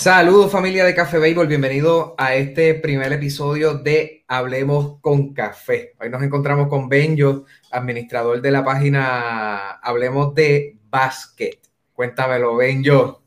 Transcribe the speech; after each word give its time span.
Saludos 0.00 0.52
familia 0.52 0.84
de 0.84 0.94
Café 0.94 1.18
Béisbol, 1.18 1.48
bienvenido 1.48 2.14
a 2.18 2.36
este 2.36 2.74
primer 2.74 3.12
episodio 3.12 3.74
de 3.74 4.22
Hablemos 4.28 5.00
con 5.00 5.34
Café. 5.34 5.96
Hoy 5.98 6.08
nos 6.08 6.22
encontramos 6.22 6.68
con 6.68 6.88
Benjo, 6.88 7.46
administrador 7.72 8.40
de 8.40 8.52
la 8.52 8.64
página 8.64 9.72
Hablemos 9.82 10.36
de 10.36 10.76
Basket. 10.88 11.58
Cuéntamelo, 11.94 12.54
Benjo. 12.54 13.22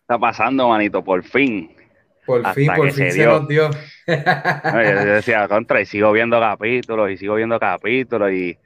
está 0.00 0.18
pasando, 0.18 0.70
manito? 0.70 1.04
Por 1.04 1.22
fin. 1.22 1.76
Por 2.24 2.54
fin, 2.54 2.70
por 2.74 2.90
fin 2.90 3.12
se, 3.12 3.26
nos 3.26 3.46
dio. 3.46 3.68
yo 4.06 5.04
decía, 5.04 5.46
contra, 5.46 5.82
y 5.82 5.84
sigo 5.84 6.10
viendo 6.12 6.40
capítulos, 6.40 7.10
y 7.10 7.18
sigo 7.18 7.34
viendo 7.34 7.60
capítulos, 7.60 8.32
y 8.32 8.56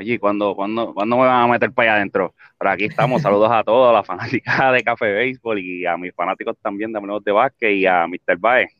oye, 0.00 0.18
¿cuándo, 0.18 0.54
cuándo, 0.54 0.94
¿cuándo 0.94 1.16
me 1.16 1.26
van 1.26 1.42
a 1.42 1.46
meter 1.46 1.72
para 1.72 1.92
allá 1.92 1.96
adentro? 1.98 2.34
Pero 2.58 2.70
aquí 2.70 2.84
estamos, 2.86 3.20
saludos 3.20 3.50
a 3.52 3.62
todos, 3.62 3.90
a 3.90 3.92
la 3.92 4.72
de 4.72 4.82
Café 4.82 5.12
Béisbol 5.12 5.58
y 5.58 5.84
a 5.84 5.96
mis 5.98 6.14
fanáticos 6.14 6.56
también 6.62 6.90
de 6.90 6.98
Hablemos 6.98 7.22
de 7.22 7.32
Básquet 7.32 7.72
y 7.72 7.86
a 7.86 8.06
Mr. 8.06 8.38
Baez. 8.38 8.72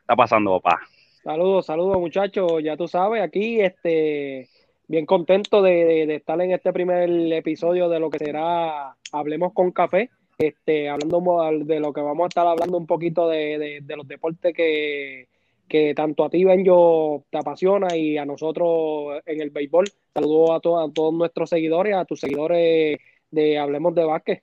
está 0.00 0.16
pasando, 0.16 0.58
papá? 0.60 0.80
Saludos, 1.22 1.66
saludos 1.66 1.98
muchachos, 1.98 2.62
ya 2.62 2.76
tú 2.76 2.88
sabes, 2.88 3.22
aquí 3.22 3.60
este 3.60 4.48
bien 4.86 5.06
contento 5.06 5.62
de, 5.62 6.06
de, 6.06 6.14
estar 6.14 6.40
en 6.40 6.52
este 6.52 6.72
primer 6.72 7.10
episodio 7.32 7.88
de 7.88 8.00
lo 8.00 8.10
que 8.10 8.18
será 8.18 8.94
Hablemos 9.12 9.52
con 9.52 9.70
Café, 9.70 10.10
este, 10.38 10.88
hablando 10.88 11.22
de 11.64 11.80
lo 11.80 11.92
que 11.92 12.00
vamos 12.00 12.24
a 12.24 12.28
estar 12.28 12.46
hablando 12.46 12.76
un 12.78 12.86
poquito 12.86 13.28
de, 13.28 13.80
de 13.82 13.96
los 13.96 14.08
deportes 14.08 14.54
que, 14.54 15.28
que 15.68 15.94
tanto 15.94 16.24
a 16.24 16.30
ti, 16.30 16.44
Benjo, 16.44 17.24
te 17.30 17.38
apasiona 17.38 17.96
y 17.96 18.18
a 18.18 18.24
nosotros 18.24 19.20
en 19.26 19.40
el 19.40 19.50
béisbol. 19.50 19.86
Saludos 20.12 20.50
a, 20.50 20.56
a 20.56 20.92
todos 20.92 21.14
nuestros 21.14 21.50
seguidores, 21.50 21.94
a 21.94 22.04
tus 22.04 22.20
seguidores 22.20 22.98
de 23.30 23.58
Hablemos 23.58 23.94
de 23.94 24.04
Básquet. 24.04 24.42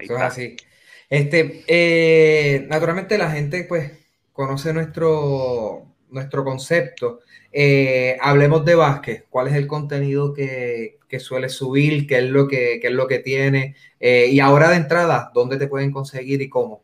Eso 0.00 0.16
es 0.16 0.22
así. 0.22 0.56
Este, 1.08 1.62
eh, 1.66 2.66
naturalmente 2.68 3.18
la 3.18 3.30
gente 3.30 3.64
pues 3.64 3.92
conoce 4.32 4.72
nuestro, 4.72 5.94
nuestro 6.08 6.44
concepto. 6.44 7.20
Eh, 7.52 8.16
hablemos 8.20 8.64
de 8.64 8.74
básquet. 8.74 9.26
¿Cuál 9.28 9.48
es 9.48 9.54
el 9.54 9.66
contenido 9.66 10.32
que, 10.32 10.98
suele 11.18 11.50
subir? 11.50 12.06
¿Qué 12.06 12.18
es 12.18 12.24
lo 12.24 12.48
que, 12.48 12.80
es 12.82 12.92
lo 12.92 13.06
que 13.06 13.18
tiene? 13.18 13.76
Eh, 14.00 14.28
y 14.30 14.40
ahora 14.40 14.70
de 14.70 14.76
entrada, 14.76 15.30
¿dónde 15.34 15.58
te 15.58 15.66
pueden 15.66 15.92
conseguir 15.92 16.40
y 16.40 16.48
cómo? 16.48 16.82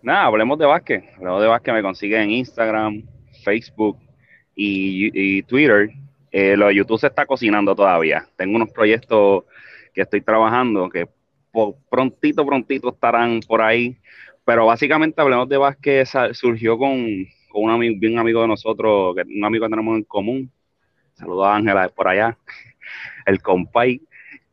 Nada, 0.00 0.26
hablemos 0.26 0.58
de 0.58 0.66
básquet. 0.66 1.04
Hablemos 1.16 1.42
de 1.42 1.48
básquet 1.48 1.74
me 1.74 1.82
consigue 1.82 2.22
en 2.22 2.30
Instagram, 2.30 3.02
Facebook 3.42 3.98
y, 4.54 5.42
Twitter. 5.42 5.90
Eh, 6.30 6.56
lo 6.56 6.68
de 6.68 6.76
YouTube 6.76 7.00
se 7.00 7.08
está 7.08 7.26
cocinando 7.26 7.74
todavía. 7.74 8.28
Tengo 8.36 8.56
unos 8.56 8.70
proyectos 8.70 9.44
que 9.92 10.02
estoy 10.02 10.20
trabajando 10.20 10.88
que 10.88 11.08
prontito, 11.90 12.46
prontito 12.46 12.90
estarán 12.90 13.40
por 13.40 13.60
ahí. 13.60 13.96
Pero 14.44 14.66
básicamente 14.66 15.20
Hablemos 15.20 15.48
de 15.48 15.56
Básquet 15.56 16.06
surgió 16.32 16.78
con, 16.78 17.26
un 17.54 17.70
amigo, 17.70 18.20
amigo 18.20 18.42
de 18.42 18.48
nosotros, 18.48 19.16
un 19.16 19.44
amigo 19.44 19.66
que 19.66 19.70
tenemos 19.70 19.96
en 19.96 20.04
común. 20.04 20.52
Saludos 21.14 21.46
a 21.46 21.56
Ángela 21.56 21.88
por 21.88 22.06
allá, 22.06 22.38
el 23.26 23.42
compay, 23.42 24.00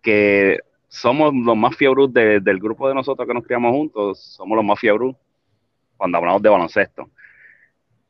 que 0.02 0.60
somos 0.88 1.34
los 1.34 1.56
más 1.56 1.76
fiebros 1.76 2.12
del 2.12 2.60
grupo 2.60 2.88
de 2.90 2.96
nosotros 2.96 3.28
que 3.28 3.34
nos 3.34 3.44
criamos 3.44 3.72
juntos, 3.72 4.20
somos 4.20 4.56
los 4.56 4.66
más 4.66 4.80
fiebros 4.80 5.16
cuando 5.98 6.18
hablamos 6.18 6.42
de 6.42 6.50
baloncesto. 6.50 7.10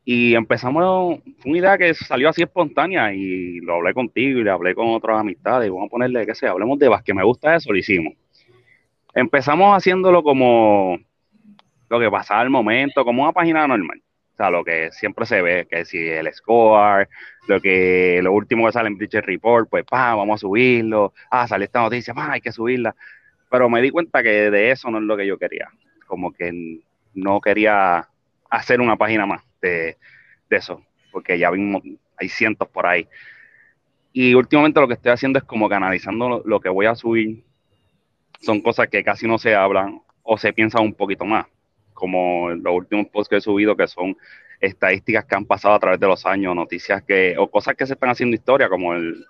Y 0.08 0.36
empezamos, 0.36 1.20
fue 1.38 1.50
una 1.50 1.58
idea 1.58 1.76
que 1.76 1.92
salió 1.92 2.28
así 2.28 2.42
espontánea 2.42 3.12
y 3.12 3.58
lo 3.60 3.74
hablé 3.74 3.92
contigo 3.92 4.38
y 4.38 4.44
le 4.44 4.50
hablé 4.50 4.72
con 4.72 4.88
otras 4.90 5.18
amistades. 5.18 5.68
Vamos 5.68 5.88
a 5.88 5.90
ponerle, 5.90 6.24
que 6.24 6.34
sé, 6.34 6.46
hablemos 6.46 6.78
de 6.78 6.88
que 7.04 7.12
me 7.12 7.24
gusta 7.24 7.56
eso, 7.56 7.72
lo 7.72 7.78
hicimos. 7.78 8.14
Empezamos 9.14 9.76
haciéndolo 9.76 10.22
como 10.22 10.96
lo 11.88 11.98
que 11.98 12.08
pasaba 12.08 12.40
al 12.40 12.50
momento, 12.50 13.04
como 13.04 13.24
una 13.24 13.32
página 13.32 13.66
normal. 13.66 14.00
O 14.32 14.36
sea, 14.36 14.50
lo 14.50 14.62
que 14.62 14.90
siempre 14.92 15.26
se 15.26 15.42
ve, 15.42 15.66
que 15.68 15.84
si 15.84 15.98
el 15.98 16.32
score, 16.32 17.08
lo 17.48 17.60
que 17.60 18.20
lo 18.22 18.32
último 18.32 18.66
que 18.66 18.72
sale 18.72 18.88
en 18.88 18.98
Bleacher 18.98 19.24
Report, 19.24 19.68
pues 19.68 19.84
pa, 19.84 20.14
vamos 20.14 20.36
a 20.36 20.42
subirlo. 20.42 21.14
Ah, 21.30 21.48
sale 21.48 21.64
esta 21.64 21.80
noticia, 21.80 22.14
pa, 22.14 22.32
hay 22.32 22.40
que 22.40 22.52
subirla. 22.52 22.94
Pero 23.50 23.68
me 23.68 23.82
di 23.82 23.90
cuenta 23.90 24.22
que 24.22 24.50
de 24.50 24.70
eso 24.70 24.88
no 24.90 24.98
es 24.98 25.04
lo 25.04 25.16
que 25.16 25.26
yo 25.26 25.38
quería. 25.38 25.68
Como 26.06 26.32
que 26.32 26.80
no 27.16 27.40
quería 27.40 28.08
hacer 28.50 28.80
una 28.80 28.96
página 28.96 29.26
más 29.26 29.42
de, 29.60 29.96
eso, 30.50 30.80
porque 31.10 31.38
ya 31.38 31.50
vimos, 31.50 31.82
hay 32.16 32.28
cientos 32.28 32.68
por 32.68 32.86
ahí. 32.86 33.08
Y 34.12 34.34
últimamente 34.34 34.80
lo 34.80 34.86
que 34.86 34.94
estoy 34.94 35.12
haciendo 35.12 35.38
es 35.38 35.44
como 35.44 35.68
canalizando 35.68 36.42
lo, 36.44 36.60
que 36.60 36.68
voy 36.68 36.86
a 36.86 36.94
subir. 36.94 37.42
Son 38.40 38.60
cosas 38.60 38.88
que 38.88 39.02
casi 39.02 39.26
no 39.26 39.38
se 39.38 39.54
hablan 39.54 40.00
o 40.22 40.38
se 40.38 40.52
piensan 40.52 40.82
un 40.82 40.94
poquito 40.94 41.24
más, 41.24 41.46
como 41.92 42.50
los 42.50 42.74
últimos 42.74 43.06
posts 43.08 43.28
que 43.28 43.36
he 43.36 43.40
subido 43.40 43.76
que 43.76 43.88
son 43.88 44.16
estadísticas 44.60 45.24
que 45.24 45.34
han 45.34 45.44
pasado 45.44 45.74
a 45.74 45.80
través 45.80 46.00
de 46.00 46.06
los 46.06 46.24
años, 46.24 46.54
noticias 46.54 47.02
que, 47.02 47.36
o 47.36 47.50
cosas 47.50 47.74
que 47.74 47.86
se 47.86 47.94
están 47.94 48.10
haciendo 48.10 48.34
historia, 48.34 48.68
como 48.68 48.94
el, 48.94 49.26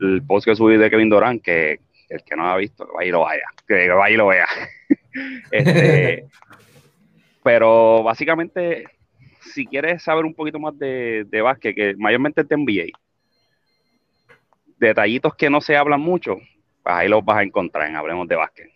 el 0.00 0.22
post 0.26 0.46
que 0.46 0.56
subí 0.56 0.76
de 0.76 0.90
Kevin 0.90 1.08
Durant, 1.08 1.42
que 1.42 1.80
el 2.08 2.24
que 2.24 2.36
no 2.36 2.50
ha 2.50 2.56
visto, 2.56 2.86
que 2.86 2.92
vaya 2.92 3.08
y 3.08 3.12
lo 3.12 3.20
vaya, 3.20 3.44
que 3.66 3.88
vaya 3.88 4.14
y 4.14 4.16
lo 4.16 4.26
vea. 4.26 4.46
este, 5.50 6.26
pero 7.42 8.02
básicamente, 8.02 8.84
si 9.40 9.66
quieres 9.66 10.02
saber 10.02 10.24
un 10.24 10.34
poquito 10.34 10.58
más 10.58 10.78
de, 10.78 11.24
de 11.28 11.40
básquet, 11.40 11.74
que 11.74 11.94
mayormente 11.96 12.44
te 12.44 12.56
NBA, 12.56 12.86
detallitos 14.78 15.34
que 15.34 15.50
no 15.50 15.60
se 15.60 15.76
hablan 15.76 16.00
mucho, 16.00 16.36
pues 16.82 16.94
ahí 16.94 17.08
los 17.08 17.24
vas 17.24 17.38
a 17.38 17.42
encontrar 17.42 17.88
en 17.88 17.96
Hablemos 17.96 18.26
de 18.26 18.36
Básquet. 18.36 18.70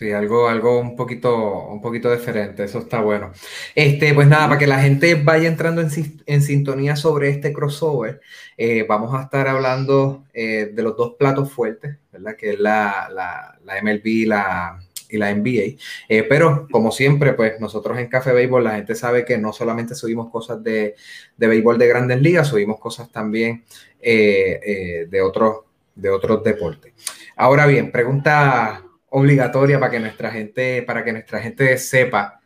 Sí, 0.00 0.12
algo, 0.12 0.48
algo 0.48 0.80
un 0.80 0.96
poquito, 0.96 1.66
un 1.66 1.82
poquito 1.82 2.10
diferente, 2.10 2.64
eso 2.64 2.78
está 2.78 3.02
bueno. 3.02 3.32
Este, 3.74 4.14
pues 4.14 4.28
nada, 4.28 4.48
para 4.48 4.58
que 4.58 4.66
la 4.66 4.78
gente 4.78 5.14
vaya 5.14 5.46
entrando 5.46 5.82
en, 5.82 6.40
sintonía 6.42 6.96
sobre 6.96 7.28
este 7.28 7.52
crossover, 7.52 8.22
eh, 8.56 8.86
vamos 8.88 9.12
a 9.12 9.24
estar 9.24 9.46
hablando 9.46 10.24
eh, 10.32 10.70
de 10.72 10.82
los 10.82 10.96
dos 10.96 11.16
platos 11.18 11.52
fuertes, 11.52 11.98
¿verdad? 12.10 12.34
Que 12.34 12.52
es 12.52 12.58
la, 12.58 13.10
la, 13.12 13.58
la 13.62 13.82
MLB 13.82 14.26
la, 14.26 14.78
y 15.10 15.18
la 15.18 15.34
NBA. 15.34 15.76
Eh, 16.08 16.24
pero 16.28 16.66
como 16.70 16.90
siempre, 16.90 17.34
pues 17.34 17.60
nosotros 17.60 17.98
en 17.98 18.08
Café 18.08 18.32
Béisbol 18.32 18.64
la 18.64 18.76
gente 18.76 18.94
sabe 18.94 19.24
que 19.24 19.38
no 19.38 19.52
solamente 19.52 19.94
subimos 19.94 20.30
cosas 20.30 20.62
de, 20.62 20.94
de 21.36 21.46
béisbol 21.46 21.78
de 21.78 21.88
grandes 21.88 22.20
ligas, 22.20 22.48
subimos 22.48 22.78
cosas 22.78 23.10
también 23.10 23.64
eh, 24.00 24.60
eh, 24.64 25.06
de, 25.08 25.20
otros, 25.22 25.64
de 25.94 26.10
otros 26.10 26.42
deportes. 26.44 26.94
Ahora 27.36 27.66
bien, 27.66 27.90
pregunta 27.90 28.84
obligatoria 29.10 29.78
para 29.78 29.90
que 29.90 30.00
nuestra 30.00 30.30
gente, 30.30 30.82
para 30.82 31.04
que 31.04 31.12
nuestra 31.12 31.40
gente 31.40 31.76
sepa 31.78 32.40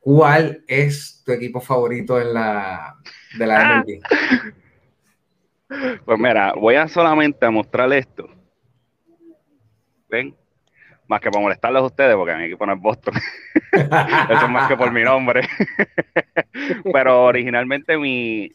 cuál 0.00 0.64
es 0.66 1.22
tu 1.24 1.32
equipo 1.32 1.60
favorito 1.60 2.20
en 2.20 2.34
la 2.34 2.96
de 3.38 3.46
la. 3.46 3.84
Pues 6.04 6.18
mira, 6.18 6.52
voy 6.52 6.74
a 6.74 6.86
solamente 6.86 7.48
mostrarle 7.48 7.98
esto. 7.98 8.28
¿Ven? 10.10 10.36
Más 11.12 11.20
que 11.20 11.30
para 11.30 11.42
molestarlos 11.42 11.82
a 11.82 11.86
ustedes, 11.86 12.16
porque 12.16 12.34
mi 12.34 12.44
equipo 12.44 12.64
no 12.64 12.72
es 12.72 12.80
Boston. 12.80 13.14
Eso 13.72 14.44
es 14.46 14.50
más 14.50 14.66
que 14.66 14.78
por 14.78 14.90
mi 14.92 15.02
nombre. 15.02 15.42
Pero 16.92 17.24
originalmente 17.24 17.98
mi, 17.98 18.50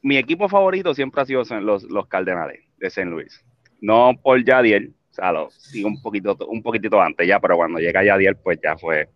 mi 0.00 0.16
equipo 0.16 0.48
favorito 0.48 0.94
siempre 0.94 1.22
ha 1.22 1.24
sido 1.24 1.42
los, 1.60 1.82
los 1.82 2.06
Cardenales 2.06 2.60
de 2.76 2.86
St. 2.86 3.06
Louis. 3.06 3.44
No 3.80 4.12
por 4.22 4.44
Yadiel, 4.44 4.94
o 5.10 5.14
sea, 5.14 5.32
lo 5.32 5.50
sigo 5.50 5.88
un 5.88 6.00
poquito, 6.00 6.36
un 6.46 6.62
poquitito 6.62 7.00
antes 7.00 7.26
ya, 7.26 7.40
pero 7.40 7.56
cuando 7.56 7.80
llega 7.80 8.04
Yadiel, 8.04 8.36
pues 8.36 8.60
ya 8.62 8.76
fue 8.78 9.08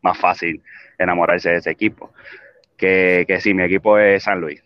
más 0.00 0.16
fácil 0.16 0.62
enamorarse 0.98 1.50
de 1.50 1.56
ese 1.56 1.70
equipo. 1.70 2.14
Que, 2.78 3.26
que 3.28 3.42
sí, 3.42 3.52
mi 3.52 3.62
equipo 3.62 3.98
es 3.98 4.22
San 4.22 4.40
Luis. 4.40 4.62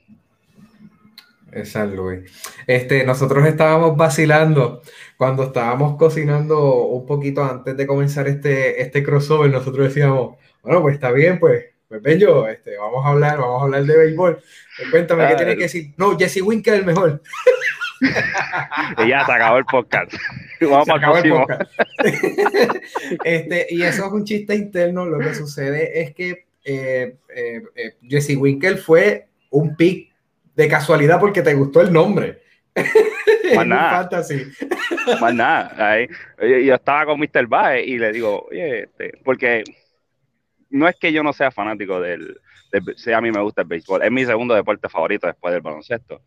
Es 1.54 1.70
San 1.70 1.94
Luis. 1.94 2.30
Este, 2.66 3.04
nosotros 3.04 3.46
estábamos 3.46 3.96
vacilando 3.96 4.82
cuando 5.16 5.44
estábamos 5.44 5.96
cocinando 5.96 6.86
un 6.86 7.06
poquito 7.06 7.44
antes 7.44 7.76
de 7.76 7.86
comenzar 7.86 8.26
este, 8.26 8.82
este 8.82 9.04
crossover. 9.04 9.50
Nosotros 9.50 9.88
decíamos, 9.88 10.36
bueno, 10.62 10.82
pues 10.82 10.94
está 10.94 11.12
bien, 11.12 11.38
pues, 11.38 11.66
pues 11.88 12.02
bello, 12.02 12.48
este, 12.48 12.76
vamos 12.76 13.06
a 13.06 13.10
hablar, 13.10 13.38
vamos 13.38 13.62
a 13.62 13.64
hablar 13.66 13.84
de 13.84 13.96
béisbol. 13.96 14.42
Pues 14.76 14.90
cuéntame, 14.90 15.28
¿qué 15.28 15.36
tiene 15.36 15.56
que 15.56 15.62
decir? 15.62 15.94
No, 15.96 16.18
Jesse 16.18 16.42
Winker 16.42 16.74
es 16.74 16.80
el 16.80 16.86
mejor. 16.86 17.22
y 19.04 19.08
ya 19.08 19.24
se 19.24 19.32
acabó 19.32 19.58
el 19.58 19.64
podcast. 19.64 20.12
Vamos 20.60 20.88
para 20.88 21.06
el 21.06 21.12
próximo. 21.12 21.46
este, 23.24 23.66
y 23.70 23.82
eso 23.82 24.06
es 24.06 24.12
un 24.12 24.24
chiste 24.24 24.54
interno. 24.54 25.06
Lo 25.06 25.18
que 25.18 25.34
sucede 25.34 26.00
es 26.02 26.14
que 26.14 26.46
eh, 26.64 27.16
eh, 27.34 27.62
eh, 27.74 27.96
Jesse 28.02 28.36
Winkle 28.36 28.78
fue 28.78 29.28
un 29.50 29.76
pick 29.76 30.13
de 30.54 30.68
casualidad 30.68 31.20
porque 31.20 31.42
te 31.42 31.54
gustó 31.54 31.80
el 31.80 31.92
nombre. 31.92 32.42
Más 33.54 33.66
nada. 33.66 34.08
Más 35.20 35.34
nada. 35.34 35.98
yo 36.40 36.74
estaba 36.74 37.06
con 37.06 37.20
Mr. 37.20 37.46
Bae 37.46 37.84
y 37.84 37.98
le 37.98 38.12
digo, 38.12 38.46
oye, 38.50 38.84
este, 38.84 39.18
porque 39.24 39.64
no 40.70 40.88
es 40.88 40.96
que 40.96 41.12
yo 41.12 41.22
no 41.22 41.32
sea 41.32 41.50
fanático 41.50 42.00
del, 42.00 42.40
del, 42.72 43.14
a 43.14 43.20
mí 43.20 43.30
me 43.30 43.40
gusta 43.40 43.62
el 43.62 43.68
béisbol, 43.68 44.02
es 44.02 44.10
mi 44.10 44.24
segundo 44.24 44.54
deporte 44.54 44.88
favorito 44.88 45.26
después 45.26 45.52
del 45.52 45.62
baloncesto, 45.62 46.20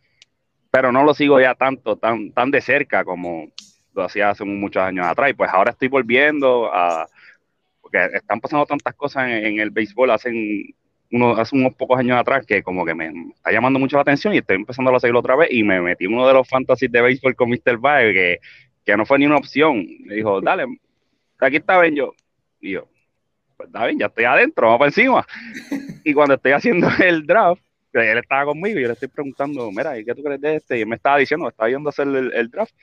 pero 0.72 0.92
no 0.92 1.04
lo 1.04 1.14
sigo 1.14 1.40
ya 1.40 1.54
tanto, 1.56 1.98
tan, 1.98 2.32
tan 2.32 2.52
de 2.52 2.62
cerca 2.62 3.04
como 3.04 3.52
lo 3.94 4.04
hacía 4.04 4.30
hace 4.30 4.46
muchos 4.46 4.82
años 4.82 5.06
atrás. 5.06 5.32
Y 5.32 5.34
pues 5.34 5.50
ahora 5.52 5.72
estoy 5.72 5.90
volviendo 5.90 6.74
a, 6.74 7.08
porque 7.82 8.06
están 8.14 8.40
pasando 8.40 8.66
tantas 8.66 8.94
cosas 8.96 9.30
en, 9.30 9.60
el 9.60 9.72
béisbol 9.72 10.12
hace, 11.12 11.42
hace 11.42 11.56
unos 11.56 11.74
pocos 11.76 12.00
años 12.00 12.18
atrás 12.18 12.46
que 12.46 12.64
como 12.64 12.86
que 12.86 12.94
me 12.94 13.12
está 13.36 13.52
llamando 13.52 13.80
mucho 13.80 13.98
la 13.98 14.02
atención 14.02 14.34
y 14.34 14.40
estoy 14.40 14.58
empezando 14.58 14.96
a 14.96 15.00
seguirlo 15.00 15.20
otra 15.20 15.36
vez 15.36 15.50
y 15.52 15.64
me 15.64 15.82
metí 15.82 16.06
uno 16.06 16.28
de 16.28 16.34
los 16.34 16.48
fantasies 16.48 16.92
de 16.92 17.02
béisbol 17.02 17.36
con 17.36 17.50
Mr. 17.50 17.78
Bae 17.78 18.14
que, 18.14 18.40
que 18.86 18.98
no 18.98 19.06
fue 19.06 19.20
ni 19.20 19.26
una 19.26 19.38
opción. 19.38 19.86
Me 20.06 20.16
dijo, 20.16 20.42
dale, 20.42 20.66
aquí 21.40 21.58
está 21.58 21.78
Ben 21.78 21.96
yo. 21.96 22.14
Y 22.60 22.72
yo, 22.72 22.88
pues 23.56 23.68
está 23.68 23.86
bien, 23.86 24.00
ya 24.00 24.08
estoy 24.08 24.26
adentro, 24.26 24.68
vamos 24.68 24.80
para 24.80 24.90
encima. 24.90 25.28
y 26.04 26.14
cuando 26.14 26.36
estoy 26.36 26.52
haciendo 26.52 26.88
el 27.04 27.26
draft, 27.26 27.62
él 27.94 28.18
estaba 28.18 28.46
conmigo 28.46 28.80
y 28.80 28.82
yo 28.84 28.88
le 28.88 28.94
estoy 28.94 29.08
preguntando, 29.08 29.72
mira, 29.72 29.98
¿y 29.98 30.06
qué 30.06 30.14
tú 30.14 30.24
crees 30.24 30.42
de 30.42 30.56
este? 30.56 30.78
Y 30.78 30.82
él 30.82 30.88
me 30.88 30.96
estaba 30.96 31.18
diciendo, 31.18 31.48
estaba 31.48 31.70
yendo 31.70 31.90
a 31.90 31.92
hacer 31.92 32.08
el, 32.08 32.50
draft. 32.50 32.74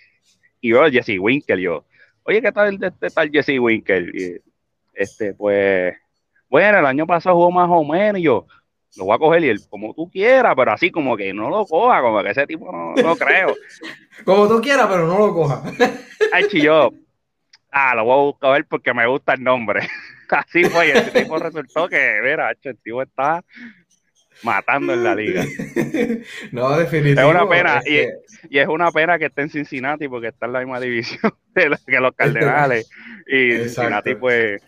Y 0.61 0.71
yo, 0.71 0.85
Jesse 0.91 1.19
Winkle, 1.19 1.61
yo, 1.61 1.85
oye, 2.25 2.41
¿qué 2.41 2.53
tal 2.53 2.79
este 2.83 3.11
tal 3.11 3.31
Jesse 3.31 3.59
Winkle? 3.61 4.11
Y 4.13 4.41
este, 4.95 5.35
pues, 5.35 5.95
bueno, 6.55 6.79
el 6.79 6.87
año 6.87 7.05
pasado 7.05 7.35
jugó 7.35 7.51
más 7.51 7.69
o 7.69 7.83
menos, 7.83 8.21
y 8.21 8.23
yo, 8.23 8.47
lo 8.97 9.07
voy 9.07 9.17
a 9.17 9.19
coger 9.19 9.43
y 9.43 9.49
él, 9.49 9.61
como 9.69 9.93
tú 9.93 10.09
quieras, 10.09 10.55
pero 10.57 10.71
así 10.71 10.89
como 10.89 11.17
que 11.17 11.35
no 11.35 11.51
lo 11.51 11.67
coja, 11.67 12.01
como 12.01 12.23
que 12.23 12.31
ese 12.31 12.47
tipo 12.47 12.71
no, 12.71 12.95
no 12.95 13.17
creo. 13.17 13.57
como 14.25 14.47
tú 14.47 14.61
quieras, 14.61 14.87
pero 14.89 15.09
no 15.09 15.19
lo 15.19 15.35
coja. 15.35 15.65
Ay, 16.33 16.47
yo, 16.63 16.93
ah, 17.73 17.97
lo 17.97 18.05
voy 18.05 18.35
a 18.41 18.51
ver 18.51 18.67
porque 18.67 18.95
me 18.95 19.05
gusta 19.05 19.35
el 19.35 19.43
nombre. 19.43 19.89
Así 20.29 20.63
fue, 20.67 20.87
y 20.87 20.91
el 20.93 21.13
tipo 21.13 21.37
resultó 21.41 21.89
que, 21.89 22.21
mira, 22.23 22.53
el 22.63 22.79
tipo 22.79 23.03
está 23.03 23.45
matando 24.45 24.95
en 24.95 25.03
la 25.03 25.17
liga. 25.17 25.45
No, 26.53 26.79
definitivamente. 26.79 27.21
Es 27.21 27.27
una 27.27 27.49
pena, 27.49 27.83
y, 27.85 28.57
es 28.57 28.69
una 28.69 28.93
pena 28.93 29.19
que 29.19 29.25
esté 29.25 29.43
en 29.43 29.51
Cincinnati 29.51 30.07
porque 30.07 30.29
está 30.29 30.47
en 30.47 30.53
la 30.53 30.61
misma 30.61 30.79
división 30.79 31.33
que 31.53 31.99
los 31.99 32.15
Cardenales. 32.15 32.89
Y 33.27 33.55
Cincinnati, 33.55 34.15
pues, 34.15 34.63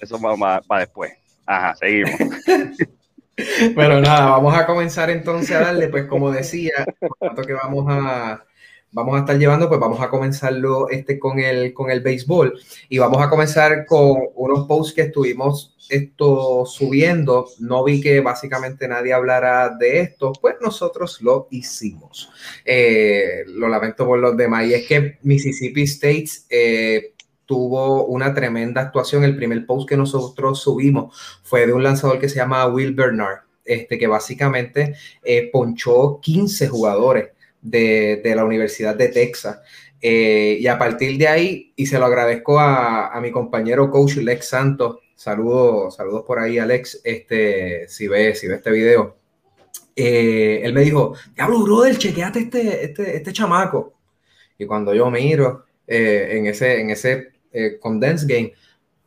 eso 0.00 0.18
va 0.20 0.60
para 0.62 0.80
después. 0.80 1.12
Ajá, 1.46 1.74
seguimos. 1.76 2.12
Pero 3.74 4.00
nada, 4.00 4.30
vamos 4.30 4.54
a 4.54 4.66
comenzar 4.66 5.10
entonces 5.10 5.56
a 5.56 5.60
darle, 5.60 5.88
pues 5.88 6.04
como 6.04 6.30
decía, 6.30 6.84
tanto 7.18 7.42
que 7.42 7.54
vamos 7.54 7.86
a 7.88 8.44
vamos 8.92 9.16
a 9.16 9.20
estar 9.20 9.38
llevando, 9.38 9.68
pues 9.68 9.80
vamos 9.80 10.00
a 10.00 10.08
comenzarlo 10.08 10.88
este 10.88 11.18
con 11.18 11.38
el, 11.38 11.72
con 11.72 11.90
el 11.90 12.00
béisbol 12.00 12.58
y 12.88 12.98
vamos 12.98 13.22
a 13.22 13.30
comenzar 13.30 13.86
con 13.86 14.18
unos 14.34 14.66
posts 14.66 14.94
que 14.94 15.02
estuvimos 15.02 15.76
esto 15.88 16.66
subiendo. 16.66 17.48
No 17.58 17.84
vi 17.84 18.00
que 18.00 18.20
básicamente 18.20 18.88
nadie 18.88 19.12
hablara 19.12 19.70
de 19.70 20.00
esto, 20.00 20.32
pues 20.40 20.56
nosotros 20.60 21.20
lo 21.22 21.48
hicimos. 21.50 22.30
Eh, 22.64 23.44
lo 23.46 23.68
lamento 23.68 24.06
por 24.06 24.18
los 24.18 24.36
demás 24.36 24.66
y 24.66 24.74
es 24.74 24.86
que 24.86 25.18
Mississippi 25.22 25.82
State 25.82 26.30
eh, 26.48 27.14
tuvo 27.50 28.04
una 28.04 28.32
tremenda 28.32 28.80
actuación. 28.80 29.24
El 29.24 29.34
primer 29.34 29.66
post 29.66 29.88
que 29.88 29.96
nosotros 29.96 30.60
subimos 30.60 31.40
fue 31.42 31.66
de 31.66 31.72
un 31.72 31.82
lanzador 31.82 32.20
que 32.20 32.28
se 32.28 32.36
llama 32.36 32.64
Will 32.68 32.94
Bernard, 32.94 33.40
este, 33.64 33.98
que 33.98 34.06
básicamente 34.06 34.94
eh, 35.24 35.50
ponchó 35.52 36.20
15 36.20 36.68
jugadores 36.68 37.30
de, 37.60 38.22
la 38.36 38.44
Universidad 38.44 38.94
de 38.94 39.08
Texas. 39.08 39.58
Eh, 40.00 40.58
y 40.60 40.68
a 40.68 40.78
partir 40.78 41.18
de 41.18 41.26
ahí, 41.26 41.72
y 41.74 41.86
se 41.86 41.98
lo 41.98 42.04
agradezco 42.04 42.60
a, 42.60 43.18
mi 43.20 43.32
compañero 43.32 43.90
coach 43.90 44.18
Lex 44.18 44.48
Santos, 44.48 44.98
saludos, 45.16 45.96
saludos 45.96 46.22
por 46.24 46.38
ahí, 46.38 46.56
Alex, 46.56 47.00
este, 47.02 47.88
si 47.88 48.06
ve, 48.06 48.36
si 48.36 48.46
ve 48.46 48.54
este 48.54 48.70
video. 48.70 49.16
Eh, 49.96 50.60
él 50.62 50.72
me 50.72 50.82
dijo, 50.82 51.14
diablo, 51.34 51.64
brother, 51.64 51.98
chequeate 51.98 52.38
este, 52.38 52.84
este, 52.84 53.16
este 53.16 53.32
chamaco. 53.32 53.94
Y 54.56 54.66
cuando 54.66 54.94
yo 54.94 55.10
miro 55.10 55.64
eh, 55.88 56.36
en 56.38 56.46
ese, 56.46 56.80
en 56.80 56.90
ese 56.90 57.39
condensed 57.80 58.28
game, 58.28 58.52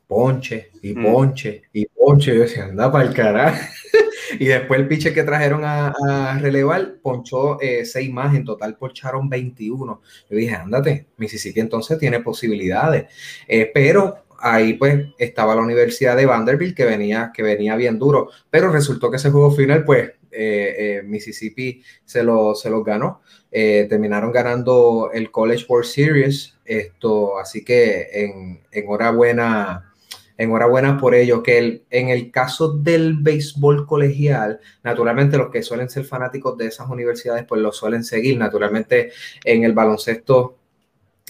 ponche 0.08 0.70
y 0.82 0.94
mm. 0.94 1.04
ponche 1.04 1.62
y 1.74 1.86
ponche, 1.86 2.36
yo 2.36 2.42
decía, 2.42 2.66
anda 2.66 2.92
para 2.92 3.06
el 3.06 3.14
carajo. 3.14 3.58
y 4.40 4.46
después 4.46 4.80
el 4.80 4.88
pitcher 4.88 5.14
que 5.14 5.24
trajeron 5.24 5.62
a, 5.64 6.38
relevar 6.40 6.96
ponchó 7.02 7.60
eh, 7.62 7.86
seis 7.86 8.12
más, 8.12 8.36
en 8.36 8.46
total 8.46 8.76
poncharon 8.78 9.30
21. 9.30 10.02
Yo 10.30 10.38
dije, 10.38 10.56
ándate, 10.56 11.08
Mississippi 11.18 11.60
entonces 11.60 11.98
tiene 11.98 12.20
posibilidades. 12.20 13.06
Eh, 13.48 13.72
pero 13.74 14.26
ahí 14.40 14.74
pues 14.74 15.08
estaba 15.18 15.56
la 15.56 15.62
Universidad 15.62 16.18
de 16.18 16.26
Vanderbilt 16.26 16.76
que 16.76 16.86
venía, 16.86 17.32
que 17.34 17.44
venía 17.44 17.76
bien 17.76 17.98
duro, 17.98 18.30
pero 18.50 18.72
resultó 18.72 19.10
que 19.10 19.18
ese 19.18 19.32
juego 19.32 19.52
final 19.52 19.86
pues 19.86 20.12
eh, 20.34 21.02
Mississippi 21.06 21.82
se 22.06 22.24
lo, 22.24 22.56
se 22.56 22.70
los 22.70 22.84
ganó. 22.84 23.22
terminaron 23.52 24.32
ganando 24.32 25.12
el 25.14 25.32
College 25.32 25.66
World 25.70 25.88
Series. 25.88 26.58
Esto, 26.66 27.38
así 27.38 27.64
que 27.64 28.08
en, 28.14 28.62
enhorabuena 28.72 29.94
enhorabuena 30.38 30.98
por 30.98 31.16
ello, 31.16 31.44
que 31.44 31.84
en 31.90 32.10
el 32.10 32.32
caso 32.32 32.74
del 32.74 33.18
béisbol 33.20 33.86
colegial, 33.86 34.60
naturalmente 34.84 35.38
los 35.38 35.52
que 35.52 35.64
suelen 35.64 35.90
ser 35.90 36.06
fanáticos 36.06 36.58
de 36.58 36.68
esas 36.68 36.90
universidades, 36.90 37.46
pues 37.46 37.62
lo 37.62 37.72
suelen 37.72 38.04
seguir, 38.04 38.38
naturalmente 38.38 39.12
en 39.44 39.64
el 39.64 39.74
baloncesto, 39.74 40.58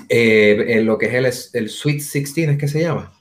eh, 0.10 0.66
en 0.68 0.86
lo 0.86 0.98
que 0.98 1.06
es 1.06 1.52
el, 1.54 1.70
Sweet 1.70 1.98
16, 1.98 2.50
¿es 2.50 2.58
que 2.58 2.68
se 2.68 2.82
llama? 2.82 3.14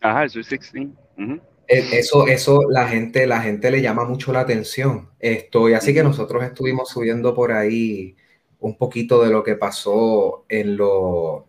Ajá, 0.00 0.24
el 0.24 0.30
Sweet 0.30 0.48
16. 0.48 0.88
E, 1.18 1.40
eso, 1.68 2.26
eso 2.26 2.62
la 2.70 2.88
gente, 2.88 3.26
la 3.26 3.40
gente 3.40 3.70
le 3.70 3.82
llama 3.82 4.04
mucho 4.04 4.32
la 4.32 4.40
atención. 4.40 5.10
Esto, 5.20 5.68
y 5.68 5.74
así 5.74 5.94
que 5.94 6.02
nosotros 6.02 6.42
estuvimos 6.42 6.88
subiendo 6.88 7.34
por 7.34 7.52
ahí 7.52 8.16
un 8.60 8.76
poquito 8.76 9.22
de 9.22 9.30
lo 9.30 9.44
que 9.44 9.54
pasó 9.54 10.44
en 10.48 10.76
lo, 10.76 11.46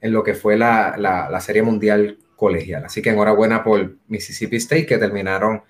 en 0.00 0.12
lo 0.12 0.22
que 0.22 0.34
fue 0.34 0.56
la, 0.56 0.96
la 0.98 1.40
Serie 1.40 1.62
Mundial 1.62 2.18
colegial. 2.38 2.84
Así 2.84 3.02
que 3.02 3.10
enhorabuena 3.10 3.62
por 3.62 3.96
Mississippi 4.06 4.56
State 4.56 4.86
que 4.86 4.96
terminaron 4.96 5.62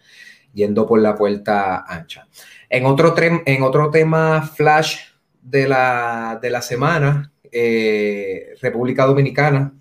yendo 0.52 0.86
por 0.86 1.00
la 1.00 1.16
puerta 1.16 1.84
ancha. 1.88 2.28
En 2.68 2.86
otro, 2.86 3.14
en 3.18 3.62
otro 3.62 3.90
tema 3.90 4.42
flash 4.42 4.98
de 5.42 5.66
la, 5.66 6.38
de 6.40 6.50
la 6.50 6.62
semana, 6.62 7.32
eh, 7.50 8.54
República 8.60 9.06
Dominicana 9.06 9.74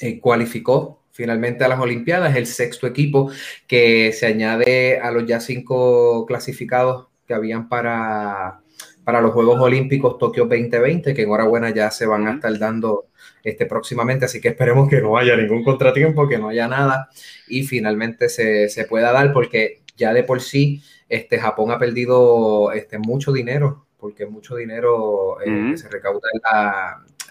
eh, 0.00 0.18
cualificó 0.20 0.99
finalmente 1.10 1.64
a 1.64 1.68
las 1.68 1.80
Olimpiadas, 1.80 2.36
el 2.36 2.46
sexto 2.46 2.86
equipo 2.86 3.30
que 3.66 4.12
se 4.12 4.26
añade 4.26 4.98
a 5.00 5.10
los 5.10 5.26
ya 5.26 5.40
cinco 5.40 6.26
clasificados 6.26 7.08
que 7.26 7.34
habían 7.34 7.68
para, 7.68 8.60
para 9.04 9.20
los 9.20 9.32
Juegos 9.32 9.60
Olímpicos 9.60 10.18
Tokio 10.18 10.44
2020, 10.44 11.14
que 11.14 11.22
enhorabuena 11.22 11.70
ya 11.70 11.90
se 11.90 12.06
van 12.06 12.26
a 12.26 12.34
estar 12.34 12.58
dando 12.58 13.06
este, 13.42 13.66
próximamente, 13.66 14.26
así 14.26 14.40
que 14.40 14.48
esperemos 14.48 14.88
que 14.88 15.00
no 15.00 15.16
haya 15.16 15.36
ningún 15.36 15.64
contratiempo, 15.64 16.28
que 16.28 16.38
no 16.38 16.48
haya 16.48 16.68
nada 16.68 17.08
y 17.48 17.62
finalmente 17.64 18.28
se, 18.28 18.68
se 18.68 18.84
pueda 18.84 19.12
dar 19.12 19.32
porque 19.32 19.80
ya 19.96 20.12
de 20.12 20.24
por 20.24 20.40
sí 20.40 20.82
este, 21.08 21.38
Japón 21.38 21.70
ha 21.70 21.78
perdido 21.78 22.72
este, 22.72 22.98
mucho 22.98 23.32
dinero, 23.32 23.86
porque 23.98 24.26
mucho 24.26 24.56
dinero 24.56 25.40
eh, 25.40 25.76
se 25.76 25.88
recauda 25.88 26.28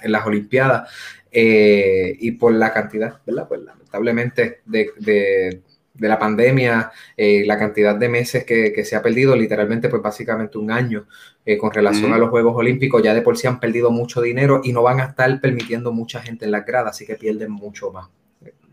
en, 0.02 0.12
las 0.12 0.26
Olimpiadas 0.26 0.90
eh, 1.32 2.16
y 2.20 2.32
por 2.32 2.54
la 2.54 2.74
cantidad, 2.74 3.20
¿verdad? 3.26 3.48
Pues 3.48 3.62
lamentablemente 3.62 4.62
de 4.66 5.62
de 6.00 6.08
la 6.08 6.18
pandemia, 6.18 6.92
eh, 7.16 7.44
la 7.46 7.60
cantidad 7.60 7.96
de 7.96 8.10
meses 8.10 8.46
que, 8.46 8.84
se 8.84 8.96
ha 8.96 9.02
perdido, 9.02 9.36
literalmente 9.36 9.90
pues 9.90 10.02
básicamente 10.02 10.58
un 10.58 10.72
año 10.72 11.06
eh, 11.46 11.58
con 11.58 11.72
relación 11.72 12.14
a 12.14 12.18
los 12.18 12.30
Juegos 12.30 12.56
Olímpicos, 12.56 13.04
ya 13.04 13.14
de 13.14 13.22
por 13.22 13.38
sí 13.38 13.48
han 13.48 13.60
perdido 13.60 13.92
mucho 13.92 14.22
dinero 14.22 14.62
y 14.64 14.72
no 14.72 14.82
van 14.82 15.02
a 15.02 15.06
estar 15.06 15.40
permitiendo 15.42 15.92
mucha 15.92 16.22
gente 16.22 16.46
en 16.46 16.52
las 16.52 16.66
gradas, 16.66 16.96
así 16.96 17.06
que 17.06 17.16
pierden 17.16 17.52
mucho 17.52 17.92
más. 17.92 18.08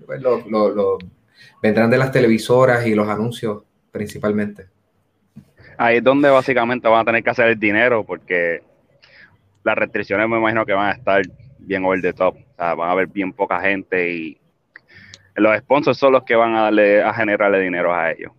Pues, 0.06 0.22
vendrán 1.60 1.90
de 1.90 1.98
las 1.98 2.12
televisoras 2.12 2.86
y 2.86 2.94
los 2.94 3.08
anuncios 3.08 3.62
principalmente. 3.90 4.66
Ahí 5.78 5.98
es 5.98 6.04
donde 6.04 6.30
básicamente 6.30 6.88
van 6.88 7.00
a 7.00 7.04
tener 7.04 7.24
que 7.24 7.30
hacer 7.30 7.48
el 7.48 7.58
dinero 7.58 8.04
porque 8.04 8.62
las 9.64 9.76
restricciones 9.76 10.28
me 10.28 10.38
imagino 10.38 10.64
que 10.64 10.72
van 10.72 10.90
a 10.90 10.92
estar 10.92 11.22
bien 11.58 11.84
over 11.84 12.00
the 12.00 12.12
top, 12.12 12.36
o 12.56 12.62
sea, 12.62 12.74
van 12.74 12.88
a 12.88 12.92
haber 12.92 13.08
bien 13.08 13.32
poca 13.32 13.60
gente 13.60 14.10
y 14.10 14.38
los 15.34 15.58
sponsors 15.58 15.98
son 15.98 16.12
los 16.12 16.24
que 16.24 16.34
van 16.34 16.54
a 16.54 16.62
darle 16.62 17.02
a 17.02 17.12
generarle 17.12 17.60
dinero 17.60 17.94
a 17.94 18.10
ellos. 18.10 18.32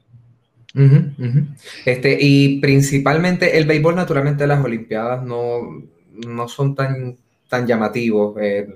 Este, 1.85 2.17
y 2.19 2.59
principalmente 2.59 3.57
el 3.57 3.65
béisbol, 3.65 3.95
naturalmente 3.95 4.45
las 4.45 4.63
Olimpiadas 4.63 5.23
no, 5.23 5.83
no 6.11 6.47
son 6.47 6.75
tan 6.75 7.17
tan 7.47 7.65
llamativo. 7.65 8.35
Eh, 8.39 8.67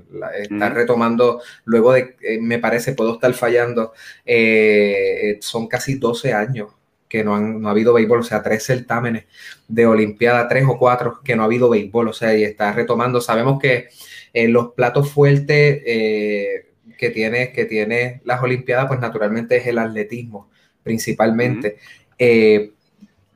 está 0.42 0.70
retomando, 0.70 1.42
luego 1.66 1.94
de, 1.94 2.16
eh, 2.22 2.40
me 2.42 2.60
parece, 2.60 2.94
puedo 2.94 3.14
estar 3.14 3.34
fallando, 3.34 3.94
eh, 4.26 5.38
son 5.42 5.68
casi 5.68 5.96
12 5.96 6.34
años 6.34 6.70
que 7.08 7.24
no, 7.24 7.36
han, 7.36 7.62
no 7.62 7.68
ha 7.68 7.72
habido 7.72 7.94
béisbol, 7.94 8.20
o 8.20 8.24
sea, 8.24 8.42
tres 8.42 8.64
certámenes 8.64 9.26
de 9.68 9.86
Olimpiada, 9.86 10.48
tres 10.48 10.64
o 10.68 10.78
cuatro 10.78 11.20
que 11.24 11.36
no 11.36 11.42
ha 11.42 11.46
habido 11.46 11.70
béisbol, 11.70 12.08
o 12.08 12.14
sea, 12.14 12.36
y 12.38 12.44
está 12.44 12.72
retomando. 12.72 13.20
Sabemos 13.20 13.60
que 13.60 13.90
los 14.34 14.74
platos 14.74 15.12
fuertes 15.12 15.84
que, 15.84 17.10
tiene, 17.14 17.52
que 17.52 17.66
tiene 17.66 18.22
las 18.24 18.42
Olimpiadas, 18.42 18.88
pues 18.88 19.00
naturalmente 19.00 19.58
es 19.58 19.68
el 19.68 19.78
atletismo, 19.78 20.50
principalmente 20.84 21.78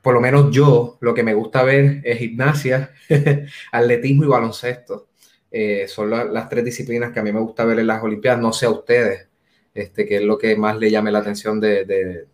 por 0.06 0.14
lo 0.14 0.20
menos 0.20 0.52
yo, 0.52 0.98
lo 1.00 1.12
que 1.14 1.24
me 1.24 1.34
gusta 1.34 1.64
ver 1.64 2.00
es 2.04 2.18
gimnasia, 2.18 2.92
atletismo 3.72 4.22
y 4.22 4.28
baloncesto. 4.28 5.08
Eh, 5.50 5.88
son 5.88 6.10
las 6.10 6.48
tres 6.48 6.64
disciplinas 6.64 7.10
que 7.10 7.18
a 7.18 7.24
mí 7.24 7.32
me 7.32 7.40
gusta 7.40 7.64
ver 7.64 7.80
en 7.80 7.88
las 7.88 8.00
Olimpiadas, 8.04 8.40
no 8.40 8.52
sé 8.52 8.66
a 8.66 8.70
ustedes, 8.70 9.26
este, 9.74 10.06
que 10.06 10.18
es 10.18 10.22
lo 10.22 10.38
que 10.38 10.54
más 10.54 10.78
le 10.78 10.92
llame 10.92 11.10
la 11.10 11.18
atención 11.18 11.58
de, 11.58 12.24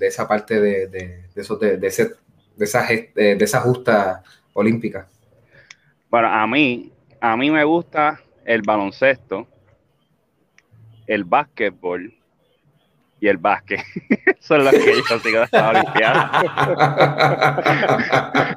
esa 0.00 0.26
parte 0.26 0.60
de, 0.60 0.88
de, 0.88 1.22
eso, 1.36 1.54
de, 1.54 1.78
ese, 1.86 2.14
de, 2.56 2.64
esa, 2.64 2.84
de 2.84 3.38
esa 3.38 3.60
justa 3.60 4.24
olímpica. 4.54 5.06
Bueno, 6.10 6.26
a 6.26 6.48
mí, 6.48 6.90
a 7.20 7.36
mí 7.36 7.50
me 7.50 7.64
gusta 7.64 8.20
el 8.44 8.62
baloncesto, 8.62 9.46
el 11.06 11.24
básquetbol 11.24 12.14
y 13.20 13.28
el 13.28 13.36
básquet. 13.36 13.80
son 14.40 14.64
los 14.64 14.72
que 14.72 14.78
yo 14.78 15.18
sigo 15.18 15.40
de 15.40 15.48
la 15.52 15.68
Olimpiada. 15.70 16.30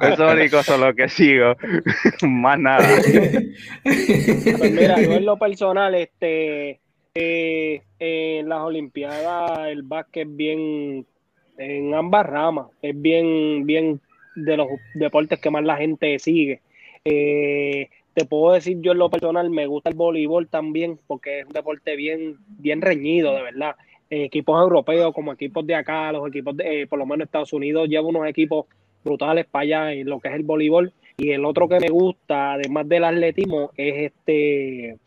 Esos 0.00 0.32
únicos 0.32 0.64
son 0.64 0.80
los 0.80 0.94
que 0.94 1.08
sigo. 1.08 1.56
Más 2.22 2.58
nada. 2.58 2.88
Pues 3.82 4.72
mira, 4.72 5.00
yo 5.00 5.12
en 5.12 5.24
lo 5.24 5.38
personal, 5.38 5.94
este, 5.94 6.80
eh, 7.14 7.82
en 7.98 8.48
las 8.48 8.60
Olimpiadas 8.60 9.68
el 9.68 9.82
básquet 9.82 10.28
bien 10.30 11.06
en 11.58 11.94
ambas 11.94 12.26
ramas, 12.26 12.66
es 12.80 13.00
bien, 13.00 13.66
bien 13.66 14.00
de 14.34 14.56
los 14.56 14.68
deportes 14.94 15.38
que 15.40 15.50
más 15.50 15.64
la 15.64 15.76
gente 15.76 16.18
sigue. 16.18 16.60
Eh, 17.04 17.90
te 18.14 18.24
puedo 18.24 18.54
decir 18.54 18.78
yo 18.80 18.92
en 18.92 18.98
lo 18.98 19.10
personal 19.10 19.50
me 19.50 19.66
gusta 19.66 19.90
el 19.90 19.96
voleibol 19.96 20.48
también 20.48 20.98
porque 21.06 21.40
es 21.40 21.46
un 21.46 21.52
deporte 21.52 21.96
bien 21.96 22.36
bien 22.58 22.82
reñido 22.82 23.34
de 23.34 23.42
verdad 23.42 23.76
equipos 24.12 24.60
europeos 24.60 25.14
como 25.14 25.32
equipos 25.32 25.66
de 25.66 25.74
acá, 25.74 26.12
los 26.12 26.28
equipos 26.28 26.56
de, 26.56 26.82
eh, 26.82 26.86
por 26.86 26.98
lo 26.98 27.06
menos 27.06 27.26
Estados 27.26 27.52
Unidos 27.52 27.88
lleva 27.88 28.06
unos 28.06 28.26
equipos 28.26 28.66
brutales 29.04 29.46
para 29.46 29.62
allá 29.62 29.92
en 29.92 30.08
lo 30.08 30.20
que 30.20 30.28
es 30.28 30.34
el 30.34 30.42
voleibol. 30.42 30.92
Y 31.16 31.30
el 31.30 31.44
otro 31.44 31.68
que 31.68 31.78
me 31.78 31.88
gusta, 31.88 32.54
además 32.54 32.88
del 32.88 33.04
atletismo, 33.04 33.70
es 33.76 34.12
este 34.12 34.98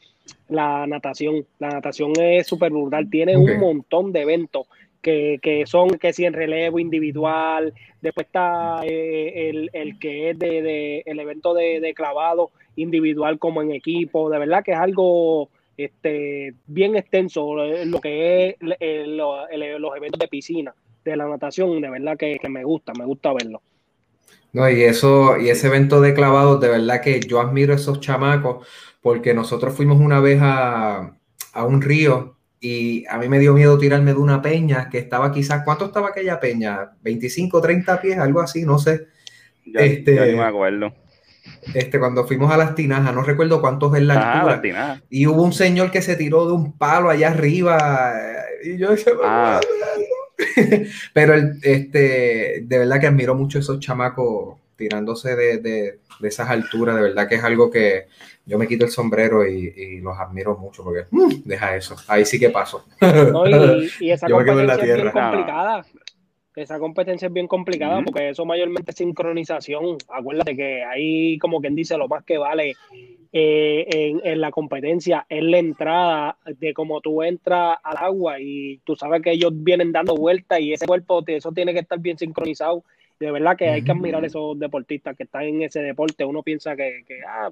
la 0.49 0.87
natación. 0.87 1.45
La 1.59 1.69
natación 1.69 2.13
es 2.19 2.47
súper 2.47 2.71
brutal, 2.71 3.09
tiene 3.09 3.37
un 3.37 3.59
montón 3.59 4.11
de 4.11 4.21
eventos 4.21 4.67
que, 5.05 5.63
son 5.65 5.89
que 5.89 6.13
si 6.13 6.25
en 6.25 6.33
relevo 6.33 6.79
individual, 6.79 7.73
después 8.01 8.27
está 8.27 8.81
eh, 8.83 9.69
el, 9.71 9.99
que 9.99 10.31
es 10.31 10.39
de, 10.39 11.03
el 11.05 11.19
evento 11.19 11.53
de, 11.53 11.79
de 11.79 11.93
clavado 11.93 12.51
individual 12.75 13.39
como 13.39 13.61
en 13.61 13.71
equipo, 13.71 14.29
de 14.29 14.39
verdad 14.39 14.63
que 14.63 14.71
es 14.71 14.77
algo 14.77 15.49
este, 15.77 16.53
bien 16.67 16.95
extenso 16.95 17.53
lo 17.55 17.99
que 17.99 18.49
es 18.49 18.55
los 18.61 19.97
eventos 19.97 20.19
de 20.19 20.27
piscina, 20.27 20.73
de 21.03 21.17
la 21.17 21.27
natación, 21.27 21.81
de 21.81 21.89
verdad 21.89 22.17
que, 22.17 22.39
me 22.49 22.63
gusta, 22.63 22.93
me 22.97 23.05
gusta 23.05 23.33
verlo. 23.33 23.61
No, 24.53 24.69
y 24.69 24.83
eso, 24.83 25.37
y 25.37 25.49
ese 25.49 25.67
evento 25.67 25.99
de 25.99 26.13
clavados, 26.13 26.61
de 26.61 26.69
verdad 26.69 27.01
que 27.01 27.19
yo 27.19 27.41
admiro 27.41 27.73
a 27.73 27.75
esos 27.75 27.99
chamacos, 27.99 28.65
porque 29.01 29.33
nosotros 29.33 29.75
fuimos 29.75 29.99
una 29.99 30.21
vez 30.21 30.39
a, 30.41 31.17
un 31.67 31.81
río 31.81 32.34
y 32.65 33.05
a 33.07 33.17
mí 33.17 33.29
me 33.29 33.39
dio 33.39 33.53
miedo 33.53 33.77
tirarme 33.77 34.13
de 34.13 34.19
una 34.19 34.41
peña 34.41 34.89
que 34.89 34.97
estaba 34.97 35.31
quizás, 35.31 35.63
¿cuánto 35.63 35.85
estaba 35.85 36.09
aquella 36.09 36.39
peña? 36.39 36.91
¿25, 37.03 37.61
30 37.61 38.01
pies? 38.01 38.17
Algo 38.17 38.41
así, 38.41 38.63
no 38.63 38.79
sé. 38.79 39.07
este, 39.73 40.35
me 40.35 40.43
acuerdo 40.43 40.93
este, 41.73 41.99
cuando 41.99 42.25
fuimos 42.25 42.51
a 42.51 42.57
las 42.57 42.75
tinajas, 42.75 43.13
no 43.13 43.23
recuerdo 43.23 43.61
cuántos 43.61 43.95
es 43.95 44.03
la 44.03 44.15
ah, 44.15 44.41
altura. 44.41 45.01
y 45.09 45.25
hubo 45.27 45.43
un 45.43 45.53
señor 45.53 45.91
que 45.91 46.01
se 46.01 46.15
tiró 46.15 46.47
de 46.47 46.53
un 46.53 46.77
palo 46.77 47.09
allá 47.09 47.29
arriba. 47.29 48.13
Y 48.63 48.77
yo 48.77 48.91
decía, 48.91 49.13
ah. 49.23 49.59
pero 51.13 51.33
el, 51.33 51.59
este, 51.61 52.63
de 52.63 52.77
verdad 52.77 52.99
que 52.99 53.07
admiro 53.07 53.35
mucho 53.35 53.59
esos 53.59 53.79
chamacos 53.79 54.57
tirándose 54.75 55.35
de, 55.35 55.57
de, 55.59 55.99
esas 56.23 56.49
alturas. 56.49 56.95
De 56.95 57.01
verdad 57.01 57.27
que 57.27 57.35
es 57.35 57.43
algo 57.43 57.69
que 57.69 58.07
yo 58.45 58.57
me 58.57 58.67
quito 58.67 58.85
el 58.85 58.91
sombrero 58.91 59.47
y, 59.47 59.99
los 60.01 60.17
admiro 60.17 60.57
mucho 60.57 60.83
porque 60.83 61.05
mm, 61.11 61.43
deja 61.45 61.75
eso. 61.75 61.95
Ahí 62.07 62.25
sí 62.25 62.39
que 62.39 62.49
paso. 62.49 62.85
y, 63.99 64.11
esa 64.11 64.27
yo 64.27 64.39
me 64.39 64.63
la 64.63 64.77
tierra. 64.77 65.11
complicada 65.11 65.85
esa 66.55 66.79
competencia 66.79 67.27
es 67.27 67.33
bien 67.33 67.47
complicada 67.47 68.01
porque 68.03 68.29
eso 68.29 68.45
mayormente 68.45 68.91
es 68.91 68.97
sincronización. 68.97 69.97
Acuérdate 70.07 70.55
que 70.55 70.83
ahí, 70.83 71.37
como 71.39 71.59
quien 71.59 71.75
dice, 71.75 71.97
lo 71.97 72.07
más 72.07 72.23
que 72.23 72.37
vale 72.37 72.75
eh, 73.33 74.15
en, 74.23 74.39
la 74.39 74.51
competencia 74.51 75.25
es 75.27 75.43
la 75.43 75.57
entrada 75.57 76.37
de 76.45 76.73
cómo 76.73 77.01
tú 77.01 77.23
entras 77.23 77.77
al 77.83 77.97
agua 77.97 78.39
y 78.39 78.77
tú 78.85 78.95
sabes 78.95 79.21
que 79.21 79.31
ellos 79.31 79.51
vienen 79.53 79.91
dando 79.91 80.15
vueltas 80.15 80.59
y 80.61 80.71
ese 80.71 80.87
cuerpo, 80.87 81.23
eso 81.27 81.51
tiene 81.51 81.73
que 81.73 81.79
estar 81.79 81.99
bien 81.99 82.17
sincronizado. 82.17 82.83
De 83.19 83.31
verdad 83.31 83.55
que 83.57 83.69
hay 83.69 83.81
que 83.81 83.91
admirar 83.91 84.23
a 84.23 84.27
esos 84.27 84.59
deportistas 84.59 85.15
que 85.15 85.23
están 85.23 85.43
en 85.43 85.61
ese 85.61 85.79
deporte. 85.79 86.25
Uno 86.25 86.43
piensa 86.43 86.75
que, 86.75 87.03
ah, 87.27 87.51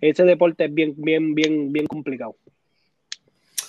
ese 0.00 0.24
deporte 0.24 0.66
es 0.66 0.74
bien, 0.74 0.94
bien, 0.96 1.34
bien, 1.34 1.72
bien 1.72 1.86
complicado. 1.86 2.36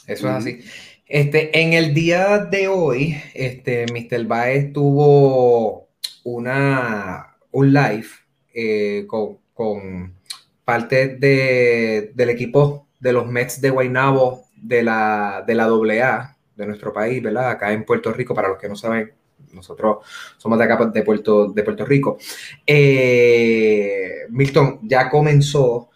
Eso 0.07 0.27
es 0.27 0.33
así. 0.33 0.59
Este, 1.05 1.59
en 1.59 1.73
el 1.73 1.93
día 1.93 2.37
de 2.39 2.67
hoy, 2.67 3.17
este, 3.33 3.85
Mr. 3.85 4.25
Baez 4.25 4.71
tuvo 4.73 5.89
una, 6.23 7.35
un 7.51 7.73
live 7.73 8.07
eh, 8.53 9.05
con, 9.07 9.39
parte 10.63 11.17
del 11.17 12.29
equipo 12.29 12.87
de 12.99 13.13
los 13.13 13.27
Mets 13.27 13.59
de 13.59 13.69
Guaynabo 13.71 14.45
de 14.55 14.83
la, 14.83 15.43
de 15.45 15.55
la 15.55 15.65
AA 15.65 16.37
de 16.55 16.65
nuestro 16.65 16.93
país, 16.93 17.21
¿verdad? 17.21 17.51
Acá 17.51 17.73
en 17.73 17.83
Puerto 17.83 18.13
Rico, 18.13 18.33
para 18.33 18.47
los 18.47 18.57
que 18.57 18.69
no 18.69 18.75
saben, 18.75 19.11
nosotros 19.53 19.97
somos 20.37 20.57
de 20.57 20.65
acá 20.65 20.85
de 20.85 21.03
Puerto, 21.03 21.51
de 21.51 21.63
Puerto 21.63 21.85
Rico. 21.85 22.17
Eh, 22.65 24.25
Milton, 24.29 24.79
ya 24.83 25.09
comenzó, 25.09 25.89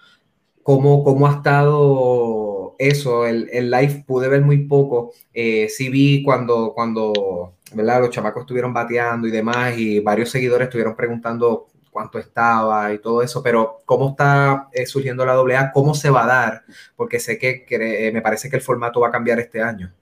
¿cómo, 0.64 1.04
cómo 1.04 1.28
ha 1.28 1.36
estado 1.36 2.76
eso, 2.78 3.26
el, 3.26 3.72
live 3.72 4.04
pude 4.08 4.28
ver 4.28 4.42
muy 4.42 4.66
poco. 4.66 5.14
Eh, 5.34 5.68
sí 5.70 5.90
vi 5.90 6.24
cuando, 6.24 6.74
cuando 6.74 7.54
los 7.74 8.10
chamacos 8.10 8.42
estuvieron 8.42 8.74
bateando 8.74 9.28
y 9.28 9.32
demás, 9.32 9.78
y 9.78 10.00
varios 10.00 10.30
seguidores 10.30 10.68
estuvieron 10.68 10.96
preguntando 10.96 11.68
cuánto 11.92 12.20
estaba 12.20 12.92
y 12.94 13.00
todo 13.00 13.22
eso, 13.22 13.42
pero 13.42 13.80
cómo 13.86 14.10
está 14.10 14.68
eh, 14.74 14.86
surgiendo 14.86 15.26
la 15.26 15.34
AA, 15.34 15.72
cómo 15.72 15.94
se 15.94 16.10
va 16.10 16.26
a 16.26 16.28
dar, 16.28 16.64
porque 16.96 17.20
sé 17.20 17.38
que, 17.38 17.66
eh, 17.70 18.12
me 18.12 18.22
parece 18.22 18.50
que 18.50 18.58
el 18.58 18.62
formato 18.62 19.00
va 19.00 19.08
a 19.08 19.12
cambiar 19.12 19.40
este 19.40 19.62
año. 19.62 19.94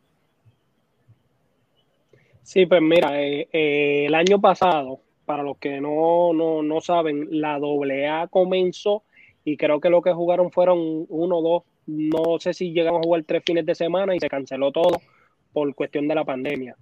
Sí, 2.43 2.65
pues 2.65 2.81
mira, 2.81 3.21
el 3.21 4.13
año 4.13 4.39
pasado, 4.39 5.00
para 5.25 5.43
los 5.43 5.57
que 5.57 5.79
no, 5.79 6.33
no, 6.33 6.62
no 6.62 6.81
saben, 6.81 7.27
la 7.31 7.55
AA 7.55 8.27
comenzó 8.27 9.03
y 9.45 9.57
creo 9.57 9.79
que 9.79 9.89
lo 9.89 10.01
que 10.01 10.13
jugaron 10.13 10.51
fueron 10.51 11.05
uno, 11.09 11.41
dos, 11.41 11.63
no 11.88 12.39
sé 12.39 12.53
si 12.53 12.71
llegamos 12.71 13.00
a 13.00 13.03
jugar 13.03 13.23
tres 13.25 13.43
fines 13.45 13.65
de 13.65 13.75
semana 13.75 14.15
y 14.15 14.19
se 14.19 14.29
canceló 14.29 14.71
todo 14.71 15.01
por 15.53 15.73
cuestión 15.75 16.07
de 16.07 16.15
la 16.15 16.25
pandemia. 16.25 16.75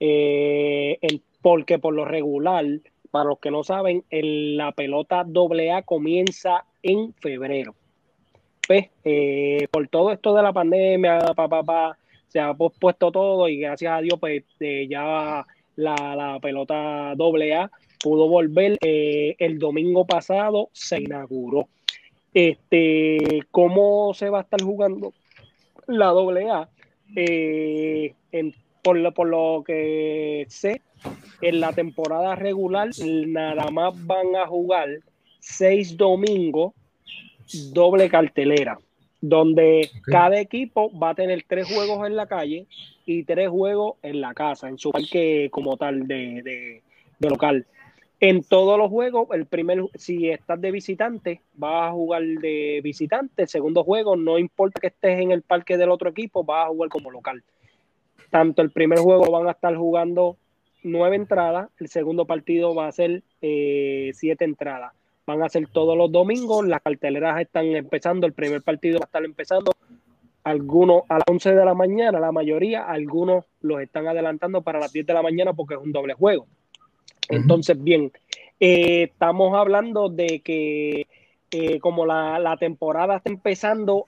Eh, 0.00 0.98
porque 1.40 1.78
por 1.78 1.94
lo 1.94 2.04
regular, 2.04 2.64
para 3.10 3.30
los 3.30 3.38
que 3.38 3.50
no 3.50 3.64
saben, 3.64 4.04
la 4.10 4.72
pelota 4.72 5.20
AA 5.20 5.82
comienza 5.82 6.64
en 6.82 7.14
febrero. 7.14 7.74
Pues, 8.66 8.88
eh, 9.04 9.68
por 9.70 9.86
todo 9.88 10.12
esto 10.12 10.34
de 10.34 10.42
la 10.42 10.52
pandemia, 10.52 11.18
se 12.28 12.40
ha 12.40 12.54
pospuesto 12.54 13.10
todo 13.10 13.48
y 13.48 13.58
gracias 13.58 13.92
a 13.92 14.00
Dios, 14.00 14.18
pues 14.18 14.44
eh, 14.60 14.86
ya 14.88 15.46
la, 15.76 15.94
la, 16.16 16.38
pelota 16.40 17.10
AA 17.12 17.70
pudo 18.02 18.28
volver. 18.28 18.78
el 18.80 19.58
domingo 19.58 20.06
pasado 20.06 20.70
se 20.72 21.02
inauguró. 21.02 21.68
Este, 22.34 23.40
¿Cómo 23.50 24.12
se 24.12 24.28
va 24.28 24.40
a 24.40 24.42
estar 24.42 24.62
jugando 24.62 25.14
la 25.86 26.08
AA? 26.10 26.68
Eh, 27.14 28.14
por, 28.82 28.98
lo, 28.98 29.12
por 29.12 29.28
lo 29.28 29.62
que 29.64 30.44
sé, 30.48 30.82
en 31.40 31.60
la 31.60 31.72
temporada 31.72 32.34
regular 32.34 32.90
nada 32.98 33.70
más 33.70 33.94
van 34.06 34.36
a 34.36 34.46
jugar 34.46 34.88
seis 35.40 35.96
domingos 35.96 36.72
doble 37.72 38.08
cartelera, 38.08 38.78
donde 39.28 39.90
cada 40.04 40.40
equipo 40.40 40.90
va 40.98 41.10
a 41.10 41.14
tener 41.14 41.44
tres 41.46 41.66
juegos 41.72 42.06
en 42.06 42.16
la 42.16 42.26
calle 42.26 42.66
y 43.04 43.24
tres 43.24 43.48
juegos 43.48 43.96
en 44.02 44.20
la 44.20 44.34
casa, 44.34 44.68
en 44.68 44.78
su 44.78 44.90
parque 44.90 45.48
como 45.50 45.76
tal 45.76 46.06
de, 46.06 46.82
de 47.18 47.30
local. 47.30 47.66
En 48.18 48.42
todos 48.42 48.78
los 48.78 48.88
juegos, 48.90 49.28
el 49.32 49.44
primer, 49.44 49.84
si 49.94 50.30
estás 50.30 50.58
de 50.60 50.70
visitante, 50.70 51.42
vas 51.54 51.90
a 51.90 51.92
jugar 51.92 52.22
de 52.22 52.80
visitante. 52.82 53.42
El 53.42 53.48
segundo 53.48 53.84
juego, 53.84 54.16
no 54.16 54.38
importa 54.38 54.80
que 54.80 54.86
estés 54.86 55.20
en 55.20 55.32
el 55.32 55.42
parque 55.42 55.76
del 55.76 55.90
otro 55.90 56.08
equipo, 56.08 56.42
vas 56.42 56.66
a 56.66 56.68
jugar 56.68 56.88
como 56.88 57.10
local. 57.10 57.42
Tanto 58.30 58.62
el 58.62 58.70
primer 58.70 59.00
juego 59.00 59.30
van 59.30 59.48
a 59.48 59.52
estar 59.52 59.76
jugando 59.76 60.36
nueve 60.82 61.16
entradas, 61.16 61.68
el 61.78 61.88
segundo 61.88 62.26
partido 62.26 62.74
va 62.74 62.88
a 62.88 62.92
ser 62.92 63.22
eh, 63.42 64.12
siete 64.14 64.44
entradas. 64.44 64.92
Van 65.26 65.42
a 65.42 65.48
ser 65.48 65.66
todos 65.68 65.96
los 65.96 66.12
domingos, 66.12 66.66
las 66.66 66.80
carteleras 66.82 67.40
están 67.40 67.66
empezando, 67.66 68.26
el 68.26 68.32
primer 68.32 68.62
partido 68.62 69.00
va 69.00 69.04
a 69.04 69.06
estar 69.06 69.24
empezando, 69.24 69.72
algunos 70.44 71.02
a 71.08 71.14
las 71.14 71.24
11 71.28 71.54
de 71.56 71.64
la 71.64 71.74
mañana, 71.74 72.20
la 72.20 72.30
mayoría, 72.30 72.84
algunos 72.84 73.44
los 73.60 73.80
están 73.80 74.06
adelantando 74.06 74.62
para 74.62 74.78
las 74.78 74.92
10 74.92 75.04
de 75.06 75.14
la 75.14 75.22
mañana 75.22 75.52
porque 75.54 75.74
es 75.74 75.80
un 75.80 75.90
doble 75.90 76.14
juego. 76.14 76.46
Entonces, 77.28 77.82
bien, 77.82 78.12
eh, 78.60 79.08
estamos 79.10 79.56
hablando 79.56 80.08
de 80.08 80.40
que 80.40 81.06
eh, 81.50 81.80
como 81.80 82.06
la, 82.06 82.56
temporada 82.60 83.16
está 83.16 83.30
empezando 83.30 84.06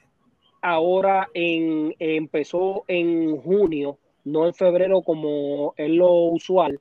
ahora, 0.62 1.28
en, 1.34 1.94
empezó 1.98 2.84
en 2.88 3.36
junio, 3.38 3.98
no 4.24 4.46
en 4.46 4.54
febrero 4.54 5.02
como 5.02 5.74
es 5.76 5.90
lo 5.90 6.12
usual, 6.12 6.80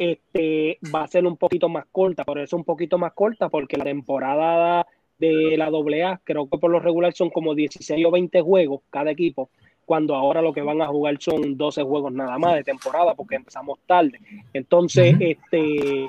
este, 0.00 0.78
va 0.94 1.02
a 1.02 1.08
ser 1.08 1.26
un 1.26 1.36
poquito 1.36 1.68
más 1.68 1.84
corta, 1.92 2.24
por 2.24 2.38
eso 2.38 2.56
un 2.56 2.64
poquito 2.64 2.96
más 2.96 3.12
corta, 3.12 3.50
porque 3.50 3.76
la 3.76 3.84
temporada 3.84 4.86
de 5.18 5.58
la 5.58 5.66
AA, 5.66 6.22
creo 6.24 6.48
que 6.48 6.56
por 6.56 6.70
lo 6.70 6.80
regular 6.80 7.12
son 7.12 7.28
como 7.28 7.54
16 7.54 8.06
o 8.06 8.10
20 8.10 8.40
juegos 8.40 8.80
cada 8.88 9.10
equipo, 9.10 9.50
cuando 9.84 10.14
ahora 10.14 10.40
lo 10.40 10.54
que 10.54 10.62
van 10.62 10.80
a 10.80 10.86
jugar 10.86 11.18
son 11.20 11.58
12 11.58 11.82
juegos 11.82 12.14
nada 12.14 12.38
más 12.38 12.54
de 12.54 12.64
temporada, 12.64 13.12
porque 13.12 13.34
empezamos 13.34 13.78
tarde. 13.86 14.18
Entonces, 14.54 15.16
este 15.20 16.08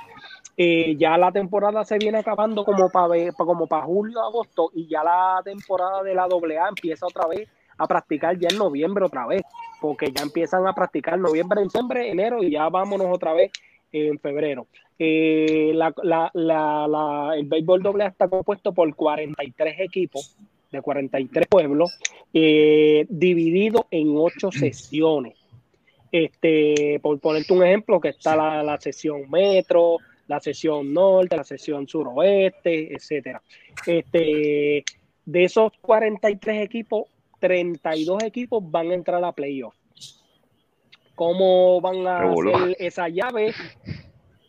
eh, 0.56 0.96
ya 0.96 1.18
la 1.18 1.34
temporada 1.34 1.84
se 1.84 1.98
viene 1.98 2.20
acabando 2.20 2.64
como 2.64 2.90
para 2.90 3.34
como 3.34 3.68
para 3.68 3.84
julio, 3.84 4.22
agosto, 4.22 4.72
y 4.74 4.88
ya 4.88 5.04
la 5.04 5.42
temporada 5.44 6.02
de 6.02 6.16
la 6.16 6.24
AA 6.24 6.70
empieza 6.70 7.08
otra 7.08 7.28
vez 7.28 7.50
a 7.78 7.86
practicar 7.88 8.40
ya 8.40 8.48
en 8.50 8.58
noviembre 8.58 9.04
otra 9.04 9.28
vez, 9.28 9.42
porque 9.82 10.14
ya 10.14 10.24
empiezan 10.24 10.66
a 10.66 10.74
practicar 10.74 11.20
noviembre, 11.20 11.62
diciembre, 11.62 12.10
enero 12.10 12.42
y 12.42 12.52
ya 12.52 12.70
vámonos 12.70 13.08
otra 13.12 13.34
vez 13.34 13.52
en 13.92 14.20
febrero. 14.20 14.68
Eh, 14.98 15.72
la, 15.74 15.94
la, 16.34 17.34
el 17.36 17.46
béisbol 17.46 17.82
doble 17.82 18.06
está 18.06 18.28
compuesto 18.28 18.74
por 18.74 18.96
43 18.96 19.80
equipos 19.80 20.38
de 20.72 20.82
43 20.82 21.48
pueblos, 21.48 22.00
eh, 22.34 23.06
dividido 23.10 23.88
en 23.92 24.14
ocho 24.16 24.52
sesiones. 24.52 25.38
Este, 26.12 27.00
por 27.02 27.20
ponerte 27.20 27.54
un 27.54 27.64
ejemplo, 27.64 28.00
que 28.00 28.10
está 28.10 28.36
la, 28.36 28.64
la 28.64 28.80
sesión 28.80 29.30
metro, 29.30 29.98
la 30.28 30.40
sesión 30.40 30.94
norte, 30.94 31.36
la 31.36 31.44
sesión 31.44 31.88
suroeste, 31.88 32.94
etcétera. 32.94 33.42
Este, 33.86 34.84
de 35.26 35.44
esos 35.44 35.72
43 35.82 36.64
equipos, 36.64 37.06
32 37.40 38.24
equipos 38.24 38.64
van 38.70 38.92
a 38.92 38.94
entrar 38.94 39.24
a 39.24 39.32
playoff. 39.32 39.76
¿Cómo 41.22 41.80
van 41.82 42.08
a 42.08 42.24
hacer 42.24 42.75
esa 42.80 43.08
llave? 43.08 43.54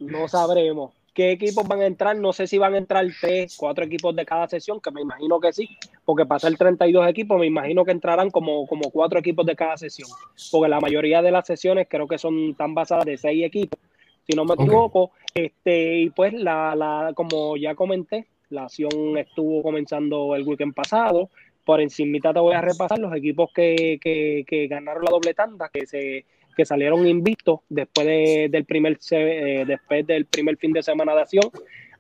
No 0.01 0.27
sabremos. 0.27 0.95
¿Qué 1.13 1.33
equipos 1.33 1.69
van 1.69 1.83
a 1.83 1.87
entrar? 1.87 2.17
No 2.17 2.33
sé 2.33 2.47
si 2.47 2.57
van 2.57 2.73
a 2.73 2.79
entrar 2.79 3.05
tres, 3.21 3.59
cuatro 3.59 3.85
equipos 3.85 4.17
de 4.17 4.25
cada 4.25 4.49
sesión, 4.49 4.81
que 4.81 4.91
me 4.91 5.03
imagino 5.03 5.39
que 5.39 5.53
sí, 5.53 5.69
porque 6.07 6.25
para 6.25 6.39
ser 6.39 6.57
32 6.57 7.07
equipos, 7.09 7.39
me 7.39 7.45
imagino 7.45 7.85
que 7.85 7.91
entrarán 7.91 8.31
como, 8.31 8.67
como 8.67 8.91
cuatro 8.91 9.19
equipos 9.19 9.45
de 9.45 9.55
cada 9.55 9.77
sesión, 9.77 10.09
porque 10.51 10.71
la 10.71 10.81
mayoría 10.81 11.21
de 11.21 11.31
las 11.31 11.47
sesiones 11.47 11.89
creo 11.91 12.09
que 12.09 12.17
son 12.17 12.55
tan 12.55 12.73
basadas 12.73 13.05
de 13.05 13.19
seis 13.19 13.45
equipos, 13.45 13.79
si 14.27 14.35
no 14.35 14.47
me 14.47 14.55
equivoco. 14.55 15.11
Este, 15.35 15.99
y 15.99 16.09
pues, 16.09 16.33
la, 16.33 16.75
la, 16.75 17.13
como 17.15 17.59
ya 17.59 17.75
comenté, 17.75 18.29
la 18.49 18.63
acción 18.63 19.19
estuvo 19.19 19.63
comenzando 19.63 20.35
el 20.35 20.49
weekend 20.49 20.73
pasado. 20.73 21.29
Por 21.67 21.83
encima 21.83 22.33
te 22.33 22.41
voy 22.41 22.55
a 22.55 22.63
repasar 22.63 22.99
los 22.99 23.15
equipos 23.15 23.51
que, 23.55 23.99
que, 24.01 24.47
que 24.49 24.69
ganaron 24.69 25.05
la 25.05 25.11
doble 25.11 25.35
tanda, 25.35 25.69
que 25.71 25.87
se 25.87 26.25
que 26.57 26.65
salieron 26.65 27.07
invictos 27.07 27.61
después 27.69 28.07
del 28.07 28.65
primer 28.65 28.99
eh, 29.11 29.65
después 29.67 30.07
del 30.07 30.27
primer 30.27 30.57
fin 30.57 30.73
de 30.73 30.83
semana 30.83 31.15
de 31.15 31.23
acción. 31.23 31.45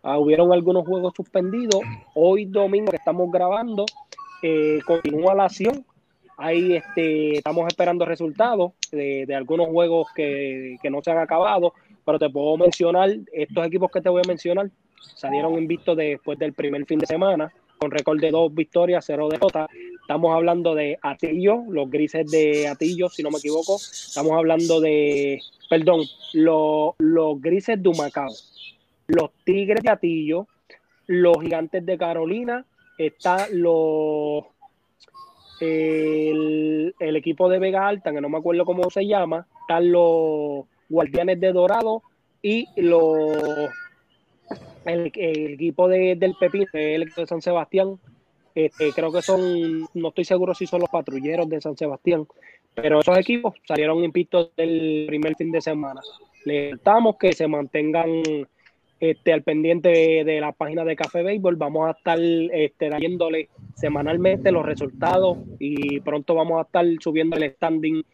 Uh, 0.02 0.16
hubieron 0.16 0.52
algunos 0.52 0.86
juegos 0.86 1.12
suspendidos. 1.16 1.80
Hoy 2.14 2.46
domingo 2.46 2.90
que 2.90 2.96
estamos 2.96 3.30
grabando, 3.30 3.84
eh, 4.42 4.80
continúa 4.84 5.34
la 5.34 5.44
acción. 5.44 5.84
Ahí 6.36 6.74
este, 6.74 7.36
estamos 7.36 7.68
esperando 7.68 8.04
resultados 8.04 8.72
de, 8.90 9.26
de 9.26 9.34
algunos 9.34 9.68
juegos 9.68 10.08
que, 10.14 10.76
que, 10.82 10.90
no 10.90 11.02
se 11.02 11.12
han 11.12 11.18
acabado, 11.18 11.72
pero 12.04 12.18
te 12.18 12.28
puedo 12.30 12.56
mencionar, 12.56 13.10
estos 13.32 13.66
equipos 13.66 13.90
que 13.92 14.00
te 14.00 14.08
voy 14.08 14.22
a 14.24 14.28
mencionar 14.28 14.70
salieron 15.14 15.56
invictos 15.56 15.96
después 15.96 16.38
del 16.38 16.52
primer 16.52 16.84
fin 16.86 16.98
de 16.98 17.06
semana 17.06 17.52
con 17.82 17.90
récord 17.90 18.20
de 18.20 18.30
dos 18.30 18.54
victorias, 18.54 19.04
cero 19.04 19.28
derrotas. 19.28 19.68
Estamos 20.00 20.32
hablando 20.32 20.72
de 20.76 21.00
Atillo, 21.02 21.64
los 21.68 21.90
grises 21.90 22.30
de 22.30 22.68
Atillo, 22.68 23.08
si 23.08 23.24
no 23.24 23.30
me 23.30 23.38
equivoco. 23.38 23.74
Estamos 23.74 24.32
hablando 24.34 24.80
de, 24.80 25.40
perdón, 25.68 26.02
los, 26.32 26.94
los 26.98 27.40
grises 27.40 27.82
de 27.82 27.88
Humacao, 27.88 28.32
los 29.08 29.30
tigres 29.44 29.82
de 29.82 29.90
Atillo, 29.90 30.46
los 31.08 31.42
gigantes 31.42 31.84
de 31.84 31.98
Carolina, 31.98 32.64
está 32.98 33.48
los 33.50 34.44
el, 35.60 36.94
el, 37.00 37.16
equipo 37.16 37.48
de 37.48 37.58
Vega 37.58 37.88
Alta, 37.88 38.12
que 38.12 38.20
no 38.20 38.28
me 38.28 38.38
acuerdo 38.38 38.64
cómo 38.64 38.90
se 38.90 39.06
llama, 39.06 39.48
están 39.62 39.90
los 39.90 40.66
guardianes 40.88 41.40
de 41.40 41.52
Dorado 41.52 42.02
y 42.42 42.68
los 42.76 43.70
el, 44.84 45.06
equipo 45.06 45.88
de, 45.88 46.16
del 46.16 46.34
Pepín, 46.38 46.66
el 46.72 47.10
de 47.14 47.26
San 47.26 47.42
Sebastián, 47.42 47.98
este, 48.54 48.92
creo 48.92 49.12
que 49.12 49.22
son, 49.22 49.88
no 49.94 50.08
estoy 50.08 50.24
seguro 50.24 50.54
si 50.54 50.66
son 50.66 50.80
los 50.80 50.90
patrulleros 50.90 51.48
de 51.48 51.60
San 51.60 51.76
Sebastián, 51.76 52.26
pero 52.74 53.00
esos 53.00 53.16
equipos 53.18 53.54
salieron 53.66 54.04
invictos 54.04 54.50
del 54.56 55.04
primer 55.06 55.36
fin 55.36 55.50
de 55.50 55.60
semana. 55.60 56.00
Les 56.44 56.74
estamos 56.74 57.16
que 57.16 57.32
se 57.32 57.46
mantengan 57.46 58.22
este, 59.02 59.32
al 59.32 59.42
pendiente 59.42 59.88
de, 60.24 60.40
la 60.40 60.52
página 60.52 60.84
de 60.84 60.96
Café 60.96 61.22
Béisbol. 61.22 61.56
Vamos 61.56 61.88
a 61.88 61.90
estar 61.92 62.18
este, 62.20 62.88
trayéndole 62.88 63.48
semanalmente 63.74 64.52
los 64.52 64.64
resultados 64.64 65.38
y 65.58 66.00
pronto 66.00 66.34
vamos 66.34 66.58
a 66.58 66.62
estar 66.62 66.86
subiendo 67.00 67.36
el 67.36 67.50
standing 67.52 68.04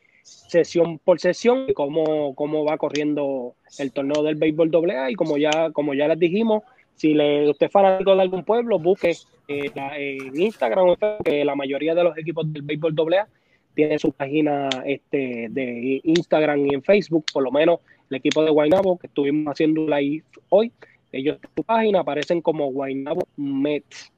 sesión 0.49 0.99
por 0.99 1.21
sesión 1.21 1.67
cómo, 1.75 2.35
cómo 2.35 2.65
va 2.65 2.79
corriendo 2.79 3.55
el 3.79 3.93
torneo 3.93 4.23
del 4.23 4.37
béisbol 4.37 4.71
AA 4.75 5.11
y 5.11 5.15
como 5.15 5.37
ya, 5.37 5.71
como 5.73 5.95
ya 5.95 6.09
les 6.09 6.19
dijimos, 6.19 6.63
si 6.95 7.15
le, 7.15 7.49
usted 7.49 7.67
es 7.67 7.73
fanático 7.73 8.15
de 8.15 8.23
algún 8.23 8.45
pueblo, 8.45 8.79
busque 8.79 9.17
eh, 9.49 9.71
en 9.75 10.41
Instagram 10.41 10.97
que 11.25 11.45
la 11.45 11.55
mayoría 11.55 11.95
de 11.95 12.05
los 12.05 12.17
equipos 12.19 12.53
del 12.53 12.63
béisbol 12.63 12.95
AA 13.15 13.29
tiene 13.75 13.99
su 13.99 14.13
página 14.13 14.69
este, 14.85 15.49
de 15.51 16.01
Instagram 16.03 16.67
y 16.67 16.75
en 16.75 16.83
Facebook, 16.83 17.27
por 17.33 17.45
lo 17.45 17.53
menos 17.53 17.81
el 18.11 18.17
equipo 18.17 18.43
de 18.43 18.51
Guaynabo 18.51 18.99
que 18.99 19.07
estuvimos 19.07 19.53
haciendo 19.53 19.87
live 19.87 20.25
hoy, 20.49 20.73
ellos 21.13 21.39
en 21.43 21.51
su 21.57 21.63
página 21.65 22.01
aparecen 22.01 22.41
como 22.43 22.71
Guaynabo 22.71 23.27
Mets. 23.37 24.13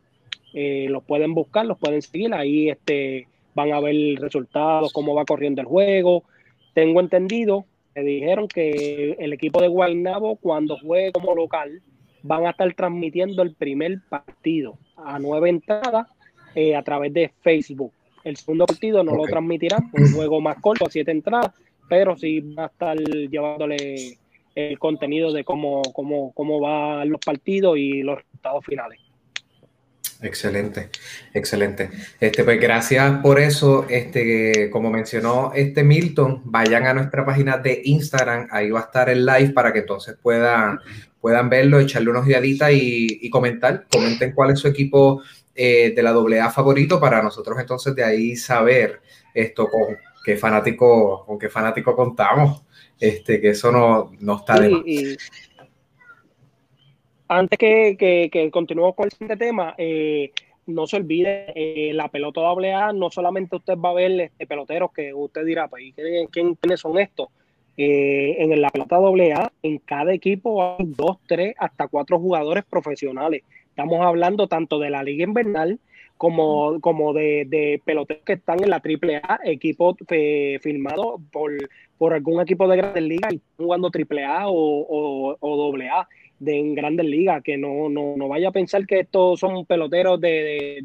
Eh, 0.52 0.86
los 0.90 1.04
pueden 1.04 1.34
buscar, 1.34 1.66
los 1.66 1.78
pueden 1.78 2.02
seguir. 2.02 2.34
Ahí 2.34 2.70
este 2.70 3.28
van 3.54 3.72
a 3.72 3.80
ver 3.80 3.94
resultados, 4.20 4.92
cómo 4.92 5.14
va 5.14 5.24
corriendo 5.24 5.60
el 5.60 5.66
juego. 5.66 6.24
Tengo 6.74 7.00
entendido, 7.00 7.64
me 7.94 8.02
dijeron 8.02 8.48
que 8.48 9.16
el 9.18 9.32
equipo 9.32 9.60
de 9.60 9.68
Guaynabo 9.68 10.36
cuando 10.36 10.76
juegue 10.78 11.12
como 11.12 11.34
local 11.34 11.82
van 12.22 12.46
a 12.46 12.50
estar 12.50 12.72
transmitiendo 12.74 13.42
el 13.42 13.54
primer 13.54 14.00
partido 14.08 14.78
a 14.96 15.18
nueve 15.18 15.48
entradas 15.48 16.06
eh, 16.54 16.76
a 16.76 16.82
través 16.82 17.12
de 17.12 17.32
Facebook. 17.40 17.92
El 18.24 18.36
segundo 18.36 18.66
partido 18.66 19.02
no 19.02 19.16
lo 19.16 19.24
transmitirán, 19.24 19.90
un 19.92 20.12
juego 20.12 20.40
más 20.40 20.60
corto, 20.60 20.86
a 20.86 20.90
siete 20.90 21.10
entradas, 21.10 21.52
pero 21.88 22.16
sí 22.16 22.40
va 22.40 22.64
a 22.64 22.66
estar 22.66 22.98
llevándole 22.98 24.18
el 24.54 24.78
contenido 24.78 25.32
de 25.32 25.44
cómo, 25.44 25.80
cómo, 25.94 26.32
cómo 26.32 26.60
van 26.60 27.08
los 27.08 27.20
partidos 27.24 27.78
y 27.78 28.02
los 28.02 28.18
resultados 28.18 28.64
finales. 28.64 29.00
Excelente, 30.22 30.90
excelente. 31.32 31.90
Este, 32.20 32.44
pues 32.44 32.60
gracias 32.60 33.20
por 33.22 33.40
eso. 33.40 33.86
Este, 33.88 34.68
como 34.70 34.90
mencionó 34.90 35.52
este 35.54 35.82
Milton, 35.82 36.42
vayan 36.44 36.86
a 36.86 36.94
nuestra 36.94 37.24
página 37.24 37.56
de 37.56 37.80
Instagram, 37.84 38.48
ahí 38.50 38.70
va 38.70 38.80
a 38.80 38.84
estar 38.84 39.08
el 39.08 39.24
live 39.24 39.50
para 39.50 39.72
que 39.72 39.78
entonces 39.78 40.16
puedan, 40.20 40.78
puedan 41.20 41.48
verlo, 41.48 41.80
echarle 41.80 42.10
unos 42.10 42.26
diaditas 42.26 42.70
y, 42.72 43.30
comentar. 43.30 43.86
Comenten 43.90 44.32
cuál 44.32 44.50
es 44.50 44.58
su 44.58 44.68
equipo 44.68 45.22
eh, 45.54 45.92
de 45.96 46.02
la 46.02 46.10
AA 46.10 46.50
favorito 46.50 47.00
para 47.00 47.22
nosotros 47.22 47.58
entonces 47.58 47.94
de 47.94 48.04
ahí 48.04 48.36
saber 48.36 49.00
esto 49.34 49.68
con 49.68 49.96
qué 50.24 50.36
fanático, 50.36 51.24
con 51.24 51.38
qué 51.38 51.48
fanático 51.48 51.96
contamos. 51.96 52.62
Este, 52.98 53.40
que 53.40 53.50
eso 53.50 53.72
no, 53.72 54.12
no 54.20 54.36
está 54.36 54.60
de 54.60 54.68
más 54.68 54.82
antes 57.30 57.58
que, 57.60 57.96
que, 57.96 58.28
que 58.32 58.50
continuemos 58.50 58.96
con 58.96 59.08
siguiente 59.08 59.36
tema, 59.36 59.74
eh, 59.78 60.32
no 60.66 60.88
se 60.88 60.96
olvide, 60.96 61.52
eh, 61.54 61.92
la 61.94 62.08
pelota 62.08 62.40
AA, 62.40 62.92
no 62.92 63.08
solamente 63.10 63.54
usted 63.54 63.78
va 63.78 63.90
a 63.90 63.94
ver 63.94 64.20
este, 64.20 64.48
peloteros 64.48 64.90
que 64.92 65.14
usted 65.14 65.44
dirá, 65.44 65.68
pues, 65.68 65.94
¿quién, 65.94 66.56
¿quiénes 66.56 66.80
son 66.80 66.98
estos? 66.98 67.28
Eh, 67.76 68.34
en 68.38 68.60
la 68.60 68.68
pelota 68.70 68.96
AA, 68.96 69.52
en 69.62 69.78
cada 69.78 70.12
equipo 70.12 70.76
hay 70.76 70.86
dos, 70.86 71.18
tres, 71.28 71.54
hasta 71.58 71.86
cuatro 71.86 72.18
jugadores 72.18 72.64
profesionales. 72.68 73.44
Estamos 73.68 74.04
hablando 74.04 74.48
tanto 74.48 74.80
de 74.80 74.90
la 74.90 75.04
liga 75.04 75.22
invernal 75.22 75.78
como, 76.16 76.80
como 76.80 77.12
de, 77.12 77.44
de 77.46 77.80
peloteros 77.84 78.24
que 78.24 78.32
están 78.32 78.62
en 78.62 78.70
la 78.70 78.82
AAA, 78.84 79.40
equipos 79.44 79.94
eh, 80.10 80.58
firmados 80.60 81.20
por, 81.30 81.52
por 81.96 82.12
algún 82.12 82.40
equipo 82.40 82.66
de 82.66 82.76
grandes 82.76 83.04
ligas 83.04 83.32
y 83.34 83.40
jugando 83.56 83.88
AAA 83.88 84.48
o, 84.48 84.52
o, 84.52 85.36
o 85.38 85.76
AA 85.76 86.08
de 86.40 86.58
en 86.58 86.74
grandes 86.74 87.06
ligas, 87.06 87.42
que 87.44 87.56
no, 87.56 87.88
no, 87.88 88.16
no 88.16 88.28
vaya 88.28 88.48
a 88.48 88.52
pensar 88.52 88.86
que 88.86 89.00
estos 89.00 89.38
son 89.38 89.64
peloteros 89.66 90.20
de, 90.20 90.80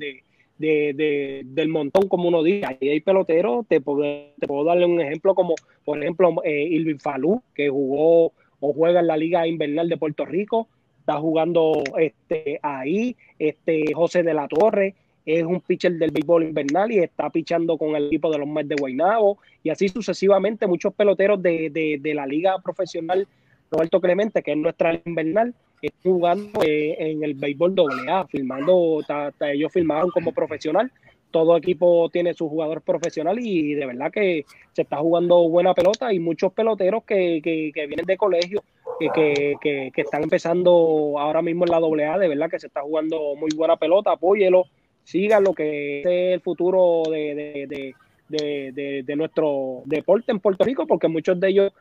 de, 0.57 0.93
de, 0.93 1.41
del 1.45 1.69
montón, 1.69 2.07
como 2.07 2.27
uno 2.27 2.43
dice. 2.43 2.65
Ahí 2.65 2.89
hay 2.89 2.99
peloteros, 2.99 3.65
te 3.67 3.81
puedo, 3.81 4.03
te 4.37 4.47
puedo 4.47 4.65
darle 4.65 4.85
un 4.85 5.01
ejemplo 5.01 5.33
como, 5.33 5.55
por 5.83 6.01
ejemplo, 6.01 6.35
eh, 6.43 6.67
Ilvin 6.69 6.99
Falú, 6.99 7.41
que 7.55 7.69
jugó 7.69 8.33
o 8.59 8.73
juega 8.73 8.99
en 8.99 9.07
la 9.07 9.17
Liga 9.17 9.47
Invernal 9.47 9.89
de 9.89 9.97
Puerto 9.97 10.25
Rico, 10.25 10.67
está 10.99 11.17
jugando 11.19 11.83
este, 11.97 12.59
ahí, 12.61 13.15
este, 13.39 13.93
José 13.93 14.23
de 14.23 14.33
la 14.33 14.47
Torre, 14.47 14.93
es 15.25 15.43
un 15.43 15.61
pitcher 15.61 15.93
del 15.93 16.11
béisbol 16.11 16.43
invernal 16.43 16.91
y 16.91 16.99
está 16.99 17.29
pichando 17.29 17.77
con 17.77 17.95
el 17.95 18.07
equipo 18.07 18.29
de 18.31 18.37
los 18.37 18.47
Mets 18.47 18.69
de 18.69 18.75
Guaynabo 18.75 19.39
y 19.63 19.69
así 19.69 19.89
sucesivamente 19.89 20.67
muchos 20.67 20.93
peloteros 20.93 21.41
de, 21.41 21.71
de, 21.71 21.97
de 21.99 22.13
la 22.13 22.27
liga 22.27 22.59
profesional 22.59 23.27
Roberto 23.71 23.99
Clemente, 23.99 24.43
que 24.43 24.51
es 24.51 24.57
nuestra 24.57 24.99
invernal, 25.05 25.53
jugando 26.03 26.61
eh, 26.63 26.95
en 26.99 27.23
el 27.23 27.33
béisbol 27.33 27.75
AA, 28.07 28.27
filmando, 28.27 29.01
ellos 29.41 29.71
filmaron 29.71 30.09
como 30.11 30.31
profesional. 30.31 30.91
Todo 31.31 31.57
equipo 31.57 32.09
tiene 32.09 32.33
su 32.33 32.47
jugador 32.47 32.81
profesional 32.81 33.37
y 33.39 33.73
de 33.73 33.85
verdad 33.85 34.11
que 34.11 34.45
se 34.71 34.83
está 34.83 34.97
jugando 34.97 35.49
buena 35.49 35.73
pelota 35.73 36.13
y 36.13 36.19
muchos 36.19 36.53
peloteros 36.53 37.03
que, 37.03 37.41
que, 37.43 37.71
que 37.73 37.87
vienen 37.87 38.05
de 38.05 38.15
colegio 38.15 38.63
que, 38.99 39.55
que, 39.61 39.91
que, 39.93 40.01
están 40.01 40.23
empezando 40.23 41.15
ahora 41.19 41.41
mismo 41.41 41.65
en 41.65 41.71
la 41.71 42.11
AA, 42.13 42.19
de 42.19 42.29
verdad 42.29 42.49
que 42.49 42.59
se 42.59 42.67
está 42.67 42.81
jugando 42.81 43.35
muy 43.35 43.49
buena 43.53 43.75
pelota, 43.75 44.13
apóyelo, 44.13 44.63
lo 45.41 45.53
que 45.53 45.99
es 45.99 46.05
el 46.35 46.39
futuro 46.39 47.03
de, 47.09 47.93
de, 48.29 49.03
de 49.03 49.15
nuestro 49.17 49.81
deporte 49.83 50.31
en 50.31 50.39
Puerto 50.39 50.63
Rico, 50.63 50.87
porque 50.87 51.09
muchos 51.09 51.37
de 51.37 51.49
ellos 51.49 51.73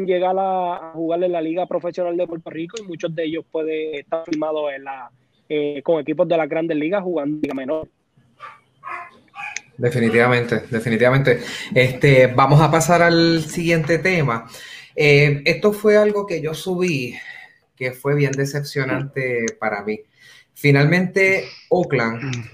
llegar 0.00 0.36
a, 0.38 0.92
jugar 0.94 1.22
en 1.22 1.32
la 1.32 1.40
Liga 1.40 1.66
Profesional 1.66 2.16
de 2.16 2.26
Puerto 2.26 2.50
Rico 2.50 2.76
y 2.80 2.86
muchos 2.86 3.14
de 3.14 3.24
ellos 3.24 3.44
pueden 3.50 3.94
estar 3.96 4.24
firmados 4.24 4.72
en 4.74 4.84
la, 4.84 5.10
eh, 5.48 5.82
con 5.82 6.00
equipos 6.00 6.26
de 6.28 6.36
las 6.36 6.48
grandes 6.48 6.76
ligas 6.76 7.02
jugando 7.02 7.38
Liga 7.40 7.54
Menor. 7.54 7.88
Definitivamente, 9.76 10.62
definitivamente. 10.70 11.40
Este, 11.74 12.26
vamos 12.28 12.60
a 12.60 12.70
pasar 12.70 13.02
al 13.02 13.42
siguiente 13.42 13.98
tema. 13.98 14.46
Eh, 14.94 15.42
esto 15.44 15.72
fue 15.72 15.96
algo 15.96 16.26
que 16.26 16.42
yo 16.42 16.54
subí 16.54 17.14
que 17.76 17.92
fue 17.92 18.14
bien 18.14 18.32
decepcionante 18.32 19.44
para 19.58 19.82
mí. 19.82 20.00
Finalmente, 20.54 21.48
Oakland, 21.70 22.46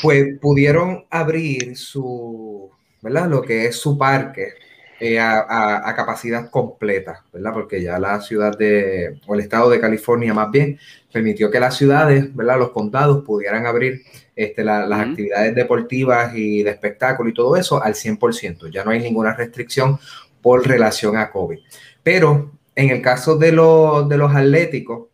pues 0.00 0.38
pudieron 0.40 1.04
abrir 1.10 1.76
su, 1.76 2.70
¿verdad? 3.02 3.28
Lo 3.28 3.42
que 3.42 3.66
es 3.66 3.76
su 3.76 3.98
parque 3.98 4.54
eh, 4.98 5.18
a, 5.18 5.88
a, 5.88 5.94
capacidad 5.94 6.50
completa, 6.50 7.24
¿verdad? 7.32 7.52
Porque 7.52 7.82
ya 7.82 7.98
la 7.98 8.20
ciudad 8.20 8.56
de, 8.56 9.20
o 9.26 9.34
el 9.34 9.40
estado 9.40 9.68
de 9.68 9.78
California 9.78 10.32
más 10.32 10.50
bien, 10.50 10.78
permitió 11.12 11.50
que 11.50 11.60
las 11.60 11.76
ciudades, 11.76 12.34
¿verdad? 12.34 12.58
Los 12.58 12.70
condados 12.70 13.24
pudieran 13.24 13.66
abrir 13.66 14.02
este, 14.34 14.64
la, 14.64 14.86
las 14.86 14.98
uh 14.98 15.02
-huh. 15.02 15.10
actividades 15.10 15.54
deportivas 15.54 16.34
y 16.34 16.62
de 16.62 16.70
espectáculo 16.70 17.28
y 17.28 17.34
todo 17.34 17.56
eso 17.56 17.82
al 17.82 17.94
100%. 17.94 18.70
Ya 18.70 18.84
no 18.84 18.90
hay 18.90 19.00
ninguna 19.00 19.34
restricción 19.34 19.98
por 20.42 20.66
relación 20.66 21.16
a 21.16 21.30
COVID. 21.30 21.58
Pero 22.02 22.52
en 22.74 22.90
el 22.90 23.02
caso 23.02 23.36
de, 23.36 23.52
lo, 23.52 24.06
de 24.08 24.16
los 24.16 24.34
atléticos, 24.34 25.08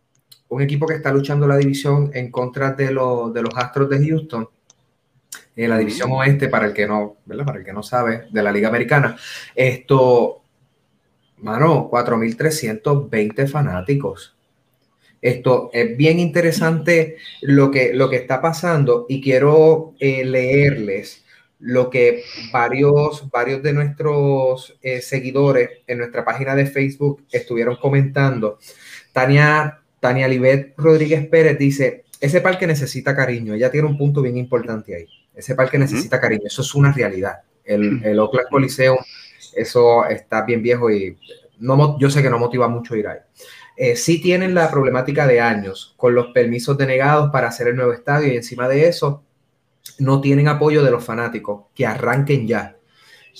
un 0.49 0.61
equipo 0.61 0.85
que 0.85 0.95
está 0.95 1.11
luchando 1.11 1.47
la 1.47 1.57
división 1.57 2.11
en 2.13 2.29
contra 2.31 2.71
de, 2.71 2.91
lo, 2.91 3.31
de 3.31 3.41
los 3.41 3.53
Astros 3.55 3.89
de 3.89 4.07
Houston, 4.07 4.47
en 5.55 5.69
la 5.69 5.77
división 5.77 6.11
oeste, 6.11 6.47
para 6.47 6.65
el 6.65 6.73
que 6.73 6.87
no, 6.87 7.17
¿verdad? 7.25 7.45
Para 7.45 7.59
el 7.59 7.65
que 7.65 7.73
no 7.73 7.83
sabe, 7.83 8.27
de 8.31 8.43
la 8.43 8.51
Liga 8.51 8.69
Americana. 8.69 9.17
Esto, 9.55 10.41
mano, 11.37 11.89
4.320 11.91 13.47
fanáticos. 13.47 14.35
Esto 15.21 15.69
es 15.71 15.95
bien 15.95 16.19
interesante 16.19 17.17
lo 17.41 17.71
que, 17.71 17.93
lo 17.93 18.09
que 18.09 18.17
está 18.17 18.41
pasando 18.41 19.05
y 19.07 19.21
quiero 19.21 19.93
eh, 19.99 20.25
leerles 20.25 21.23
lo 21.63 21.89
que 21.89 22.23
varios, 22.51 23.29
varios 23.29 23.63
de 23.63 23.71
nuestros 23.71 24.77
eh, 24.81 24.99
seguidores 24.99 25.69
en 25.87 25.99
nuestra 25.99 26.25
página 26.25 26.55
de 26.55 26.65
Facebook 26.65 27.25
estuvieron 27.31 27.77
comentando. 27.77 28.59
Tania, 29.13 29.79
Tania 30.01 30.27
Libet 30.27 30.73
Rodríguez 30.75 31.25
Pérez 31.27 31.57
dice, 31.57 32.03
ese 32.19 32.41
parque 32.41 32.67
necesita 32.67 33.15
cariño. 33.15 33.53
Ella 33.53 33.71
tiene 33.71 33.87
un 33.87 33.97
punto 33.97 34.21
bien 34.21 34.35
importante 34.35 34.93
ahí. 34.93 35.07
Ese 35.35 35.55
parque 35.55 35.77
necesita 35.77 36.19
cariño, 36.19 36.43
eso 36.45 36.61
es 36.61 36.75
una 36.75 36.91
realidad. 36.91 37.41
El, 37.63 38.03
el 38.03 38.19
Oakland 38.19 38.49
Coliseum, 38.49 38.97
eso 39.55 40.05
está 40.05 40.43
bien 40.43 40.61
viejo 40.61 40.91
y 40.91 41.17
no, 41.59 41.97
yo 41.99 42.09
sé 42.09 42.21
que 42.21 42.29
no 42.29 42.39
motiva 42.39 42.67
mucho 42.67 42.95
ir 42.95 43.07
ahí. 43.07 43.19
Eh, 43.75 43.95
sí 43.95 44.21
tienen 44.21 44.53
la 44.53 44.69
problemática 44.69 45.25
de 45.25 45.41
años 45.41 45.95
con 45.97 46.13
los 46.13 46.27
permisos 46.27 46.77
denegados 46.77 47.31
para 47.31 47.47
hacer 47.47 47.69
el 47.69 47.75
nuevo 47.75 47.93
estadio 47.93 48.31
y 48.31 48.35
encima 48.35 48.67
de 48.67 48.87
eso 48.87 49.23
no 49.99 50.21
tienen 50.21 50.47
apoyo 50.47 50.83
de 50.83 50.91
los 50.91 51.03
fanáticos, 51.03 51.65
que 51.73 51.85
arranquen 51.85 52.47
ya. 52.47 52.77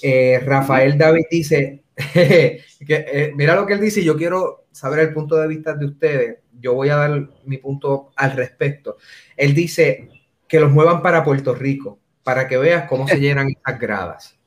Eh, 0.01 0.41
Rafael 0.43 0.97
David 0.97 1.25
dice, 1.29 1.83
que, 2.13 2.63
eh, 2.87 3.31
mira 3.35 3.55
lo 3.55 3.65
que 3.65 3.73
él 3.73 3.81
dice, 3.81 4.03
yo 4.03 4.17
quiero 4.17 4.65
saber 4.71 4.99
el 4.99 5.13
punto 5.13 5.35
de 5.35 5.47
vista 5.47 5.73
de 5.75 5.85
ustedes, 5.85 6.37
yo 6.59 6.73
voy 6.73 6.89
a 6.89 6.95
dar 6.95 7.29
mi 7.45 7.57
punto 7.57 8.11
al 8.15 8.31
respecto. 8.31 8.97
Él 9.37 9.53
dice, 9.53 10.09
que 10.53 10.59
los 10.59 10.71
muevan 10.71 11.01
para 11.01 11.23
Puerto 11.23 11.55
Rico, 11.55 11.97
para 12.21 12.47
que 12.47 12.57
veas 12.57 12.87
cómo 12.87 13.07
se 13.07 13.19
llenan 13.19 13.49
esas 13.49 13.79
gradas. 13.79 14.37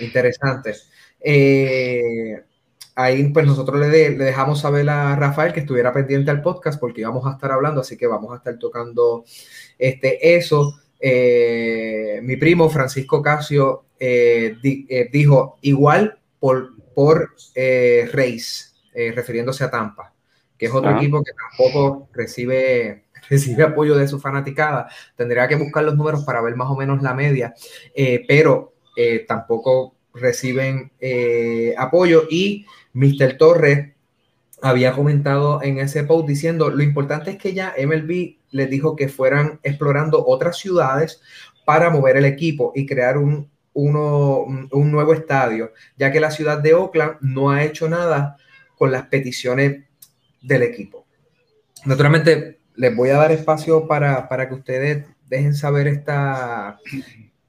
Interesante. 0.00 0.74
Eh, 1.20 2.42
ahí 2.96 3.28
pues 3.28 3.46
nosotros 3.46 3.78
le, 3.78 3.86
de, 3.86 4.10
le, 4.10 4.24
dejamos 4.24 4.58
saber 4.58 4.90
a 4.90 5.14
Rafael 5.14 5.52
que 5.52 5.60
estuviera 5.60 5.92
pendiente 5.92 6.32
al 6.32 6.42
podcast 6.42 6.80
porque 6.80 7.02
íbamos 7.02 7.24
a 7.24 7.34
estar 7.34 7.52
hablando, 7.52 7.82
así 7.82 7.96
que 7.96 8.08
vamos 8.08 8.32
a 8.32 8.38
estar 8.38 8.58
tocando 8.58 9.24
este, 9.78 10.34
eso. 10.34 10.74
Eh, 10.98 12.18
mi 12.24 12.36
primo 12.36 12.68
Francisco 12.68 13.22
Casio 13.22 13.84
eh, 14.00 14.56
di, 14.60 14.88
eh, 14.90 15.08
dijo 15.12 15.58
igual 15.60 16.18
por, 16.40 16.72
por 16.94 17.30
Reis, 17.54 18.74
refiriéndose 18.92 19.62
a 19.62 19.70
Tampa, 19.70 20.12
que 20.58 20.66
es 20.66 20.74
otro 20.74 20.90
ah. 20.90 20.96
equipo 20.96 21.22
que 21.22 21.30
tampoco 21.32 22.08
recibe 22.12 23.01
recibe 23.28 23.62
apoyo 23.62 23.96
de 23.96 24.08
su 24.08 24.20
fanaticada. 24.20 24.88
Tendría 25.16 25.48
que 25.48 25.56
buscar 25.56 25.84
los 25.84 25.96
números 25.96 26.24
para 26.24 26.40
ver 26.42 26.56
más 26.56 26.70
o 26.70 26.76
menos 26.76 27.02
la 27.02 27.14
media, 27.14 27.54
eh, 27.94 28.24
pero 28.26 28.74
eh, 28.96 29.24
tampoco 29.26 29.94
reciben 30.14 30.92
eh, 31.00 31.74
apoyo. 31.76 32.24
Y 32.30 32.66
Mr. 32.92 33.36
Torres 33.38 33.92
había 34.60 34.92
comentado 34.92 35.62
en 35.62 35.78
ese 35.78 36.04
post 36.04 36.28
diciendo, 36.28 36.70
lo 36.70 36.82
importante 36.82 37.32
es 37.32 37.38
que 37.38 37.52
ya 37.52 37.74
MLB 37.76 38.36
les 38.50 38.70
dijo 38.70 38.94
que 38.94 39.08
fueran 39.08 39.58
explorando 39.62 40.24
otras 40.24 40.58
ciudades 40.58 41.20
para 41.64 41.90
mover 41.90 42.16
el 42.16 42.24
equipo 42.24 42.72
y 42.74 42.86
crear 42.86 43.18
un, 43.18 43.50
uno, 43.72 44.44
un 44.70 44.92
nuevo 44.92 45.14
estadio, 45.14 45.72
ya 45.96 46.12
que 46.12 46.20
la 46.20 46.30
ciudad 46.30 46.58
de 46.58 46.74
Oakland 46.74 47.16
no 47.20 47.50
ha 47.50 47.64
hecho 47.64 47.88
nada 47.88 48.36
con 48.76 48.92
las 48.92 49.06
peticiones 49.06 49.84
del 50.40 50.62
equipo. 50.62 51.06
Naturalmente, 51.84 52.58
les 52.76 52.94
voy 52.94 53.10
a 53.10 53.16
dar 53.16 53.32
espacio 53.32 53.86
para, 53.86 54.28
para 54.28 54.48
que 54.48 54.54
ustedes 54.54 55.06
dejen 55.28 55.54
saber 55.54 55.86
esta, 55.86 56.78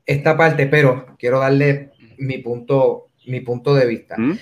esta 0.05 0.38
parte, 0.38 0.67
pero 0.67 1.15
quiero 1.17 1.39
darle 1.39 1.91
mi 2.17 2.38
punto, 2.38 3.07
mi 3.27 3.41
punto 3.41 3.75
de 3.75 3.86
vista. 3.86 4.15
¿Mm? 4.17 4.38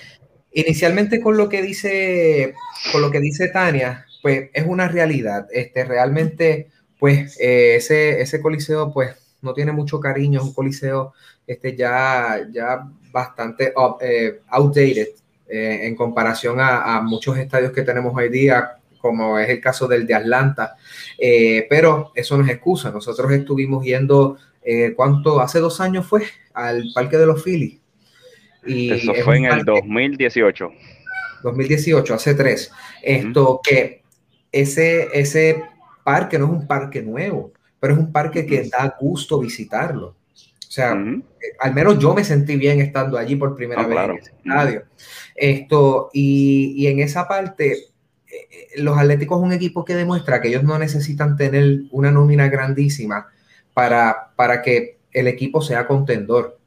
Inicialmente 0.52 1.20
con 1.20 1.36
lo 1.36 1.48
que 1.48 1.62
dice, 1.62 2.54
con 2.92 3.00
lo 3.00 3.10
que 3.10 3.20
dice 3.20 3.48
Tania, 3.48 4.06
pues 4.22 4.50
es 4.52 4.66
una 4.66 4.88
realidad. 4.88 5.48
Este, 5.50 5.84
realmente, 5.84 6.68
pues 6.98 7.38
eh, 7.40 7.76
ese, 7.76 8.20
ese 8.20 8.40
coliseo, 8.40 8.92
pues 8.92 9.16
no 9.40 9.54
tiene 9.54 9.72
mucho 9.72 9.98
cariño, 9.98 10.40
es 10.40 10.46
un 10.46 10.54
coliseo 10.54 11.14
este, 11.46 11.74
ya, 11.76 12.46
ya 12.50 12.88
bastante 13.10 13.72
uh, 13.76 13.96
eh, 14.00 14.40
outdated 14.48 15.08
eh, 15.48 15.80
en 15.82 15.96
comparación 15.96 16.60
a, 16.60 16.96
a, 16.96 17.02
muchos 17.02 17.36
estadios 17.36 17.72
que 17.72 17.82
tenemos 17.82 18.14
hoy 18.16 18.28
día, 18.28 18.76
como 19.02 19.38
es 19.38 19.50
el 19.50 19.60
caso 19.60 19.86
del 19.86 20.06
de 20.06 20.14
Atlanta, 20.14 20.76
eh, 21.18 21.66
pero 21.68 22.12
eso 22.14 22.38
no 22.38 22.44
es 22.44 22.50
excusa. 22.50 22.90
Nosotros 22.90 23.30
estuvimos 23.32 23.84
yendo, 23.84 24.38
eh, 24.62 24.94
¿cuánto? 24.96 25.40
Hace 25.40 25.58
dos 25.58 25.80
años 25.80 26.06
fue 26.06 26.22
al 26.54 26.84
Parque 26.94 27.18
de 27.18 27.26
los 27.26 27.42
Phillies. 27.42 27.80
Y 28.64 28.92
eso 28.92 29.12
fue 29.24 29.38
en 29.38 29.46
el 29.46 29.64
2018. 29.64 30.70
2018, 31.42 32.14
hace 32.14 32.34
tres. 32.34 32.70
Esto 33.02 33.42
uh 33.42 33.56
-huh. 33.56 33.60
que 33.68 34.02
ese, 34.52 35.08
ese 35.12 35.64
parque 36.04 36.38
no 36.38 36.46
es 36.46 36.50
un 36.52 36.66
parque 36.66 37.02
nuevo, 37.02 37.52
pero 37.80 37.94
es 37.94 37.98
un 37.98 38.12
parque 38.12 38.46
que 38.46 38.68
da 38.68 38.96
gusto 39.00 39.40
visitarlo. 39.40 40.16
O 40.72 40.74
sea, 40.74 40.92
eh, 40.94 41.52
al 41.60 41.74
menos 41.74 41.98
yo 41.98 42.14
me 42.14 42.24
sentí 42.24 42.56
bien 42.56 42.80
estando 42.80 43.18
allí 43.18 43.36
por 43.36 43.54
primera 43.54 43.82
ah, 43.82 43.86
vez 43.86 43.98
en 43.98 44.16
ese 44.16 44.32
estadio. 44.42 44.82
Esto, 45.34 46.10
y, 46.14 46.74
y, 46.76 46.86
en 46.86 47.00
esa 47.00 47.28
parte, 47.28 47.76
los 48.76 48.98
Atléticos 48.98 49.38
es 49.38 49.44
un 49.44 49.52
equipo 49.52 49.84
que 49.84 49.94
demuestra 49.94 50.40
que 50.40 50.48
ellos 50.48 50.64
no 50.64 50.78
necesitan 50.78 51.36
tener 51.36 51.82
una 51.90 52.10
nómina 52.10 52.48
grandísima 52.48 53.28
para, 53.74 54.32
para 54.36 54.62
que 54.62 54.98
el 55.12 55.28
equipo 55.28 55.60
sea 55.60 55.86
contendor. 55.86 56.58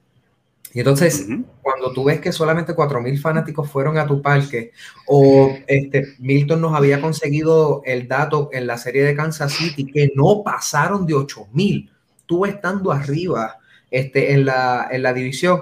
Y 0.73 0.80
entonces, 0.80 1.25
cuando 1.62 1.93
tú 1.93 2.04
ves 2.04 2.19
que 2.19 2.34
solamente 2.34 2.75
4.000 2.75 3.17
fanáticos 3.21 3.71
fueron 3.71 3.97
a 3.97 4.06
tu 4.06 4.21
parque, 4.21 4.73
o 5.08 5.58
este, 5.67 6.15
Milton 6.19 6.60
nos 6.60 6.75
había 6.75 6.99
conseguido 6.99 7.82
el 7.86 8.10
dato 8.10 8.49
en 8.51 8.67
la 8.67 8.78
serie 8.78 9.04
de 9.04 9.15
Kansas 9.15 9.54
City, 9.54 9.86
que 9.86 10.12
no 10.15 10.43
pasaron 10.43 11.06
de 11.06 11.13
8.000, 11.13 11.89
tú 12.25 12.45
estando 12.45 12.91
arriba 12.91 13.58
este, 13.89 14.34
en, 14.34 14.43
la, 14.43 14.89
en 14.91 15.01
la 15.04 15.13
división, 15.13 15.62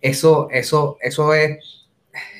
eso, 0.00 0.48
eso, 0.50 0.96
eso 1.02 1.34
es, 1.34 1.58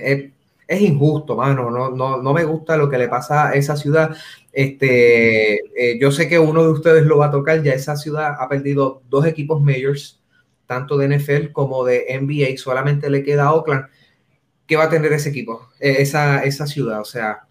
es, 0.01 0.31
es 0.67 0.81
injusto, 0.81 1.37
mano. 1.37 1.71
No, 1.71 1.91
no, 1.91 2.23
no, 2.23 2.33
me 2.33 2.45
gusta 2.45 2.77
lo 2.77 2.91
que 2.91 2.99
le 2.99 3.09
pasa 3.09 3.49
a 3.49 3.53
esa 3.55 3.77
ciudad. 3.77 4.17
Este, 4.53 5.55
eh, 5.77 5.99
yo 6.01 6.11
sé 6.11 6.29
que 6.29 6.39
uno 6.39 6.63
de 6.65 6.71
ustedes 6.71 7.05
lo 7.05 7.19
va 7.19 7.27
a 7.27 7.31
tocar. 7.31 7.63
Ya 7.63 7.75
esa 7.75 7.97
ciudad 7.97 8.35
ha 8.39 8.49
perdido 8.49 9.03
dos 9.09 9.27
equipos 9.27 9.61
mayors, 9.63 10.21
tanto 10.67 10.97
de 10.97 11.09
NFL 11.19 11.53
como 11.53 11.85
de 11.85 12.07
NBA. 12.21 12.57
Solamente 12.59 13.11
le 13.11 13.23
queda 13.23 13.45
a 13.47 13.55
Oakland. 13.55 13.87
¿Qué 14.67 14.77
va 14.77 14.85
a 14.85 14.91
tener 14.91 15.13
ese 15.13 15.29
equipo? 15.29 15.69
Eh, 15.79 15.97
esa, 16.01 16.43
esa 16.43 16.67
ciudad. 16.67 17.01
O 17.01 17.05
sea, 17.05 17.47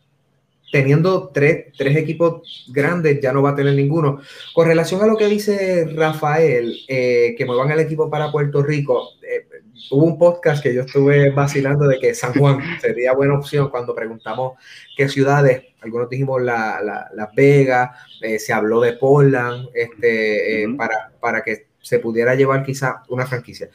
teniendo 0.71 1.29
tres, 1.29 1.67
equipos 1.79 2.65
grandes, 2.67 3.21
ya 3.21 3.31
no 3.31 3.41
va 3.41 3.51
a 3.51 3.55
tener 3.55 3.75
ninguno. 3.75 4.19
Con 4.53 4.67
relación 4.67 5.01
a 5.01 5.07
lo 5.07 5.15
que 5.15 5.27
dice 5.27 5.85
Rafael, 5.95 6.77
eh, 6.89 7.33
que 7.37 7.45
muevan 7.45 7.71
el 7.71 7.79
equipo 7.79 8.09
para 8.09 8.31
Puerto 8.31 8.61
Rico, 8.61 9.11
hubo 9.91 10.05
un 10.05 10.17
podcast 10.17 10.63
que 10.63 10.73
yo 10.73 10.81
estuve 10.81 11.31
vacilando 11.31 11.87
de 11.87 11.99
que 11.99 12.13
San 12.13 12.33
Juan 12.33 12.59
sería 12.81 13.13
buena 13.13 13.35
opción 13.35 13.69
cuando 13.69 13.95
preguntamos 13.95 14.57
qué 14.95 15.09
ciudades, 15.09 15.63
algunos 15.81 16.09
dijimos 16.09 16.41
la, 16.41 17.09
Las 17.13 17.35
Vegas, 17.35 17.91
eh, 18.21 18.39
se 18.39 18.53
habló 18.53 18.81
de 18.81 18.93
Portland, 18.93 19.69
este, 19.73 20.67
para, 20.77 21.11
para 21.19 21.43
que 21.43 21.67
se 21.81 21.99
pudiera 21.99 22.35
llevar 22.35 22.63
quizá 22.63 23.03
una 23.09 23.25
franquicia. 23.25 23.69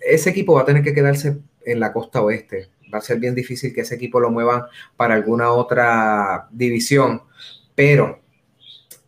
Ese 0.00 0.30
equipo 0.30 0.54
va 0.54 0.62
a 0.62 0.64
tener 0.64 0.82
que 0.82 0.94
quedarse 0.94 1.38
en 1.64 1.80
la 1.80 1.92
costa 1.92 2.22
oeste 2.22 2.68
va 2.92 2.98
a 2.98 3.02
ser 3.02 3.18
bien 3.18 3.34
difícil 3.34 3.72
que 3.72 3.82
ese 3.82 3.94
equipo 3.94 4.20
lo 4.20 4.30
muevan 4.30 4.64
para 4.96 5.14
alguna 5.14 5.52
otra 5.52 6.48
división. 6.50 7.22
Pero 7.74 8.20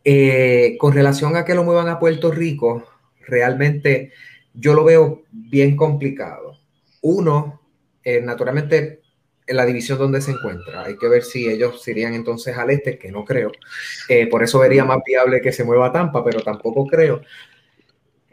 eh, 0.05 0.77
con 0.79 0.93
relación 0.93 1.37
a 1.37 1.45
que 1.45 1.55
lo 1.55 1.65
muevan 1.65 1.89
a 1.89 1.99
Puerto 1.99 2.31
Rico, 2.31 2.87
realmente 3.27 4.13
yo 4.55 4.75
lo 4.75 4.85
veo 4.85 5.23
bien 5.31 5.77
complicado. 5.77 6.59
Uno, 7.01 7.61
eh, 8.05 8.21
naturalmente, 8.21 9.01
en 9.47 9.57
la 9.57 9.67
división 9.67 9.99
donde 9.99 10.21
se 10.21 10.33
encuentra. 10.33 10.85
Hay 10.85 10.97
que 10.97 11.09
ver 11.09 11.23
si 11.23 11.49
ellos 11.49 11.87
irían 11.89 12.15
entonces 12.15 12.57
al 12.57 12.71
este, 12.71 12.99
que 12.99 13.11
no 13.11 13.25
creo. 13.25 13.53
Eh, 14.09 14.27
por 14.29 14.43
eso 14.43 14.59
vería 14.59 14.85
más 14.85 14.99
viable 15.05 15.41
que 15.41 15.53
se 15.53 15.65
mueva 15.65 15.93
Tampa, 15.93 16.25
pero 16.25 16.43
tampoco 16.43 16.87
creo. 16.87 17.23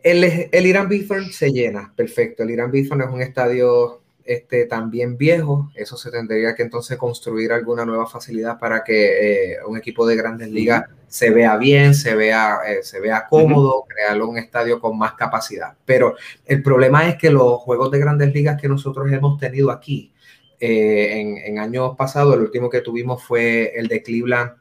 El, 0.01 0.49
el 0.51 0.65
Irán 0.65 0.87
Bithorn 0.87 1.31
se 1.31 1.51
llena, 1.51 1.93
perfecto. 1.95 2.43
El 2.43 2.51
Irán 2.51 2.71
Bithorn 2.71 3.01
es 3.01 3.09
un 3.09 3.21
estadio 3.21 4.01
este, 4.29 4.67
también 4.67 5.17
viejo, 5.17 5.71
eso 5.73 5.97
se 5.97 6.11
tendría 6.11 6.53
que 6.53 6.61
entonces 6.61 6.99
construir 6.99 7.51
alguna 7.51 7.83
nueva 7.83 8.05
facilidad 8.05 8.59
para 8.59 8.83
que 8.83 9.53
eh, 9.53 9.57
un 9.67 9.75
equipo 9.75 10.05
de 10.05 10.15
grandes 10.15 10.51
ligas 10.51 10.83
se 11.07 11.31
vea 11.31 11.57
bien, 11.57 11.95
se 11.95 12.13
vea, 12.13 12.59
eh, 12.67 12.83
se 12.83 12.99
vea 12.99 13.25
cómodo, 13.27 13.85
crear 13.87 14.21
un 14.21 14.37
estadio 14.37 14.79
con 14.79 14.99
más 14.99 15.13
capacidad. 15.13 15.73
Pero 15.83 16.15
el 16.45 16.61
problema 16.61 17.09
es 17.09 17.15
que 17.15 17.31
los 17.31 17.57
juegos 17.61 17.89
de 17.89 17.97
grandes 17.97 18.31
ligas 18.31 18.61
que 18.61 18.67
nosotros 18.67 19.11
hemos 19.11 19.39
tenido 19.39 19.71
aquí 19.71 20.13
eh, 20.59 21.19
en, 21.19 21.37
en, 21.39 21.57
años 21.57 21.95
pasados, 21.97 22.35
el 22.35 22.41
último 22.41 22.69
que 22.69 22.81
tuvimos 22.81 23.23
fue 23.23 23.73
el 23.75 23.87
de 23.87 24.03
Cleveland 24.03 24.51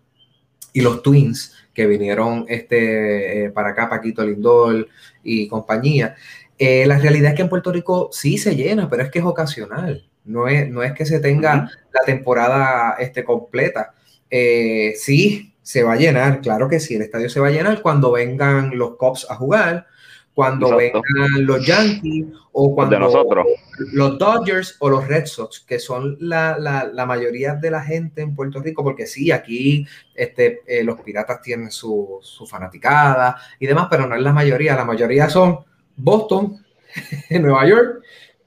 y 0.73 0.81
los 0.81 1.03
Twins 1.03 1.55
que 1.75 1.87
vinieron 1.87 2.47
este, 2.49 3.51
para 3.55 3.69
acá, 3.69 3.91
Paquito 3.91 4.25
Lindol 4.25 4.89
y 5.23 5.47
compañía. 5.47 6.17
Eh, 6.59 6.87
la 6.87 6.99
realidad 6.99 7.31
es 7.31 7.37
que 7.37 7.43
en 7.43 7.49
Puerto 7.49 7.73
Rico 7.73 8.11
sí 8.13 8.37
se 8.37 8.57
llena, 8.57 8.91
pero 8.91 9.03
es 9.05 9.11
que 9.11 9.21
es 9.21 9.25
ocasional. 9.25 10.05
No 10.25 10.49
es, 10.49 10.69
no 10.69 10.83
es 10.83 10.93
que 10.93 11.07
se 11.07 11.21
tenga 11.21 11.71
la 11.93 12.01
temporada 12.05 12.97
este, 12.99 13.25
completa. 13.25 13.95
Eh, 14.29 14.95
sí, 14.97 15.55
se 15.63 15.83
va 15.83 15.95
a 15.95 15.97
llenar, 15.97 16.41
claro 16.41 16.69
que 16.69 16.81
sí, 16.81 16.97
el 16.97 17.03
estadio 17.03 17.31
se 17.31 17.41
va 17.41 17.49
a 17.49 17.51
llenar 17.51 17.81
cuando 17.81 18.13
vengan 18.13 18.77
los 18.77 18.97
Cops 18.97 19.27
a 19.31 19.37
jugar, 19.37 19.87
cuando 20.35 20.77
vengan 20.77 21.03
los 21.47 21.67
Yankees 21.67 22.27
o 22.53 22.75
cuando 22.75 22.99
nosotros. 22.99 23.47
los 23.93 24.19
Dodgers 24.19 24.77
o 24.81 24.89
los 24.89 25.07
Red 25.07 25.27
Sox, 25.27 25.61
que 25.61 25.79
son 25.79 26.17
la, 26.21 26.59
la, 26.59 27.07
mayoría 27.07 27.55
de 27.55 27.71
la 27.71 27.83
gente 27.83 28.23
en 28.23 28.35
Puerto 28.35 28.61
Rico, 28.61 28.83
porque 28.83 29.07
sí, 29.07 29.31
aquí 29.31 29.87
este, 30.15 30.63
eh, 30.67 30.85
los 30.85 31.01
Piratas 31.01 31.43
tienen 31.43 31.71
su, 31.71 32.19
su 32.23 32.47
fanaticada 32.47 33.37
y 33.59 33.67
demás, 33.67 33.89
pero 33.91 34.07
no 34.07 34.15
es 34.15 34.23
la 34.23 34.33
mayoría, 34.33 34.77
la 34.77 34.85
mayoría 34.85 35.29
son 35.29 35.59
Boston, 35.99 36.65
Nueva 37.31 37.69
York, 37.69 38.03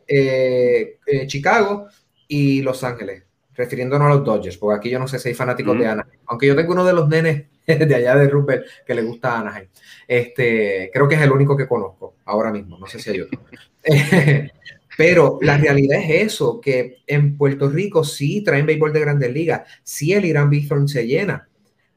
eh, 0.07 0.97
eh, 1.05 1.27
Chicago 1.27 1.87
y 2.27 2.61
Los 2.61 2.83
Ángeles, 2.83 3.23
refiriéndonos 3.53 4.07
a 4.07 4.15
los 4.15 4.23
Dodgers, 4.23 4.57
porque 4.57 4.77
aquí 4.77 4.89
yo 4.89 4.99
no 4.99 5.07
sé 5.07 5.19
si 5.19 5.29
hay 5.29 5.35
fanáticos 5.35 5.77
de 5.77 5.87
Anaheim, 5.87 6.19
aunque 6.27 6.47
yo 6.47 6.55
tengo 6.55 6.73
uno 6.73 6.85
de 6.85 6.93
los 6.93 7.07
nenes 7.07 7.45
de 7.67 7.95
allá 7.95 8.15
de 8.15 8.27
Rupert 8.27 8.65
que 8.85 8.95
le 8.95 9.03
gusta 9.03 9.39
Anaheim. 9.39 9.67
Este, 10.07 10.89
creo 10.93 11.07
que 11.07 11.15
es 11.15 11.21
el 11.21 11.31
único 11.31 11.55
que 11.55 11.67
conozco 11.67 12.15
ahora 12.25 12.51
mismo, 12.51 12.77
no 12.77 12.87
sé 12.87 12.99
si 12.99 13.11
hay 13.11 13.21
otro. 13.21 13.39
Pero 14.97 15.39
la 15.41 15.57
realidad 15.57 15.99
es 15.99 16.33
eso, 16.33 16.59
que 16.59 16.97
en 17.07 17.37
Puerto 17.37 17.69
Rico 17.69 18.03
sí 18.03 18.41
traen 18.41 18.65
béisbol 18.65 18.91
de 18.91 18.99
grandes 18.99 19.31
ligas, 19.31 19.61
sí 19.83 20.13
el 20.13 20.25
Irán 20.25 20.49
Bithorn 20.49 20.87
se 20.87 21.07
llena, 21.07 21.47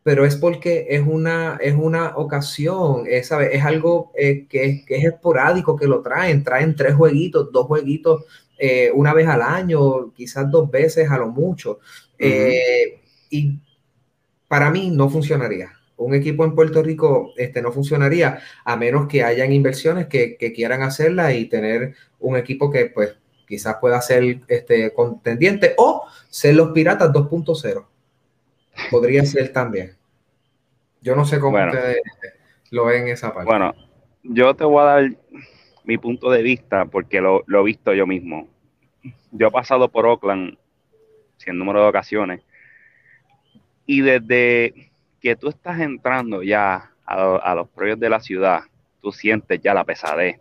pero 0.04 0.26
es 0.26 0.36
porque 0.36 0.86
es 0.90 1.02
una, 1.04 1.58
es 1.62 1.74
una 1.74 2.14
ocasión, 2.16 3.04
es, 3.08 3.32
es 3.32 3.64
algo 3.64 4.12
eh, 4.14 4.46
que, 4.46 4.84
es, 4.86 5.04
esporádico 5.04 5.76
que 5.76 5.88
lo 5.88 6.02
traen, 6.02 6.44
traen 6.44 6.76
tres 6.76 6.94
jueguitos, 6.94 7.50
dos 7.50 7.66
jueguitos 7.66 8.24
eh, 8.58 8.90
una 8.94 9.14
vez 9.14 9.26
al 9.26 9.40
año, 9.40 10.12
quizás 10.12 10.50
dos 10.50 10.70
veces 10.70 11.10
a 11.10 11.16
lo 11.16 11.28
mucho. 11.28 11.80
Eh, 12.18 13.00
y 13.30 13.58
para 14.46 14.70
mí 14.70 14.90
no 14.90 15.08
funcionaría. 15.08 15.72
Un 15.96 16.14
equipo 16.14 16.44
en 16.44 16.54
Puerto 16.54 16.82
Rico 16.82 17.32
este, 17.38 17.62
no 17.62 17.72
funcionaría 17.72 18.40
a 18.62 18.76
menos 18.76 19.08
que 19.08 19.24
hayan 19.24 19.52
inversiones 19.52 20.08
que, 20.08 20.36
quieran 20.54 20.82
hacerla 20.82 21.32
y 21.32 21.46
tener 21.46 21.94
un 22.20 22.36
equipo 22.36 22.70
que 22.70 22.86
pues 22.86 23.16
quizás 23.48 23.76
pueda 23.80 24.02
ser 24.02 24.42
este, 24.48 24.92
contendiente 24.92 25.72
o 25.78 26.04
ser 26.28 26.56
los 26.56 26.72
Piratas 26.72 27.10
2.0 27.10 27.86
Podría 28.90 29.24
ser 29.24 29.52
también. 29.52 29.96
Yo 31.00 31.14
no 31.14 31.24
sé 31.24 31.38
cómo 31.38 31.62
ustedes 31.62 32.00
lo 32.70 32.86
ven 32.86 33.08
esa 33.08 33.32
parte. 33.32 33.50
Bueno, 33.50 33.74
yo 34.22 34.54
te 34.54 34.64
voy 34.64 34.80
a 34.80 34.84
dar 34.84 35.10
mi 35.84 35.98
punto 35.98 36.30
de 36.30 36.42
vista 36.42 36.86
porque 36.86 37.20
lo, 37.20 37.44
he 37.46 37.62
visto 37.62 37.92
yo 37.92 38.06
mismo. 38.06 38.48
Yo 39.30 39.48
he 39.48 39.50
pasado 39.50 39.88
por 39.90 40.06
Oakland 40.06 40.56
sin 41.36 41.58
número 41.58 41.82
de 41.82 41.88
ocasiones 41.88 42.40
y 43.86 44.00
desde 44.00 44.90
que 45.20 45.36
tú 45.36 45.48
estás 45.48 45.78
entrando 45.80 46.42
ya 46.42 46.90
a, 47.04 47.36
a 47.36 47.54
los 47.54 47.68
proyectos 47.68 48.00
de 48.00 48.08
la 48.08 48.20
ciudad, 48.20 48.60
tú 49.02 49.12
sientes 49.12 49.60
ya 49.60 49.74
la 49.74 49.84
pesadez, 49.84 50.40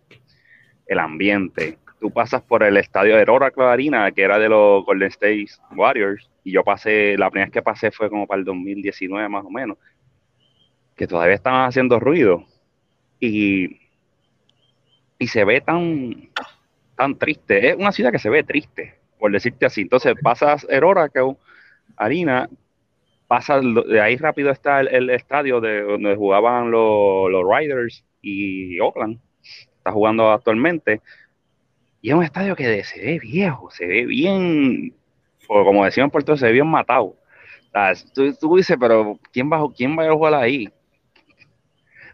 el 0.86 1.00
ambiente, 1.00 1.78
tú 2.04 2.12
pasas 2.12 2.42
por 2.42 2.64
el 2.64 2.76
estadio 2.76 3.16
de 3.16 3.24
Oracle 3.32 3.64
Arena, 3.64 4.12
que 4.12 4.24
era 4.24 4.38
de 4.38 4.50
los 4.50 4.84
Golden 4.84 5.08
State 5.08 5.48
Warriors, 5.74 6.30
y 6.44 6.52
yo 6.52 6.62
pasé, 6.62 7.16
la 7.18 7.30
primera 7.30 7.46
vez 7.46 7.54
que 7.54 7.62
pasé 7.62 7.92
fue 7.92 8.10
como 8.10 8.28
para 8.28 8.40
el 8.40 8.46
2019 8.46 9.30
más 9.30 9.46
o 9.46 9.50
menos, 9.50 9.78
que 10.98 11.08
todavía 11.08 11.36
estaban 11.36 11.66
haciendo 11.66 12.02
ruido, 12.02 12.44
y, 13.22 13.80
y 15.18 15.28
se 15.28 15.46
ve 15.46 15.62
tan, 15.62 16.30
tan 16.98 17.18
triste, 17.18 17.70
es 17.70 17.78
una 17.78 17.94
ciudad 17.94 18.12
que 18.12 18.20
se 18.20 18.30
ve 18.30 18.44
triste, 18.44 18.96
por 19.18 19.32
decirte 19.32 19.66
así, 19.66 19.84
entonces 19.84 20.14
pasas 20.22 20.68
el 20.70 20.84
Oracle 20.84 21.38
Arena, 21.96 22.50
pasas, 23.30 23.64
de 23.88 24.02
ahí 24.02 24.18
rápido 24.18 24.52
está 24.52 24.82
el, 24.82 25.10
estadio 25.10 25.62
de 25.62 25.84
donde 25.84 26.18
jugaban 26.18 26.70
los, 26.70 27.32
los 27.32 27.46
Riders 27.50 28.04
y 28.22 28.78
Oakland, 28.82 29.22
está 29.42 29.94
jugando 29.94 30.32
actualmente, 30.32 31.00
y 32.04 32.10
es 32.10 32.16
un 32.16 32.24
estadio 32.24 32.54
que 32.54 32.84
se 32.84 33.00
ve 33.00 33.18
viejo, 33.18 33.72
se 33.72 33.88
ve 33.88 34.06
bien, 34.06 34.94
como 35.48 35.86
decían 35.86 36.12
por 36.12 36.22
todo, 36.26 36.36
se 36.36 36.48
ve 36.48 36.52
bien 36.52 36.68
matado. 36.68 37.16
tú, 38.14 38.58
dices, 38.58 38.76
pero 38.78 39.18
¿quién 39.32 39.50
va, 39.50 39.62
¿quién 39.74 39.98
va 39.98 40.06
a 40.06 40.12
jugar 40.12 40.34
ahí? 40.34 40.70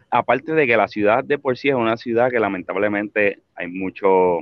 Aparte 0.08 0.52
de 0.52 0.64
que 0.64 0.76
la 0.76 0.86
ciudad 0.86 1.24
de 1.24 1.38
por 1.38 1.58
sí 1.58 1.70
es 1.70 1.74
una 1.74 1.96
ciudad 1.96 2.30
que 2.30 2.38
lamentablemente 2.38 3.42
hay 3.56 3.66
mucho, 3.66 4.38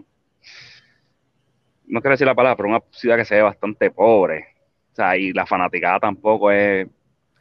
no 1.87 2.01
quiero 2.03 2.11
decir 2.11 2.27
la 2.27 2.35
palabra, 2.35 2.55
pero 2.55 2.69
una 2.69 2.83
ciudad 2.91 3.17
que 3.17 3.25
se 3.25 3.37
ve 3.37 3.43
bastante 3.43 3.91
pobre. 3.91 4.49
O 4.93 4.97
sea, 4.97 5.17
y 5.17 5.33
la 5.33 5.47
fanaticada 5.47 5.99
tampoco 5.99 6.51
es... 6.51 6.87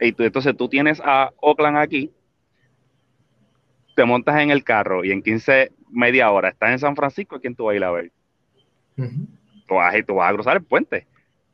Y 0.00 0.14
entonces 0.16 0.56
tú 0.56 0.66
tienes 0.66 0.98
a 1.04 1.30
Oakland 1.42 1.76
aquí, 1.76 2.10
te 3.94 4.06
montas 4.06 4.40
en 4.40 4.50
el 4.50 4.64
carro 4.64 5.04
y 5.04 5.12
en 5.12 5.20
15 5.22 5.72
media 5.90 6.30
hora, 6.30 6.48
estás 6.50 6.70
en 6.70 6.78
San 6.78 6.96
Francisco, 6.96 7.40
¿quién 7.40 7.54
tú 7.54 7.64
vas 7.64 7.74
a 7.74 7.76
ir 7.76 7.84
a 7.84 7.90
ver? 7.90 8.12
tú, 8.96 9.74
vas, 9.74 9.94
tú 10.06 10.14
vas 10.14 10.30
a 10.30 10.34
cruzar 10.34 10.56
el 10.56 10.64
puente 10.64 11.06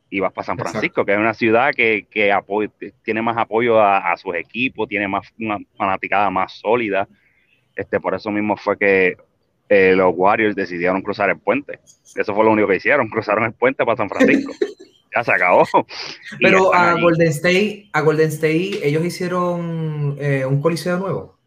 y 0.09 0.19
vas 0.19 0.31
para 0.31 0.45
San 0.45 0.57
Francisco, 0.57 1.05
que 1.05 1.13
es 1.13 1.17
una 1.17 1.33
ciudad 1.33 1.73
que, 1.73 2.07
que 2.09 2.31
tiene 3.03 3.21
más 3.21 3.37
apoyo 3.37 3.81
a, 3.81 4.15
sus 4.17 4.35
equipos, 4.35 4.87
tiene 4.87 5.07
más 5.07 5.27
una 5.39 5.57
fanaticada 5.75 6.29
más 6.29 6.53
sólida. 6.53 7.07
Este, 7.75 7.99
por 7.99 8.15
eso 8.15 8.31
mismo 8.31 8.55
fue 8.55 8.77
que 8.77 9.17
eh, 9.67 9.93
los 9.95 10.13
Warriors 10.15 10.55
decidieron 10.55 11.01
cruzar 11.01 11.29
el 11.29 11.39
puente. 11.39 11.79
Eso 12.15 12.33
fue 12.33 12.45
lo 12.45 12.51
único 12.51 12.67
que 12.67 12.77
hicieron, 12.77 13.09
cruzaron 13.09 13.43
el 13.45 13.53
puente 13.53 13.83
para 13.83 13.97
San 13.97 14.09
Francisco. 14.09 14.53
ya 15.15 15.23
se 15.23 15.33
acabó. 15.33 15.65
Pero 16.39 16.73
a 16.73 16.93
Golden 16.99 17.27
State, 17.27 17.89
a 17.91 18.01
Golden 18.01 18.29
State, 18.29 18.87
ellos 18.87 19.03
hicieron 19.03 20.15
eh, 20.19 20.45
un 20.45 20.61
coliseo 20.61 20.97
nuevo. 20.97 21.37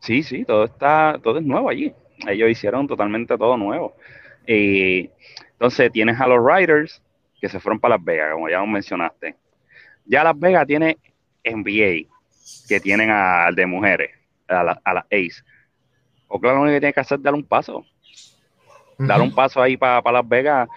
Sí, 0.00 0.22
sí, 0.22 0.44
todo 0.44 0.64
está, 0.64 1.18
todo 1.22 1.38
es 1.38 1.44
nuevo 1.44 1.68
allí. 1.68 1.92
Ellos 2.26 2.50
hicieron 2.50 2.86
totalmente 2.86 3.36
todo 3.36 3.56
nuevo. 3.56 3.96
Y 4.46 5.10
entonces 5.52 5.90
tienes 5.92 6.20
a 6.20 6.26
los 6.26 6.38
Riders 6.44 7.02
que 7.40 7.48
se 7.48 7.60
fueron 7.60 7.80
para 7.80 7.96
Las 7.96 8.04
Vegas, 8.04 8.32
como 8.32 8.48
ya 8.48 8.64
mencionaste. 8.64 9.36
Ya 10.04 10.24
Las 10.24 10.38
Vegas 10.38 10.66
tiene 10.66 10.98
NBA, 11.44 12.08
que 12.68 12.80
tienen 12.80 13.10
al 13.10 13.54
de 13.54 13.66
mujeres, 13.66 14.10
a 14.48 14.62
la, 14.62 14.80
a 14.84 14.98
Ace. 15.10 15.42
O 16.28 16.40
claro, 16.40 16.56
lo 16.56 16.62
único 16.62 16.76
que 16.76 16.80
tiene 16.80 16.92
que 16.92 17.00
hacer 17.00 17.18
es 17.18 17.24
dar 17.24 17.34
un 17.34 17.44
paso. 17.44 17.84
Dar 18.98 19.20
un 19.20 19.34
paso 19.34 19.60
ahí 19.60 19.76
para 19.76 20.00
Las 20.10 20.26
Vegas 20.26 20.68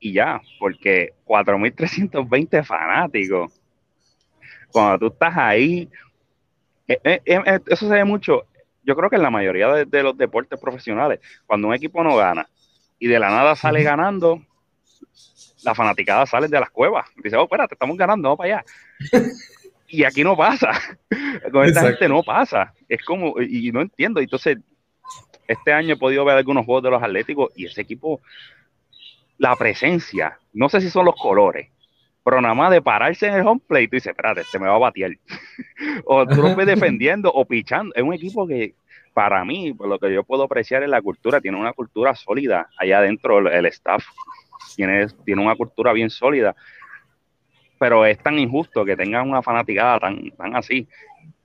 y 0.00 0.12
ya, 0.12 0.40
porque 0.58 1.14
4.320 1.24 2.64
fanáticos. 2.64 3.60
Cuando 4.72 4.98
tú 4.98 5.06
estás 5.06 5.36
ahí, 5.36 5.88
eh, 6.88 6.98
eh, 7.04 7.20
eh, 7.24 7.60
eso 7.68 7.88
se 7.88 7.94
ve 7.94 8.04
mucho. 8.04 8.44
Yo 8.84 8.96
creo 8.96 9.10
que 9.10 9.16
en 9.16 9.22
la 9.22 9.30
mayoría 9.30 9.68
de, 9.68 10.02
los 10.02 10.16
deportes 10.16 10.58
profesionales, 10.58 11.20
cuando 11.46 11.68
un 11.68 11.74
equipo 11.74 12.02
no 12.02 12.16
gana 12.16 12.48
y 12.98 13.06
de 13.06 13.18
la 13.18 13.30
nada 13.30 13.54
sale 13.56 13.82
ganando, 13.82 14.42
la 15.62 15.74
fanaticada 15.74 16.26
sale 16.26 16.48
de 16.48 16.60
las 16.60 16.70
cuevas. 16.70 17.06
Dice, 17.22 17.36
oh, 17.36 17.44
espérate, 17.44 17.74
estamos 17.74 17.96
ganando, 17.96 18.28
vamos 18.28 18.38
para 18.38 18.56
allá. 18.56 18.64
y 19.88 20.04
aquí 20.04 20.24
no 20.24 20.36
pasa. 20.36 20.72
Con 21.52 21.64
esta 21.64 21.82
gente 21.82 22.08
no 22.08 22.22
pasa. 22.22 22.74
Es 22.88 23.04
como, 23.04 23.40
y 23.40 23.70
no 23.70 23.80
entiendo. 23.80 24.20
Entonces, 24.20 24.58
este 25.46 25.72
año 25.72 25.94
he 25.94 25.98
podido 25.98 26.24
ver 26.24 26.36
algunos 26.36 26.64
juegos 26.64 26.82
de 26.84 26.90
los 26.90 27.02
Atléticos 27.02 27.52
y 27.56 27.66
ese 27.66 27.82
equipo 27.82 28.20
la 29.38 29.56
presencia, 29.56 30.38
no 30.52 30.68
sé 30.68 30.80
si 30.80 30.88
son 30.88 31.04
los 31.04 31.16
colores, 31.16 31.68
pero 32.24 32.40
nada 32.40 32.54
más 32.54 32.70
de 32.70 32.80
pararse 32.80 33.26
en 33.26 33.34
el 33.34 33.46
home 33.46 33.60
plate, 33.66 33.88
tú 33.88 33.96
dices, 33.96 34.10
espérate, 34.10 34.44
se 34.44 34.58
me 34.58 34.66
va 34.66 34.76
a 34.76 34.78
batear. 34.78 35.12
o 36.04 36.26
tú 36.26 36.42
lo 36.42 36.54
ves 36.54 36.66
defendiendo 36.66 37.32
o 37.32 37.44
pichando. 37.44 37.94
Es 37.94 38.02
un 38.02 38.14
equipo 38.14 38.46
que, 38.46 38.74
para 39.12 39.44
mí, 39.44 39.72
por 39.72 39.88
lo 39.88 39.98
que 39.98 40.12
yo 40.12 40.22
puedo 40.22 40.44
apreciar 40.44 40.82
es 40.82 40.88
la 40.88 41.02
cultura, 41.02 41.40
tiene 41.40 41.58
una 41.58 41.72
cultura 41.72 42.14
sólida 42.14 42.68
allá 42.78 42.98
adentro, 42.98 43.38
el, 43.38 43.66
staff 43.66 44.04
tiene, 44.76 45.06
tiene 45.24 45.42
una 45.42 45.56
cultura 45.56 45.92
bien 45.92 46.10
sólida. 46.10 46.54
Pero 47.78 48.06
es 48.06 48.18
tan 48.18 48.38
injusto 48.38 48.84
que 48.84 48.96
tengan 48.96 49.28
una 49.28 49.42
fanaticada 49.42 49.98
tan, 49.98 50.30
tan 50.30 50.54
así. 50.54 50.86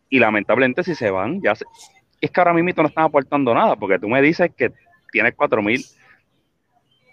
Y 0.10 0.20
lamentablemente, 0.20 0.84
si 0.84 0.94
se 0.94 1.10
van, 1.10 1.42
ya 1.42 1.56
es 2.22 2.32
que 2.32 2.40
ahora 2.40 2.54
mismo 2.54 2.82
no 2.82 2.90
están 2.90 3.06
aportando 3.06 3.54
nada, 3.54 3.76
porque 3.76 4.00
tú 4.00 4.08
me 4.08 4.22
dices 4.22 4.52
que 4.56 4.72
tienes 5.12 5.34
cuatro 5.36 5.62
mil 5.62 5.84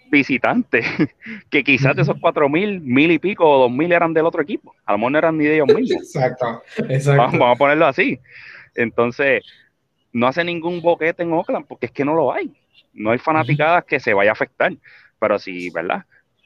visitantes, 0.09 0.85
que 1.49 1.63
quizás 1.63 1.95
de 1.95 2.03
esos 2.03 2.17
cuatro 2.19 2.49
mil, 2.49 2.81
mil 2.81 3.11
y 3.11 3.19
pico 3.19 3.49
o 3.49 3.59
dos 3.63 3.71
mil 3.71 3.91
eran 3.91 4.13
del 4.13 4.25
otro 4.25 4.41
equipo. 4.41 4.75
A 4.85 4.93
lo 4.93 4.97
mejor 4.99 5.11
no 5.11 5.17
eran 5.17 5.37
ni 5.37 5.45
de 5.45 5.55
ellos 5.55 5.67
mismos. 5.67 6.03
Exacto, 6.15 6.61
exacto. 6.89 7.21
Vamos, 7.21 7.55
a 7.55 7.57
ponerlo 7.57 7.85
así. 7.87 8.19
Entonces, 8.75 9.43
no 10.13 10.27
hace 10.27 10.43
ningún 10.43 10.81
boquete 10.81 11.23
en 11.23 11.33
Oakland 11.33 11.65
porque 11.67 11.87
es 11.87 11.91
que 11.91 12.05
no 12.05 12.13
lo 12.13 12.33
hay. 12.33 12.53
No 12.93 13.11
hay 13.11 13.17
fanaticadas 13.17 13.83
que 13.85 13.99
se 13.99 14.13
vaya 14.13 14.31
a 14.31 14.33
afectar. 14.33 14.73
Pero 15.19 15.39
sí, 15.39 15.69
¿verdad? 15.69 16.05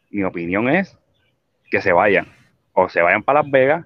Mi 0.10 0.24
opinión 0.24 0.70
es 0.70 0.98
que 1.70 1.82
se 1.82 1.92
vayan. 1.92 2.28
O 2.74 2.90
se 2.90 3.02
vayan 3.02 3.24
para 3.24 3.42
Las 3.42 3.52
Vegas 3.52 3.86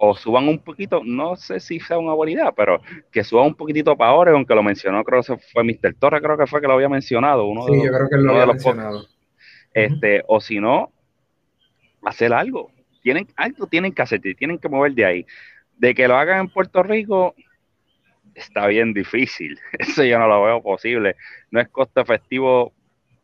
o 0.00 0.16
suban 0.16 0.48
un 0.48 0.60
poquito, 0.60 1.02
no 1.04 1.34
sé 1.34 1.58
si 1.58 1.80
sea 1.80 1.98
una 1.98 2.14
buena 2.14 2.32
idea, 2.32 2.52
pero 2.52 2.80
que 3.10 3.24
suban 3.24 3.46
un 3.46 3.54
poquitito 3.54 3.96
para 3.96 4.12
ahora, 4.12 4.30
aunque 4.30 4.54
lo 4.54 4.62
mencionó, 4.62 5.02
creo 5.02 5.22
que 5.22 5.36
fue 5.52 5.64
Mr. 5.64 5.94
Torres, 5.98 6.22
creo 6.22 6.38
que 6.38 6.46
fue 6.46 6.60
que 6.60 6.68
lo 6.68 6.74
había 6.74 6.88
mencionado. 6.88 7.46
Uno 7.46 7.66
sí, 7.66 7.82
yo 7.84 7.90
creo 7.92 8.08
que 8.08 8.16
lo 8.16 8.32
había 8.32 8.46
mencionado. 8.46 9.06
Este, 9.74 10.22
O 10.28 10.40
si 10.40 10.60
no, 10.60 10.92
hacer 12.04 12.32
algo. 12.32 12.70
Tienen, 13.02 13.26
algo 13.36 13.66
tienen 13.66 13.92
que 13.92 14.02
hacer, 14.02 14.20
tienen 14.20 14.58
que 14.58 14.68
mover 14.68 14.92
de 14.92 15.04
ahí. 15.04 15.26
De 15.76 15.94
que 15.94 16.06
lo 16.06 16.16
hagan 16.16 16.40
en 16.40 16.48
Puerto 16.48 16.82
Rico, 16.84 17.34
está 18.34 18.68
bien 18.68 18.94
difícil. 18.94 19.58
Eso 19.78 20.04
yo 20.04 20.18
no 20.20 20.28
lo 20.28 20.44
veo 20.44 20.62
posible. 20.62 21.16
No 21.50 21.60
es 21.60 21.68
costo 21.68 22.00
efectivo 22.00 22.72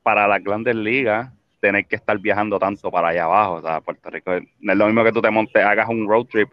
para 0.02 0.26
las 0.26 0.42
grandes 0.42 0.74
ligas 0.74 1.32
tener 1.64 1.86
que 1.86 1.96
estar 1.96 2.18
viajando 2.18 2.58
tanto 2.58 2.90
para 2.90 3.08
allá 3.08 3.24
abajo. 3.24 3.54
O 3.54 3.62
sea, 3.62 3.80
Puerto 3.80 4.10
Rico 4.10 4.32
no 4.60 4.72
es 4.72 4.78
lo 4.78 4.84
mismo 4.84 5.02
que 5.02 5.12
tú 5.12 5.22
te 5.22 5.30
montes, 5.30 5.64
hagas 5.64 5.88
un 5.88 6.06
road 6.06 6.26
trip 6.26 6.50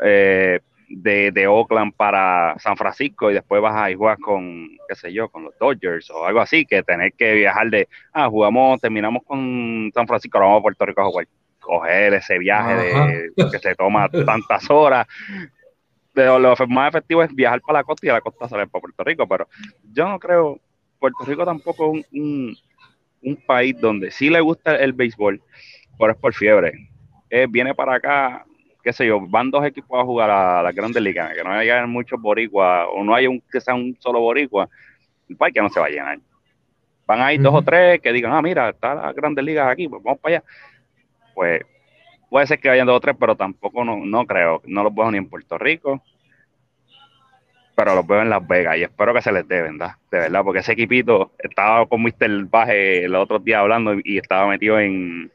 eh, 0.00 0.60
de, 0.90 1.46
Oakland 1.46 1.94
para 1.94 2.54
San 2.58 2.76
Francisco 2.76 3.30
y 3.30 3.34
después 3.34 3.62
vas 3.62 3.74
a 3.74 3.90
y 3.90 3.94
juegas 3.94 4.18
con, 4.18 4.68
qué 4.86 4.94
sé 4.96 5.14
yo, 5.14 5.30
con 5.30 5.44
los 5.44 5.58
Dodgers 5.58 6.10
o 6.10 6.26
algo 6.26 6.40
así, 6.40 6.66
que 6.66 6.82
tener 6.82 7.14
que 7.14 7.32
viajar 7.32 7.70
de, 7.70 7.88
ah, 8.12 8.28
jugamos, 8.28 8.82
terminamos 8.82 9.22
con 9.24 9.90
San 9.94 10.06
Francisco, 10.06 10.36
ahora 10.36 10.48
vamos 10.48 10.60
a 10.60 10.62
Puerto 10.62 10.86
Rico 10.86 11.00
a 11.00 11.06
jugar. 11.06 11.28
Coger 11.58 12.12
ese 12.12 12.38
viaje 12.38 12.74
de, 12.74 13.50
que 13.50 13.58
se 13.58 13.74
toma 13.74 14.10
tantas 14.10 14.68
horas. 14.68 15.06
Pero 16.12 16.38
lo 16.38 16.54
más 16.68 16.90
efectivo 16.90 17.22
es 17.22 17.34
viajar 17.34 17.62
para 17.62 17.78
la 17.78 17.84
costa 17.84 18.06
y 18.06 18.10
a 18.10 18.12
la 18.12 18.20
costa 18.20 18.50
salir 18.50 18.68
para 18.68 18.82
Puerto 18.82 19.02
Rico, 19.02 19.26
pero 19.26 19.48
yo 19.90 20.06
no 20.06 20.18
creo, 20.18 20.60
Puerto 20.98 21.24
Rico 21.24 21.46
tampoco 21.46 21.96
es 21.96 22.06
un 22.12 22.54
un 22.56 22.56
país 23.46 23.78
donde 23.80 24.10
sí 24.10 24.30
le 24.30 24.40
gusta 24.40 24.76
el 24.76 24.92
béisbol, 24.92 25.40
pero 25.98 26.12
es 26.12 26.18
por 26.18 26.34
fiebre. 26.34 26.72
Eh, 27.30 27.46
viene 27.48 27.74
para 27.74 27.94
acá, 27.94 28.44
qué 28.82 28.92
sé 28.92 29.06
yo, 29.06 29.20
van 29.20 29.50
dos 29.50 29.64
equipos 29.64 29.98
a 29.98 30.04
jugar 30.04 30.30
a 30.30 30.62
la 30.62 30.72
Grandes 30.72 31.02
Ligas, 31.02 31.34
que 31.34 31.42
no 31.42 31.50
haya 31.50 31.86
muchos 31.86 32.20
boricuas, 32.20 32.86
o 32.92 33.02
no 33.02 33.14
haya 33.14 33.30
un, 33.30 33.42
que 33.50 33.60
sea 33.60 33.74
un 33.74 33.96
solo 33.98 34.20
boricua, 34.20 34.68
el 35.28 35.36
parque 35.36 35.60
no 35.60 35.68
se 35.68 35.80
va 35.80 35.86
a 35.86 35.90
llenar. 35.90 36.18
Van 37.06 37.20
a 37.20 37.32
ir 37.32 37.40
dos 37.40 37.54
o 37.54 37.62
tres 37.62 38.00
que 38.00 38.12
digan, 38.12 38.32
ah, 38.32 38.42
mira, 38.42 38.70
está 38.70 38.94
la 38.94 39.12
Grandes 39.12 39.44
Ligas 39.44 39.68
aquí, 39.68 39.88
pues 39.88 40.02
vamos 40.02 40.20
para 40.20 40.36
allá. 40.36 40.44
Pues 41.34 41.62
puede 42.30 42.46
ser 42.46 42.58
que 42.58 42.68
vayan 42.68 42.86
dos 42.86 42.96
o 42.96 43.00
tres, 43.00 43.16
pero 43.18 43.36
tampoco 43.36 43.84
no, 43.84 44.04
no 44.04 44.26
creo, 44.26 44.62
no 44.66 44.82
los 44.82 44.94
veo 44.94 45.10
ni 45.10 45.18
en 45.18 45.28
Puerto 45.28 45.58
Rico, 45.58 46.02
pero 47.74 47.94
los 47.94 48.06
veo 48.06 48.22
en 48.22 48.30
Las 48.30 48.46
Vegas 48.46 48.78
y 48.78 48.82
espero 48.82 49.12
que 49.12 49.22
se 49.22 49.32
les 49.32 49.46
dé, 49.48 49.62
¿verdad? 49.62 49.92
De 50.10 50.18
verdad, 50.18 50.42
porque 50.44 50.60
ese 50.60 50.72
equipito 50.72 51.32
estaba 51.38 51.86
con 51.86 52.02
Mr. 52.02 52.44
Baje 52.48 53.04
el 53.04 53.14
otro 53.14 53.38
día 53.38 53.60
hablando 53.60 53.94
y 54.02 54.18
estaba 54.18 54.46
metido 54.46 54.78
en, 54.78 55.32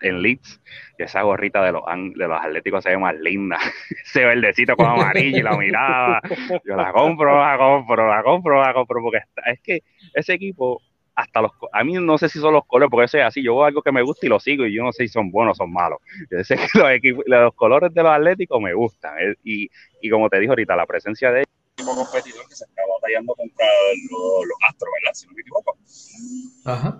en 0.00 0.22
Leeds 0.22 0.60
y 0.98 1.02
esa 1.02 1.22
gorrita 1.22 1.64
de 1.64 1.72
los, 1.72 1.82
de 2.14 2.28
los 2.28 2.40
atléticos 2.40 2.84
se 2.84 2.90
ve 2.90 2.98
más 2.98 3.14
linda. 3.16 3.58
ese 4.04 4.24
verdecito 4.24 4.76
con 4.76 4.86
amarillo 4.86 5.38
y 5.38 5.42
la 5.42 5.56
mirada. 5.56 6.20
Yo 6.64 6.76
la 6.76 6.92
compro, 6.92 7.40
la 7.40 7.56
compro, 7.58 8.08
la 8.08 8.22
compro, 8.22 8.62
la 8.62 8.72
compro, 8.72 9.02
porque 9.02 9.20
es 9.46 9.60
que 9.60 9.82
ese 10.14 10.34
equipo, 10.34 10.80
hasta 11.14 11.42
los, 11.42 11.50
a 11.72 11.82
mí 11.82 11.94
no 11.94 12.18
sé 12.18 12.28
si 12.28 12.38
son 12.38 12.54
los 12.54 12.64
colores, 12.66 12.90
porque 12.90 13.06
eso 13.06 13.18
es 13.18 13.24
así, 13.24 13.42
yo 13.42 13.56
veo 13.56 13.64
algo 13.64 13.82
que 13.82 13.92
me 13.92 14.02
gusta 14.02 14.26
y 14.26 14.28
lo 14.28 14.38
sigo 14.38 14.64
y 14.64 14.74
yo 14.74 14.84
no 14.84 14.92
sé 14.92 15.04
si 15.04 15.08
son 15.08 15.30
buenos 15.30 15.58
o 15.58 15.64
son 15.64 15.72
malos. 15.72 15.98
Yo 16.30 16.44
sé 16.44 16.56
que 17.02 17.10
los, 17.10 17.24
los 17.26 17.54
colores 17.54 17.92
de 17.92 18.02
los 18.02 18.12
atléticos 18.12 18.60
me 18.60 18.74
gustan 18.74 19.14
eh, 19.18 19.34
y, 19.42 19.68
y 20.00 20.10
como 20.10 20.28
te 20.28 20.38
dije 20.38 20.50
ahorita, 20.50 20.76
la 20.76 20.86
presencia 20.86 21.32
de 21.32 21.40
ellos 21.40 21.59
competidor 21.84 22.48
que 22.48 22.54
se 22.54 22.64
está 22.64 22.82
batallando 22.86 23.34
contra 23.34 23.66
los, 24.10 24.44
Astros, 24.68 24.90
¿verdad? 25.00 25.14
Si 25.14 25.26
no 25.26 25.32
me 25.32 25.40
equivoco. 25.40 25.78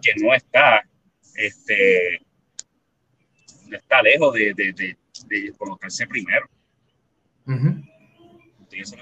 Que 0.03 0.15
no 0.23 0.35
está, 0.35 0.83
este, 1.35 2.21
no 3.69 3.77
está 3.77 4.03
lejos 4.03 4.35
de, 4.35 4.55
de, 4.55 4.73
de, 4.73 4.97
de 5.27 5.53
colocarse 5.57 6.07
primero. 6.07 6.47
Y 8.71 8.81
eso 8.81 8.97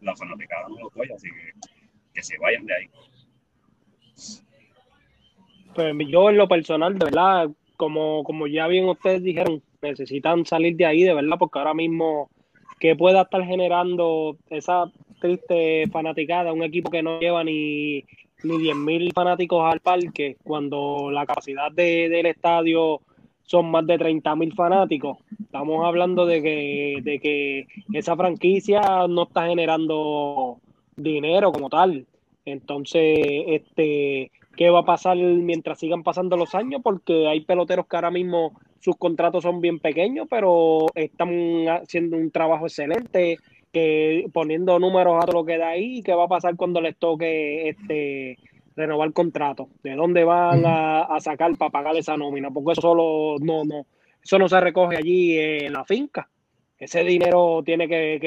la 0.00 0.16
fanaticada 0.16 0.68
no 0.68 0.78
lo 0.78 0.90
doy, 0.94 1.10
así 1.12 1.28
que 1.28 1.76
que 2.16 2.22
se 2.22 2.38
vayan 2.38 2.66
de 2.66 2.74
ahí. 2.74 2.86
Pues 5.74 5.94
yo 6.08 6.30
en 6.30 6.38
lo 6.38 6.48
personal, 6.48 6.98
de 6.98 7.04
verdad, 7.04 7.50
como, 7.76 8.24
como 8.24 8.46
ya 8.46 8.66
bien 8.66 8.88
ustedes 8.88 9.22
dijeron, 9.22 9.62
necesitan 9.82 10.46
salir 10.46 10.74
de 10.76 10.86
ahí, 10.86 11.02
de 11.02 11.12
verdad, 11.12 11.36
porque 11.38 11.58
ahora 11.58 11.74
mismo 11.74 12.30
que 12.78 12.96
pueda 12.96 13.22
estar 13.22 13.44
generando 13.44 14.36
esa 14.50 14.90
triste 15.20 15.86
fanaticada, 15.90 16.52
un 16.52 16.62
equipo 16.62 16.90
que 16.90 17.02
no 17.02 17.18
lleva 17.18 17.42
ni, 17.42 18.04
ni 18.42 18.58
10.000 18.58 19.12
fanáticos 19.14 19.64
al 19.64 19.80
parque, 19.80 20.36
cuando 20.42 21.10
la 21.10 21.26
capacidad 21.26 21.72
de, 21.72 22.08
del 22.08 22.26
estadio 22.26 23.00
son 23.42 23.70
más 23.70 23.86
de 23.86 23.98
30.000 23.98 24.54
fanáticos. 24.54 25.18
Estamos 25.40 25.84
hablando 25.86 26.26
de 26.26 26.42
que, 26.42 26.98
de 27.02 27.18
que 27.20 27.66
esa 27.92 28.16
franquicia 28.16 29.06
no 29.08 29.24
está 29.24 29.46
generando 29.46 30.58
dinero 30.96 31.52
como 31.52 31.70
tal. 31.70 32.06
Entonces, 32.44 33.18
este, 33.46 34.30
¿qué 34.56 34.70
va 34.70 34.80
a 34.80 34.84
pasar 34.84 35.16
mientras 35.16 35.78
sigan 35.78 36.02
pasando 36.02 36.36
los 36.36 36.54
años? 36.54 36.80
Porque 36.82 37.28
hay 37.28 37.40
peloteros 37.40 37.86
que 37.86 37.96
ahora 37.96 38.10
mismo 38.10 38.52
sus 38.86 38.96
contratos 38.96 39.42
son 39.42 39.60
bien 39.60 39.80
pequeños, 39.80 40.28
pero 40.30 40.86
están 40.94 41.66
haciendo 41.66 42.16
un 42.16 42.30
trabajo 42.30 42.66
excelente 42.66 43.36
que 43.72 44.26
poniendo 44.32 44.78
números 44.78 45.16
a 45.16 45.26
todo 45.26 45.40
lo 45.40 45.44
que 45.44 45.58
da 45.58 45.70
ahí, 45.70 46.04
qué 46.04 46.14
va 46.14 46.26
a 46.26 46.28
pasar 46.28 46.54
cuando 46.54 46.80
les 46.80 46.96
toque 46.96 47.68
este 47.68 48.38
renovar 48.76 49.12
contrato, 49.12 49.70
de 49.82 49.96
dónde 49.96 50.22
van 50.22 50.62
a, 50.64 51.18
sacar 51.18 51.56
para 51.56 51.72
pagar 51.72 51.96
esa 51.96 52.16
nómina, 52.16 52.52
porque 52.52 52.72
eso 52.72 52.82
solo 52.82 53.38
no, 53.40 53.64
no, 53.64 53.86
eso 54.22 54.38
no 54.38 54.48
se 54.48 54.60
recoge 54.60 54.96
allí 54.96 55.36
en 55.36 55.72
la 55.72 55.84
finca. 55.84 56.28
Ese 56.78 57.02
dinero 57.02 57.64
tiene 57.64 57.88
que, 57.88 58.20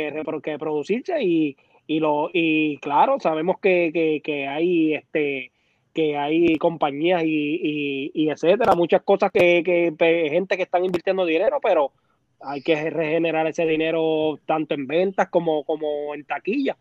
que, 0.43 0.59
producirse 0.59 1.23
y, 1.23 1.55
y, 1.87 2.01
lo, 2.01 2.31
y 2.33 2.79
claro, 2.79 3.17
sabemos 3.21 3.61
que, 3.61 4.21
que, 4.21 4.47
hay 4.47 4.95
este 4.95 5.53
que 5.99 6.17
hay 6.17 6.55
compañías 6.57 7.23
y, 7.25 8.11
y, 8.13 8.29
etcétera, 8.29 8.73
muchas 8.73 9.01
cosas 9.01 9.31
que, 9.31 9.63
que 9.63 10.29
gente 10.29 10.55
que 10.55 10.63
están 10.63 10.85
invirtiendo 10.85 11.25
dinero, 11.25 11.59
pero 11.61 11.91
hay 12.41 12.61
que 12.61 12.89
regenerar 12.89 13.47
ese 13.47 13.65
dinero 13.65 14.39
tanto 14.45 14.73
en 14.75 14.87
ventas 14.87 15.27
como, 15.29 15.63
como 15.63 16.15
en 16.15 16.23
taquilla. 16.23 16.77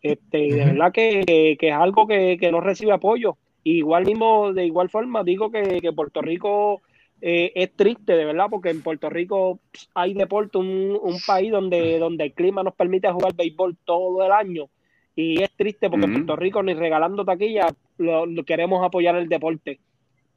Este, 0.00 0.46
y 0.46 0.50
de 0.50 0.64
verdad 0.64 0.92
que, 0.92 1.56
es 1.60 1.72
algo 1.74 2.06
que, 2.06 2.48
no 2.50 2.60
recibe 2.60 2.92
apoyo. 2.92 3.36
igual 3.62 4.06
mismo, 4.06 4.52
de 4.52 4.64
igual 4.64 4.88
forma, 4.88 5.22
digo 5.22 5.50
que, 5.50 5.92
Puerto 5.94 6.22
Rico 6.22 6.82
eh, 7.20 7.52
es 7.54 7.72
triste, 7.76 8.14
de 8.16 8.24
verdad, 8.24 8.46
porque 8.50 8.70
en 8.70 8.82
Puerto 8.82 9.10
Rico 9.10 9.60
hay 9.94 10.14
deporte, 10.14 10.58
un, 10.58 10.98
país 11.26 11.52
donde, 11.52 11.98
donde 11.98 12.24
el 12.24 12.32
clima 12.32 12.62
nos 12.62 12.74
permite 12.74 13.12
jugar 13.12 13.34
béisbol 13.34 13.76
todo 13.84 14.24
el 14.24 14.32
año. 14.32 14.68
Y 15.14 15.42
es 15.42 15.50
triste 15.52 15.90
porque 15.90 16.06
en 16.06 16.12
Puerto 16.12 16.36
Rico 16.36 16.62
ni 16.62 16.74
regalando 16.74 17.24
taquilla 17.24 17.68
lo, 17.98 18.26
queremos 18.44 18.84
apoyar 18.84 19.16
el 19.16 19.28
deporte. 19.28 19.78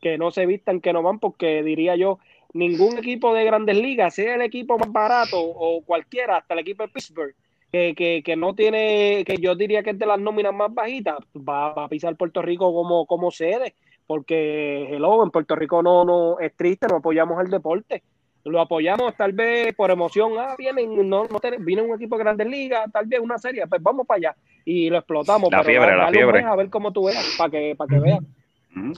Que 0.01 0.17
no 0.17 0.31
se 0.31 0.45
vistan, 0.45 0.81
que 0.81 0.91
no 0.91 1.01
van, 1.01 1.19
porque 1.19 1.63
diría 1.63 1.95
yo, 1.95 2.19
ningún 2.53 2.97
equipo 2.97 3.33
de 3.33 3.45
grandes 3.45 3.77
ligas, 3.77 4.15
sea 4.15 4.35
el 4.35 4.41
equipo 4.41 4.77
más 4.77 4.91
barato 4.91 5.37
o 5.39 5.81
cualquiera, 5.83 6.37
hasta 6.37 6.53
el 6.53 6.59
equipo 6.61 6.83
de 6.83 6.89
Pittsburgh, 6.89 7.35
que, 7.71 8.21
que, 8.23 8.35
no 8.35 8.55
tiene, 8.55 9.23
que 9.25 9.37
yo 9.37 9.55
diría 9.55 9.83
que 9.83 9.91
es 9.91 9.99
de 9.99 10.05
las 10.05 10.19
nóminas 10.19 10.53
más 10.53 10.73
bajitas, 10.73 11.17
va, 11.35 11.71
a 11.71 11.87
pisar 11.89 12.15
Puerto 12.15 12.41
Rico 12.41 12.73
como, 12.73 13.05
como 13.05 13.31
sede, 13.31 13.75
porque 14.07 14.87
hello, 14.89 15.23
en 15.23 15.31
Puerto 15.31 15.55
Rico 15.55 15.81
no, 15.81 16.05
no 16.05 16.39
es 16.39 16.53
triste, 16.55 16.87
no 16.87 16.97
apoyamos 16.97 17.43
el 17.43 17.49
deporte. 17.49 18.03
Lo 18.45 18.61
apoyamos 18.61 19.15
tal 19.15 19.33
vez 19.33 19.73
por 19.75 19.89
emoción, 19.91 20.33
ah, 20.39 20.55
vienen, 20.57 21.09
no, 21.09 21.25
no 21.25 21.39
viene 21.59 21.81
un 21.81 21.95
equipo 21.95 22.15
de 22.17 22.23
grandes 22.23 22.47
ligas, 22.47 22.91
tal 22.91 23.07
vez 23.07 23.19
una 23.19 23.37
serie, 23.39 23.65
pues 23.67 23.81
vamos 23.81 24.05
para 24.05 24.17
allá 24.17 24.35
y 24.63 24.89
lo 24.89 24.97
explotamos. 24.97 25.51
La 25.51 25.63
fiebre, 25.63 25.95
la 25.95 26.09
fiebre. 26.09 26.43
a 26.43 26.55
ver 26.55 26.69
cómo 26.69 26.93
tú 26.93 27.05
veas, 27.05 27.35
para 27.37 27.49
que, 27.49 27.75
para 27.75 27.89
que 27.89 27.99
veas. 27.99 28.19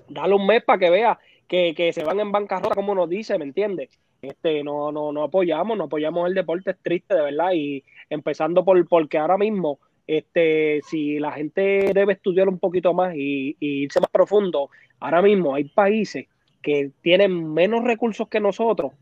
Dale 0.10 0.34
un 0.34 0.46
mes 0.46 0.64
para 0.64 0.80
que 0.80 0.90
veas 0.90 1.18
que, 1.48 1.74
que 1.76 1.94
se 1.94 2.04
van 2.04 2.20
en 2.20 2.32
bancarrota, 2.32 2.76
como 2.76 2.94
nos 2.94 3.10
dice, 3.10 3.38
¿me 3.38 3.46
entiendes? 3.46 3.90
Este, 4.22 4.64
no, 4.64 4.92
no, 4.92 5.12
no 5.12 5.24
apoyamos, 5.24 5.78
no 5.78 5.86
apoyamos 5.86 6.28
el 6.28 6.34
deporte, 6.34 6.72
es 6.72 6.78
triste 6.82 7.14
de 7.14 7.22
verdad, 7.22 7.52
y 7.54 7.84
empezando 8.10 8.66
por 8.66 8.88
porque 8.88 9.18
ahora 9.18 9.38
mismo, 9.38 9.80
este, 10.08 10.82
si 10.84 11.20
la 11.20 11.32
gente 11.32 11.92
debe 11.94 12.14
estudiar 12.14 12.50
un 12.50 12.60
poquito 12.60 12.94
más 12.94 13.14
y, 13.16 13.56
irse 13.60 14.00
más 14.00 14.10
profundo, 14.10 14.70
ahora 15.00 15.22
mismo 15.22 15.54
hay 15.54 15.66
países 15.66 16.28
que 16.62 16.92
tienen 17.02 17.54
menos 17.54 17.84
recursos 17.84 18.28
que 18.28 18.40
nosotros 18.40 18.94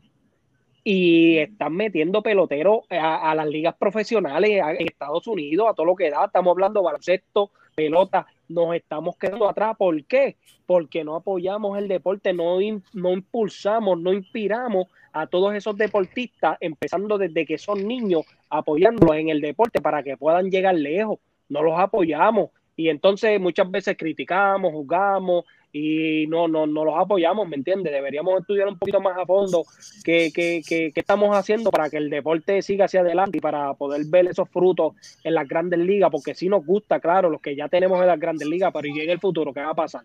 y 0.88 1.38
están 1.38 1.74
metiendo 1.74 2.22
peloteros 2.22 2.84
a, 2.90 3.34
las 3.34 3.48
ligas 3.48 3.74
profesionales 3.76 4.62
en 4.78 4.86
Estados 4.86 5.26
Unidos, 5.26 5.66
a 5.68 5.74
todo 5.74 5.84
lo 5.84 5.96
que 5.96 6.10
da, 6.10 6.26
estamos 6.26 6.52
hablando 6.52 6.80
baloncesto, 6.80 7.50
pelota, 7.74 8.24
nos 8.48 8.72
estamos 8.76 9.16
quedando 9.16 9.48
atrás. 9.48 9.76
¿Por 9.76 10.04
qué? 10.04 10.36
Porque 10.64 11.02
no 11.02 11.16
apoyamos 11.16 11.76
el 11.76 11.88
deporte, 11.88 12.32
no, 12.32 12.58
no 12.92 13.12
impulsamos, 13.12 13.98
no 13.98 14.12
inspiramos 14.12 14.86
a 15.12 15.26
todos 15.26 15.56
esos 15.56 15.76
deportistas, 15.76 16.56
empezando 16.60 17.18
desde 17.18 17.44
que 17.44 17.58
son 17.58 17.84
niños, 17.88 18.24
apoyándolos 18.48 19.16
en 19.16 19.30
el 19.30 19.40
deporte 19.40 19.80
para 19.80 20.04
que 20.04 20.16
puedan 20.16 20.52
llegar 20.52 20.76
lejos. 20.76 21.18
No 21.48 21.64
los 21.64 21.76
apoyamos. 21.76 22.50
Y 22.76 22.90
entonces 22.90 23.40
muchas 23.40 23.68
veces 23.72 23.96
criticamos, 23.98 24.70
juzgamos, 24.72 25.46
y 25.78 26.26
no, 26.26 26.48
no, 26.48 26.66
no 26.66 26.84
los 26.84 26.94
apoyamos, 26.96 27.46
¿me 27.46 27.56
entiendes? 27.56 27.92
Deberíamos 27.92 28.40
estudiar 28.40 28.66
un 28.66 28.78
poquito 28.78 28.98
más 28.98 29.18
a 29.18 29.26
fondo 29.26 29.64
qué, 30.02 30.30
qué, 30.34 30.62
qué, 30.66 30.90
qué, 30.94 31.00
estamos 31.00 31.36
haciendo 31.36 31.70
para 31.70 31.90
que 31.90 31.98
el 31.98 32.08
deporte 32.08 32.62
siga 32.62 32.86
hacia 32.86 33.00
adelante 33.00 33.38
y 33.38 33.40
para 33.42 33.74
poder 33.74 34.06
ver 34.06 34.26
esos 34.26 34.48
frutos 34.48 34.94
en 35.22 35.34
las 35.34 35.46
grandes 35.46 35.78
ligas, 35.78 36.10
porque 36.10 36.34
sí 36.34 36.48
nos 36.48 36.64
gusta, 36.64 36.98
claro, 36.98 37.28
los 37.28 37.42
que 37.42 37.54
ya 37.54 37.68
tenemos 37.68 38.00
en 38.00 38.06
las 38.06 38.18
grandes 38.18 38.48
ligas, 38.48 38.70
pero 38.72 38.88
¿y 38.88 39.00
en 39.00 39.10
el 39.10 39.20
futuro 39.20 39.52
qué 39.52 39.60
va 39.60 39.70
a 39.70 39.74
pasar? 39.74 40.02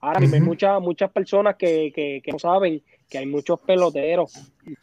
Ahora 0.00 0.20
mismo 0.20 0.36
hay 0.36 0.42
muchas, 0.42 0.80
muchas 0.80 1.10
personas 1.10 1.56
que, 1.56 1.92
que, 1.92 2.22
que 2.24 2.32
no 2.32 2.38
saben 2.38 2.80
que 3.08 3.18
hay 3.18 3.26
muchos 3.26 3.58
peloteros 3.60 4.32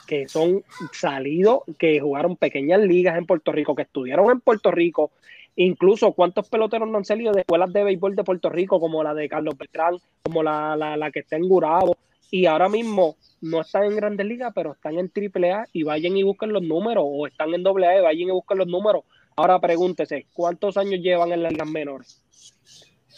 que 0.05 0.27
son 0.27 0.63
salidos, 0.91 1.61
que 1.79 2.01
jugaron 2.01 2.35
pequeñas 2.35 2.81
ligas 2.81 3.17
en 3.17 3.25
Puerto 3.25 3.53
Rico, 3.53 3.73
que 3.73 3.83
estudiaron 3.83 4.29
en 4.29 4.41
Puerto 4.41 4.69
Rico, 4.71 5.11
Incluso 5.59 6.11
cuántos 6.11 6.47
peloteros 6.49 6.87
no 6.87 6.99
han 6.99 7.05
salido 7.05 7.33
de 7.33 7.41
escuelas 7.41 7.73
de 7.73 7.83
béisbol 7.83 8.15
de 8.15 8.23
Puerto 8.23 8.47
Rico, 8.47 8.79
como 8.79 9.03
la 9.03 9.15
de 9.15 9.27
Carlos 9.27 9.57
Beltrán, 9.57 9.97
como 10.21 10.43
la, 10.43 10.75
la, 10.75 11.11
que 11.11 11.21
está 11.21 11.35
en 11.35 11.49
Gurabo, 11.49 11.97
y 12.29 12.45
ahora 12.45 12.69
mismo 12.69 13.15
no 13.41 13.61
están 13.61 13.85
en 13.85 13.95
Grandes 13.95 14.27
Ligas, 14.27 14.51
pero 14.53 14.73
están 14.73 14.99
en 14.99 15.11
AAA 15.11 15.65
y 15.73 15.81
vayan 15.81 16.15
y 16.15 16.21
busquen 16.21 16.53
los 16.53 16.61
números, 16.61 17.03
o 17.07 17.25
están 17.25 17.55
en 17.55 17.65
AA 17.65 17.97
y 17.97 18.01
vayan 18.01 18.27
y 18.29 18.31
busquen 18.31 18.59
los 18.59 18.67
números. 18.67 19.03
Ahora 19.35 19.59
pregúntese, 19.59 20.27
¿cuántos 20.31 20.77
años 20.77 21.01
llevan 21.01 21.31
en 21.31 21.41
las 21.41 21.51
ligas 21.51 21.69
menores? 21.69 22.21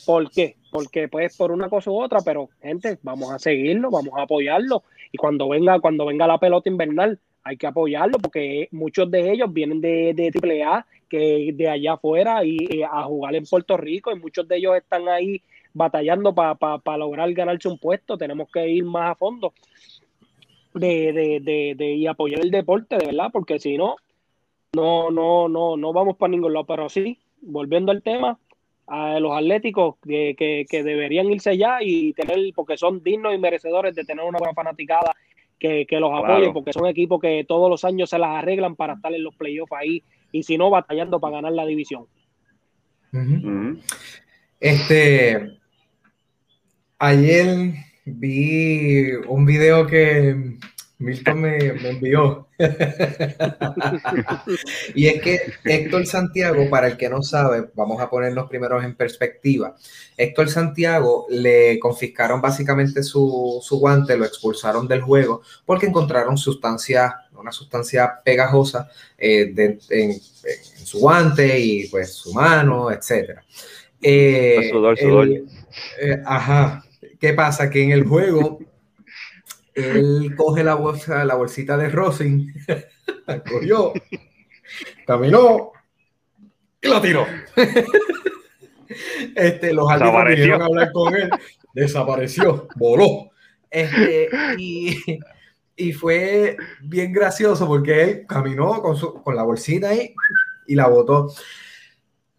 ¿Por 0.05 0.31
qué? 0.31 0.55
Porque 0.71 1.09
pues 1.09 1.35
por 1.35 1.51
una 1.51 1.67
cosa 1.67 1.91
u 1.91 2.01
otra, 2.01 2.21
pero 2.21 2.47
gente, 2.61 2.99
vamos 3.03 3.33
a 3.33 3.39
seguirlo, 3.39 3.91
vamos 3.91 4.13
a 4.17 4.21
apoyarlo. 4.21 4.83
Y 5.11 5.17
cuando 5.17 5.49
venga, 5.49 5.77
cuando 5.81 6.05
venga 6.05 6.25
la 6.25 6.37
pelota 6.37 6.69
invernal, 6.69 7.19
hay 7.43 7.57
que 7.57 7.67
apoyarlo 7.67 8.19
porque 8.19 8.67
muchos 8.71 9.09
de 9.09 9.31
ellos 9.31 9.51
vienen 9.51 9.81
de, 9.81 10.13
de 10.13 10.31
AAA 10.33 10.85
que 11.09 11.51
de 11.53 11.69
allá 11.69 11.93
afuera 11.93 12.43
y, 12.45 12.83
a 12.83 13.03
jugar 13.03 13.35
en 13.35 13.45
Puerto 13.45 13.75
Rico 13.77 14.11
y 14.11 14.19
muchos 14.19 14.47
de 14.47 14.57
ellos 14.57 14.77
están 14.77 15.07
ahí 15.09 15.41
batallando 15.73 16.33
para 16.33 16.97
lograr 16.97 17.31
ganarse 17.33 17.67
un 17.67 17.77
puesto. 17.77 18.17
Tenemos 18.17 18.49
que 18.51 18.67
ir 18.69 18.85
más 18.85 19.11
a 19.11 19.15
fondo 19.15 19.53
de, 20.73 21.41
de, 21.41 21.75
de, 21.75 21.93
y 21.93 22.07
apoyar 22.07 22.41
el 22.41 22.51
deporte, 22.51 22.97
de 22.97 23.07
verdad, 23.07 23.29
porque 23.31 23.59
si 23.59 23.77
no, 23.77 23.95
no, 24.73 25.09
no, 25.09 25.49
no, 25.49 25.77
no 25.77 25.93
vamos 25.93 26.17
para 26.17 26.31
ningún 26.31 26.53
lado. 26.53 26.65
Pero 26.65 26.89
sí, 26.89 27.19
volviendo 27.41 27.91
al 27.91 28.03
tema, 28.03 28.37
a 28.87 29.19
los 29.19 29.35
atléticos 29.35 29.95
que, 30.03 30.35
que, 30.69 30.83
deberían 30.83 31.31
irse 31.31 31.57
ya 31.57 31.77
y 31.81 32.13
tener, 32.13 32.39
porque 32.55 32.77
son 32.77 33.03
dignos 33.03 33.33
y 33.33 33.37
merecedores 33.37 33.95
de 33.95 34.03
tener 34.03 34.25
una 34.25 34.39
buena 34.39 34.53
fanaticada 34.53 35.15
que, 35.59 35.85
los 35.99 36.11
apoye, 36.13 36.51
porque 36.51 36.73
son 36.73 36.85
equipos 36.87 37.19
que 37.19 37.45
todos 37.47 37.69
los 37.69 37.83
años 37.83 38.09
se 38.09 38.17
las 38.17 38.29
arreglan 38.29 38.75
para 38.75 38.93
estar 38.93 39.13
en 39.13 39.23
los 39.23 39.35
playoffs 39.35 39.73
ahí 39.73 40.03
y 40.31 40.43
si 40.43 40.57
no, 40.57 40.69
batallando 40.69 41.19
para 41.19 41.35
ganar 41.35 41.51
la 41.53 41.65
división. 41.65 42.05
Este, 44.59 45.57
ayer 46.97 47.73
vi 48.05 49.11
un 49.27 49.45
video 49.45 49.85
que 49.87 50.57
Milton 50.99 51.39
me, 51.39 51.57
envió. 51.57 52.47
y 54.93 55.07
es 55.07 55.21
que 55.21 55.39
Héctor 55.63 56.05
Santiago, 56.05 56.69
para 56.69 56.87
el 56.87 56.97
que 56.97 57.09
no 57.09 57.23
sabe, 57.23 57.69
vamos 57.73 58.01
a 58.01 58.09
ponernos 58.09 58.49
primero 58.49 58.81
en 58.81 58.95
perspectiva. 58.95 59.77
Héctor 60.17 60.49
Santiago 60.49 61.25
le 61.29 61.79
confiscaron 61.79 62.41
básicamente 62.41 63.01
su, 63.01 63.63
guante, 63.71 64.17
lo 64.17 64.25
expulsaron 64.25 64.89
del 64.89 65.01
juego 65.01 65.41
porque 65.65 65.85
encontraron 65.85 66.37
sustancia, 66.37 67.15
una 67.33 67.53
sustancia 67.53 68.19
pegajosa 68.23 68.89
eh, 69.17 69.79
en, 69.89 70.19
su 70.19 70.99
guante 70.99 71.59
y 71.59 71.87
pues 71.87 72.13
su 72.13 72.33
mano, 72.33 72.91
etc. 72.91 73.39
Eh, 74.01 74.69
eh, 76.01 76.21
ajá. 76.25 76.83
¿Qué 77.17 77.33
pasa? 77.33 77.69
Que 77.69 77.83
en 77.83 77.91
el 77.91 78.03
juego 78.03 78.59
él 79.79 80.35
coge 80.35 80.63
la 80.63 80.75
bolsa, 80.75 81.25
la 81.25 81.35
bolsita 81.35 81.77
de 81.77 81.89
Rosin, 81.89 82.53
la 83.27 83.43
cogió, 83.43 83.93
caminó 85.05 85.71
y 86.81 86.87
la 86.87 87.01
tiró. 87.01 87.25
Este, 89.35 89.71
los 89.71 89.89
árbitros 89.89 90.25
vinieron 90.29 90.61
a 90.63 90.65
hablar 90.65 90.91
con 90.91 91.13
él, 91.13 91.29
desapareció, 91.73 92.67
voló. 92.75 93.29
Este, 93.69 94.29
y, 94.57 95.93
fue 95.93 96.57
bien 96.81 97.13
gracioso 97.13 97.67
porque 97.67 98.03
él 98.03 98.25
caminó 98.27 98.81
con, 98.81 98.97
su, 98.97 99.13
con 99.21 99.35
la 99.35 99.43
bolsita 99.43 99.89
ahí 99.89 100.13
y 100.65 100.73
la 100.73 100.87
botó. 100.87 101.31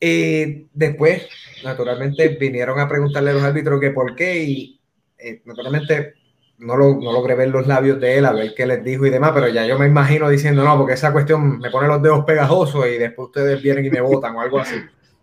Eh, 0.01 0.67
después, 0.73 1.29
naturalmente, 1.63 2.29
vinieron 2.29 2.81
a 2.81 2.89
preguntarle 2.89 3.31
a 3.31 3.35
los 3.35 3.43
árbitros 3.45 3.81
que 3.81 3.91
por 3.91 4.17
qué 4.17 4.43
y 4.43 4.81
eh, 5.19 5.43
naturalmente 5.45 6.15
no, 6.61 6.77
lo, 6.77 6.95
no 6.95 7.13
logré 7.13 7.35
ver 7.35 7.49
los 7.49 7.67
labios 7.67 7.99
de 8.01 8.19
él, 8.19 8.27
a 8.27 8.33
ver 8.33 8.55
qué 8.55 8.67
les 8.67 8.85
dijo 8.85 9.07
y 9.07 9.11
demás, 9.11 9.33
pero 9.35 9.49
ya 9.49 9.67
yo 9.67 9.79
me 9.79 9.87
imagino 9.87 10.29
diciendo, 10.29 10.63
no, 10.63 10.77
porque 10.77 10.93
esa 10.95 11.13
cuestión 11.13 11.59
me 11.59 11.71
pone 11.71 11.89
los 11.89 12.03
dedos 12.03 12.25
pegajosos 12.25 12.87
y 12.87 12.99
después 12.99 13.29
ustedes 13.29 13.63
vienen 13.63 13.87
y 13.87 13.91
me 13.91 14.01
votan 14.01 14.37
o 14.37 14.41
algo 14.41 14.61
así. 14.61 14.77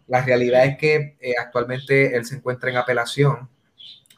La 0.07 0.23
realidad 0.23 0.65
es 0.65 0.77
que 0.77 1.17
eh, 1.19 1.33
actualmente 1.39 2.15
él 2.15 2.25
se 2.25 2.35
encuentra 2.35 2.69
en 2.69 2.77
apelación 2.77 3.49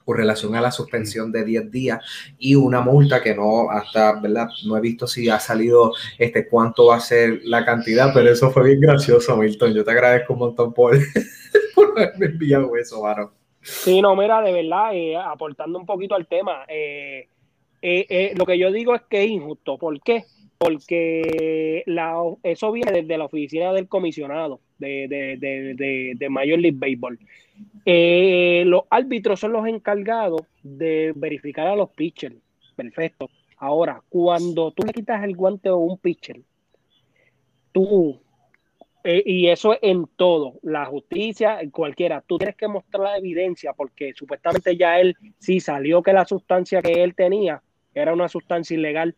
con 0.05 0.17
relación 0.17 0.55
a 0.55 0.61
la 0.61 0.71
suspensión 0.71 1.31
de 1.31 1.43
10 1.43 1.69
días 1.71 1.99
y 2.37 2.55
una 2.55 2.81
multa 2.81 3.21
que 3.21 3.35
no 3.35 3.69
hasta, 3.69 4.19
¿verdad? 4.19 4.47
No 4.65 4.77
he 4.77 4.81
visto 4.81 5.05
si 5.05 5.29
ha 5.29 5.39
salido 5.39 5.93
este 6.17 6.47
cuánto 6.47 6.87
va 6.87 6.95
a 6.95 7.01
ser 7.01 7.41
la 7.43 7.65
cantidad, 7.65 8.11
pero 8.13 8.31
eso 8.31 8.49
fue 8.49 8.63
bien 8.63 8.79
gracioso, 8.79 9.35
Milton. 9.35 9.73
Yo 9.73 9.83
te 9.83 9.91
agradezco 9.91 10.33
un 10.33 10.39
montón 10.39 10.73
por, 10.73 10.97
por 11.75 11.91
haberme 11.99 12.27
enviado 12.27 12.75
eso, 12.75 13.01
Varo. 13.01 13.38
Sí, 13.61 14.01
no, 14.01 14.15
mira, 14.15 14.41
de 14.41 14.51
verdad, 14.51 14.93
eh, 14.93 15.15
aportando 15.17 15.79
un 15.79 15.85
poquito 15.85 16.15
al 16.15 16.27
tema, 16.27 16.65
eh, 16.67 17.27
eh, 17.81 18.33
lo 18.35 18.45
que 18.45 18.57
yo 18.57 18.71
digo 18.71 18.95
es 18.95 19.01
que 19.09 19.23
es 19.23 19.29
injusto. 19.29 19.77
¿Por 19.77 20.01
qué? 20.01 20.23
Porque 20.57 21.83
la, 21.85 22.15
eso 22.43 22.71
viene 22.71 22.91
desde 22.91 23.17
la 23.17 23.25
oficina 23.25 23.71
del 23.73 23.87
comisionado 23.87 24.59
de, 24.77 25.07
de, 25.07 25.37
de, 25.37 26.13
de 26.15 26.29
Major 26.29 26.59
League 26.59 26.77
Baseball. 26.77 27.19
Los 28.69 28.83
árbitros 28.89 29.39
son 29.39 29.53
los 29.53 29.65
encargados 29.67 30.41
de 30.63 31.13
verificar 31.15 31.67
a 31.67 31.75
los 31.75 31.89
pitchers. 31.91 32.35
Perfecto. 32.75 33.29
Ahora, 33.57 34.01
cuando 34.09 34.71
tú 34.71 34.85
le 34.85 34.93
quitas 34.93 35.23
el 35.23 35.35
guante 35.35 35.69
a 35.69 35.75
un 35.75 35.97
pitcher, 35.97 36.41
tú, 37.73 38.19
eh, 39.03 39.23
y 39.25 39.47
eso 39.47 39.73
es 39.73 39.79
en 39.81 40.07
todo, 40.15 40.59
la 40.61 40.85
justicia, 40.85 41.59
cualquiera, 41.71 42.21
tú 42.21 42.37
tienes 42.37 42.55
que 42.55 42.67
mostrar 42.67 43.03
la 43.03 43.17
evidencia 43.17 43.73
porque 43.73 44.13
supuestamente 44.13 44.75
ya 44.75 44.99
él 44.99 45.15
sí 45.39 45.59
salió 45.59 46.03
que 46.03 46.13
la 46.13 46.25
sustancia 46.25 46.81
que 46.81 47.03
él 47.03 47.15
tenía 47.15 47.61
era 47.93 48.13
una 48.13 48.29
sustancia 48.29 48.75
ilegal. 48.75 49.15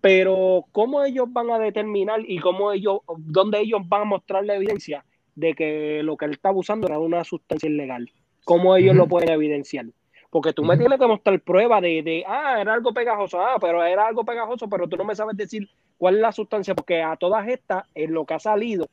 Pero, 0.00 0.66
¿cómo 0.72 1.02
ellos 1.04 1.26
van 1.30 1.50
a 1.50 1.58
determinar 1.58 2.20
y 2.26 2.38
cómo 2.38 2.70
ellos, 2.72 3.00
dónde 3.18 3.60
ellos 3.60 3.80
van 3.88 4.02
a 4.02 4.04
mostrar 4.04 4.44
la 4.44 4.54
evidencia? 4.54 5.04
de 5.36 5.54
que 5.54 6.02
lo 6.02 6.16
que 6.16 6.24
él 6.24 6.32
está 6.32 6.50
usando 6.50 6.88
era 6.88 6.98
una 6.98 7.22
sustancia 7.22 7.68
ilegal. 7.68 8.10
¿Cómo 8.44 8.74
ellos 8.74 8.96
lo 8.96 9.06
pueden 9.06 9.28
evidenciar? 9.28 9.86
Porque 10.30 10.52
tú 10.52 10.64
me 10.64 10.76
tienes 10.76 10.98
que 10.98 11.06
mostrar 11.06 11.38
prueba 11.40 11.80
de, 11.80 12.02
de, 12.02 12.24
ah, 12.26 12.60
era 12.60 12.74
algo 12.74 12.92
pegajoso, 12.92 13.40
ah, 13.40 13.56
pero 13.60 13.84
era 13.84 14.06
algo 14.06 14.24
pegajoso, 14.24 14.68
pero 14.68 14.88
tú 14.88 14.96
no 14.96 15.04
me 15.04 15.14
sabes 15.14 15.36
decir 15.36 15.68
cuál 15.98 16.16
es 16.16 16.20
la 16.20 16.32
sustancia, 16.32 16.74
porque 16.74 17.02
a 17.02 17.16
todas 17.16 17.46
estas, 17.48 17.84
en 17.94 18.12
lo 18.12 18.24
que 18.24 18.34
ha 18.34 18.38
salido, 18.38 18.88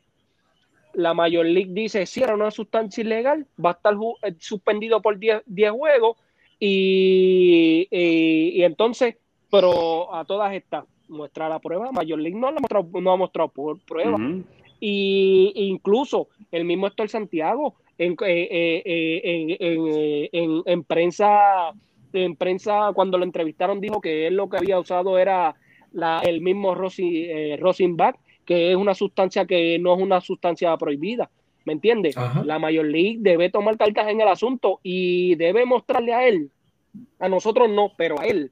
la 0.93 1.13
Major 1.13 1.45
League 1.45 1.71
dice, 1.73 2.05
si 2.05 2.21
era 2.21 2.33
una 2.33 2.51
sustancia 2.51 3.01
ilegal, 3.01 3.45
va 3.63 3.71
a 3.71 3.73
estar 3.73 3.95
eh, 4.23 4.35
suspendido 4.39 5.01
por 5.01 5.17
10 5.19 5.43
juegos, 5.71 6.17
y, 6.59 7.87
y, 7.91 8.63
entonces, 8.63 9.17
pero 9.51 10.13
a 10.15 10.23
todas 10.25 10.53
estas, 10.53 10.85
muestra 11.09 11.49
la 11.49 11.59
prueba, 11.59 11.91
Major 11.91 12.19
League 12.19 12.37
no, 12.37 12.51
la 12.51 12.57
ha 12.57 12.61
mostrado, 12.61 12.89
no 13.01 13.11
ha 13.11 13.17
mostrado 13.17 13.49
por 13.49 13.79
prueba. 13.79 14.17
Y 14.79 15.51
incluso 15.55 16.27
el 16.51 16.65
mismo 16.65 16.87
Héctor 16.87 17.09
Santiago 17.09 17.75
en, 17.97 18.13
eh, 18.25 18.47
eh, 18.51 18.81
eh, 18.85 20.29
en, 20.31 20.63
en, 20.65 20.83
prensa, 20.83 21.71
en 22.11 22.35
prensa, 22.35 22.91
cuando 22.93 23.17
lo 23.17 23.23
entrevistaron, 23.23 23.79
dijo 23.79 24.01
que 24.01 24.27
él 24.27 24.35
lo 24.35 24.49
que 24.49 24.57
había 24.57 24.79
usado 24.79 25.17
era 25.17 25.55
la, 25.91 26.19
el 26.21 26.41
mismo 26.41 26.75
Rosenbach, 26.75 28.15
que 28.45 28.71
es 28.71 28.77
una 28.77 28.93
sustancia 28.93 29.45
que 29.45 29.79
no 29.79 29.95
es 29.95 30.01
una 30.01 30.21
sustancia 30.21 30.75
prohibida. 30.77 31.29
¿Me 31.65 31.73
entiendes? 31.73 32.15
La 32.43 32.59
Major 32.59 32.85
League 32.85 33.17
debe 33.19 33.49
tomar 33.49 33.77
cartas 33.77 34.09
en 34.09 34.19
el 34.19 34.27
asunto 34.27 34.79
y 34.83 35.35
debe 35.35 35.65
mostrarle 35.65 36.13
a 36.13 36.27
él, 36.27 36.51
a 37.19 37.29
nosotros 37.29 37.69
no, 37.69 37.93
pero 37.95 38.19
a 38.19 38.25
él, 38.25 38.51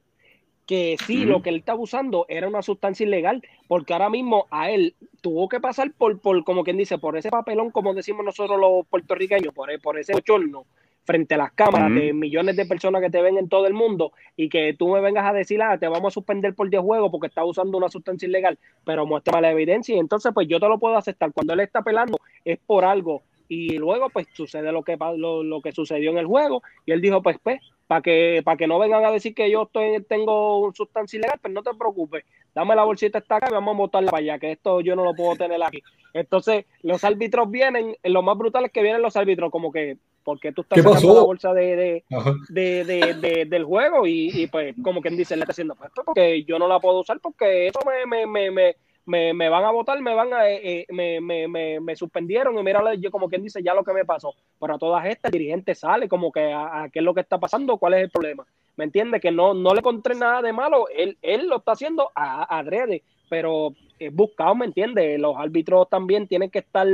que 0.66 0.96
sí, 1.06 1.26
lo 1.26 1.42
que 1.42 1.50
él 1.50 1.56
estaba 1.56 1.78
usando 1.78 2.24
era 2.28 2.48
una 2.48 2.62
sustancia 2.62 3.04
ilegal, 3.04 3.42
porque 3.68 3.92
ahora 3.92 4.08
mismo 4.08 4.46
a 4.50 4.70
él 4.70 4.94
tuvo 5.20 5.46
que 5.48 5.60
pasar 5.60 5.92
por, 5.92 6.20
por 6.20 6.42
como 6.44 6.64
quien 6.64 6.78
dice, 6.78 6.96
por 6.96 7.16
ese 7.18 7.28
papelón, 7.28 7.70
como 7.70 7.92
decimos 7.92 8.24
nosotros 8.24 8.58
los 8.58 8.86
puertorriqueños, 8.86 9.52
por, 9.52 9.68
por 9.82 9.98
ese 9.98 10.14
bochorno, 10.14 10.64
frente 11.04 11.34
a 11.34 11.38
las 11.38 11.52
cámaras 11.52 11.92
de 11.94 12.12
millones 12.12 12.56
de 12.56 12.66
personas 12.66 13.02
que 13.02 13.10
te 13.10 13.20
ven 13.20 13.38
en 13.38 13.48
todo 13.48 13.66
el 13.66 13.74
mundo 13.74 14.12
y 14.36 14.48
que 14.48 14.74
tú 14.78 14.88
me 14.88 15.00
vengas 15.00 15.24
a 15.24 15.32
decir, 15.32 15.60
ah, 15.62 15.78
te 15.78 15.88
vamos 15.88 16.12
a 16.12 16.14
suspender 16.14 16.54
por 16.54 16.70
10 16.70 16.82
juegos 16.82 17.10
porque 17.10 17.26
está 17.26 17.44
usando 17.44 17.78
una 17.78 17.88
sustancia 17.88 18.28
ilegal, 18.28 18.58
pero 18.84 19.06
muestra 19.06 19.40
la 19.40 19.50
evidencia 19.50 19.94
y 19.94 19.98
entonces 19.98 20.32
pues 20.32 20.46
yo 20.48 20.60
te 20.60 20.68
lo 20.68 20.78
puedo 20.78 20.96
aceptar. 20.96 21.32
Cuando 21.32 21.54
él 21.54 21.60
está 21.60 21.80
apelando 21.80 22.18
es 22.44 22.58
por 22.58 22.84
algo 22.84 23.22
y 23.48 23.76
luego 23.76 24.08
pues 24.10 24.26
sucede 24.32 24.72
lo 24.72 24.82
que, 24.82 24.96
lo, 24.96 25.42
lo 25.42 25.60
que 25.60 25.72
sucedió 25.72 26.10
en 26.10 26.18
el 26.18 26.26
juego 26.26 26.62
y 26.86 26.92
él 26.92 27.00
dijo, 27.00 27.22
pues, 27.22 27.36
pues 27.42 27.60
para 27.92 28.00
que, 28.00 28.40
para 28.42 28.56
que 28.56 28.66
no 28.66 28.78
vengan 28.78 29.04
a 29.04 29.10
decir 29.10 29.34
que 29.34 29.50
yo 29.50 29.64
estoy, 29.64 30.02
tengo 30.04 30.72
sustancia 30.74 31.18
ilegal, 31.18 31.38
pues 31.42 31.52
no 31.52 31.62
te 31.62 31.74
preocupes, 31.74 32.24
dame 32.54 32.74
la 32.74 32.84
bolsita 32.84 33.18
esta 33.18 33.36
acá 33.36 33.48
y 33.50 33.52
vamos 33.52 33.74
a 33.74 33.78
botarla 33.78 34.10
para 34.10 34.22
allá, 34.22 34.38
que 34.38 34.52
esto 34.52 34.80
yo 34.80 34.96
no 34.96 35.04
lo 35.04 35.14
puedo 35.14 35.36
tener 35.36 35.62
aquí. 35.62 35.82
Entonces, 36.14 36.64
los 36.80 37.04
árbitros 37.04 37.50
vienen, 37.50 37.96
lo 38.04 38.22
más 38.22 38.38
brutal 38.38 38.64
es 38.64 38.72
que 38.72 38.82
vienen 38.82 39.02
los 39.02 39.16
árbitros, 39.16 39.50
como 39.50 39.70
que, 39.70 39.98
¿por 40.22 40.40
qué 40.40 40.52
tú 40.52 40.62
estás 40.62 40.82
sacando 40.82 41.14
la 41.14 41.22
bolsa 41.22 41.52
de, 41.52 42.04
de, 42.48 42.84
de, 42.84 43.44
del 43.46 43.64
juego? 43.64 44.06
Y, 44.06 44.46
pues, 44.50 44.74
como 44.82 45.00
quien 45.00 45.16
dice, 45.16 45.36
le 45.36 45.42
está 45.42 45.52
haciendo, 45.52 45.74
pues, 45.74 45.90
porque 45.94 46.44
yo 46.44 46.58
no 46.58 46.68
la 46.68 46.80
puedo 46.80 47.00
usar 47.00 47.20
porque 47.20 47.68
eso 47.68 47.80
me, 47.86 48.26
me, 48.26 48.50
me 48.50 48.76
me, 49.04 49.34
me, 49.34 49.48
van 49.48 49.64
a 49.64 49.70
votar, 49.70 50.00
me 50.00 50.14
van 50.14 50.32
a, 50.32 50.48
eh, 50.48 50.60
eh, 50.62 50.86
me, 50.90 51.20
me, 51.20 51.80
me, 51.80 51.96
suspendieron 51.96 52.58
y 52.58 52.62
mira, 52.62 52.94
yo 52.94 53.10
como 53.10 53.28
quien 53.28 53.42
dice 53.42 53.62
ya 53.62 53.74
lo 53.74 53.84
que 53.84 53.92
me 53.92 54.04
pasó. 54.04 54.34
Pero 54.60 54.74
a 54.74 54.78
todas 54.78 55.04
estas, 55.06 55.32
el 55.32 55.38
dirigente 55.38 55.74
sale 55.74 56.08
como 56.08 56.30
que 56.30 56.52
a, 56.52 56.88
qué 56.92 57.00
es 57.00 57.04
lo 57.04 57.14
que 57.14 57.20
está 57.20 57.38
pasando, 57.38 57.78
cuál 57.78 57.94
es 57.94 58.02
el 58.02 58.10
problema. 58.10 58.46
¿Me 58.76 58.84
entiende? 58.84 59.20
Que 59.20 59.30
no, 59.30 59.54
no 59.54 59.72
le 59.74 59.80
encontré 59.80 60.14
nada 60.14 60.40
de 60.42 60.52
malo, 60.52 60.86
él, 60.94 61.18
él 61.22 61.48
lo 61.48 61.56
está 61.56 61.72
haciendo 61.72 62.10
a, 62.14 62.58
adrede, 62.58 63.02
pero 63.28 63.74
es 63.98 64.14
buscado, 64.14 64.54
¿me 64.54 64.66
entiende? 64.66 65.18
Los 65.18 65.36
árbitros 65.36 65.88
también 65.88 66.28
tienen 66.28 66.50
que 66.50 66.60
estar 66.60 66.86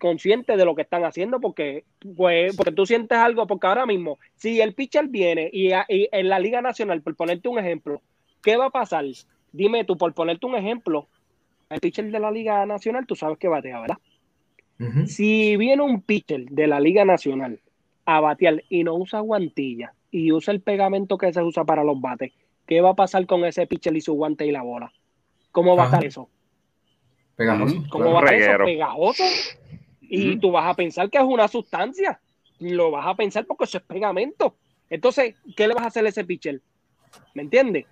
conscientes 0.00 0.58
de 0.58 0.64
lo 0.64 0.74
que 0.74 0.82
están 0.82 1.04
haciendo 1.04 1.40
porque, 1.40 1.84
pues, 2.16 2.56
porque 2.56 2.72
tú 2.72 2.86
sientes 2.86 3.16
algo, 3.16 3.46
porque 3.46 3.68
ahora 3.68 3.86
mismo, 3.86 4.18
si 4.34 4.60
el 4.60 4.74
pitcher 4.74 5.06
viene 5.06 5.48
y, 5.52 5.68
y 5.88 6.08
en 6.10 6.28
la 6.28 6.40
Liga 6.40 6.60
Nacional, 6.60 7.02
por 7.02 7.14
ponerte 7.14 7.48
un 7.48 7.60
ejemplo, 7.60 8.02
¿qué 8.42 8.56
va 8.56 8.66
a 8.66 8.70
pasar? 8.70 9.04
Dime 9.52 9.84
tú, 9.84 9.96
por 9.96 10.12
ponerte 10.14 10.46
un 10.46 10.56
ejemplo, 10.56 11.06
el 11.68 11.78
pitcher 11.78 12.10
de 12.10 12.18
la 12.18 12.32
Liga 12.32 12.66
Nacional, 12.66 13.06
tú 13.06 13.14
sabes 13.14 13.38
que 13.38 13.46
batea, 13.46 13.80
¿verdad? 13.80 13.98
Si 15.06 15.56
viene 15.58 15.82
un 15.82 16.00
pitcher 16.00 16.46
de 16.46 16.66
la 16.66 16.80
Liga 16.80 17.04
Nacional 17.04 17.60
a 18.06 18.20
batear 18.20 18.64
y 18.70 18.82
no 18.82 18.94
usa 18.94 19.20
guantilla 19.20 19.92
y 20.10 20.32
usa 20.32 20.54
el 20.54 20.62
pegamento 20.62 21.18
que 21.18 21.32
se 21.32 21.42
usa 21.42 21.64
para 21.64 21.84
los 21.84 22.00
bates, 22.00 22.32
¿qué 22.66 22.80
va 22.80 22.90
a 22.90 22.94
pasar 22.94 23.26
con 23.26 23.44
ese 23.44 23.66
pitcher 23.66 23.94
y 23.94 24.00
su 24.00 24.14
guante 24.14 24.46
y 24.46 24.50
la 24.50 24.62
bola? 24.62 24.90
¿Cómo 25.52 25.76
va 25.76 25.82
a 25.82 25.86
estar 25.86 26.04
eso? 26.04 26.30
Pegajoso. 27.36 27.84
¿Cómo 27.90 28.12
va 28.12 28.20
a 28.20 28.24
estar 28.24 28.34
eso? 28.34 28.64
Pegajoso. 28.64 29.24
Y 30.10 30.38
tú 30.38 30.50
vas 30.50 30.66
a 30.66 30.74
pensar 30.74 31.08
que 31.08 31.18
es 31.18 31.24
una 31.24 31.46
sustancia. 31.46 32.20
Lo 32.58 32.90
vas 32.90 33.06
a 33.06 33.14
pensar 33.14 33.46
porque 33.46 33.64
eso 33.64 33.78
es 33.78 33.84
pegamento. 33.84 34.56
Entonces, 34.90 35.36
¿qué 35.56 35.68
le 35.68 35.74
vas 35.74 35.84
a 35.84 35.86
hacer 35.86 36.04
a 36.04 36.08
ese 36.08 36.24
pitcher? 36.24 36.60
¿Me 37.34 37.42
entiendes? 37.42 37.86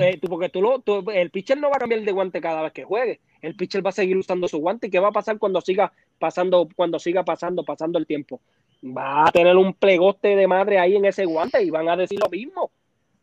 Eh, 0.00 0.18
tú, 0.20 0.28
porque 0.28 0.48
tú, 0.48 0.62
lo, 0.62 0.82
el 1.12 1.30
pitcher 1.30 1.58
no 1.58 1.68
va 1.68 1.76
a 1.76 1.80
cambiar 1.80 2.00
de 2.02 2.12
guante 2.12 2.40
cada 2.40 2.62
vez 2.62 2.72
que 2.72 2.84
juegue. 2.84 3.20
El 3.42 3.56
pitcher 3.56 3.84
va 3.84 3.90
a 3.90 3.92
seguir 3.92 4.16
usando 4.16 4.48
su 4.48 4.58
guante. 4.58 4.86
¿Y 4.86 4.90
qué 4.90 5.00
va 5.00 5.08
a 5.08 5.12
pasar 5.12 5.38
cuando 5.38 5.60
siga 5.60 5.92
pasando, 6.18 6.68
cuando 6.74 6.98
siga 6.98 7.24
pasando, 7.24 7.64
pasando 7.64 7.98
el 7.98 8.06
tiempo? 8.06 8.40
Va 8.84 9.26
a 9.26 9.32
tener 9.32 9.56
un 9.56 9.74
plegote 9.74 10.36
de 10.36 10.46
madre 10.46 10.78
ahí 10.78 10.96
en 10.96 11.04
ese 11.04 11.24
guante 11.24 11.62
y 11.62 11.70
van 11.70 11.88
a 11.88 11.96
decir 11.96 12.18
lo 12.20 12.30
mismo. 12.30 12.70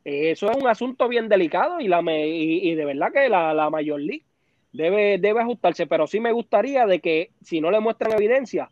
Eso 0.04 0.52
es 0.52 0.58
un 0.58 0.68
asunto 0.68 1.08
bien 1.08 1.30
delicado 1.30 1.80
y, 1.80 1.88
la 1.88 2.04
y, 2.06 2.76
de 2.76 2.86
verdad 2.86 3.14
que 3.14 3.30
la, 3.30 3.54
la 3.54 3.70
Major 3.70 4.00
League 4.00 4.26
debe, 4.74 5.18
debe 5.20 5.42
ajustarse. 5.42 5.88
Pero 5.88 6.08
sí 6.08 6.20
me 6.20 6.32
gustaría 6.32 6.86
de 6.86 7.00
que 7.00 7.32
si 7.42 7.62
no 7.62 7.72
le 7.72 7.80
muestran 7.80 8.12
evidencia, 8.14 8.70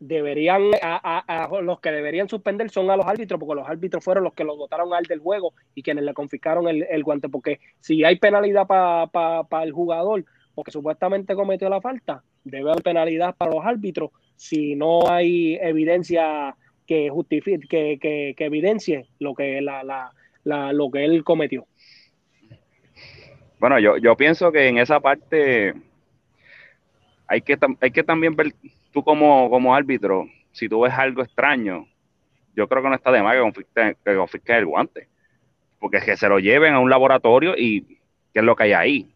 deberían, 0.00 0.70
a, 0.82 1.48
los 1.62 1.80
que 1.80 1.90
deberían 1.90 2.28
suspender 2.28 2.70
son 2.70 2.90
a 2.90 2.96
los 2.96 3.06
árbitros, 3.06 3.40
porque 3.40 3.60
los 3.60 3.68
árbitros 3.68 4.04
fueron 4.04 4.24
los 4.24 4.34
que 4.34 4.44
los 4.44 4.56
votaron 4.56 4.92
al 4.92 5.04
del 5.04 5.20
juego 5.20 5.54
y 5.74 5.82
quienes 5.82 6.04
le 6.04 6.14
confiscaron 6.14 6.68
el, 6.68 7.02
guante, 7.02 7.28
porque 7.28 7.60
si 7.80 8.04
hay 8.04 8.16
penalidad 8.16 8.66
para 8.66 9.64
el 9.64 9.72
jugador, 9.72 10.24
porque 10.54 10.70
supuestamente 10.70 11.34
cometió 11.34 11.68
la 11.68 11.80
falta, 11.80 12.22
debe 12.44 12.70
haber 12.70 12.82
penalidad 12.82 13.34
para 13.36 13.52
los 13.52 13.64
árbitros 13.64 14.10
si 14.36 14.74
no 14.74 15.08
hay 15.08 15.54
evidencia 15.56 16.54
que 16.86 17.08
justifique, 17.08 17.66
que, 17.66 18.34
que, 18.36 18.44
evidencie 18.44 19.06
lo 19.18 19.34
que, 19.34 19.62
la, 19.62 19.82
la, 19.84 20.12
la, 20.44 20.72
lo 20.72 20.90
que 20.90 21.04
él 21.04 21.24
cometió. 21.24 21.66
Bueno, 23.64 23.78
yo, 23.78 23.96
yo 23.96 24.14
pienso 24.14 24.52
que 24.52 24.68
en 24.68 24.76
esa 24.76 25.00
parte 25.00 25.72
hay 27.26 27.40
que, 27.40 27.56
hay 27.80 27.90
que 27.92 28.02
también 28.02 28.36
ver 28.36 28.52
tú 28.92 29.02
como, 29.02 29.48
como 29.48 29.74
árbitro, 29.74 30.28
si 30.52 30.68
tú 30.68 30.82
ves 30.82 30.92
algo 30.92 31.22
extraño, 31.22 31.88
yo 32.54 32.68
creo 32.68 32.82
que 32.82 32.90
no 32.90 32.94
está 32.94 33.10
de 33.10 33.22
más 33.22 33.32
que 33.34 33.40
confisques 34.16 34.44
que 34.44 34.58
el 34.58 34.66
guante. 34.66 35.08
Porque 35.80 35.96
es 35.96 36.04
que 36.04 36.14
se 36.18 36.28
lo 36.28 36.40
lleven 36.40 36.74
a 36.74 36.78
un 36.78 36.90
laboratorio 36.90 37.54
y 37.56 37.80
¿qué 38.34 38.40
es 38.40 38.44
lo 38.44 38.54
que 38.54 38.64
hay 38.64 38.72
ahí? 38.74 39.14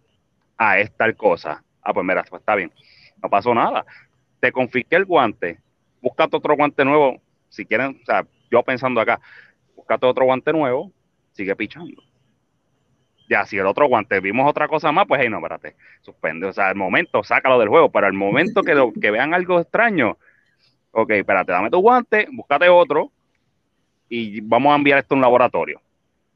Ah, 0.56 0.78
es 0.78 0.96
tal 0.96 1.14
cosa. 1.14 1.62
Ah, 1.82 1.92
pues 1.92 2.06
mira, 2.06 2.24
pues 2.24 2.40
está 2.40 2.54
bien. 2.54 2.72
No 3.22 3.28
pasó 3.28 3.54
nada. 3.54 3.84
Te 4.40 4.50
confisqué 4.50 4.96
el 4.96 5.04
guante. 5.04 5.58
Búscate 6.00 6.34
otro 6.34 6.56
guante 6.56 6.86
nuevo. 6.86 7.20
Si 7.50 7.66
quieren, 7.66 8.00
o 8.00 8.04
sea, 8.06 8.26
yo 8.50 8.62
pensando 8.62 8.98
acá, 8.98 9.20
búscate 9.76 10.06
otro 10.06 10.24
guante 10.24 10.54
nuevo, 10.54 10.90
sigue 11.32 11.54
pichando. 11.54 12.07
Ya, 13.28 13.44
si 13.44 13.58
el 13.58 13.66
otro 13.66 13.86
guante 13.86 14.20
vimos 14.20 14.48
otra 14.48 14.68
cosa 14.68 14.90
más, 14.90 15.06
pues 15.06 15.20
ahí 15.20 15.28
no, 15.28 15.36
espérate, 15.36 15.76
suspende. 16.00 16.46
O 16.46 16.52
sea, 16.52 16.68
al 16.68 16.76
momento, 16.76 17.22
sácalo 17.22 17.58
del 17.58 17.68
juego, 17.68 17.90
pero 17.90 18.06
al 18.06 18.14
momento 18.14 18.62
que, 18.62 18.74
lo, 18.74 18.92
que 19.00 19.10
vean 19.10 19.34
algo 19.34 19.60
extraño, 19.60 20.16
ok, 20.92 21.10
espérate, 21.10 21.52
dame 21.52 21.70
tu 21.70 21.78
guante, 21.80 22.26
búscate 22.32 22.68
otro 22.68 23.12
y 24.08 24.40
vamos 24.40 24.72
a 24.72 24.76
enviar 24.76 24.98
esto 24.98 25.14
a 25.14 25.16
un 25.16 25.22
laboratorio. 25.22 25.80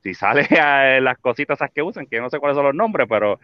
Si 0.02 0.14
sale 0.14 0.42
a 0.60 1.00
las 1.00 1.18
cositas 1.18 1.58
esas 1.58 1.70
que 1.70 1.82
usan, 1.82 2.06
que 2.06 2.20
no 2.20 2.28
sé 2.28 2.38
cuáles 2.38 2.56
son 2.56 2.66
los 2.66 2.74
nombres, 2.74 3.06
pero 3.08 3.40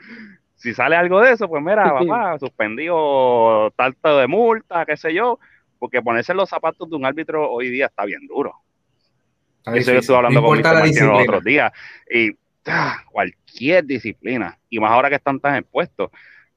si 0.54 0.74
sale 0.74 0.96
algo 0.96 1.20
de 1.20 1.32
eso, 1.32 1.48
pues 1.48 1.62
mira, 1.62 1.84
papá, 1.98 2.38
suspendido 2.38 3.70
tanto 3.76 4.18
de 4.18 4.26
multa, 4.26 4.84
qué 4.84 4.96
sé 4.96 5.14
yo, 5.14 5.38
porque 5.78 6.02
ponerse 6.02 6.34
los 6.34 6.48
zapatos 6.48 6.90
de 6.90 6.96
un 6.96 7.06
árbitro 7.06 7.50
hoy 7.50 7.70
día 7.70 7.86
está 7.86 8.04
bien 8.04 8.26
duro. 8.26 8.54
Eso 9.74 9.92
yo 9.92 9.98
estuve 9.98 10.16
hablando 10.16 10.42
con 10.42 10.60
los 10.60 11.22
otros 11.22 11.44
días. 11.44 11.72
Y 12.10 12.32
ah, 12.66 13.02
cualquier 13.10 13.84
disciplina, 13.84 14.58
y 14.68 14.78
más 14.78 14.90
ahora 14.90 15.08
que 15.08 15.16
están 15.16 15.40
tan 15.40 15.56
expuestos, 15.56 16.10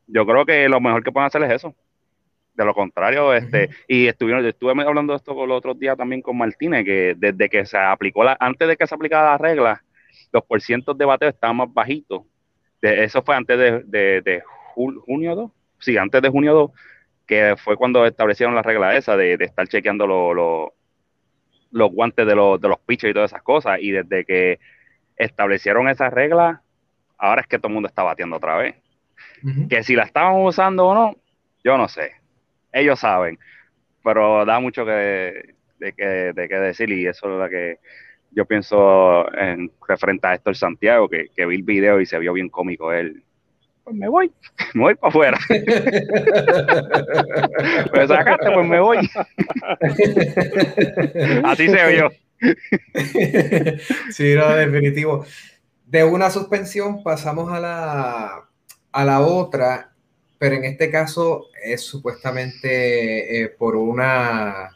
yo 0.07 0.25
creo 0.25 0.45
que 0.45 0.67
lo 0.67 0.81
mejor 0.81 1.03
que 1.03 1.11
pueden 1.11 1.27
hacer 1.27 1.43
es 1.43 1.51
eso. 1.51 1.75
De 2.53 2.65
lo 2.65 2.73
contrario, 2.73 3.33
este, 3.33 3.69
y 3.87 4.07
estuvieron, 4.07 4.45
estuve 4.45 4.71
hablando 4.71 5.13
de 5.13 5.17
esto 5.17 5.45
los 5.45 5.57
otros 5.57 5.79
días 5.79 5.95
también 5.97 6.21
con 6.21 6.37
Martínez, 6.37 6.83
que 6.83 7.15
desde 7.17 7.49
que 7.49 7.65
se 7.65 7.77
aplicó 7.77 8.25
la, 8.25 8.35
antes 8.39 8.67
de 8.67 8.75
que 8.75 8.85
se 8.85 8.93
aplicara 8.93 9.31
la 9.31 9.37
regla, 9.37 9.83
los 10.33 10.43
porcientos 10.43 10.97
de 10.97 11.05
bateo 11.05 11.29
estaban 11.29 11.57
más 11.57 11.73
bajitos. 11.73 12.23
eso 12.81 13.21
fue 13.23 13.35
antes 13.35 13.57
de, 13.57 14.21
de, 14.21 14.43
junio 14.75 15.35
2. 15.35 15.51
Sí, 15.79 15.97
antes 15.97 16.21
de 16.21 16.29
junio 16.29 16.53
2, 16.53 16.71
que 17.25 17.55
fue 17.57 17.77
cuando 17.77 18.05
establecieron 18.05 18.53
la 18.53 18.61
regla 18.61 18.95
esa 18.97 19.15
de, 19.15 19.33
estar 19.39 19.67
chequeando 19.67 20.05
los 21.71 21.91
guantes 21.91 22.27
de, 22.27 22.35
los, 22.35 22.59
de 22.59 22.67
los 22.67 22.79
pitchers 22.79 23.11
y 23.11 23.13
todas 23.13 23.31
esas 23.31 23.43
cosas. 23.43 23.79
Y 23.81 23.91
desde 23.91 24.25
que 24.25 24.59
establecieron 25.25 25.87
esa 25.89 26.09
regla, 26.09 26.61
ahora 27.17 27.41
es 27.41 27.47
que 27.47 27.57
todo 27.57 27.67
el 27.67 27.75
mundo 27.75 27.87
está 27.87 28.03
batiendo 28.03 28.37
otra 28.37 28.57
vez. 28.57 28.75
Que 29.69 29.83
si 29.83 29.95
la 29.95 30.03
estaban 30.03 30.35
usando 30.41 30.87
o 30.87 30.93
no, 30.93 31.15
yo 31.63 31.77
no 31.77 31.87
sé. 31.87 32.11
Ellos 32.71 32.99
saben. 32.99 33.39
Pero 34.03 34.45
da 34.45 34.59
mucho 34.59 34.85
que, 34.85 35.55
de, 35.79 35.93
que, 35.93 36.05
de 36.05 36.49
que 36.49 36.55
decir 36.55 36.89
y 36.91 37.07
eso 37.07 37.31
es 37.31 37.39
lo 37.39 37.49
que 37.49 37.79
yo 38.31 38.45
pienso 38.45 39.31
en 39.35 39.71
referente 39.87 40.27
a 40.27 40.33
Héctor 40.35 40.55
Santiago, 40.55 41.09
que, 41.09 41.29
que 41.35 41.45
vi 41.45 41.55
el 41.57 41.63
video 41.63 41.99
y 41.99 42.05
se 42.05 42.19
vio 42.19 42.33
bien 42.33 42.49
cómico 42.49 42.91
él. 42.91 43.23
Pues 43.83 43.95
me 43.95 44.07
voy, 44.07 44.31
me 44.73 44.83
voy 44.83 44.95
para 44.95 45.09
afuera. 45.09 45.37
pues 47.91 48.07
sacaste, 48.07 48.51
pues 48.51 48.67
me 48.67 48.79
voy. 48.79 48.97
Así 51.43 51.67
se 51.67 51.87
vio. 51.91 52.11
sí, 54.11 54.33
no, 54.35 54.49
definitivo. 54.55 55.25
De 55.85 56.03
una 56.03 56.29
suspensión 56.29 57.03
pasamos 57.03 57.51
a 57.51 57.59
la, 57.59 58.49
a 58.91 59.05
la 59.05 59.21
otra, 59.21 59.93
pero 60.37 60.55
en 60.55 60.65
este 60.65 60.89
caso 60.89 61.47
es 61.63 61.81
supuestamente 61.81 63.43
eh, 63.43 63.49
por 63.49 63.75
una 63.75 64.71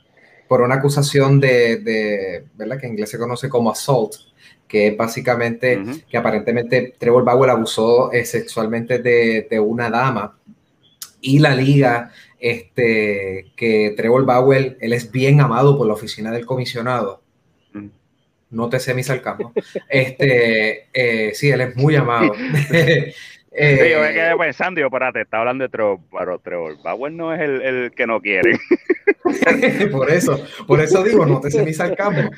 por 0.48 0.62
una 0.62 0.76
acusación 0.76 1.40
de, 1.40 2.46
¿verdad? 2.56 2.80
Que 2.80 2.86
en 2.86 2.94
inglés 2.94 3.10
se 3.10 3.18
conoce 3.18 3.50
como 3.50 3.72
assault, 3.72 4.14
que 4.68 4.88
es 4.88 4.98
básicamente 4.98 5.82
que 6.10 6.18
aparentemente 6.18 6.94
Trevor 6.98 7.24
Bauer 7.24 7.50
abusó 7.50 8.12
eh, 8.12 8.26
sexualmente 8.26 9.00
de, 9.00 9.60
una 9.60 9.90
dama 9.90 10.38
y 11.22 11.40
la 11.40 11.56
liga, 11.56 12.12
este, 12.40 13.52
que 13.56 13.96
Trevor 13.98 14.26
Bauer, 14.26 14.78
él 14.80 14.94
es 14.94 15.12
bien 15.12 15.42
amado 15.42 15.78
por 15.78 15.88
la 15.88 15.94
oficina 15.94 16.32
del 16.32 16.46
comisionado. 16.46 17.25
No 18.50 18.70
te 18.70 18.80
sé 18.80 18.94
mis 18.94 19.10
al 19.10 19.22
campo. 19.22 19.52
Este, 19.90 20.88
eh, 20.94 21.32
sí, 21.34 21.50
él 21.50 21.62
es 21.62 21.76
muy 21.76 21.96
amado. 21.96 22.34
Eh, 23.58 23.90
yo 23.90 24.02
me 24.02 24.14
quedé 24.14 24.36
pensando, 24.36 24.82
yo, 24.82 24.88
espérate, 24.88 25.22
está 25.22 25.40
hablando 25.40 25.64
de 25.64 25.70
Trevor, 25.70 26.00
pero 26.12 26.40
Trevor 26.40 26.84
Bauer 26.84 27.14
no 27.14 27.34
es 27.34 27.40
el, 27.40 27.62
el 27.62 27.92
que 27.92 28.06
no 28.06 28.20
quiere. 28.20 28.60
por 29.92 30.12
eso, 30.12 30.44
por 30.68 30.82
eso 30.82 31.02
digo, 31.04 31.26
no 31.26 31.40
te 31.40 31.50
se 31.50 31.84
al 31.84 31.96
campo. 31.96 32.30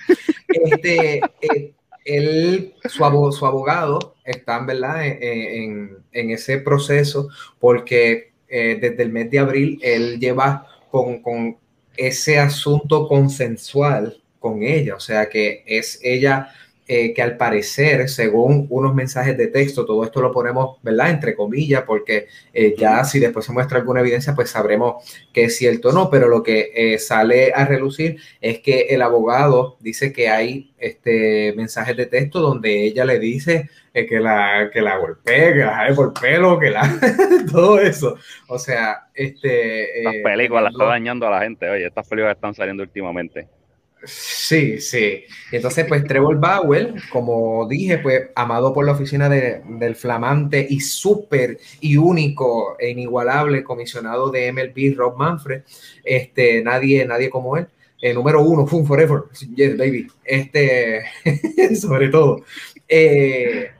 Este, 0.47 1.22
eh, 1.41 1.74
él, 2.05 2.76
su, 2.86 3.03
abogado 3.03 4.16
está 4.24 4.60
¿verdad? 4.60 5.08
En, 5.08 5.97
en, 6.12 6.30
ese 6.30 6.60
proceso 6.60 7.30
porque 7.60 8.32
eh, 8.47 8.78
desde 8.80 9.01
el 9.01 9.10
mes 9.10 9.32
de 9.32 9.39
abril 9.39 9.80
él 9.82 10.20
lleva 10.20 10.68
con, 10.91 11.22
con 11.24 11.58
ese 11.97 12.38
asunto 12.38 13.08
consensual 13.08 14.22
con 14.39 14.63
ella, 14.63 14.95
o 14.95 14.99
sea 14.99 15.29
que 15.29 15.63
es 15.65 15.99
ella 16.03 16.49
eh, 16.89 17.13
que 17.13 17.21
al 17.21 17.35
parecer, 17.35 18.07
según 18.07 18.65
unos 18.69 18.95
mensajes 18.95 19.38
de 19.38 19.47
texto, 19.47 19.85
todo 19.85 20.05
esto 20.05 20.21
lo 20.21 20.31
ponemos, 20.31 20.81
¿verdad? 20.83 21.09
Entre 21.09 21.35
comillas, 21.35 21.83
porque 21.85 22.27
eh, 22.53 22.75
ya 22.77 23.03
si 23.03 23.19
después 23.19 23.45
se 23.45 23.51
muestra 23.51 23.79
alguna 23.79 23.99
evidencia, 23.99 24.33
pues 24.33 24.51
sabremos 24.51 25.03
que 25.33 25.45
es 25.45 25.57
cierto 25.57 25.89
o 25.89 25.91
no, 25.91 26.09
pero 26.09 26.29
lo 26.29 26.41
que 26.43 26.71
eh, 26.73 26.97
sale 26.97 27.51
a 27.53 27.65
relucir 27.65 28.21
es 28.39 28.59
que 28.59 28.88
el 28.89 29.01
abogado 29.01 29.75
dice 29.81 30.13
que 30.13 30.29
hay 30.29 30.73
este, 30.77 31.53
mensajes 31.57 31.97
de 31.97 32.05
texto 32.05 32.39
donde 32.39 32.85
ella 32.85 33.03
le 33.03 33.19
dice 33.19 33.69
que, 33.93 34.19
la, 34.21 34.69
que 34.71 34.79
la 34.79 34.97
golpee, 34.97 35.55
que 35.55 35.59
la 35.59 35.75
jale 35.75 35.93
por 35.93 36.13
pelo, 36.13 36.57
que 36.57 36.69
la... 36.69 36.89
todo 37.51 37.81
eso. 37.81 38.15
O 38.47 38.57
sea, 38.57 39.09
este... 39.13 40.03
Las 40.03 40.15
películas 40.23 40.63
las 40.63 40.71
está 40.71 40.85
dañando 40.85 41.27
a 41.27 41.31
la 41.31 41.41
gente, 41.41 41.67
oye, 41.67 41.88
estas 41.88 42.07
películas 42.07 42.38
están 42.38 42.53
saliendo 42.53 42.83
últimamente. 42.83 43.57
Sí, 44.04 44.80
sí. 44.80 45.24
Entonces, 45.52 45.86
pues 45.88 46.04
Trevor 46.06 46.39
Bauer, 46.39 46.93
como 47.12 47.68
dije, 47.68 47.98
pues 47.98 48.30
amado 48.36 48.74
por 48.74 48.86
la 48.86 48.91
oficina 48.91 49.28
del 49.28 49.95
flamante 49.95 50.66
y 50.70 50.80
súper 50.82 51.58
y 51.82 51.98
único 51.98 52.78
e 52.80 52.89
inigualable 52.89 53.64
comisionado 53.64 54.30
de 54.30 54.52
MLB, 54.52 54.95
Rob 54.95 55.18
Manfred. 55.18 55.64
Este, 56.04 56.62
nadie, 56.64 57.06
nadie 57.06 57.30
como 57.30 57.58
él. 57.58 57.68
El 58.00 58.16
número 58.16 58.43
uno, 58.43 58.68
Fun 58.68 58.86
Forever. 58.86 59.24
Yes, 59.56 59.76
baby. 59.78 60.08
Este, 60.24 61.04
sobre 61.76 62.10
todo. 62.10 62.43
Eh, 62.88 63.72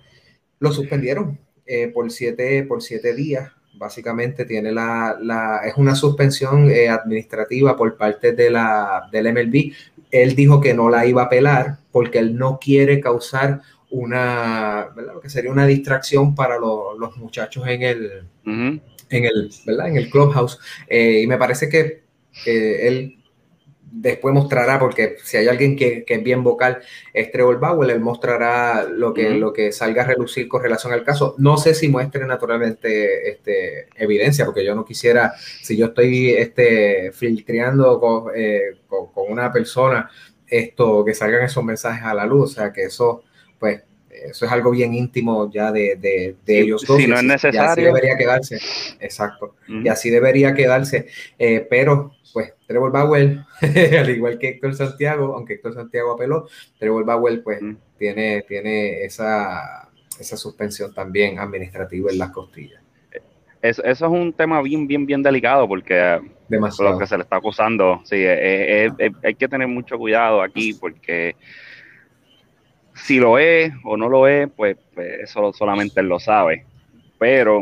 lo 0.60 0.74
suspendieron 0.74 1.40
eh, 1.66 1.90
por, 1.90 2.12
siete, 2.12 2.64
por 2.64 2.82
siete 2.82 3.14
días 3.14 3.52
básicamente 3.78 4.46
tiene 4.46 4.72
la, 4.72 5.62
es 5.66 5.76
una 5.78 5.96
suspensión 5.96 6.70
eh, 6.70 6.90
administrativa 6.90 7.76
por 7.76 7.96
parte 7.96 8.34
de 8.34 8.50
la, 8.50 9.08
del 9.12 9.32
MLB. 9.34 9.74
Él 10.12 10.36
dijo 10.36 10.62
que 10.62 10.74
no 10.74 10.90
la 10.90 11.06
iba 11.06 11.24
a 11.24 11.26
apelar 11.26 11.78
porque 11.92 12.20
él 12.20 12.38
no 12.38 12.60
quiere 12.60 13.00
causar 13.00 13.62
una, 13.90 14.90
¿verdad? 14.96 15.14
Lo 15.16 15.22
que 15.22 15.30
sería 15.30 15.52
una 15.52 15.66
distracción 15.66 16.36
para 16.36 16.58
los 16.58 17.18
muchachos 17.18 17.66
en 17.68 17.84
el, 17.84 18.24
en 18.46 18.82
el, 19.10 19.52
¿verdad? 19.66 19.88
En 19.88 19.98
el 19.98 20.10
clubhouse. 20.10 20.60
Eh, 20.88 21.22
y 21.24 21.28
me 21.28 21.38
parece 21.38 21.70
que 21.70 22.04
eh, 22.46 22.88
él 22.88 23.17
después 23.92 24.34
mostrará, 24.34 24.80
porque 24.80 25.18
si 25.24 25.38
hay 25.38 25.48
alguien 25.48 25.76
que, 25.76 26.06
es 26.08 26.24
bien 26.24 26.44
vocal, 26.44 26.80
es 27.14 27.32
Trevor 27.32 27.60
Bauer, 27.60 27.90
él 27.90 28.00
mostrará 28.00 28.84
lo 28.84 29.14
que, 29.14 29.30
lo 29.32 29.54
que 29.54 29.72
salga 29.72 30.04
a 30.04 30.08
relucir 30.08 30.48
con 30.48 30.62
relación 30.62 30.94
al 30.94 31.04
caso. 31.04 31.36
No 31.38 31.58
sé 31.58 31.74
si 31.74 31.88
muestre 31.88 32.26
naturalmente 32.26 33.30
este, 33.30 33.88
evidencia, 33.96 34.46
porque 34.46 34.66
yo 34.66 34.76
no 34.76 34.86
quisiera, 34.86 35.34
si 35.38 35.78
yo 35.78 35.88
estoy 35.88 36.32
este, 36.32 37.12
filtreando 37.12 38.00
con, 38.00 38.32
eh, 38.36 38.78
con, 38.88 39.08
una 39.30 39.52
persona, 39.52 40.10
esto, 40.48 41.04
que 41.04 41.14
salgan 41.14 41.44
esos 41.44 41.64
mensajes 41.64 42.04
a 42.04 42.14
la 42.14 42.26
luz, 42.26 42.52
o 42.52 42.54
sea, 42.56 42.72
que 42.72 42.84
eso, 42.84 43.24
pues, 43.60 43.82
eso 44.10 44.46
es 44.46 44.52
algo 44.52 44.72
bien 44.72 44.94
íntimo 44.94 45.52
ya 45.52 45.72
de, 45.72 45.96
de, 45.96 46.60
ellos 46.60 46.84
dos. 46.86 46.98
Si 46.98 47.08
no 47.08 47.18
es 47.18 47.24
necesario. 47.24 47.62
Y 47.62 47.66
así 47.66 47.82
debería 47.82 48.18
quedarse. 48.18 48.60
Exacto. 49.00 49.56
Y 49.68 49.88
así 49.88 50.10
debería 50.10 50.54
quedarse. 50.56 51.08
Eh, 51.38 51.68
pero 51.70 52.14
pues 52.34 52.54
Trevor 52.68 52.92
Bauer, 52.92 53.40
al 54.00 54.10
igual 54.10 54.38
que 54.38 54.50
Héctor 54.50 54.76
Santiago, 54.76 55.36
aunque 55.36 55.54
Héctor 55.54 55.74
Santiago 55.74 56.12
apeló, 56.14 56.48
Trevor 56.78 57.06
Bauer 57.06 57.42
pues 57.42 57.60
tiene, 57.98 58.44
tiene 58.44 59.04
esa, 59.04 59.90
esa 60.20 60.38
suspensión 60.38 60.94
también 60.94 61.40
administrativa 61.40 62.12
en 62.12 62.18
las 62.18 62.32
costillas. 62.32 62.82
Eso, 63.62 63.84
es 63.84 64.02
un 64.02 64.34
tema 64.34 64.62
bien, 64.62 64.86
bien, 64.86 65.06
bien 65.06 65.24
delicado 65.24 65.68
porque 65.68 66.20
lo 66.50 66.98
que 67.00 67.08
se 67.08 67.18
le 67.18 67.24
está 67.24 67.38
acusando, 67.38 68.02
sí, 68.04 68.24
hay 68.24 69.36
que 69.36 69.48
tener 69.48 69.68
mucho 69.68 69.98
cuidado 69.98 70.42
aquí 70.42 70.74
porque 70.76 71.36
si 72.94 73.20
lo 73.20 73.38
es 73.40 73.72
o 73.84 73.98
no 73.98 74.10
lo 74.10 74.28
es, 74.28 74.50
pues, 74.56 74.78
pues 74.94 75.20
eso 75.22 75.54
solamente 75.54 76.00
él 76.00 76.08
lo 76.08 76.20
sabe. 76.20 76.66
Pero 77.18 77.60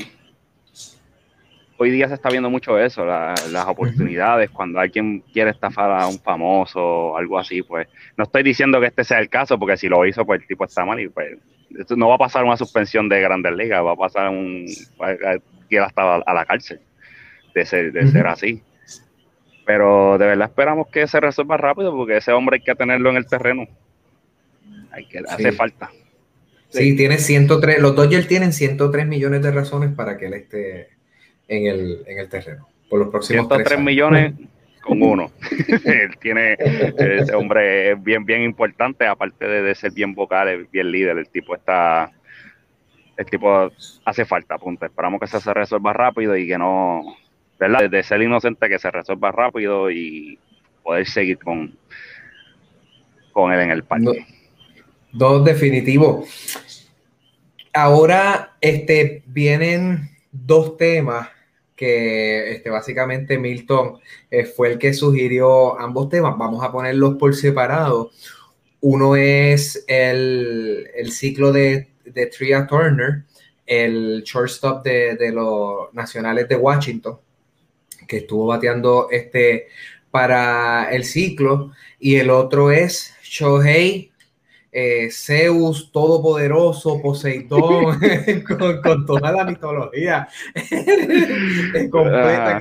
hoy 1.78 1.92
día 1.92 2.08
se 2.08 2.14
está 2.16 2.30
viendo 2.30 2.50
mucho 2.50 2.80
eso, 2.80 3.06
las 3.06 3.68
oportunidades, 3.68 4.50
cuando 4.50 4.80
alguien 4.80 5.22
quiere 5.34 5.52
estafar 5.52 5.92
a 5.92 6.08
un 6.08 6.20
famoso 6.20 6.82
o 6.82 7.18
algo 7.18 7.38
así, 7.38 7.62
pues 7.62 7.88
no 8.18 8.24
estoy 8.24 8.44
diciendo 8.44 8.80
que 8.80 8.88
este 8.88 9.04
sea 9.04 9.20
el 9.20 9.30
caso, 9.30 9.60
porque 9.60 9.78
si 9.78 9.88
lo 9.88 10.06
hizo, 10.06 10.26
pues 10.26 10.42
el 10.42 10.48
tipo 10.48 10.66
está 10.66 10.86
mal 10.86 11.00
y 11.00 11.10
pues 11.10 11.38
no 11.96 12.08
va 12.08 12.16
a 12.16 12.20
pasar 12.20 12.44
una 12.44 12.58
suspensión 12.58 13.10
de 13.10 13.22
Grandes 13.22 13.54
Ligas, 13.54 13.84
va 13.84 13.94
a 13.94 13.98
pasar 13.98 14.30
un 14.30 14.66
que 15.70 15.80
hasta 15.80 16.16
a 16.16 16.34
la 16.34 16.46
cárcel 16.46 16.80
de 17.54 17.66
ser, 17.66 17.92
de 17.92 18.08
ser 18.08 18.28
así. 18.28 18.62
Pero 19.66 20.18
de 20.18 20.28
verdad 20.28 20.50
esperamos 20.50 20.88
que 20.90 21.08
se 21.08 21.20
resuelva 21.20 21.58
rápido, 21.58 21.96
porque 21.96 22.18
ese 22.18 22.32
hombre 22.32 22.58
hay 22.58 22.64
que 22.64 22.76
tenerlo 22.76 23.10
en 23.10 23.18
el 23.18 23.26
terreno. 23.26 23.68
Hay 24.92 25.08
que, 25.08 25.20
hace 25.28 25.52
falta. 25.52 25.92
Sí, 26.70 26.96
tiene 26.96 27.18
103, 27.18 27.80
los 27.80 27.96
Dodgers 27.96 28.28
tienen 28.28 28.54
103 28.54 29.08
millones 29.08 29.42
de 29.42 29.52
razones 29.52 29.94
para 29.94 30.18
que 30.18 30.28
él 30.28 30.34
esté 30.34 30.95
en 31.48 31.68
el, 31.68 32.04
en 32.08 32.20
el 32.20 32.30
terreno 32.30 32.68
por 32.90 33.00
los 33.00 33.10
próximos 33.10 33.48
103 33.48 33.80
millones 33.80 34.34
con 34.82 35.02
uno. 35.02 35.32
Él 35.86 36.18
tiene, 36.20 36.56
ese 36.98 37.34
hombre 37.34 37.92
es 37.92 38.04
bien, 38.04 38.26
bien 38.26 38.44
importante, 38.44 39.06
aparte 39.08 39.48
de, 39.48 39.76
ser 39.76 39.92
bien 39.92 40.14
vocal, 40.14 40.48
es 40.48 40.72
bien 40.72 40.92
líder. 40.92 41.18
El 41.18 41.30
tipo 41.30 41.56
está, 41.56 42.12
el 43.18 43.26
tipo 43.26 43.72
hace 44.06 44.26
falta, 44.26 44.58
punto. 44.58 44.86
Esperamos 44.86 45.20
que 45.20 45.28
se 45.28 45.54
resuelva 45.54 45.94
rápido 45.94 46.38
y 46.38 46.48
que 46.48 46.58
no, 46.58 47.18
¿verdad? 47.60 47.90
De 47.90 48.04
ser 48.04 48.22
inocente, 48.22 48.70
que 48.70 48.80
se 48.80 48.92
resuelva 48.92 49.32
rápido 49.32 49.90
y 49.90 50.38
poder 50.84 51.08
seguir 51.08 51.40
con, 51.40 51.76
con 53.32 53.52
él 53.52 53.62
en 53.62 53.72
el 53.72 53.84
parque. 53.84 54.26
dos 55.12 55.44
definitivos. 55.44 56.62
Ahora 57.74 58.54
este, 58.62 59.24
vienen 59.26 60.10
dos 60.32 60.78
temas 60.78 61.35
que 61.76 62.52
este, 62.54 62.70
básicamente 62.70 63.38
Milton 63.38 64.00
eh, 64.32 64.46
fue 64.46 64.72
el 64.72 64.80
que 64.80 64.94
sugirió 64.94 65.80
ambos 65.80 66.10
temas. 66.10 66.38
Vamos 66.38 66.64
a 66.64 66.72
ponerlos 66.72 67.16
por 67.16 67.36
separado. 67.36 68.12
Uno 68.82 69.16
es 69.16 69.84
el, 69.88 70.88
ciclo 71.12 71.52
de, 71.52 71.90
de, 72.06 72.28
Tria 72.28 72.68
Turner, 72.68 73.24
el 73.66 74.24
shortstop 74.24 74.84
de, 74.84 75.16
de, 75.16 75.32
los 75.32 75.94
nacionales 75.94 76.48
de 76.48 76.56
Washington, 76.56 77.20
que 78.08 78.18
estuvo 78.18 78.46
bateando 78.46 79.08
este 79.12 79.68
para 80.12 80.90
el 80.92 81.04
ciclo. 81.04 81.72
Y 82.00 82.16
el 82.16 82.30
otro 82.30 82.72
es 82.72 83.16
Shohei 83.24 84.12
eh, 84.78 85.10
Zeus 85.10 85.90
todopoderoso, 85.90 87.02
Poseidón, 87.02 87.98
con, 88.84 89.06
toda 89.06 89.32
la 89.32 89.46
mitología 89.46 90.28
completa 91.90 92.60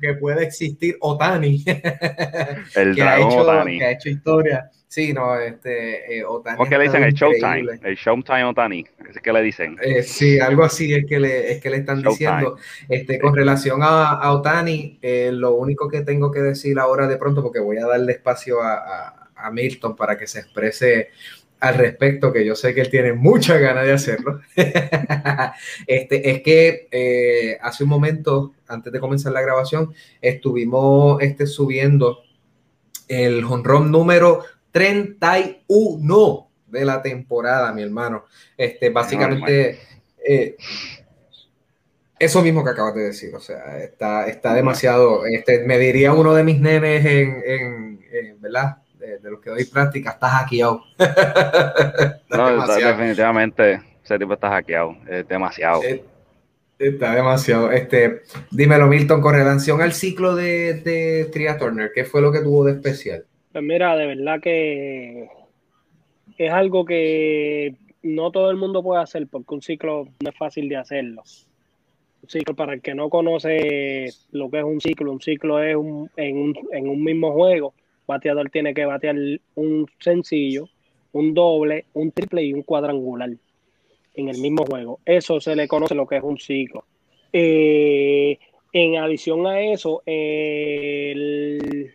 que, 0.00 0.14
puede 0.14 0.44
existir, 0.44 0.96
Otani, 1.00 1.64
el 2.76 2.94
que, 2.94 3.02
ha 3.02 3.18
hecho, 3.18 3.38
Otani. 3.38 3.78
que 3.80 3.84
ha 3.84 3.90
hecho 3.90 4.08
historia. 4.08 4.70
Sí, 4.86 5.12
no, 5.12 5.40
este, 5.40 6.18
eh, 6.18 6.24
Otani. 6.24 6.56
¿Cómo 6.56 6.70
que 6.70 6.78
le 6.78 6.84
dicen 6.84 7.02
el 7.02 7.12
Showtime? 7.12 7.80
El 7.82 7.96
Showtime 7.96 8.44
Otani, 8.44 8.86
es 9.10 9.20
que 9.20 9.32
le 9.32 9.42
dicen. 9.42 9.76
Eh, 9.82 10.04
sí, 10.04 10.38
algo 10.38 10.62
así 10.62 10.94
es 10.94 11.04
que 11.04 11.18
le, 11.18 11.50
es 11.50 11.60
que 11.60 11.68
le 11.68 11.78
están 11.78 12.00
diciendo. 12.00 12.58
Este, 12.88 13.18
con 13.18 13.34
relación 13.34 13.80
a, 13.82 14.32
Otani, 14.32 15.00
eh, 15.02 15.30
lo 15.32 15.54
único 15.54 15.88
que 15.88 16.02
tengo 16.02 16.30
que 16.30 16.42
decir 16.42 16.78
ahora 16.78 17.08
de 17.08 17.16
pronto, 17.16 17.42
porque 17.42 17.58
voy 17.58 17.78
a 17.78 17.86
darle 17.86 18.12
espacio 18.12 18.62
a, 18.62 19.30
a 19.34 19.50
Milton 19.50 19.96
para 19.96 20.16
que 20.16 20.28
se 20.28 20.38
exprese 20.38 21.10
al 21.60 21.74
respecto, 21.74 22.32
que 22.32 22.44
yo 22.44 22.54
sé 22.54 22.74
que 22.74 22.82
él 22.82 22.90
tiene 22.90 23.12
mucha 23.12 23.58
ganas 23.58 23.84
de 23.84 23.92
hacerlo, 23.92 24.40
este, 25.86 26.30
es 26.30 26.42
que 26.42 26.88
eh, 26.90 27.58
hace 27.60 27.84
un 27.84 27.90
momento, 27.90 28.52
antes 28.68 28.92
de 28.92 29.00
comenzar 29.00 29.32
la 29.32 29.40
grabación, 29.40 29.94
estuvimos 30.20 31.20
este, 31.22 31.46
subiendo 31.46 32.20
el 33.08 33.44
honrón 33.44 33.90
número 33.90 34.44
31 34.70 36.50
de 36.66 36.84
la 36.84 37.00
temporada, 37.00 37.72
mi 37.72 37.82
hermano. 37.82 38.24
Este, 38.56 38.90
básicamente, 38.90 39.78
eh, 40.22 40.56
eso 42.18 42.42
mismo 42.42 42.64
que 42.64 42.70
acabas 42.70 42.94
de 42.94 43.04
decir, 43.04 43.34
o 43.34 43.40
sea, 43.40 43.78
está, 43.78 44.26
está 44.26 44.54
demasiado, 44.54 45.24
este, 45.26 45.60
me 45.64 45.78
diría 45.78 46.12
uno 46.12 46.34
de 46.34 46.44
mis 46.44 46.60
nenes 46.60 47.04
en, 47.06 47.42
en 47.44 48.40
¿verdad? 48.40 48.78
De, 49.06 49.30
los 49.30 49.40
que 49.40 49.50
doy 49.50 49.64
práctica, 49.64 50.10
está 50.14 50.28
hackeado. 50.28 50.82
no, 52.30 52.66
definitivamente 52.66 53.80
ese 54.02 54.18
tipo 54.18 54.34
está 54.34 54.50
hackeado, 54.50 54.96
es 55.08 55.26
demasiado. 55.26 55.82
Eh, 55.82 56.04
está 56.78 57.14
demasiado. 57.14 57.72
Este, 57.72 58.22
dímelo, 58.50 58.86
Milton, 58.86 59.20
con 59.20 59.34
relación 59.34 59.80
al 59.80 59.92
ciclo 59.92 60.34
de, 60.34 60.74
de 60.74 61.24
Tria 61.32 61.58
Turner, 61.58 61.90
¿qué 61.94 62.04
fue 62.04 62.20
lo 62.20 62.30
que 62.30 62.40
tuvo 62.40 62.64
de 62.64 62.72
especial? 62.72 63.24
Pues 63.52 63.64
mira, 63.64 63.96
de 63.96 64.06
verdad 64.06 64.40
que 64.40 65.28
es 66.38 66.52
algo 66.52 66.84
que 66.84 67.74
no 68.02 68.30
todo 68.30 68.50
el 68.50 68.56
mundo 68.56 68.82
puede 68.82 69.02
hacer 69.02 69.26
porque 69.26 69.54
un 69.54 69.62
ciclo 69.62 70.08
no 70.22 70.30
es 70.30 70.36
fácil 70.36 70.68
de 70.68 70.76
hacerlo. 70.76 71.22
Un 72.22 72.28
ciclo, 72.28 72.54
para 72.54 72.74
el 72.74 72.82
que 72.82 72.94
no 72.94 73.08
conoce 73.08 74.06
lo 74.32 74.50
que 74.50 74.58
es 74.58 74.64
un 74.64 74.80
ciclo, 74.80 75.12
un 75.12 75.20
ciclo 75.20 75.62
es 75.62 75.76
un, 75.76 76.10
en, 76.16 76.36
un, 76.36 76.54
en 76.72 76.88
un 76.88 77.02
mismo 77.02 77.32
juego 77.32 77.74
bateador 78.06 78.50
tiene 78.50 78.74
que 78.74 78.84
batear 78.84 79.16
un 79.54 79.86
sencillo, 79.98 80.68
un 81.12 81.34
doble, 81.34 81.86
un 81.94 82.12
triple 82.12 82.44
y 82.44 82.52
un 82.52 82.62
cuadrangular 82.62 83.30
en 84.14 84.28
el 84.28 84.38
mismo 84.38 84.64
juego. 84.64 85.00
Eso 85.04 85.40
se 85.40 85.56
le 85.56 85.68
conoce 85.68 85.94
lo 85.94 86.06
que 86.06 86.16
es 86.16 86.22
un 86.22 86.38
ciclo. 86.38 86.84
Eh, 87.32 88.38
en 88.72 88.96
adición 88.96 89.46
a 89.46 89.60
eso, 89.60 90.02
el, 90.06 91.94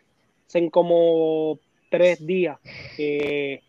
en 0.53 0.69
como 0.69 1.59
tres 1.89 2.25
días, 2.25 2.59
eh, 2.97 3.61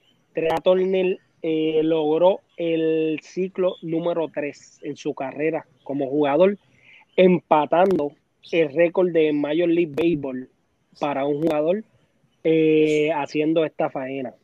eh, 1.45 1.81
logró 1.83 2.41
el 2.57 3.19
ciclo 3.23 3.77
número 3.83 4.31
tres 4.33 4.79
en 4.83 4.97
su 4.97 5.15
carrera 5.15 5.67
como 5.83 6.09
jugador, 6.09 6.59
empatando 7.17 8.13
el 8.51 8.73
récord 8.73 9.11
de 9.11 9.33
Major 9.33 9.69
League 9.69 9.93
Baseball 9.95 10.49
para 10.99 11.25
un 11.25 11.43
jugador 11.43 11.85
eh, 12.45 13.11
haciendo 13.15 13.65
esta 13.65 13.91
faena. 13.91 14.35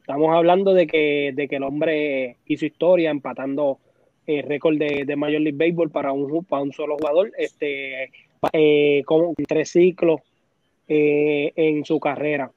Estamos 0.00 0.34
hablando 0.34 0.74
de 0.74 0.86
que, 0.86 1.32
de 1.34 1.48
que 1.48 1.56
el 1.56 1.62
hombre 1.62 2.36
hizo 2.46 2.66
historia 2.66 3.10
empatando 3.10 3.78
el 4.26 4.42
récord 4.42 4.76
de, 4.76 5.04
de, 5.06 5.16
Major 5.16 5.40
League 5.40 5.56
Baseball 5.56 5.90
para 5.90 6.12
un, 6.12 6.44
para 6.44 6.62
un 6.62 6.72
solo 6.72 6.96
jugador, 6.96 7.32
este, 7.38 8.10
eh, 8.52 9.02
con 9.04 9.34
tres 9.46 9.70
ciclos 9.70 10.20
eh, 10.88 11.52
en 11.56 11.84
su 11.84 12.00
carrera. 12.00 12.50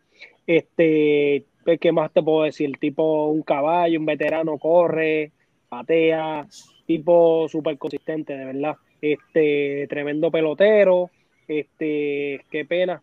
Este, 0.46 1.46
pues, 1.64 1.80
¿qué 1.80 1.92
más 1.92 2.12
te 2.12 2.24
puedo 2.24 2.44
decir? 2.44 2.72
Tipo 2.80 3.28
un 3.28 3.44
caballo, 3.44 4.00
un 4.00 4.06
veterano 4.06 4.58
corre, 4.58 5.32
patea, 5.70 6.48
tipo 6.86 7.48
súper 7.50 7.78
consistente, 7.78 8.36
de 8.36 8.46
verdad. 8.46 8.76
Este, 9.02 9.86
tremendo 9.88 10.32
pelotero, 10.32 11.12
este, 11.48 12.42
qué 12.50 12.66
pena 12.66 13.02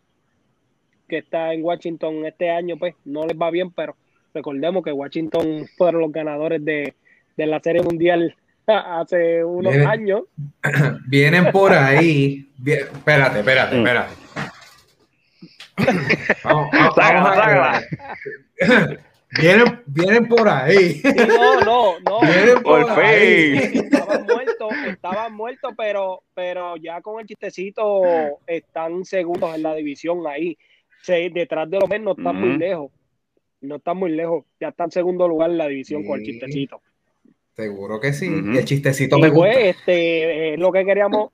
que 1.07 1.19
está 1.19 1.53
en 1.53 1.63
Washington 1.63 2.25
este 2.25 2.49
año, 2.49 2.77
pues 2.77 2.95
no 3.05 3.25
les 3.25 3.37
va 3.37 3.51
bien, 3.51 3.71
pero 3.71 3.95
recordemos 4.33 4.83
que 4.83 4.91
Washington 4.91 5.67
fueron 5.77 6.01
los 6.01 6.11
ganadores 6.11 6.63
de, 6.63 6.93
la 7.37 7.59
Serie 7.59 7.81
Mundial 7.81 8.35
hace 8.67 9.43
unos 9.43 9.75
años. 9.85 10.23
Vienen 11.07 11.51
por 11.51 11.73
ahí. 11.73 12.49
espérate, 12.65 13.39
espérate, 13.39 13.75
mm. 13.75 13.79
espérate. 13.79 14.15
vamos, 16.43 16.69
a 16.73 17.81
Vienen, 19.37 19.81
vienen 19.87 20.27
por 20.29 20.47
ahí. 20.47 21.01
no, 21.03 21.59
no, 21.59 21.99
no. 21.99 22.21
Vienen 22.21 22.63
por, 22.63 22.89
ahí. 22.89 23.57
Estaban 23.57 24.25
muertos, 24.25 24.73
estaban 24.87 25.33
muertos, 25.33 25.73
pero, 25.75 26.23
pero 26.33 26.77
ya 26.77 27.01
con 27.01 27.19
el 27.19 27.25
chistecito 27.25 28.01
están 28.47 29.03
segundos 29.03 29.53
en 29.55 29.63
la 29.63 29.73
división 29.73 30.25
ahí 30.25 30.57
detrás 31.07 31.69
de 31.69 31.79
los 31.79 31.89
menos 31.89 32.17
no 32.17 32.21
están 32.21 32.41
muy 32.41 32.57
lejos. 32.57 32.91
No 33.61 33.75
están 33.77 33.97
muy 33.97 34.11
lejos. 34.11 34.45
Ya 34.59 34.69
está 34.69 34.85
en 34.85 34.91
segundo 34.91 35.27
lugar 35.27 35.49
en 35.49 35.57
la 35.57 35.67
división 35.67 36.05
con 36.05 36.19
el 36.19 36.25
chistecito. 36.25 36.81
Seguro 37.55 37.99
que 37.99 38.13
sí. 38.13 38.27
El 38.27 38.65
chistecito 38.65 39.17
me 39.17 39.29
gusta. 39.29 39.51
este, 39.51 40.53
es 40.53 40.59
lo 40.59 40.71
que 40.71 40.83
queríamos, 40.83 41.31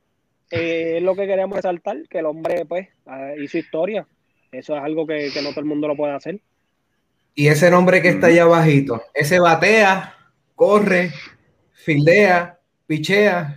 eh, 0.51 0.97
es 0.97 1.03
lo 1.03 1.15
que 1.15 1.26
queríamos 1.26 1.55
resaltar, 1.55 1.97
que 2.07 2.19
el 2.19 2.28
hombre, 2.28 2.65
pues, 2.65 2.89
ah, 3.07 3.34
hizo 3.39 3.57
historia. 3.57 4.07
Eso 4.51 4.76
es 4.76 4.84
algo 4.84 5.07
que, 5.07 5.32
no 5.41 5.49
todo 5.49 5.61
el 5.61 5.65
mundo 5.65 5.88
lo 5.88 5.95
puede 5.95 6.13
hacer. 6.13 6.39
Y 7.34 7.47
ese 7.47 7.72
nombre 7.72 8.01
que 8.01 8.09
está 8.09 8.28
allá 8.28 8.43
abajito, 8.43 9.01
ese 9.13 9.39
batea, 9.39 10.15
corre, 10.55 11.11
fildea, 11.72 12.59
pichea 12.86 13.55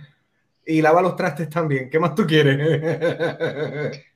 y 0.65 0.81
lava 0.81 1.01
los 1.01 1.15
trastes 1.15 1.49
también. 1.49 1.89
¿Qué 1.89 1.99
más 1.99 2.15
tú 2.15 2.25
quieres? 2.25 2.57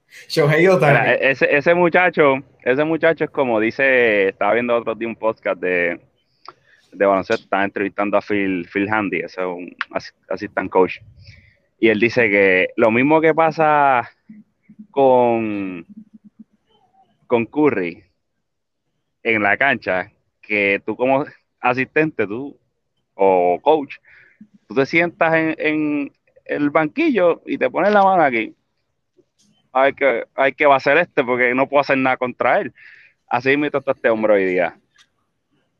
E-, 1.15 1.31
ese, 1.31 1.73
muchacho, 1.73 2.35
ese 2.63 2.83
muchacho 2.83 3.25
es 3.25 3.29
como 3.29 3.59
dice, 3.59 4.29
estaba 4.29 4.53
viendo 4.53 4.75
otro 4.75 4.95
día 4.95 5.07
un 5.07 5.15
podcast 5.15 5.59
de, 5.59 5.99
de 6.91 7.05
baloncesto, 7.05 7.43
estaba 7.43 7.63
entrevistando 7.63 8.17
a 8.17 8.21
Phil, 8.21 8.67
Phil 8.71 8.89
Handy, 8.89 9.19
ese 9.19 9.41
es 9.41 9.47
un 9.47 9.75
assistant 10.29 10.69
coach. 10.69 10.97
Y 11.79 11.89
él 11.89 11.99
dice 11.99 12.29
que 12.29 12.69
lo 12.75 12.91
mismo 12.91 13.21
que 13.21 13.33
pasa 13.33 14.09
con, 14.91 15.85
con 17.27 17.45
Curry 17.45 18.03
en 19.23 19.43
la 19.43 19.57
cancha, 19.57 20.11
que 20.41 20.81
tú 20.85 20.95
como 20.95 21.25
asistente, 21.61 22.27
tú 22.27 22.57
o 23.13 23.59
coach, 23.61 23.95
tú 24.67 24.75
te 24.75 24.85
sientas 24.85 25.33
en, 25.33 25.55
en 25.57 26.13
el 26.45 26.69
banquillo 26.69 27.41
y 27.45 27.57
te 27.57 27.69
pones 27.69 27.93
la 27.93 28.03
mano 28.03 28.23
aquí 28.23 28.55
hay 29.71 29.93
que, 29.93 30.25
hay 30.35 30.53
que 30.53 30.65
va 30.65 30.75
a 30.75 30.79
ser 30.79 30.97
este 30.97 31.23
porque 31.23 31.53
no 31.53 31.67
puedo 31.67 31.81
hacer 31.81 31.97
nada 31.97 32.17
contra 32.17 32.59
él. 32.59 32.73
Así 33.27 33.55
me 33.57 33.69
trata 33.69 33.91
este 33.91 34.09
hombre 34.09 34.33
hoy 34.33 34.45
día. 34.45 34.75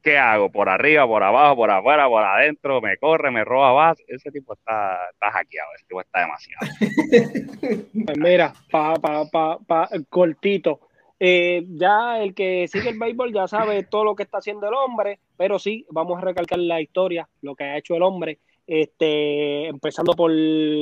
¿qué 0.01 0.17
hago? 0.17 0.49
¿Por 0.51 0.69
arriba, 0.69 1.05
por 1.07 1.23
abajo, 1.23 1.55
por 1.55 1.71
afuera, 1.71 2.07
por 2.07 2.23
adentro? 2.23 2.81
¿Me 2.81 2.97
corre, 2.97 3.31
me 3.31 3.43
roba 3.43 3.71
base? 3.71 4.03
Ese 4.07 4.31
tipo 4.31 4.53
está, 4.53 5.09
está 5.11 5.31
hackeado, 5.31 5.69
ese 5.75 5.85
tipo 5.85 6.01
está 6.01 6.21
demasiado. 6.21 6.67
Pues 8.05 8.17
mira, 8.17 8.53
pa, 8.71 8.95
pa, 8.95 9.25
pa, 9.25 9.59
pa, 9.59 9.89
cortito. 10.09 10.79
Eh, 11.19 11.65
ya 11.67 12.21
el 12.21 12.33
que 12.33 12.67
sigue 12.67 12.89
el 12.89 12.97
béisbol 12.97 13.33
ya 13.33 13.47
sabe 13.47 13.83
todo 13.83 14.05
lo 14.05 14.15
que 14.15 14.23
está 14.23 14.37
haciendo 14.37 14.67
el 14.67 14.73
hombre, 14.73 15.19
pero 15.37 15.59
sí, 15.59 15.85
vamos 15.89 16.17
a 16.17 16.25
recalcar 16.25 16.59
la 16.59 16.81
historia, 16.81 17.27
lo 17.41 17.55
que 17.55 17.65
ha 17.65 17.77
hecho 17.77 17.95
el 17.95 18.03
hombre, 18.03 18.39
este, 18.65 19.67
empezando 19.67 20.13
por 20.13 20.31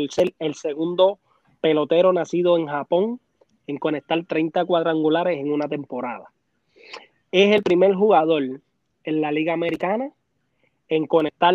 ser 0.09 0.33
el 0.37 0.53
segundo 0.53 1.19
pelotero 1.61 2.13
nacido 2.13 2.57
en 2.57 2.67
Japón 2.67 3.19
en 3.67 3.77
conectar 3.77 4.23
30 4.23 4.65
cuadrangulares 4.65 5.39
en 5.39 5.51
una 5.51 5.67
temporada. 5.67 6.31
Es 7.31 7.53
el 7.53 7.63
primer 7.63 7.93
jugador 7.93 8.61
en 9.03 9.21
la 9.21 9.31
Liga 9.31 9.53
Americana 9.53 10.11
en 10.89 11.05
conectar 11.05 11.53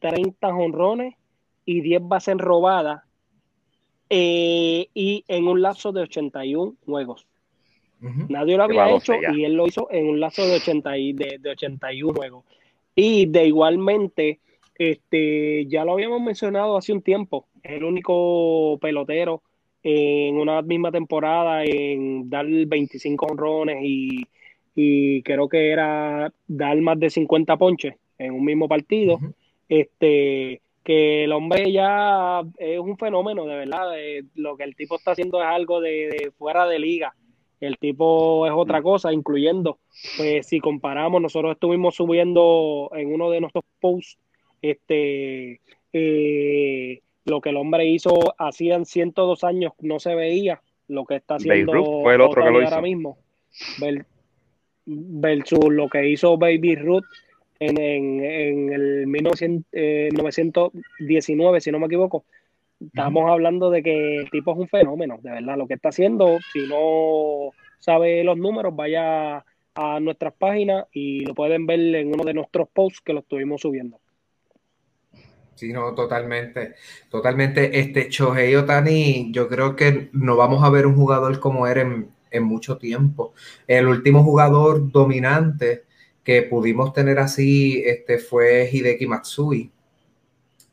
30 0.00 0.48
honrones 0.48 1.14
y 1.64 1.80
10 1.80 2.02
bases 2.06 2.36
robadas 2.36 3.02
eh, 4.10 4.88
y 4.92 5.24
en 5.28 5.48
un 5.48 5.62
lapso 5.62 5.92
de 5.92 6.02
81 6.02 6.74
juegos. 6.84 7.26
Nadie 8.28 8.58
lo 8.58 8.64
había 8.64 8.90
hecho 8.90 9.14
y 9.34 9.44
él 9.44 9.54
lo 9.54 9.66
hizo 9.66 9.88
en 9.90 10.06
un 10.10 10.20
lapso 10.20 10.46
de, 10.46 10.56
80 10.56 10.90
de, 10.90 11.38
de 11.40 11.50
81 11.50 12.12
juegos. 12.12 12.44
Y 12.94 13.24
de 13.24 13.46
igualmente, 13.46 14.40
este, 14.76 15.66
ya 15.66 15.84
lo 15.84 15.92
habíamos 15.92 16.20
mencionado 16.20 16.76
hace 16.76 16.92
un 16.92 17.02
tiempo, 17.02 17.46
el 17.62 17.84
único 17.84 18.78
pelotero 18.80 19.42
en 19.82 20.36
una 20.36 20.62
misma 20.62 20.90
temporada 20.90 21.62
en 21.64 22.30
dar 22.30 22.46
25 22.46 23.26
honrones 23.26 23.78
y 23.82 24.24
y 24.74 25.22
creo 25.22 25.48
que 25.48 25.70
era 25.70 26.32
dar 26.46 26.76
más 26.80 26.98
de 26.98 27.10
50 27.10 27.56
ponches 27.56 27.94
en 28.18 28.34
un 28.34 28.44
mismo 28.44 28.68
partido. 28.68 29.18
Este 29.68 30.60
que 30.82 31.24
el 31.24 31.32
hombre 31.32 31.72
ya 31.72 32.42
es 32.58 32.78
un 32.78 32.98
fenómeno, 32.98 33.46
de 33.46 33.56
verdad. 33.56 33.86
lo 34.34 34.56
que 34.56 34.64
el 34.64 34.76
tipo 34.76 34.96
está 34.96 35.12
haciendo 35.12 35.40
es 35.40 35.48
algo 35.48 35.80
de, 35.80 36.30
fuera 36.36 36.66
de 36.66 36.78
liga. 36.78 37.14
El 37.58 37.78
tipo 37.78 38.46
es 38.46 38.52
otra 38.54 38.82
cosa, 38.82 39.10
incluyendo, 39.10 39.78
pues 40.18 40.46
si 40.46 40.60
comparamos, 40.60 41.22
nosotros 41.22 41.52
estuvimos 41.52 41.94
subiendo 41.94 42.90
en 42.92 43.14
uno 43.14 43.30
de 43.30 43.40
nuestros 43.40 43.64
posts, 43.80 44.18
este, 44.70 45.60
eh, 45.92 47.00
lo 47.24 47.40
que 47.40 47.50
el 47.50 47.56
hombre 47.56 47.86
hizo 47.86 48.34
hacían 48.38 48.86
102 48.86 49.44
años 49.44 49.72
no 49.80 50.00
se 50.00 50.14
veía, 50.14 50.62
lo 50.88 51.04
que 51.04 51.16
está 51.16 51.36
haciendo 51.36 52.02
fue 52.02 52.14
el 52.14 52.20
otro 52.20 52.42
que 52.42 52.50
lo 52.50 52.64
ahora 52.64 52.80
mismo 52.80 53.18
versus 54.86 55.66
lo 55.70 55.88
que 55.88 56.08
hizo 56.08 56.36
Baby 56.36 56.76
Ruth 56.76 57.04
en, 57.58 57.78
en, 57.78 58.72
el 58.72 59.06
1919, 59.06 61.58
eh, 61.58 61.60
si 61.60 61.70
no 61.70 61.78
me 61.78 61.86
equivoco. 61.86 62.24
Estamos 62.80 63.30
hablando 63.30 63.70
de 63.70 63.82
que 63.82 64.16
el 64.16 64.30
tipo 64.30 64.52
es 64.52 64.58
un 64.58 64.68
fenómeno, 64.68 65.18
de 65.22 65.30
verdad. 65.30 65.56
Lo 65.56 65.66
que 65.66 65.74
está 65.74 65.90
haciendo, 65.90 66.38
si 66.52 66.66
no 66.66 67.50
sabe 67.78 68.24
los 68.24 68.36
números, 68.36 68.74
vaya 68.76 69.44
a 69.74 70.00
nuestras 70.00 70.34
páginas 70.34 70.86
y 70.92 71.24
lo 71.24 71.34
pueden 71.34 71.66
ver 71.66 71.94
en 71.94 72.08
uno 72.08 72.24
de 72.24 72.34
nuestros 72.34 72.68
posts 72.68 73.00
que 73.00 73.12
lo 73.12 73.20
estuvimos 73.20 73.62
subiendo. 73.62 74.00
Sí, 75.54 75.72
no, 75.72 75.94
totalmente, 75.94 76.74
totalmente. 77.08 77.78
Este 77.78 78.08
Shohei 78.10 78.56
Otani, 78.56 79.30
yo 79.32 79.48
creo 79.48 79.76
que 79.76 80.10
no 80.12 80.36
vamos 80.36 80.64
a 80.64 80.70
ver 80.70 80.86
un 80.86 80.96
jugador 80.96 81.38
como 81.38 81.66
era 81.66 81.82
en, 81.82 82.08
en 82.30 82.42
mucho 82.42 82.76
tiempo. 82.76 83.34
El 83.66 83.86
último 83.86 84.24
jugador 84.24 84.90
dominante 84.90 85.84
que 86.24 86.42
pudimos 86.42 86.92
tener 86.92 87.18
así 87.18 87.82
este, 87.86 88.18
fue 88.18 88.68
Hideki 88.72 89.06
Matsui 89.06 89.70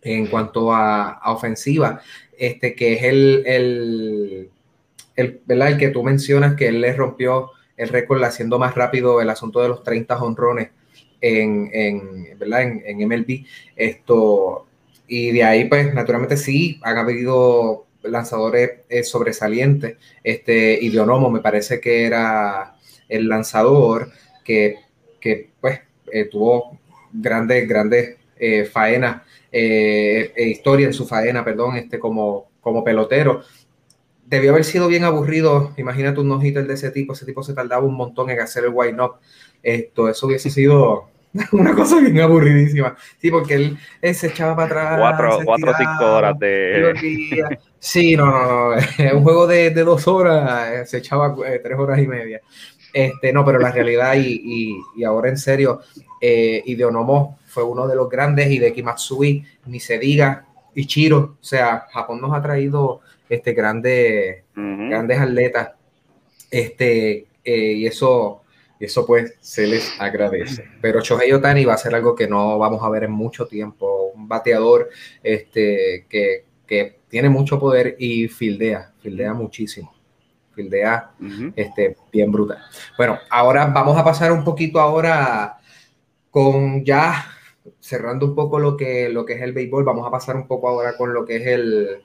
en 0.01 0.27
cuanto 0.27 0.73
a, 0.73 1.21
ofensiva, 1.25 2.01
este, 2.37 2.73
que 2.73 2.93
es 2.93 3.03
el, 3.03 3.43
el, 3.45 4.49
el, 5.15 5.41
el 5.47 5.77
que 5.77 5.89
tú 5.89 6.03
mencionas 6.03 6.55
que 6.55 6.69
él 6.69 6.81
le 6.81 6.93
rompió 6.93 7.51
el 7.77 7.89
récord 7.89 8.23
haciendo 8.23 8.57
más 8.57 8.73
rápido 8.73 9.21
el 9.21 9.29
asunto 9.29 9.61
de 9.61 9.69
los 9.69 9.83
30 9.83 10.23
honrones 10.23 10.69
en, 11.19 11.69
en, 11.71 12.39
¿verdad? 12.39 12.63
en, 12.63 12.83
en 12.85 13.07
MLB. 13.07 13.45
Esto, 13.75 14.67
y 15.13 15.31
de 15.31 15.43
ahí, 15.43 15.65
pues, 15.65 15.93
naturalmente 15.93 16.37
sí, 16.37 16.79
han 16.83 16.97
habido 16.97 17.85
lanzadores 18.01 18.83
eh, 18.87 19.03
sobresalientes. 19.03 19.97
Este 20.23 20.79
Idionomo 20.81 21.29
me 21.29 21.41
parece 21.41 21.81
que 21.81 22.05
era 22.05 22.77
el 23.09 23.27
lanzador 23.27 24.09
que, 24.45 24.77
pues 25.59 25.81
eh, 26.13 26.29
tuvo 26.31 26.79
grandes, 27.11 27.67
grandes 27.67 28.19
eh, 28.39 28.63
faenas, 28.63 29.23
historia 29.51 30.87
en 30.87 30.93
su 30.93 31.05
faena, 31.05 31.43
perdón, 31.43 31.75
este, 31.75 31.99
como, 31.99 32.49
como 32.61 32.81
pelotero. 32.81 33.41
Debió 34.25 34.51
haber 34.51 34.63
sido 34.63 34.87
bien 34.87 35.03
aburrido. 35.03 35.73
Imagínate 35.75 36.21
un 36.21 36.29
no 36.29 36.39
de 36.39 36.73
ese 36.73 36.89
tipo. 36.89 37.11
Ese 37.11 37.25
tipo 37.25 37.43
se 37.43 37.53
tardaba 37.53 37.85
un 37.85 37.95
montón 37.95 38.29
en 38.29 38.39
hacer 38.39 38.63
el 38.63 38.71
white 38.73 39.01
up. 39.01 39.15
Esto, 39.61 40.07
eso 40.07 40.27
hubiese 40.27 40.49
sido 40.49 41.09
una 41.53 41.73
cosa 41.73 41.99
bien 41.99 42.19
aburridísima. 42.19 42.95
Sí, 43.19 43.31
porque 43.31 43.55
él, 43.55 43.77
se 44.13 44.27
echaba 44.27 44.55
para 44.55 44.65
atrás. 44.65 44.99
Cuatro, 44.99 45.45
cuatro 45.45 45.71
o 45.71 45.75
cinco 45.77 46.13
horas 46.13 46.39
de. 46.39 47.57
Sí, 47.79 48.15
no, 48.15 48.25
no, 48.25 48.75
no. 48.75 48.81
Un 49.17 49.23
juego 49.23 49.47
de, 49.47 49.71
dos 49.71 50.07
horas 50.07 50.71
eh, 50.71 50.85
se 50.85 50.97
echaba 50.97 51.35
eh, 51.47 51.59
tres 51.63 51.77
horas 51.77 51.99
y 51.99 52.07
media. 52.07 52.41
Este, 52.93 53.31
no, 53.31 53.45
pero 53.45 53.59
la 53.59 53.71
realidad, 53.71 54.15
y, 54.17 54.83
y, 54.95 55.03
ahora 55.03 55.29
en 55.29 55.37
serio, 55.37 55.79
eh, 56.19 56.61
Ideonomo 56.65 57.39
fue 57.45 57.63
uno 57.63 57.87
de 57.87 57.95
los 57.95 58.09
grandes, 58.09 58.51
y 58.51 58.59
de 58.59 58.73
Kimatsui, 58.73 59.45
ni 59.65 59.79
se 59.79 59.97
diga, 59.97 60.45
Ichiro, 60.75 61.37
o 61.39 61.43
sea, 61.43 61.87
Japón 61.91 62.19
nos 62.19 62.33
ha 62.33 62.41
traído 62.41 62.99
este, 63.29 63.53
grandes, 63.53 64.43
grandes 64.53 65.19
atletas, 65.19 65.71
este, 66.49 67.27
y 67.43 67.85
eso, 67.85 68.40
eso 68.85 69.05
pues 69.05 69.35
se 69.39 69.67
les 69.67 69.99
agradece. 69.99 70.65
Pero 70.81 71.01
Shohei 71.01 71.31
Otani 71.33 71.65
va 71.65 71.73
a 71.73 71.77
ser 71.77 71.95
algo 71.95 72.15
que 72.15 72.27
no 72.27 72.57
vamos 72.57 72.83
a 72.83 72.89
ver 72.89 73.03
en 73.03 73.11
mucho 73.11 73.47
tiempo, 73.47 74.11
un 74.15 74.27
bateador 74.27 74.89
este, 75.23 76.05
que 76.09 76.45
que 76.71 77.01
tiene 77.09 77.27
mucho 77.27 77.59
poder 77.59 77.97
y 77.99 78.29
fildea, 78.29 78.93
fildea 79.01 79.33
muchísimo. 79.33 79.93
Fildea 80.55 81.11
este, 81.53 81.97
bien 82.13 82.31
brutal. 82.31 82.59
Bueno, 82.95 83.19
ahora 83.29 83.65
vamos 83.65 83.97
a 83.97 84.05
pasar 84.05 84.31
un 84.31 84.45
poquito 84.45 84.79
ahora 84.79 85.57
con 86.29 86.85
ya 86.85 87.25
cerrando 87.81 88.25
un 88.25 88.35
poco 88.35 88.57
lo 88.57 88.77
que, 88.77 89.09
lo 89.09 89.25
que 89.25 89.33
es 89.33 89.41
el 89.41 89.51
béisbol, 89.51 89.83
vamos 89.83 90.07
a 90.07 90.11
pasar 90.11 90.37
un 90.37 90.47
poco 90.47 90.69
ahora 90.69 90.95
con 90.95 91.13
lo 91.13 91.25
que 91.25 91.35
es 91.35 91.47
el, 91.47 92.03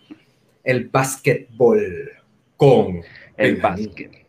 el 0.64 0.88
básquetbol. 0.88 2.10
Con 2.56 3.02
el 3.36 3.56
básquet. 3.60 4.25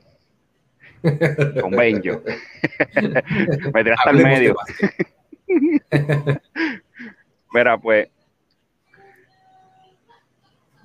Con 1.61 1.71
Benjo. 1.71 2.21
Me 3.73 3.83
tiraste 3.83 4.09
al 4.09 4.17
medio. 4.17 4.55
Mira, 7.53 7.77
pues 7.77 8.09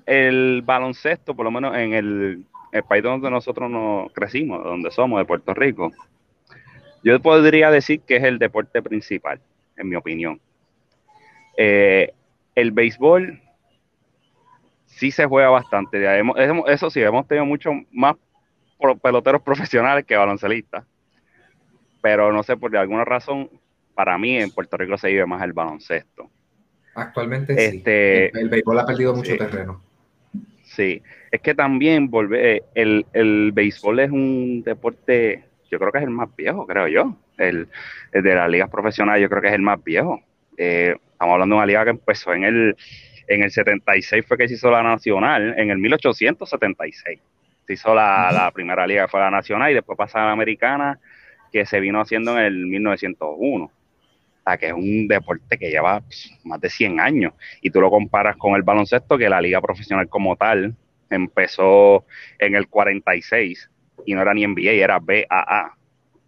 el 0.05 0.61
baloncesto, 0.63 1.35
por 1.35 1.45
lo 1.45 1.51
menos 1.51 1.75
en 1.75 1.93
el, 1.93 2.45
país 2.87 3.03
donde 3.03 3.29
nosotros 3.29 3.69
nos 3.69 4.11
crecimos, 4.13 4.63
donde 4.63 4.89
somos, 4.91 5.19
de 5.19 5.25
Puerto 5.25 5.53
Rico, 5.53 5.91
yo 7.03 7.19
podría 7.19 7.69
decir 7.69 8.01
que 8.01 8.15
es 8.15 8.23
el 8.23 8.39
deporte 8.39 8.81
principal, 8.81 9.39
en 9.77 9.89
mi 9.89 9.95
opinión. 9.95 10.39
Eh, 11.57 12.11
el 12.55 12.71
béisbol 12.71 13.41
sí 14.85 15.11
se 15.11 15.25
juega 15.25 15.49
bastante. 15.49 16.03
Eso 16.67 16.89
sí, 16.89 17.01
hemos 17.01 17.27
tenido 17.27 17.45
mucho 17.45 17.71
más 17.91 18.15
peloteros 19.01 19.41
profesionales 19.41 20.05
que 20.05 20.15
baloncelistas. 20.15 20.85
Pero 22.01 22.31
no 22.31 22.43
sé, 22.43 22.57
por 22.57 22.75
alguna 22.75 23.05
razón, 23.05 23.49
para 23.95 24.17
mí 24.17 24.37
en 24.37 24.51
Puerto 24.51 24.77
Rico 24.77 24.97
se 24.97 25.09
vive 25.09 25.25
más 25.25 25.41
el 25.43 25.53
baloncesto. 25.53 26.29
Actualmente 26.95 27.55
sí. 27.57 27.77
Este, 27.77 28.37
el, 28.37 28.49
béisbol 28.49 28.79
ha 28.79 28.85
perdido 28.85 29.15
mucho 29.15 29.35
terreno. 29.37 29.81
Sí, 30.63 31.01
es 31.31 31.41
que 31.41 31.53
también 31.53 32.09
volver, 32.09 32.63
el, 32.75 33.05
el 33.13 33.51
béisbol 33.51 33.99
es 33.99 34.11
un 34.11 34.63
deporte, 34.63 35.43
yo 35.69 35.79
creo 35.79 35.91
que 35.91 35.99
es 35.99 36.03
el 36.03 36.09
más 36.09 36.35
viejo, 36.35 36.65
creo 36.65 36.87
yo. 36.87 37.15
El, 37.37 37.67
de 38.11 38.35
las 38.35 38.49
ligas 38.49 38.69
profesionales, 38.69 39.21
yo 39.21 39.29
creo 39.29 39.41
que 39.41 39.47
es 39.47 39.53
el 39.53 39.61
más 39.61 39.83
viejo. 39.83 40.21
Eh, 40.57 40.95
estamos 41.11 41.33
hablando 41.33 41.55
de 41.55 41.57
una 41.57 41.65
liga 41.65 41.83
que 41.83 41.91
empezó 41.91 42.33
en 42.33 42.43
el, 42.43 42.75
en 43.27 43.43
el 43.43 43.51
76, 43.51 44.25
fue 44.27 44.37
que 44.37 44.47
se 44.47 44.55
hizo 44.55 44.69
la 44.69 44.83
nacional, 44.83 45.55
en 45.57 45.69
el 45.69 45.77
1876 45.77 47.19
se 47.65 47.73
hizo 47.73 47.93
la, 47.95 48.31
la 48.31 48.51
primera 48.51 48.85
liga 48.85 49.03
que 49.03 49.11
fue 49.11 49.19
la 49.19 49.31
nacional 49.31 49.71
y 49.71 49.75
después 49.75 49.97
pasa 49.97 50.21
a 50.21 50.25
la 50.25 50.31
americana 50.31 50.99
que 51.51 51.65
se 51.65 51.79
vino 51.79 52.01
haciendo 52.01 52.37
en 52.37 52.45
el 52.45 52.65
1901 52.65 53.71
que 54.59 54.67
es 54.67 54.73
un 54.73 55.07
deporte 55.07 55.57
que 55.57 55.69
lleva 55.69 56.03
más 56.43 56.61
de 56.61 56.69
100 56.69 56.99
años. 56.99 57.33
Y 57.61 57.69
tú 57.69 57.81
lo 57.81 57.89
comparas 57.89 58.35
con 58.37 58.55
el 58.55 58.63
baloncesto, 58.63 59.17
que 59.17 59.29
la 59.29 59.41
liga 59.41 59.61
profesional 59.61 60.09
como 60.09 60.35
tal 60.35 60.75
empezó 61.09 62.05
en 62.39 62.55
el 62.55 62.67
46 62.67 63.69
y 64.05 64.13
no 64.13 64.21
era 64.21 64.33
ni 64.33 64.45
NBA, 64.45 64.71
era 64.71 64.99
BAA. 64.99 65.77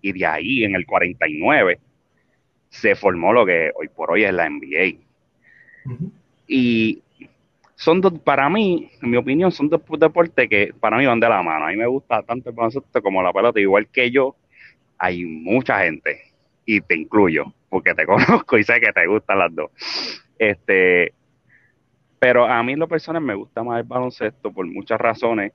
Y 0.01 0.13
de 0.13 0.25
ahí, 0.25 0.63
en 0.63 0.75
el 0.75 0.86
49, 0.86 1.79
se 2.69 2.95
formó 2.95 3.33
lo 3.33 3.45
que 3.45 3.71
hoy 3.75 3.89
por 3.89 4.11
hoy 4.11 4.23
es 4.23 4.33
la 4.33 4.49
NBA. 4.49 4.99
Y 6.47 7.01
son 7.76 8.01
dos, 8.01 8.13
para 8.19 8.49
mí, 8.49 8.89
en 9.01 9.09
mi 9.09 9.17
opinión, 9.17 9.51
son 9.51 9.69
dos 9.69 9.82
deportes 9.99 10.49
que 10.49 10.73
para 10.80 10.97
mí 10.97 11.05
van 11.05 11.19
de 11.19 11.30
la 11.30 11.43
mano. 11.43 11.65
A 11.65 11.69
mí 11.69 11.78
me 11.78 11.88
gusta 11.88 12.23
tanto 12.23 12.49
el 12.49 12.55
baloncesto 12.55 13.01
como 13.01 13.21
la 13.21 13.34
pelota, 13.34 13.59
igual 13.59 13.88
que 13.88 14.09
yo, 14.11 14.36
hay 14.97 15.26
mucha 15.26 15.80
gente, 15.84 16.34
y 16.65 16.82
te 16.82 16.95
incluyo, 16.95 17.53
porque 17.69 17.93
te 17.93 18.05
conozco 18.07 18.57
y 18.57 18.63
sé 18.63 18.80
que 18.80 18.93
te 18.93 19.05
gustan 19.07 19.39
las 19.39 19.53
dos. 19.53 19.71
Este, 20.39 21.13
pero 22.19 22.45
a 22.45 22.63
mí, 22.63 22.76
lo 22.76 22.88
personal, 22.88 23.21
me 23.21 23.36
gusta 23.36 23.63
más 23.63 23.80
el 23.80 23.88
baloncesto 23.88 24.51
por 24.51 24.65
muchas 24.65 24.99
razones. 24.99 25.51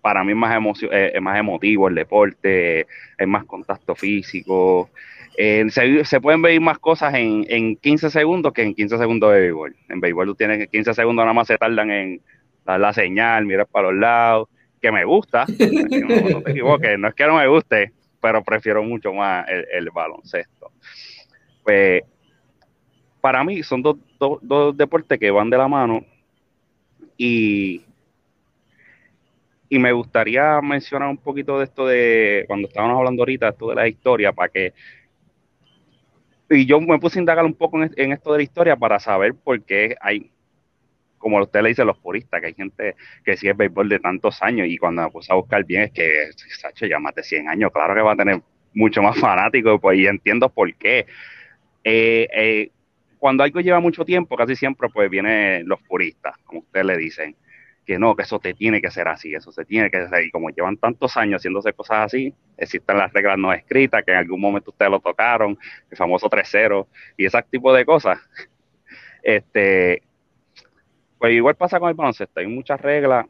Para 0.00 0.24
mí 0.24 0.32
es 0.32 0.36
más, 0.36 0.82
eh, 0.90 1.12
es 1.14 1.22
más 1.22 1.38
emotivo 1.38 1.88
el 1.88 1.94
deporte, 1.94 2.86
es 3.18 3.28
más 3.28 3.44
contacto 3.44 3.94
físico, 3.94 4.90
eh, 5.36 5.64
se, 5.70 6.20
pueden 6.20 6.42
ver 6.42 6.60
más 6.60 6.78
cosas 6.78 7.14
en, 7.14 7.46
en 7.48 7.76
15 7.76 8.10
segundos 8.10 8.52
que 8.52 8.62
en 8.62 8.74
15 8.74 8.98
segundos 8.98 9.32
de 9.32 9.40
béisbol. 9.40 9.76
En 9.88 10.00
béisbol 10.00 10.26
tú 10.26 10.34
tienes 10.34 10.68
15 10.68 10.94
segundos 10.94 11.22
nada 11.22 11.32
más 11.32 11.46
se 11.46 11.56
tardan 11.56 11.90
en 11.90 12.20
dar 12.64 12.80
la 12.80 12.92
señal, 12.92 13.46
mirar 13.46 13.66
para 13.66 13.90
los 13.90 14.00
lados, 14.00 14.48
que 14.80 14.92
me 14.92 15.04
gusta, 15.04 15.46
no, 15.48 16.42
te 16.42 16.50
equivoques, 16.50 16.98
no 16.98 17.08
es 17.08 17.14
que 17.14 17.26
no 17.26 17.36
me 17.36 17.46
guste, 17.46 17.92
pero 18.20 18.42
prefiero 18.42 18.82
mucho 18.82 19.12
más 19.12 19.46
el, 19.48 19.88
baloncesto. 19.90 20.72
Pues 21.62 22.02
para 23.20 23.44
mí 23.44 23.62
son 23.62 23.82
dos, 23.82 23.96
dos, 24.18 24.76
deportes 24.76 25.18
que 25.18 25.30
van 25.30 25.48
de 25.48 25.56
la 25.56 25.68
mano 25.68 26.04
y, 27.16 27.82
y 29.72 29.78
me 29.78 29.90
gustaría 29.90 30.60
mencionar 30.60 31.08
un 31.08 31.16
poquito 31.16 31.56
de 31.58 31.64
esto 31.64 31.86
de 31.86 32.44
cuando 32.46 32.68
estábamos 32.68 32.98
hablando 32.98 33.22
ahorita, 33.22 33.48
esto 33.48 33.70
de 33.70 33.74
la 33.74 33.88
historia, 33.88 34.30
para 34.30 34.50
que 34.50 34.74
y 36.50 36.66
yo 36.66 36.78
me 36.78 36.98
puse 36.98 37.18
a 37.18 37.22
indagar 37.22 37.46
un 37.46 37.54
poco 37.54 37.82
en, 37.82 38.12
esto 38.12 38.32
de 38.32 38.38
la 38.40 38.42
historia 38.42 38.76
para 38.76 38.98
saber 38.98 39.34
por 39.34 39.62
qué 39.62 39.96
hay, 39.98 40.30
como 41.16 41.40
usted 41.40 41.62
le 41.62 41.70
dice, 41.70 41.86
los 41.86 41.96
puristas, 41.96 42.42
que 42.42 42.48
hay 42.48 42.52
gente 42.52 42.96
que 43.24 43.34
sigue 43.38 43.54
béisbol 43.54 43.88
de 43.88 43.98
tantos 43.98 44.42
años 44.42 44.68
y 44.68 44.76
cuando 44.76 45.04
me 45.04 45.10
puse 45.10 45.32
a 45.32 45.36
buscar 45.36 45.64
bien 45.64 45.84
es 45.84 45.92
que, 45.92 46.28
Sacho, 46.60 46.84
ya 46.84 46.98
más 46.98 47.14
de 47.14 47.22
100 47.22 47.48
años, 47.48 47.70
claro 47.72 47.94
que 47.94 48.02
va 48.02 48.12
a 48.12 48.16
tener 48.16 48.42
mucho 48.74 49.00
más 49.00 49.18
fanáticos 49.18 49.80
pues, 49.80 49.98
y 49.98 50.06
entiendo 50.06 50.50
por 50.50 50.70
qué. 50.74 51.06
Eh, 51.82 52.28
eh, 52.30 52.70
cuando 53.18 53.42
algo 53.42 53.60
lleva 53.60 53.80
mucho 53.80 54.04
tiempo, 54.04 54.36
casi 54.36 54.54
siempre 54.54 54.90
pues 54.92 55.08
vienen 55.08 55.66
los 55.66 55.80
puristas, 55.80 56.36
como 56.44 56.60
ustedes 56.60 56.84
le 56.84 56.98
dicen 56.98 57.36
que 57.84 57.98
no, 57.98 58.14
que 58.14 58.22
eso 58.22 58.38
te 58.38 58.54
tiene 58.54 58.80
que 58.80 58.90
ser 58.90 59.08
así, 59.08 59.34
eso 59.34 59.50
se 59.50 59.64
tiene 59.64 59.90
que 59.90 59.98
hacer. 59.98 60.24
Y 60.24 60.30
como 60.30 60.50
llevan 60.50 60.76
tantos 60.76 61.16
años 61.16 61.40
haciéndose 61.40 61.72
cosas 61.72 62.06
así, 62.06 62.32
existen 62.56 62.96
las 62.96 63.12
reglas 63.12 63.38
no 63.38 63.52
escritas, 63.52 64.04
que 64.04 64.12
en 64.12 64.18
algún 64.18 64.40
momento 64.40 64.70
ustedes 64.70 64.90
lo 64.90 65.00
tocaron, 65.00 65.58
el 65.90 65.96
famoso 65.96 66.28
3-0 66.30 66.86
y 67.16 67.26
ese 67.26 67.42
tipo 67.50 67.72
de 67.72 67.84
cosas. 67.84 68.18
Este, 69.24 70.02
pues 71.16 71.32
igual 71.32 71.54
pasa 71.54 71.78
con 71.78 71.88
el 71.88 71.94
baloncesto, 71.94 72.40
hay 72.40 72.48
muchas 72.48 72.80
reglas 72.80 73.26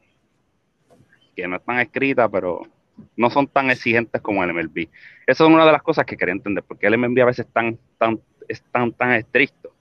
que 1.37 1.47
no 1.47 1.57
están 1.57 1.81
escritas, 1.81 2.31
pero 2.33 2.63
no 3.17 3.29
son 3.29 3.47
tan 3.47 3.71
exigentes 3.71 4.23
como 4.23 4.43
el 4.43 4.55
MLB. 4.55 4.89
Eso 5.27 5.45
es 5.45 5.53
una 5.53 5.67
de 5.67 5.73
las 5.73 5.83
cosas 5.83 6.07
que 6.07 6.17
quería 6.17 6.33
entender, 6.33 6.65
porque 6.67 6.87
el 6.87 6.97
MLB 6.97 7.21
a 7.21 7.27
veces 7.27 7.45
es 7.45 7.53
tan, 7.53 7.79
tan, 7.99 8.19
es 8.49 8.63
tan, 8.73 8.93
tan 8.93 9.13
estricto 9.13 9.75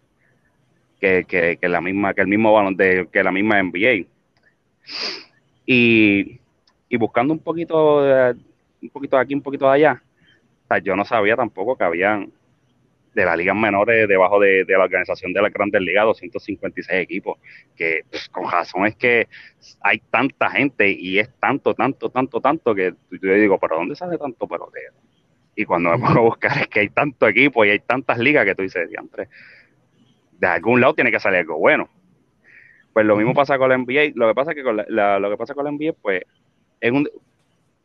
que, 0.99 1.24
que, 1.26 1.57
que, 1.59 1.69
la 1.69 1.80
misma, 1.80 2.13
que 2.13 2.22
el 2.22 2.28
mismo 2.28 2.51
balón 2.51 2.76
de, 2.76 3.07
que 3.11 3.24
la 3.24 3.32
misma 3.32 3.63
NBA. 3.63 4.05
Y, 5.65 6.39
buscando 6.97 7.34
un 7.34 7.39
poquito, 7.39 8.03
de, 8.03 8.36
un 8.82 8.89
poquito 8.89 9.15
de 9.15 9.21
aquí, 9.21 9.34
un 9.34 9.41
poquito 9.41 9.65
de 9.67 9.73
allá, 9.73 10.03
yo 10.84 10.95
no 10.95 11.05
sabía 11.05 11.36
tampoco 11.36 11.77
que 11.77 11.84
habían 11.84 12.32
de 13.13 13.25
las 13.25 13.38
ligas 13.38 13.55
menores 13.55 14.07
debajo 14.07 14.39
de, 14.39 14.65
la 14.67 14.84
organización 14.84 15.34
de 15.34 15.41
la 15.41 15.49
Grandes 15.49 15.82
Ligas 15.82 16.05
256 16.05 17.01
equipos, 17.01 17.39
que 17.75 18.01
pues, 18.09 18.29
con 18.29 18.49
razón 18.49 18.86
es 18.86 18.95
que 18.95 19.27
hay 19.82 19.99
tanta 20.09 20.49
gente 20.49 20.89
y 20.89 21.19
es 21.19 21.29
tanto, 21.39 21.73
tanto, 21.73 22.09
tanto, 22.09 22.39
tanto 22.39 22.73
que 22.73 22.93
yo 23.11 23.34
digo, 23.34 23.59
pero 23.59 23.75
¿dónde 23.77 23.95
sale 23.95 24.17
tanto 24.17 24.47
pelotero? 24.47 24.93
Y 25.55 25.65
cuando 25.65 25.91
me 25.91 25.97
pongo 25.97 26.19
a 26.19 26.23
buscar 26.23 26.57
es 26.57 26.67
que 26.67 26.79
hay 26.79 26.89
tanto 26.89 27.27
equipo 27.27 27.65
y 27.65 27.71
hay 27.71 27.79
tantas 27.79 28.17
ligas 28.17 28.45
que 28.45 28.55
tú 28.55 28.61
dices, 28.61 28.89
de 30.39 30.47
algún 30.47 30.79
lado 30.79 30.93
tiene 30.93 31.11
que 31.11 31.19
salir 31.19 31.39
algo 31.39 31.57
bueno. 31.57 31.89
Pues 32.93 33.05
lo 33.05 33.15
mismo 33.15 33.33
pasa 33.33 33.57
con 33.57 33.69
la 33.69 33.77
NBA. 33.77 34.11
Lo 34.15 34.27
que 34.27 34.35
pasa 34.35 34.53
que 34.53 34.63
con 34.63 34.77
la, 34.77 35.19
lo 35.19 35.29
que 35.29 35.37
pasa 35.37 35.53
con 35.53 35.65
la 35.65 35.71
NBA, 35.71 35.93
pues, 36.01 36.23
es 36.79 36.91
un, 36.91 37.09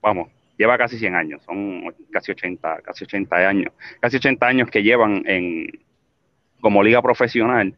vamos, 0.03 0.31
lleva 0.59 0.79
casi 0.79 0.99
100 0.99 1.15
años, 1.15 1.43
son 1.45 1.95
casi 2.11 2.33
80, 2.33 2.81
casi 2.83 3.05
80 3.05 3.37
años, 3.37 3.73
casi 4.01 4.17
80 4.17 4.47
años 4.47 4.71
que 4.71 4.83
llevan 4.83 5.23
en 5.27 5.69
como 6.61 6.83
liga 6.83 7.03
profesional. 7.03 7.75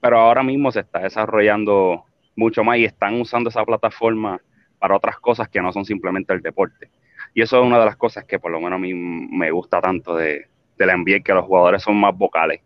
Pero 0.00 0.18
ahora 0.18 0.42
mismo 0.42 0.72
se 0.72 0.80
está 0.80 0.98
desarrollando 0.98 2.04
mucho 2.34 2.64
más 2.64 2.78
y 2.78 2.84
están 2.84 3.20
usando 3.20 3.50
esa 3.50 3.64
plataforma 3.64 4.40
para 4.78 4.96
otras 4.96 5.18
cosas 5.20 5.48
que 5.48 5.62
no 5.62 5.72
son 5.72 5.84
simplemente 5.84 6.32
el 6.32 6.42
deporte. 6.42 6.90
Y 7.34 7.42
eso 7.42 7.60
es 7.60 7.66
una 7.66 7.78
de 7.78 7.86
las 7.86 7.96
cosas 7.96 8.24
que 8.24 8.38
por 8.38 8.50
lo 8.50 8.60
menos 8.60 8.76
a 8.76 8.80
mí 8.80 8.92
me 8.92 9.50
gusta 9.52 9.80
tanto 9.80 10.16
de, 10.16 10.48
de 10.76 10.86
la 10.86 10.96
NBA, 10.96 11.20
que 11.20 11.32
los 11.32 11.46
jugadores 11.46 11.82
son 11.82 11.96
más 11.96 12.16
vocales. 12.16 12.60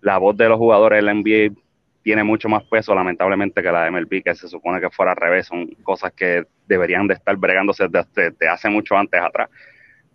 La 0.00 0.18
voz 0.18 0.36
de 0.36 0.48
los 0.48 0.58
jugadores 0.58 0.98
de 0.98 1.02
la 1.02 1.12
NBA 1.12 1.60
tiene 2.02 2.24
mucho 2.24 2.48
más 2.48 2.64
peso, 2.64 2.94
lamentablemente, 2.94 3.62
que 3.62 3.70
la 3.70 3.84
de 3.84 3.90
MLB, 3.90 4.22
que 4.22 4.34
se 4.34 4.48
supone 4.48 4.80
que 4.80 4.90
fuera 4.90 5.12
al 5.12 5.16
revés. 5.16 5.46
Son 5.46 5.66
cosas 5.82 6.12
que 6.12 6.44
deberían 6.66 7.06
de 7.06 7.14
estar 7.14 7.36
bregándose 7.36 7.86
desde, 7.88 8.48
hace 8.48 8.68
mucho 8.68 8.96
antes 8.96 9.20
atrás. 9.20 9.50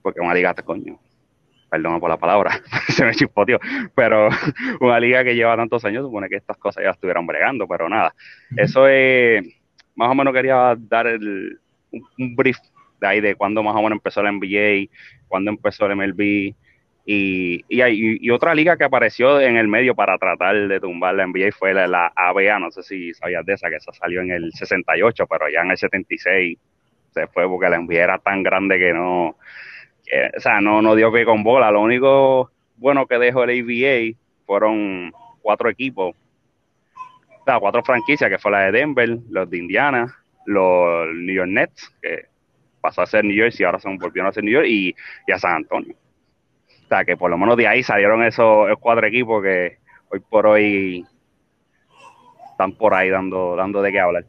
Porque 0.02 0.20
una 0.20 0.34
liga, 0.34 0.54
coño, 0.54 1.00
perdón 1.70 2.00
por 2.00 2.10
la 2.10 2.18
palabra, 2.18 2.62
se 2.90 3.06
me 3.06 3.14
chispoteó, 3.14 3.60
pero 3.96 4.30
una 4.80 5.00
liga 5.00 5.24
que 5.24 5.36
lleva 5.36 5.56
tantos 5.56 5.84
años 5.86 6.06
supone 6.06 6.30
que 6.30 6.36
estas 6.36 6.58
cosas 6.58 6.84
ya 6.84 6.92
estuvieran 6.92 7.26
bregando, 7.26 7.68
pero 7.68 7.90
nada. 7.90 8.14
Eso 8.56 8.88
es, 8.88 9.44
más 9.96 10.10
o 10.10 10.16
menos 10.16 10.34
quería 10.34 10.76
dar 10.78 11.08
el, 11.08 11.60
un, 11.92 12.36
brief 12.36 12.58
de 13.02 13.08
ahí 13.08 13.22
de 13.22 13.36
cuándo 13.36 13.62
más 13.64 13.76
o 13.76 13.82
menos 13.82 13.98
empezó 13.98 14.24
la 14.24 14.32
NBA, 14.32 14.90
cuándo 15.28 15.52
empezó 15.52 15.86
el 15.86 15.96
MLB, 15.96 16.56
y, 17.06 17.64
y, 17.70 17.82
hay, 17.82 18.18
y, 18.20 18.30
otra 18.32 18.56
liga 18.56 18.78
que 18.78 18.84
apareció 18.84 19.40
en 19.40 19.58
el 19.58 19.68
medio 19.68 19.94
para 19.94 20.18
tratar 20.18 20.68
de 20.68 20.80
tumbar 20.80 21.14
la 21.14 21.28
NBA 21.28 21.52
fue 21.52 21.72
la, 21.74 22.12
ABA, 22.16 22.58
no 22.60 22.72
sé 22.72 22.82
si 22.82 23.14
sabías 23.14 23.46
de 23.46 23.54
esa, 23.54 23.70
que 23.70 23.76
esa 23.76 23.94
salió 23.94 24.22
en 24.22 24.32
el 24.32 24.52
68, 24.52 25.28
pero 25.28 25.48
ya 25.48 25.62
en 25.62 25.72
el 25.72 25.78
76 25.78 26.58
se 27.12 27.28
fue 27.28 27.48
porque 27.48 27.70
la 27.70 27.80
NBA 27.80 28.04
era 28.04 28.18
tan 28.18 28.42
grande 28.42 28.80
que 28.80 28.92
no, 28.92 29.28
o 29.28 30.40
sea, 30.40 30.60
no, 30.62 30.82
no 30.82 30.96
dio 30.96 31.12
que 31.12 31.26
con 31.26 31.44
bola. 31.44 31.72
Lo 31.72 31.82
único 31.82 32.52
bueno 32.78 33.06
que 33.06 33.20
dejó 33.20 33.44
el 33.44 33.62
ABA 33.62 34.18
fueron 34.48 35.14
cuatro 35.44 35.70
equipos, 35.70 36.16
o 36.16 37.44
sea, 37.46 37.60
cuatro 37.60 37.84
franquicias, 37.84 38.32
que 38.32 38.40
fue 38.40 38.52
la 38.52 38.66
de 38.66 38.72
Denver, 38.72 39.20
los 39.30 39.48
de 39.48 39.58
Indiana, 39.60 40.16
los 40.48 41.08
New 41.14 41.36
York 41.36 41.50
Nets, 41.50 41.94
que 42.02 42.26
pasó 42.82 43.04
a 43.04 43.06
ser 43.06 43.24
New 43.24 43.36
York 43.36 43.54
y 43.60 43.64
ahora 43.64 43.80
se 43.80 43.90
volvieron 43.90 44.28
a 44.28 44.34
ser 44.34 44.44
New 44.44 44.54
York, 44.54 44.66
y, 44.68 44.96
y 45.28 45.32
a 45.32 45.38
San 45.38 45.58
Antonio. 45.58 45.96
O 46.86 46.88
sea, 46.88 47.04
que 47.04 47.18
por 47.18 47.32
lo 47.32 47.38
menos 47.38 47.58
de 47.58 47.68
ahí 47.68 47.82
salieron 47.82 48.24
esos, 48.24 48.68
cuatro 48.80 49.08
equipos 49.08 49.42
que 49.42 49.80
hoy 50.10 50.20
por 50.20 50.46
hoy 50.46 51.06
están 52.52 52.74
por 52.74 52.94
ahí 52.94 53.10
dando, 53.10 53.56
dando 53.56 53.82
de 53.82 53.92
qué 53.92 54.00
hablar. 54.00 54.26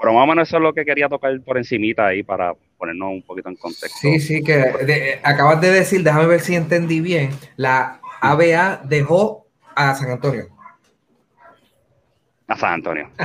Pero 0.00 0.12
más 0.12 0.24
o 0.24 0.26
menos 0.26 0.48
eso 0.48 0.56
es 0.56 0.62
lo 0.62 0.72
que 0.72 0.84
quería 0.84 1.08
tocar 1.08 1.38
por 1.42 1.56
encimita 1.56 2.06
ahí 2.06 2.22
para 2.22 2.54
ponernos 2.76 3.10
un 3.10 3.22
poquito 3.22 3.48
en 3.48 3.56
contexto. 3.56 3.98
Sí, 4.00 4.18
sí, 4.18 4.42
que 4.42 5.20
acabas 5.22 5.60
de 5.60 5.70
decir, 5.70 6.02
déjame 6.02 6.26
ver 6.26 6.40
si 6.40 6.56
entendí 6.56 7.00
bien, 7.00 7.30
la 7.56 8.00
ABA 8.20 8.80
dejó 8.84 9.46
a 9.76 9.94
San 9.94 10.10
Antonio. 10.10 10.48
A 12.48 12.56
San 12.56 12.74
Antonio. 12.74 13.08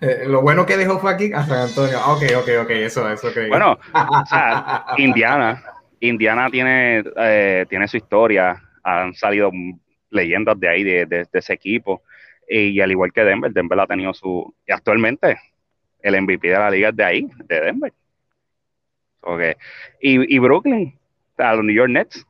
Eh, 0.00 0.24
lo 0.26 0.42
bueno 0.42 0.66
que 0.66 0.76
dejó 0.76 0.98
fue 0.98 1.12
aquí 1.12 1.32
a 1.32 1.44
San 1.44 1.58
Antonio. 1.58 1.98
Ok, 2.06 2.22
ok, 2.36 2.48
ok, 2.62 2.70
eso, 2.70 3.10
eso 3.10 3.32
que. 3.32 3.48
Bueno, 3.48 3.78
o 3.94 4.26
sea, 4.26 4.84
Indiana, 4.98 5.62
Indiana 6.00 6.50
tiene, 6.50 7.02
eh, 7.16 7.66
tiene 7.68 7.88
su 7.88 7.96
historia, 7.96 8.60
han 8.82 9.14
salido 9.14 9.50
leyendas 10.10 10.58
de 10.58 10.68
ahí, 10.68 10.84
de, 10.84 11.26
ese 11.32 11.52
equipo, 11.52 12.02
y, 12.48 12.80
al 12.80 12.90
igual 12.90 13.12
que 13.12 13.24
Denver, 13.24 13.52
Denver 13.52 13.80
ha 13.80 13.86
tenido 13.86 14.12
su, 14.12 14.54
y 14.66 14.72
actualmente 14.72 15.38
el 16.02 16.20
MVP 16.20 16.48
de 16.48 16.58
la 16.58 16.70
liga 16.70 16.90
es 16.90 16.96
de 16.96 17.04
ahí, 17.04 17.28
de 17.46 17.60
Denver. 17.60 17.92
Okay. 19.20 19.54
Y, 20.00 20.36
y 20.36 20.38
Brooklyn, 20.38 20.98
los 21.38 21.64
New 21.64 21.74
York 21.74 21.90
Nets, 21.90 22.26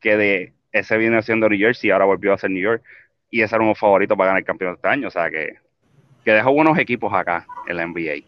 que 0.00 0.16
de 0.16 0.52
ese 0.72 0.96
viene 0.96 1.22
siendo 1.22 1.48
New 1.48 1.58
Jersey, 1.58 1.90
ahora 1.90 2.06
volvió 2.06 2.32
a 2.32 2.38
ser 2.38 2.50
New 2.50 2.62
York, 2.62 2.82
y 3.30 3.42
ese 3.42 3.54
era 3.54 3.64
uno 3.64 3.74
favorito 3.74 4.16
para 4.16 4.28
ganar 4.28 4.40
el 4.40 4.46
campeonato 4.46 4.76
este 4.76 4.88
año, 4.88 5.08
o 5.08 5.10
sea 5.10 5.30
que, 5.30 5.56
que 6.24 6.32
dejó 6.32 6.52
buenos 6.52 6.78
equipos 6.78 7.12
acá 7.12 7.46
en 7.68 7.76
la 7.76 7.86
NBA. 7.86 8.24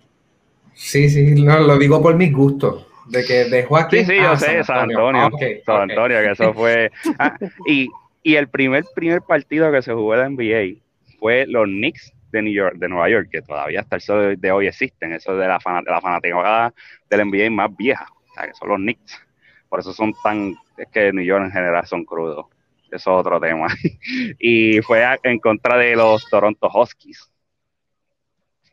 Sí, 0.74 1.08
sí, 1.08 1.42
no, 1.42 1.58
lo 1.60 1.78
digo 1.78 2.02
por 2.02 2.14
mis 2.14 2.32
gustos 2.32 2.87
de 3.08 3.24
que 3.24 3.44
dejó 3.44 3.76
aquí. 3.76 3.98
Sí, 3.98 4.04
sí, 4.06 4.16
yo 4.16 4.36
sé, 4.36 4.62
San 4.64 4.90
Antonio. 4.90 5.30
San 5.64 5.90
Antonio, 5.90 6.18
que 6.20 6.30
eso 6.30 6.52
fue. 6.54 6.90
Ah, 7.18 7.36
y, 7.66 7.88
y 8.22 8.36
el 8.36 8.48
primer, 8.48 8.84
primer 8.94 9.22
partido 9.22 9.70
que 9.72 9.82
se 9.82 9.92
jugó 9.92 10.14
en 10.14 10.20
la 10.20 10.28
NBA 10.28 10.80
fue 11.18 11.46
los 11.46 11.66
Knicks 11.66 12.12
de 12.30 12.42
New 12.42 12.52
York, 12.52 12.76
de 12.76 12.88
Nueva 12.88 13.08
York, 13.08 13.28
que 13.30 13.42
todavía 13.42 13.80
hasta 13.80 13.96
el 13.96 14.02
sol 14.02 14.36
de 14.38 14.52
hoy 14.52 14.66
existen. 14.66 15.12
Eso 15.12 15.32
es 15.32 15.38
de 15.38 15.48
la, 15.48 15.60
fan, 15.60 15.84
de 15.84 15.90
la 15.90 16.00
fanaticada 16.00 16.72
del 17.08 17.26
NBA 17.26 17.50
más 17.50 17.74
vieja. 17.76 18.06
O 18.30 18.34
sea, 18.34 18.46
que 18.46 18.54
son 18.54 18.68
los 18.68 18.78
Knicks. 18.78 19.24
Por 19.68 19.80
eso 19.80 19.92
son 19.92 20.14
tan, 20.22 20.54
es 20.76 20.88
que 20.88 21.12
New 21.12 21.24
York 21.24 21.44
en 21.44 21.52
general 21.52 21.86
son 21.86 22.04
crudos. 22.04 22.46
Eso 22.90 22.94
es 22.94 23.06
otro 23.06 23.40
tema. 23.40 23.68
y 24.38 24.80
fue 24.80 25.04
en 25.22 25.38
contra 25.38 25.76
de 25.76 25.94
los 25.96 26.28
Toronto 26.28 26.70
Huskies. 26.72 27.30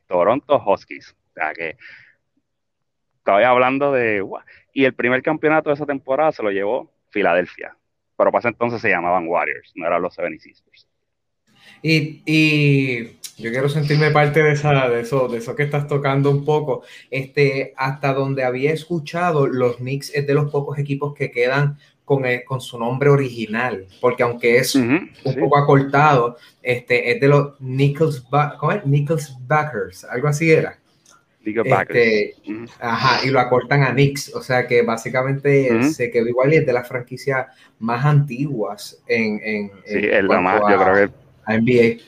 Toronto 0.07 0.61
Huskies. 0.65 1.15
O 1.31 1.33
sea 1.33 1.53
que 1.53 1.77
estoy 3.25 3.43
hablando 3.43 3.91
de... 3.91 4.23
Y 4.71 4.85
el 4.85 4.93
primer 4.93 5.23
campeonato 5.23 5.69
de 5.69 5.75
esa 5.75 5.85
temporada 5.85 6.31
se 6.31 6.43
lo 6.43 6.51
llevó 6.51 6.91
Filadelfia. 7.09 7.75
Pero 8.17 8.31
para 8.31 8.39
ese 8.39 8.49
entonces 8.49 8.81
se 8.81 8.89
llamaban 8.89 9.27
Warriors, 9.27 9.71
no 9.75 9.87
eran 9.87 10.01
los 10.01 10.17
76ers. 10.17 10.85
Y, 11.81 12.21
y 12.25 13.17
yo 13.37 13.51
quiero 13.51 13.67
sentirme 13.67 14.11
parte 14.11 14.43
de, 14.43 14.51
esa, 14.51 14.87
de, 14.89 15.01
eso, 15.01 15.27
de 15.27 15.39
eso 15.39 15.55
que 15.55 15.63
estás 15.63 15.87
tocando 15.87 16.29
un 16.29 16.45
poco. 16.45 16.83
Este, 17.09 17.73
hasta 17.77 18.13
donde 18.13 18.43
había 18.43 18.71
escuchado, 18.71 19.47
los 19.47 19.77
Knicks 19.77 20.13
es 20.13 20.27
de 20.27 20.33
los 20.33 20.51
pocos 20.51 20.77
equipos 20.77 21.13
que 21.15 21.31
quedan 21.31 21.77
con, 22.05 22.23
con 22.45 22.61
su 22.61 22.77
nombre 22.77 23.09
original, 23.09 23.87
porque 23.99 24.21
aunque 24.21 24.57
es 24.57 24.75
un 24.75 25.09
poco 25.39 25.57
acortado, 25.57 26.37
este, 26.61 27.11
es 27.11 27.19
de 27.19 27.27
los 27.27 27.59
Nichols, 27.59 28.23
¿cómo 28.59 28.71
es? 28.71 28.85
Nichols 28.85 29.35
Backers, 29.47 30.03
algo 30.05 30.27
así 30.27 30.51
era. 30.51 30.77
Este, 31.45 32.35
Ajá, 32.79 33.25
y 33.25 33.29
lo 33.29 33.39
acortan 33.39 33.83
a 33.83 33.91
Knicks, 33.91 34.33
o 34.33 34.41
sea 34.41 34.65
que 34.65 34.81
básicamente 34.81 35.83
se 35.83 36.09
quedó 36.09 36.27
igual 36.27 36.53
y 36.53 36.57
es 36.57 36.65
de 36.65 36.73
las 36.73 36.87
franquicias 36.87 37.47
más 37.79 38.03
antiguas 38.03 39.01
en, 39.07 39.39
en, 39.43 39.71
sí, 39.85 39.93
en 39.93 40.27
la 40.27 40.41
más, 40.41 40.61
yo 40.69 40.81
creo 40.81 41.07
que... 41.07 41.13
a 41.45 41.57
NBA. 41.57 42.01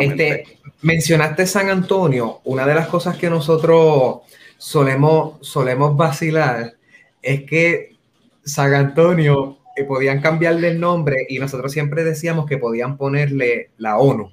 Este, 0.00 0.44
mencionaste 0.82 1.46
San 1.46 1.68
Antonio, 1.68 2.40
una 2.44 2.66
de 2.66 2.74
las 2.74 2.88
cosas 2.88 3.16
que 3.16 3.30
nosotros 3.30 4.22
solemos, 4.58 5.46
solemos 5.46 5.96
vacilar 5.96 6.74
es 7.22 7.42
que 7.42 7.96
San 8.44 8.74
Antonio 8.74 9.58
eh, 9.76 9.84
podían 9.84 10.20
cambiarle 10.20 10.68
el 10.68 10.80
nombre 10.80 11.26
y 11.28 11.38
nosotros 11.38 11.72
siempre 11.72 12.04
decíamos 12.04 12.46
que 12.46 12.58
podían 12.58 12.96
ponerle 12.96 13.70
la 13.78 13.98
ONU. 13.98 14.32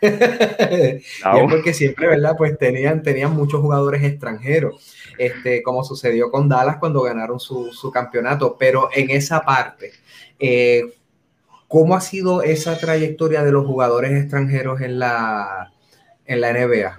porque 1.50 1.74
siempre, 1.74 2.06
¿verdad? 2.06 2.34
Pues 2.36 2.56
tenían, 2.58 3.02
tenían 3.02 3.34
muchos 3.34 3.60
jugadores 3.60 4.02
extranjeros, 4.02 4.94
este, 5.18 5.62
como 5.62 5.84
sucedió 5.84 6.30
con 6.30 6.48
Dallas 6.48 6.76
cuando 6.78 7.02
ganaron 7.02 7.40
su, 7.40 7.72
su 7.72 7.90
campeonato, 7.90 8.56
pero 8.58 8.88
en 8.94 9.10
esa 9.10 9.40
parte, 9.40 9.92
eh, 10.38 10.84
¿Cómo 11.68 11.94
ha 11.94 12.00
sido 12.00 12.42
esa 12.42 12.78
trayectoria 12.78 13.44
de 13.44 13.52
los 13.52 13.66
jugadores 13.66 14.12
extranjeros 14.12 14.80
en 14.80 14.98
la, 14.98 15.70
en 16.24 16.40
la 16.40 16.52
NBA? 16.54 16.96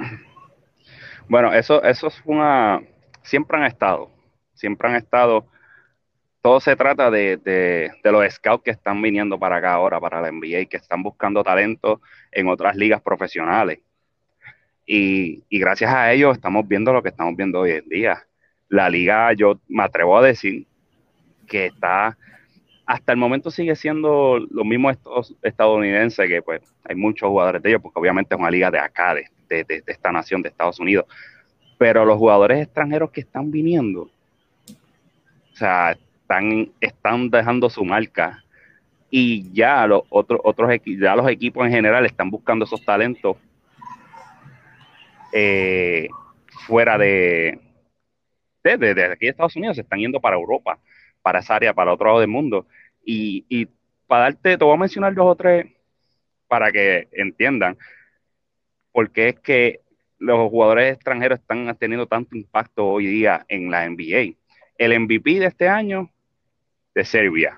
Bueno, 1.27 1.51
eso, 1.51 1.81
eso 1.83 2.07
es 2.07 2.21
una... 2.23 2.83
Siempre 3.23 3.57
han 3.57 3.65
estado, 3.65 4.11
siempre 4.53 4.87
han 4.87 4.95
estado. 4.95 5.47
Todo 6.41 6.59
se 6.59 6.75
trata 6.75 7.11
de, 7.11 7.37
de, 7.37 8.11
los 8.11 8.33
scouts 8.33 8.63
que 8.63 8.71
están 8.71 9.01
viniendo 9.01 9.37
para 9.37 9.57
acá 9.57 9.73
ahora, 9.73 9.99
para 9.99 10.21
la 10.21 10.31
NBA, 10.31 10.65
que 10.69 10.77
están 10.77 11.03
buscando 11.03 11.43
talento 11.43 12.01
en 12.31 12.47
otras 12.47 12.75
ligas 12.75 13.01
profesionales. 13.01 13.79
Y, 14.85 15.43
y 15.49 15.59
gracias 15.59 15.93
a 15.93 16.11
ellos 16.11 16.35
estamos 16.35 16.67
viendo 16.67 16.93
lo 16.93 17.03
que 17.03 17.09
estamos 17.09 17.35
viendo 17.35 17.59
hoy 17.59 17.71
en 17.71 17.89
día. 17.89 18.25
La 18.69 18.89
liga, 18.89 19.33
yo 19.33 19.59
me 19.67 19.83
atrevo 19.83 20.17
a 20.17 20.23
decir 20.23 20.65
que 21.47 21.67
está 21.67 22.17
hasta 22.89 23.11
el 23.11 23.19
momento 23.19 23.51
sigue 23.51 23.75
siendo 23.75 24.39
lo 24.49 24.65
mismo 24.65 24.89
estos 24.89 25.35
estadounidenses, 25.43 26.27
que 26.27 26.41
pues 26.41 26.61
hay 26.85 26.95
muchos 26.95 27.29
jugadores 27.29 27.61
de 27.61 27.69
ellos, 27.69 27.83
porque 27.83 27.99
obviamente 27.99 28.33
es 28.33 28.41
una 28.41 28.49
liga 28.49 28.71
de 28.71 28.79
acá, 28.79 29.13
de, 29.13 29.29
de, 29.47 29.83
esta 29.85 30.11
nación, 30.11 30.41
de 30.41 30.49
Estados 30.49 30.79
Unidos. 30.79 31.05
Pero 31.77 32.03
los 32.03 32.17
jugadores 32.17 32.63
extranjeros 32.63 33.11
que 33.11 33.21
están 33.21 33.51
viniendo, 33.51 34.09
o 35.51 35.55
sea, 35.55 35.95
están, 36.29 36.71
están 36.79 37.29
dejando 37.29 37.69
su 37.69 37.83
marca. 37.83 38.43
Y 39.09 39.51
ya 39.51 39.87
los 39.87 40.03
otros, 40.09 40.39
otros 40.43 40.69
ya 40.85 41.15
los 41.15 41.27
equipos 41.27 41.65
en 41.65 41.71
general 41.71 42.05
están 42.05 42.29
buscando 42.29 42.65
esos 42.65 42.85
talentos 42.85 43.37
eh, 45.33 46.07
fuera 46.67 46.97
de, 46.99 47.59
de, 48.63 48.77
de, 48.77 49.03
aquí 49.05 49.25
de 49.25 49.31
Estados 49.31 49.55
Unidos, 49.55 49.75
se 49.75 49.81
están 49.81 49.99
yendo 49.99 50.19
para 50.19 50.35
Europa 50.35 50.79
para 51.21 51.39
esa 51.39 51.55
área, 51.55 51.73
para 51.73 51.93
otro 51.93 52.07
lado 52.07 52.19
del 52.19 52.29
mundo. 52.29 52.67
Y, 53.03 53.45
y 53.49 53.67
para 54.07 54.23
darte, 54.23 54.57
te 54.57 54.63
voy 54.63 54.75
a 54.75 54.79
mencionar 54.79 55.13
dos 55.15 55.25
o 55.25 55.35
tres 55.35 55.65
para 56.47 56.71
que 56.71 57.07
entiendan 57.11 57.77
por 58.91 59.11
qué 59.11 59.29
es 59.29 59.39
que 59.39 59.81
los 60.19 60.49
jugadores 60.49 60.93
extranjeros 60.93 61.39
están 61.39 61.75
teniendo 61.77 62.07
tanto 62.07 62.35
impacto 62.35 62.85
hoy 62.85 63.07
día 63.07 63.45
en 63.47 63.71
la 63.71 63.89
NBA. 63.89 64.35
El 64.77 64.99
MVP 64.99 65.39
de 65.39 65.47
este 65.47 65.67
año, 65.67 66.11
de 66.99 67.05
Serbia, 67.05 67.57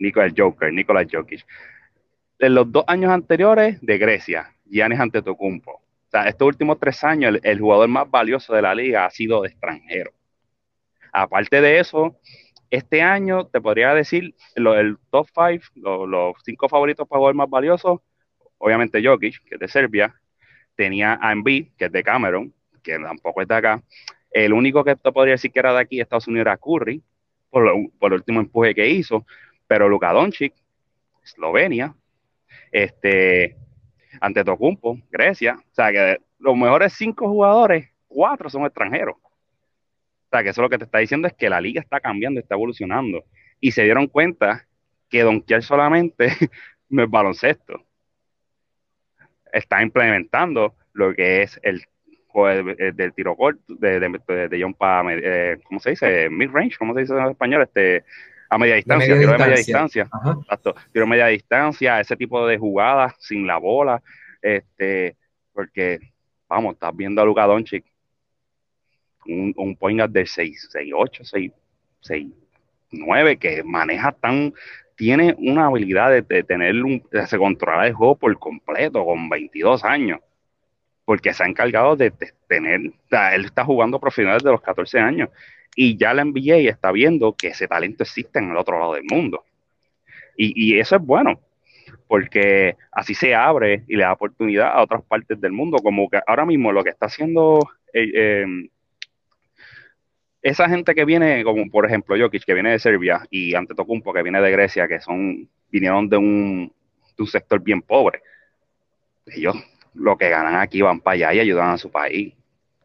Nikola 0.00 0.32
Joker, 0.36 0.72
Nikola 0.72 1.06
Jokic. 1.08 1.46
En 2.40 2.56
los 2.56 2.72
dos 2.72 2.84
años 2.88 3.12
anteriores, 3.12 3.78
de 3.80 3.98
Grecia, 3.98 4.52
Giannis 4.64 4.98
Antetokounmpo. 4.98 5.70
O 5.70 6.10
sea, 6.10 6.28
estos 6.28 6.48
últimos 6.48 6.80
tres 6.80 7.04
años, 7.04 7.38
el, 7.40 7.60
jugador 7.60 7.86
más 7.86 8.10
valioso 8.10 8.52
de 8.52 8.62
la 8.62 8.74
liga 8.74 9.06
ha 9.06 9.10
sido 9.10 9.42
de 9.42 9.48
extranjero. 9.50 10.10
Aparte 11.12 11.60
de 11.60 11.78
eso, 11.78 12.18
este 12.68 13.00
año 13.00 13.46
te 13.46 13.60
podría 13.60 13.94
decir 13.94 14.34
el 14.56 14.98
top 15.10 15.28
five, 15.32 15.60
los 15.76 16.34
cinco 16.44 16.68
favoritos 16.68 17.06
para 17.06 17.20
jugar 17.20 17.34
más 17.36 17.48
valiosos, 17.48 18.00
obviamente 18.58 19.00
Jokic, 19.04 19.40
que 19.44 19.54
es 19.54 19.60
de 19.60 19.68
Serbia, 19.68 20.12
tenía 20.74 21.16
a 21.22 21.30
Embiid, 21.30 21.68
que 21.78 21.84
es 21.84 21.92
de 21.92 22.02
Cameron, 22.02 22.52
que 22.82 22.98
tampoco 22.98 23.42
es 23.42 23.46
de 23.46 23.54
acá. 23.54 23.84
El 24.32 24.52
único 24.52 24.82
que 24.82 24.96
te 24.96 25.12
podría 25.12 25.34
decir 25.34 25.52
que 25.52 25.60
era 25.60 25.72
de 25.72 25.80
aquí, 25.80 26.00
Estados 26.00 26.26
Unidos, 26.26 26.46
era 26.46 26.56
Curry, 26.56 27.04
por, 27.50 27.70
por 27.98 28.12
el 28.12 28.18
último 28.18 28.40
empuje 28.40 28.74
que 28.74 28.88
hizo, 28.88 29.26
pero 29.66 29.88
Luka 29.88 30.12
Doncic, 30.12 30.54
Eslovenia, 31.22 31.94
este, 32.72 33.56
ante 34.20 34.44
Tocumpo, 34.44 34.98
Grecia, 35.10 35.58
o 35.58 35.74
sea 35.74 35.92
que 35.92 36.18
los 36.38 36.56
mejores 36.56 36.92
cinco 36.92 37.28
jugadores, 37.28 37.88
cuatro 38.08 38.48
son 38.50 38.64
extranjeros 38.64 39.16
que 40.42 40.50
eso 40.50 40.62
lo 40.62 40.70
que 40.70 40.78
te 40.78 40.84
está 40.84 40.98
diciendo 40.98 41.28
es 41.28 41.34
que 41.34 41.50
la 41.50 41.60
liga 41.60 41.80
está 41.80 42.00
cambiando, 42.00 42.40
está 42.40 42.54
evolucionando. 42.54 43.24
Y 43.60 43.72
se 43.72 43.84
dieron 43.84 44.06
cuenta 44.06 44.66
que 45.08 45.22
donkear 45.22 45.62
solamente 45.62 46.28
no 46.88 47.04
es 47.04 47.10
baloncesto. 47.10 47.84
Está 49.52 49.82
implementando 49.82 50.74
lo 50.92 51.14
que 51.14 51.42
es 51.42 51.58
el, 51.62 51.84
del 52.44 53.12
tiro 53.14 53.36
corto, 53.36 53.74
de, 53.74 53.98
de, 53.98 54.48
de 54.48 54.62
John 54.62 54.76
eh, 55.10 55.58
¿cómo 55.64 55.80
se 55.80 55.90
dice? 55.90 56.28
Mid-range, 56.28 56.76
¿cómo 56.78 56.94
se 56.94 57.00
dice 57.00 57.14
en 57.14 57.26
español? 57.26 57.62
Este, 57.62 58.04
a 58.48 58.58
media 58.58 58.76
distancia, 58.76 59.18
tiro 59.18 59.32
de 59.32 59.38
media 59.38 59.56
distancia. 59.56 60.08
tiro 60.92 61.04
de 61.04 61.10
media 61.10 61.26
distancia, 61.26 62.00
ese 62.00 62.16
tipo 62.16 62.46
de 62.46 62.58
jugadas 62.58 63.14
sin 63.18 63.46
la 63.46 63.58
bola. 63.58 64.02
Este, 64.40 65.16
porque, 65.52 65.98
vamos, 66.48 66.74
estás 66.74 66.94
viendo 66.94 67.20
a 67.20 67.24
Luka 67.24 67.46
Doncic 67.46 67.84
un, 69.26 69.52
un 69.56 69.76
point 69.76 69.98
guard 69.98 70.10
de 70.10 70.26
6, 70.26 70.68
6, 70.72 70.92
8, 70.94 71.24
6, 71.24 71.52
6, 72.00 72.26
9, 72.92 73.36
que 73.38 73.62
maneja 73.64 74.12
tan, 74.12 74.52
tiene 74.96 75.34
una 75.38 75.66
habilidad 75.66 76.10
de, 76.10 76.42
tener 76.42 76.74
un, 76.82 77.02
de 77.10 77.38
controlar 77.38 77.86
el 77.86 77.94
juego 77.94 78.16
por 78.16 78.38
completo 78.38 79.04
con 79.04 79.28
22 79.28 79.84
años, 79.84 80.20
porque 81.06 81.32
se 81.32 81.44
ha 81.44 81.46
encargado 81.46 81.96
de, 81.96 82.12
tener, 82.48 82.80
él 82.80 83.44
está 83.44 83.64
jugando 83.64 83.98
profesional 83.98 84.38
desde 84.38 84.50
los 84.50 84.60
14 84.60 84.98
años, 84.98 85.30
y 85.74 85.96
ya 85.96 86.12
la 86.12 86.24
NBA 86.24 86.68
está 86.68 86.92
viendo 86.92 87.34
que 87.34 87.48
ese 87.48 87.68
talento 87.68 88.02
existe 88.02 88.38
en 88.38 88.50
el 88.50 88.56
otro 88.56 88.78
lado 88.78 88.94
del 88.94 89.04
mundo. 89.04 89.44
Y, 90.36 90.78
eso 90.78 90.96
es 90.96 91.02
bueno, 91.02 91.40
porque 92.08 92.76
así 92.92 93.14
se 93.14 93.34
abre 93.34 93.84
y 93.88 93.96
le 93.96 94.02
da 94.02 94.12
oportunidad 94.12 94.72
a 94.72 94.82
otras 94.82 95.02
partes 95.02 95.40
del 95.40 95.52
mundo, 95.52 95.78
como 95.78 96.10
que 96.10 96.20
ahora 96.26 96.44
mismo 96.44 96.72
lo 96.72 96.84
que 96.84 96.90
está 96.90 97.06
haciendo 97.06 97.60
eh, 97.94 98.10
eh, 98.14 98.68
esa 100.42 100.68
gente 100.68 100.94
que 100.94 101.06
viene, 101.06 101.42
como 101.42 101.70
por 101.70 101.86
ejemplo 101.86 102.16
Jokic, 102.18 102.44
que 102.44 102.54
viene 102.54 102.72
de 102.72 102.78
Serbia, 102.78 103.26
y 103.30 103.54
Antetokounmpo, 103.54 104.12
que 104.12 104.22
viene 104.22 104.42
de 104.42 104.50
Grecia, 104.50 104.86
que 104.86 105.00
son 105.00 105.48
vinieron 105.70 106.08
de 106.08 106.16
un, 106.16 106.72
sector 107.26 107.62
bien 107.62 107.80
pobre, 107.80 108.22
ellos 109.26 109.56
lo 109.96 110.16
que 110.16 110.28
ganan 110.28 110.56
aquí 110.56 110.82
van 110.82 111.00
para 111.00 111.14
allá 111.14 111.34
y 111.34 111.40
ayudan 111.40 111.70
a 111.70 111.78
su 111.78 111.90
país, 111.90 112.34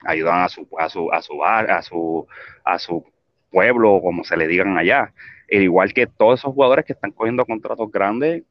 ayudan 0.03 0.41
a 0.41 0.49
su 0.49 0.67
a 0.77 0.89
su 0.89 1.11
a 1.11 1.21
su 1.21 1.37
bar, 1.37 1.69
a 1.71 1.81
su 1.81 2.27
a 2.63 2.79
su 2.79 3.05
pueblo, 3.49 3.99
como 4.01 4.23
se 4.23 4.37
le 4.37 4.47
digan 4.47 4.77
allá. 4.77 5.13
El 5.47 5.63
igual 5.63 5.93
que 5.93 6.07
todos 6.07 6.39
esos 6.39 6.53
jugadores 6.53 6.85
que 6.85 6.93
están 6.93 7.11
cogiendo 7.11 7.45
contratos 7.45 7.91
grandes, 7.91 8.43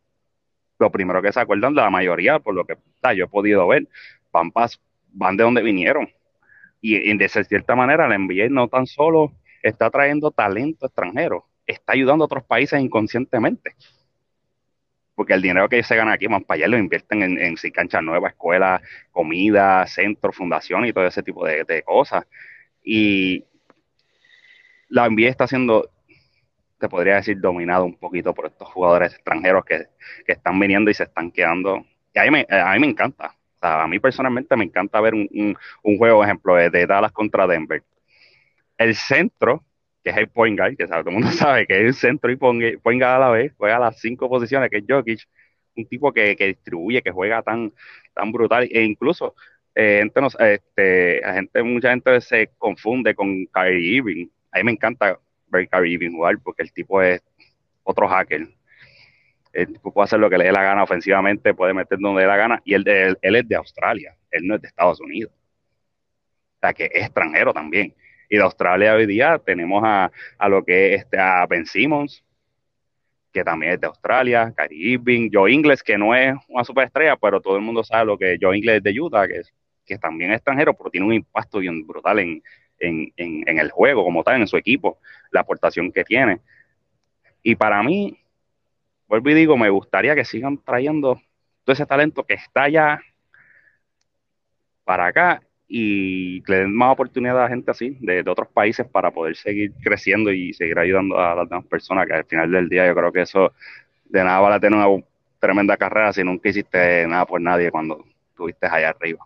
lo 0.79 0.91
primero 0.91 1.23
que 1.23 1.33
se 1.33 1.41
acuerdan 1.41 1.75
la 1.75 1.91
mayoría, 1.91 2.39
por 2.39 2.55
lo 2.55 2.65
que 2.65 2.77
yo 3.17 3.25
he 3.25 3.29
podido 3.29 3.67
ver, 3.67 3.89
van, 4.33 4.53
van 5.13 5.37
de 5.37 5.45
donde 5.45 5.63
vinieron 5.63 6.09
y, 6.81 7.17
de 7.17 7.29
cierta 7.29 7.75
manera 7.77 8.09
la 8.09 8.19
NBA 8.19 8.49
no 8.51 8.69
tan 8.69 8.87
solo 8.87 9.33
está 9.63 9.91
trayendo 9.91 10.31
talento 10.31 10.87
extranjero, 10.87 11.47
está 11.67 11.93
ayudando 11.93 12.25
a 12.25 12.27
otros 12.27 12.45
países 12.45 12.81
inconscientemente. 12.81 13.75
Porque 15.21 15.35
el 15.35 15.43
dinero 15.43 15.69
que 15.69 15.83
se 15.83 15.97
gana 15.97 16.15
aquí, 16.15 16.29
más 16.29 16.45
para 16.45 16.57
allá 16.57 16.69
lo 16.69 16.79
invierten 16.79 17.23
en, 17.23 17.39
en 17.39 17.55
canchas 17.75 18.03
nuevas, 18.03 18.33
escuelas, 18.33 18.81
comida, 19.13 19.87
centros, 19.87 20.35
fundación 20.35 20.87
y 20.87 20.95
todo 20.95 21.07
ese 21.07 21.23
tipo 21.23 21.45
de, 21.45 21.83
cosas. 21.83 22.25
Y 22.83 23.45
la 24.89 25.11
NBA 25.11 25.29
está 25.29 25.47
siendo, 25.47 25.91
te 26.79 26.89
podría 26.89 27.17
decir, 27.17 27.39
dominado 27.39 27.85
un 27.85 27.99
poquito 27.99 28.33
por 28.33 28.47
estos 28.47 28.67
jugadores 28.71 29.13
extranjeros 29.13 29.63
que, 29.67 29.89
que 30.25 30.33
están 30.33 30.59
viniendo 30.59 30.91
y 30.91 30.95
se 30.95 31.03
están 31.03 31.31
quedando. 31.31 31.85
Y 32.15 32.19
a 32.19 32.23
mí 32.23 32.31
me, 32.31 32.47
a 32.49 32.73
mí 32.73 32.79
me 32.79 32.87
encanta. 32.87 33.37
O 33.57 33.59
sea, 33.59 33.83
a 33.83 33.89
mí 33.89 33.99
personalmente 33.99 34.57
me 34.57 34.65
encanta 34.65 35.03
ver 35.03 35.13
un, 35.13 35.29
un, 35.33 35.55
un 35.83 35.99
juego, 35.99 36.25
ejemplo, 36.25 36.55
de, 36.55 36.71
de 36.71 36.87
Dallas 36.87 37.13
contra 37.13 37.47
Denver. 37.47 37.83
El 38.79 38.95
centro 38.95 39.67
que 40.03 40.11
es 40.11 40.17
el 40.17 40.29
point 40.29 40.59
guard, 40.59 40.77
que 40.77 40.87
sabe, 40.87 41.03
todo 41.03 41.11
el 41.11 41.21
mundo 41.21 41.31
sabe 41.37 41.67
que 41.67 41.75
es 41.75 41.81
el 41.87 41.95
centro 41.95 42.31
y 42.31 42.37
point, 42.37 42.79
guard 42.83 43.05
a 43.05 43.19
la 43.19 43.31
vez, 43.31 43.53
juega 43.57 43.79
las 43.79 44.01
cinco 44.01 44.29
posiciones, 44.29 44.71
que 44.71 44.79
es 44.79 44.85
Jokic, 44.89 45.21
un 45.77 45.87
tipo 45.87 46.13
que, 46.13 46.37
que 46.37 46.49
distribuye, 46.49 47.03
que 47.03 47.11
juega 47.11 47.43
tan, 47.43 47.73
tan 48.15 48.33
brutal, 48.33 48.69
e 48.71 48.83
incluso 48.83 49.35
eh, 49.75 50.01
gente 50.03 50.21
este, 50.55 51.23
gente, 51.25 51.63
mucha 51.63 51.91
gente 51.91 52.21
se 52.21 52.51
confunde 52.59 53.15
con 53.15 53.47
Kyrie 53.47 53.97
Irving. 53.97 54.29
A 54.53 54.59
mí 54.59 54.65
me 54.65 54.73
encanta 54.73 55.19
ver 55.47 55.69
Kyrie 55.69 55.95
Irving 55.95 56.13
jugar 56.13 56.39
porque 56.43 56.63
el 56.63 56.73
tipo 56.73 57.01
es 57.03 57.23
otro 57.85 58.09
hacker. 58.09 58.49
El 59.53 59.67
tipo 59.73 59.93
puede 59.93 60.05
hacer 60.05 60.21
lo 60.21 60.31
que 60.31 60.39
le 60.39 60.45
dé 60.45 60.53
la 60.53 60.63
gana 60.63 60.83
ofensivamente, 60.85 61.55
puede 61.55 61.75
meter 61.75 61.99
donde 61.99 62.21
le 62.21 62.23
dé 62.23 62.29
la 62.29 62.37
gana, 62.37 62.61
y 62.65 62.75
él, 62.75 62.85
él 63.21 63.37
es 63.37 63.49
de 63.49 63.57
Australia, 63.57 64.17
él 64.31 64.47
no 64.47 64.55
es 64.57 64.63
de 64.63 64.69
Estados 64.69 65.01
Unidos. 65.01 65.33
O 66.57 66.61
sea, 66.61 66.73
que 66.73 66.85
es 66.93 67.05
extranjero 67.05 67.53
también. 67.53 67.95
Y 68.33 68.37
de 68.37 68.45
Australia 68.45 68.95
hoy 68.95 69.07
día 69.07 69.41
tenemos 69.45 69.83
a, 69.85 70.11
a 70.39 70.49
lo 70.49 70.65
que 70.65 70.95
es 70.95 71.03
este, 71.03 71.19
a 71.19 71.45
Ben 71.47 71.67
Simmons, 71.67 72.25
que 73.33 73.43
también 73.43 73.73
es 73.73 73.81
de 73.81 73.89
Australia, 73.89 74.55
Kyrie 74.57 74.93
Irving, 74.93 75.31
Joe 75.33 75.51
Ingles, 75.51 75.83
que 75.83 75.99
no 75.99 76.15
es 76.15 76.37
una 76.47 76.63
superestrella, 76.63 77.17
pero 77.17 77.41
todo 77.41 77.57
el 77.57 77.63
mundo 77.63 77.83
sabe 77.83 78.05
lo 78.05 78.17
que 78.17 78.39
Joe 78.41 78.57
Ingles 78.57 78.77
es 78.77 78.83
de 78.85 79.01
Utah, 79.01 79.27
que, 79.27 79.39
es, 79.39 79.53
que 79.85 79.99
también 79.99 80.33
extranjero, 80.33 80.75
pero 80.75 80.91
tiene 80.91 81.09
un 81.09 81.15
impacto 81.15 81.59
brutal 81.85 82.21
en, 82.21 82.41
en, 82.79 83.13
en, 83.17 83.49
en, 83.49 83.59
el 83.59 83.73
juego, 83.73 84.05
como 84.05 84.23
tal, 84.23 84.41
en 84.41 84.47
su 84.47 84.57
equipo, 84.57 85.01
la 85.33 85.41
aportación 85.41 85.91
que 85.91 86.05
tiene. 86.05 86.41
Y 87.43 87.57
para 87.57 87.83
mí, 87.83 88.17
vuelvo 89.09 89.31
y 89.31 89.35
digo, 89.35 89.57
me 89.57 89.71
gustaría 89.71 90.15
que 90.15 90.25
sigan 90.25 90.57
trayendo 90.63 91.21
todo 91.65 91.73
ese 91.75 91.85
talento 91.85 92.25
que 92.25 92.35
está 92.35 92.69
ya 92.69 93.01
para 94.85 95.07
acá 95.07 95.43
y 95.73 96.43
le 96.51 96.57
den 96.59 96.75
más 96.75 96.93
oportunidad 96.93 97.45
a 97.45 97.49
gente 97.49 97.71
así, 97.71 97.97
de, 98.01 98.25
de, 98.25 98.31
otros 98.31 98.49
países, 98.49 98.85
para 98.87 99.13
poder 99.13 99.37
seguir 99.37 99.73
creciendo 99.81 100.33
y 100.33 100.53
seguir 100.53 100.77
ayudando 100.79 101.19
a 101.19 101.37
las 101.37 101.49
demás 101.49 101.65
personas, 101.67 102.09
que 102.09 102.13
al 102.13 102.25
final 102.25 102.51
del 102.51 102.69
día 102.69 102.89
yo 102.89 102.95
creo 102.95 103.13
que 103.13 103.23
eso 103.23 103.53
de 104.07 104.25
nada 104.25 104.41
vale 104.41 104.59
tener 104.59 104.77
una 104.77 105.03
tremenda 105.39 105.77
carrera 105.77 106.13
si 106.13 106.25
nunca 106.25 106.49
hiciste 106.49 107.07
nada 107.07 107.25
por 107.25 107.41
nadie 107.41 107.71
cuando 107.71 108.05
estuviste 108.31 108.67
allá 108.67 108.91
arriba. 108.91 109.25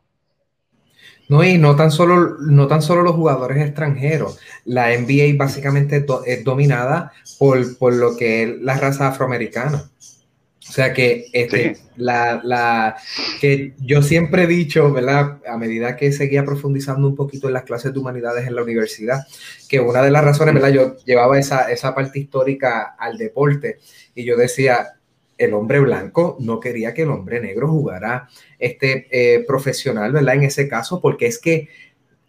No, 1.28 1.42
y 1.42 1.56
no 1.56 1.74
tan 1.74 1.90
solo, 1.90 2.36
no 2.40 2.66
tan 2.66 2.82
solo 2.82 3.02
los 3.02 3.14
jugadores 3.14 3.56
extranjeros. 3.58 4.38
La 4.66 4.88
NBA 4.88 5.38
básicamente 5.38 6.04
es 6.26 6.44
dominada 6.44 7.12
por, 7.38 7.78
por, 7.78 7.94
lo 7.94 8.16
que 8.16 8.42
es 8.42 8.60
la 8.60 8.76
raza 8.76 9.08
afroamericana. 9.08 9.90
O 10.66 10.73
sea 10.73 10.95
que, 10.95 11.27
este, 11.32 11.74
sí. 11.74 11.82
la, 11.97 12.41
la, 12.43 12.97
que 13.41 13.74
yo 13.78 14.03
siempre 14.03 14.45
he 14.45 14.47
dicho, 14.47 14.91
¿verdad? 14.93 15.39
A 15.47 15.59
medida 15.59 15.97
que 15.97 16.11
seguía 16.11 16.45
profundizando 16.45 17.07
un 17.07 17.15
poquito 17.15 17.49
en 17.49 17.55
las 17.55 17.65
clases 17.65 17.93
de 17.93 17.99
humanidades 17.99 18.47
en 18.47 18.55
la 18.55 18.62
universidad, 18.62 19.27
que 19.69 19.81
una 19.81 20.03
de 20.03 20.11
las 20.11 20.24
razones, 20.24 20.55
¿verdad? 20.55 20.70
Yo 20.70 20.97
llevaba 21.05 21.39
esa, 21.39 21.70
esa 21.70 21.95
parte 21.95 22.19
histórica 22.19 22.97
al 22.99 23.19
deporte 23.19 23.78
y 24.15 24.24
yo 24.24 24.36
decía, 24.36 24.95
el 25.36 25.53
hombre 25.53 25.81
blanco 25.81 26.36
no 26.41 26.61
quería 26.61 26.95
que 26.95 27.03
el 27.03 27.11
hombre 27.11 27.41
negro 27.41 27.69
jugara 27.69 28.28
este 28.59 29.09
eh, 29.11 29.45
profesional, 29.47 30.12
¿verdad? 30.12 30.36
En 30.36 30.45
ese 30.45 30.69
caso, 30.69 31.01
porque 31.01 31.27
es 31.27 31.39
que 31.39 31.69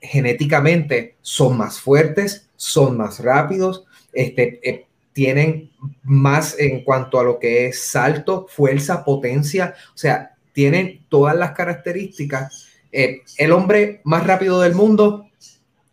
genéticamente 0.02 1.16
son 1.22 1.57
más 1.57 1.80
fuertes, 1.80 2.49
son 2.56 2.98
más 2.98 3.20
rápidos, 3.20 3.86
este, 4.14 4.60
eh, 4.68 4.86
tienen 5.15 5.71
más 6.03 6.59
en 6.59 6.83
cuanto 6.83 7.17
a 7.17 7.23
lo 7.23 7.39
que 7.39 7.67
es 7.67 7.79
salto, 7.85 8.47
fuerza, 8.49 9.05
potencia, 9.05 9.73
o 9.93 9.97
sea, 9.97 10.35
tienen 10.51 11.05
todas 11.07 11.37
las 11.37 11.51
características. 11.51 12.67
Eh, 12.91 13.21
el 13.37 13.53
hombre 13.53 14.01
más 14.03 14.27
rápido 14.27 14.59
del 14.59 14.75
mundo, 14.75 15.29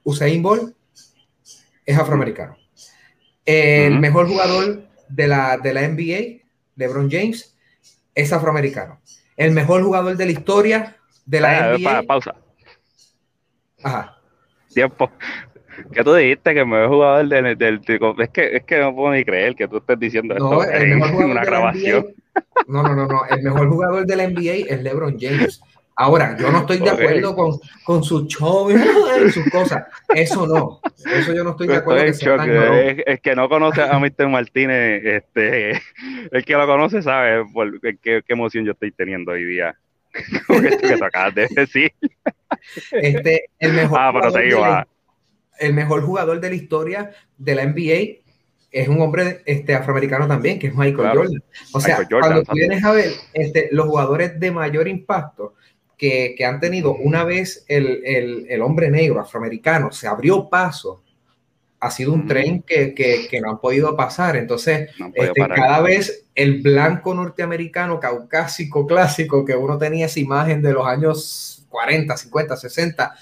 Usain 0.03 0.43
Bolt, 0.43 0.75
es 1.87 1.97
afroamericano. 1.97 2.57
El 3.47 3.93
uh 3.93 3.97
-huh. 3.97 4.01
mejor 4.01 4.27
jugador 4.27 4.89
de 5.09 5.29
la, 5.29 5.57
de 5.57 5.73
la 5.73 5.83
NBA, 5.87 6.43
LeBron 6.75 7.09
James, 7.09 7.57
es 8.17 8.33
afroamericano. 8.33 9.01
El 9.37 9.53
mejor 9.53 9.85
jugador 9.85 10.17
de 10.17 10.25
la 10.25 10.33
historia 10.33 10.97
de 11.25 11.41
la 11.41 11.75
ah, 11.75 11.79
NBA. 11.79 11.85
Pa, 11.85 12.03
pausa. 12.03 12.35
Ajá. 13.85 14.19
Tiempo. 14.75 15.09
Que 15.93 16.05
tú 16.05 16.15
dijiste 16.15 16.55
que 16.55 16.65
me 16.65 16.77
mejor 16.77 16.89
jugador 16.89 17.29
del, 17.29 17.59
del, 17.59 17.81
del, 17.81 18.01
es 18.19 18.29
que 18.31 18.57
es 18.57 18.65
que 18.65 18.79
no 18.79 18.95
puedo 18.95 19.13
ni 19.13 19.25
creer 19.25 19.55
que 19.55 19.69
tú 19.69 19.79
estés 19.79 19.99
diciendo 19.99 20.35
no, 20.35 20.63
esto 20.63 20.75
en 20.75 21.31
una 21.31 21.45
grabación. 21.45 22.07
NBA, 22.07 22.13
no, 22.67 22.83
no, 22.83 22.95
no, 22.95 23.07
no, 23.07 23.25
el 23.27 23.43
mejor 23.43 23.69
jugador 23.69 24.07
de 24.07 24.17
la 24.17 24.29
NBA 24.29 24.69
es 24.69 24.83
LeBron 24.83 25.19
James. 25.19 25.61
Ahora, 25.95 26.37
yo 26.39 26.51
no 26.51 26.61
estoy 26.61 26.79
de 26.79 26.91
okay. 26.91 27.07
acuerdo 27.07 27.37
con, 27.37 27.61
con 27.85 28.03
su 28.03 28.27
show 28.27 28.71
y 28.71 28.75
sus 29.31 29.45
cosas. 29.51 29.85
Eso 30.15 30.47
no. 30.47 30.81
Eso 31.05 31.35
yo 31.35 31.45
no 31.45 31.51
estoy 31.51 31.69
de 31.69 31.77
acuerdo. 31.77 32.03
Estoy 32.05 32.31
que 32.31 32.37
tan 32.37 32.75
es, 32.75 33.03
es, 33.07 33.21
que 33.21 33.37
no 33.37 33.49
conoce 33.49 33.83
a 33.83 33.99
Mr. 33.99 34.29
Martínez, 34.29 35.05
este, 35.05 35.73
el 36.33 36.45
que 36.45 36.55
lo 36.55 36.67
conoce 36.67 37.03
sabe 37.03 37.45
por 37.53 37.79
qué, 37.81 37.99
qué 38.01 38.23
emoción 38.29 38.65
yo 38.65 38.73
estoy 38.73 38.91
teniendo 38.93 39.33
hoy 39.33 39.45
día. 39.45 39.77
Con 40.47 40.67
esto 40.67 40.89
que 40.89 40.97
te 40.97 41.05
acabas 41.05 41.35
de 41.35 41.49
decir. 41.51 41.93
Este, 42.91 43.51
el 43.59 43.73
mejor 43.73 43.99
ah, 44.01 44.11
pero 44.13 44.33
te 44.33 44.43
digo, 44.43 44.65
ah 44.65 44.87
el 45.63 45.73
mejor 45.73 46.03
jugador 46.03 46.41
de 46.41 46.51
la 46.51 46.57
historia 46.57 47.11
de 47.39 47.55
la 47.55 47.65
NBA 47.65 48.23
es 48.71 48.89
un 48.89 49.01
hombre 49.01 49.43
este, 49.45 49.75
afroamericano 49.75 50.27
también, 50.27 50.59
que 50.59 50.69
es 50.69 50.75
Michael 50.75 50.97
claro. 50.97 51.21
Jordan. 51.23 51.43
O 51.73 51.81
sea, 51.81 51.97
Jordan, 51.97 52.21
cuando 52.21 52.43
tú 52.43 52.53
vienes 52.55 52.83
a 52.85 52.93
ver 52.93 53.11
este, 53.35 53.69
los 53.71 53.87
jugadores 53.87 54.41
de 54.41 54.51
mayor 54.51 54.89
impacto 54.89 55.55
que, 55.97 56.35
que 56.37 56.45
han 56.45 56.59
tenido 56.59 56.95
una 56.95 57.23
vez 57.23 57.65
el, 57.69 58.01
el, 58.05 58.47
el, 58.49 58.63
hombre 58.63 58.91
negro 58.91 59.21
afroamericano 59.21 59.93
se 59.93 60.09
abrió 60.09 60.49
paso, 60.49 61.03
ha 61.79 61.91
sido 61.91 62.13
un 62.13 62.25
mm. 62.25 62.29
tren 62.29 62.63
que, 62.63 62.95
que, 62.95 63.29
que, 63.31 63.41
no 63.41 63.51
han 63.51 63.61
podido 63.61 63.95
pasar. 63.95 64.37
Entonces, 64.37 64.91
no 64.99 65.13
este, 65.15 65.47
cada 65.49 65.81
vez 65.81 66.25
el 66.35 66.63
blanco 66.63 67.15
norteamericano 67.15 68.01
caucásico 68.01 68.87
clásico, 68.87 69.45
que 69.45 69.55
uno 69.55 69.77
tenía 69.77 70.07
esa 70.07 70.19
imagen 70.19 70.63
de 70.63 70.73
los 70.73 70.87
años 70.87 71.67
40, 71.69 72.17
50, 72.17 72.57
60, 72.57 73.15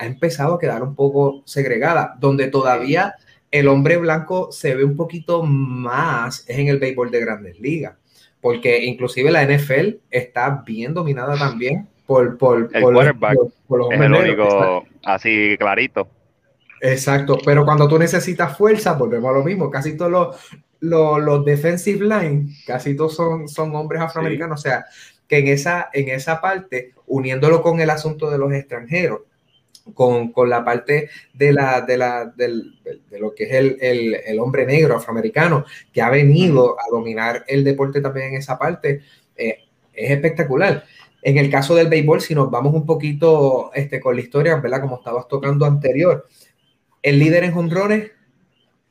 ha 0.00 0.06
empezado 0.06 0.54
a 0.54 0.58
quedar 0.58 0.82
un 0.82 0.94
poco 0.94 1.42
segregada, 1.44 2.16
donde 2.18 2.48
todavía 2.48 3.16
el 3.50 3.68
hombre 3.68 3.98
blanco 3.98 4.50
se 4.50 4.74
ve 4.74 4.82
un 4.82 4.96
poquito 4.96 5.42
más 5.42 6.48
es 6.48 6.58
en 6.58 6.68
el 6.68 6.78
béisbol 6.78 7.10
de 7.10 7.20
grandes 7.20 7.60
ligas, 7.60 7.96
porque 8.40 8.82
inclusive 8.82 9.30
la 9.30 9.44
NFL 9.44 9.96
está 10.10 10.62
bien 10.66 10.94
dominada 10.94 11.36
también 11.36 11.86
por, 12.06 12.38
por, 12.38 12.70
el 12.72 12.82
por, 12.82 12.94
quarterback 12.94 13.34
por, 13.34 13.52
por 13.68 13.78
los 13.78 13.92
es 13.92 14.00
el 14.00 14.14
único 14.14 14.84
así 15.04 15.56
clarito. 15.58 16.08
Exacto, 16.80 17.36
pero 17.44 17.66
cuando 17.66 17.86
tú 17.86 17.98
necesitas 17.98 18.56
fuerza, 18.56 18.94
volvemos 18.94 19.28
a 19.28 19.38
lo 19.38 19.44
mismo, 19.44 19.70
casi 19.70 19.98
todos 19.98 20.10
los, 20.10 20.36
los, 20.80 21.20
los 21.20 21.44
defensive 21.44 22.06
line, 22.06 22.48
casi 22.66 22.96
todos 22.96 23.14
son, 23.14 23.48
son 23.48 23.74
hombres 23.74 24.00
afroamericanos, 24.00 24.62
sí. 24.62 24.68
o 24.68 24.70
sea, 24.70 24.86
que 25.28 25.40
en 25.40 25.48
esa, 25.48 25.90
en 25.92 26.08
esa 26.08 26.40
parte, 26.40 26.94
uniéndolo 27.06 27.60
con 27.60 27.80
el 27.80 27.90
asunto 27.90 28.30
de 28.30 28.38
los 28.38 28.50
extranjeros, 28.54 29.20
con, 29.94 30.32
con, 30.32 30.48
la 30.48 30.64
parte 30.64 31.10
de, 31.34 31.52
la, 31.52 31.80
de, 31.80 31.96
la, 31.96 32.26
del, 32.26 32.78
de 33.10 33.18
lo 33.18 33.34
que 33.34 33.44
es 33.44 33.52
el, 33.52 33.76
el, 33.80 34.14
el, 34.26 34.38
hombre 34.38 34.66
negro 34.66 34.96
afroamericano 34.96 35.64
que 35.92 36.02
ha 36.02 36.10
venido 36.10 36.76
a 36.78 36.84
dominar 36.90 37.44
el 37.48 37.64
deporte 37.64 38.00
también 38.00 38.28
en 38.28 38.34
esa 38.34 38.58
parte, 38.58 39.02
eh, 39.36 39.58
es 39.92 40.10
espectacular. 40.10 40.84
En 41.22 41.38
el 41.38 41.50
caso 41.50 41.74
del 41.74 41.88
béisbol, 41.88 42.20
si 42.20 42.34
nos 42.34 42.50
vamos 42.50 42.74
un 42.74 42.86
poquito 42.86 43.70
este, 43.74 44.00
con 44.00 44.14
la 44.14 44.22
historia, 44.22 44.56
¿verdad? 44.56 44.80
Como 44.80 44.96
estabas 44.96 45.28
tocando 45.28 45.66
anterior, 45.66 46.26
el 47.02 47.18
líder 47.18 47.44
en 47.44 47.52
jonrones 47.52 48.10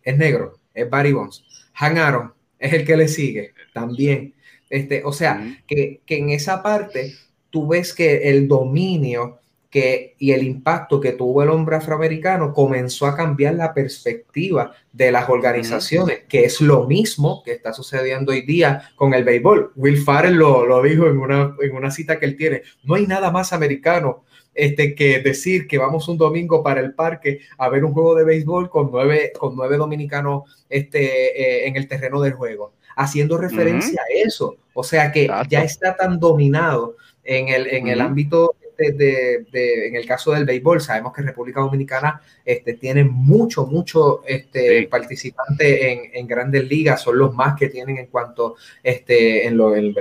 es 0.03 0.17
negro, 0.17 0.59
es 0.73 0.89
Barry 0.89 1.13
Bonds. 1.13 1.43
Han 1.73 1.97
Aaron 1.97 2.33
es 2.59 2.73
el 2.73 2.85
que 2.85 2.97
le 2.97 3.07
sigue 3.07 3.53
también. 3.73 4.35
Este, 4.69 5.03
o 5.03 5.11
sea, 5.11 5.57
que, 5.65 6.01
que 6.05 6.17
en 6.17 6.29
esa 6.29 6.61
parte 6.61 7.13
tú 7.49 7.67
ves 7.67 7.93
que 7.93 8.29
el 8.29 8.47
dominio 8.47 9.39
que, 9.69 10.15
y 10.17 10.31
el 10.31 10.43
impacto 10.43 10.99
que 10.99 11.11
tuvo 11.11 11.43
el 11.43 11.49
hombre 11.49 11.75
afroamericano 11.75 12.53
comenzó 12.53 13.05
a 13.05 13.15
cambiar 13.15 13.53
la 13.53 13.73
perspectiva 13.73 14.73
de 14.91 15.11
las 15.11 15.29
organizaciones, 15.29 16.21
que 16.27 16.43
es 16.45 16.59
lo 16.59 16.87
mismo 16.87 17.43
que 17.43 17.51
está 17.51 17.71
sucediendo 17.71 18.31
hoy 18.31 18.41
día 18.41 18.89
con 18.95 19.13
el 19.13 19.23
béisbol. 19.23 19.73
Will 19.75 19.97
Farrell 19.97 20.35
lo, 20.35 20.65
lo 20.65 20.81
dijo 20.81 21.07
en 21.07 21.19
una, 21.19 21.55
en 21.61 21.75
una 21.75 21.91
cita 21.91 22.17
que 22.17 22.25
él 22.25 22.35
tiene, 22.35 22.63
no 22.83 22.95
hay 22.95 23.05
nada 23.05 23.29
más 23.29 23.53
americano 23.53 24.23
este, 24.55 24.95
que 24.95 25.19
decir 25.19 25.67
que 25.67 25.77
vamos 25.77 26.07
un 26.07 26.17
domingo 26.17 26.63
para 26.63 26.81
el 26.81 26.95
parque 26.95 27.41
a 27.57 27.69
ver 27.69 27.85
un 27.85 27.93
juego 27.93 28.15
de 28.15 28.23
béisbol 28.23 28.69
con 28.69 28.89
nueve, 28.91 29.31
con 29.37 29.55
nueve 29.55 29.77
dominicanos 29.77 30.65
este, 30.67 31.39
eh, 31.39 31.67
en 31.67 31.75
el 31.75 31.87
terreno 31.87 32.19
del 32.21 32.33
juego, 32.33 32.73
haciendo 32.95 33.37
referencia 33.37 34.01
uh 34.01 34.13
-huh. 34.13 34.23
a 34.23 34.27
eso. 34.27 34.55
O 34.73 34.83
sea 34.83 35.11
que 35.11 35.25
Exacto. 35.25 35.49
ya 35.51 35.63
está 35.63 35.95
tan 35.95 36.19
dominado 36.19 36.95
en 37.23 37.49
el, 37.49 37.67
en 37.67 37.83
uh 37.83 37.87
-huh. 37.87 37.93
el 37.93 38.01
ámbito 38.01 38.55
este, 38.79 39.45
de, 39.51 39.87
en 39.87 39.95
el 39.95 40.05
caso 40.05 40.31
del 40.31 40.45
béisbol, 40.45 40.81
sabemos 40.81 41.13
que 41.13 41.21
República 41.21 41.61
Dominicana 41.61 42.21
este, 42.45 42.73
tiene 42.73 43.03
mucho, 43.03 43.65
mucho 43.65 44.21
este, 44.25 44.87
participantes 44.87 45.79
en, 46.13 46.27
grandes 46.27 46.67
ligas, 46.67 47.01
son 47.01 47.17
los 47.17 47.33
más 47.33 47.55
que 47.57 47.69
tienen 47.69 47.97
en 47.97 48.07
cuanto 48.07 48.55
este, 48.83 49.47
en, 49.47 49.57
lo, 49.57 49.75
en, 49.75 49.93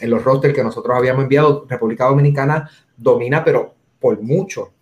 en 0.00 0.10
los 0.10 0.24
rosters 0.24 0.54
que 0.54 0.64
nosotros 0.64 0.96
habíamos 0.96 1.24
enviado. 1.24 1.66
República 1.68 2.06
Dominicana 2.06 2.70
domina, 2.96 3.44
pero 3.44 3.74
por 3.98 4.20
mucho 4.20 4.72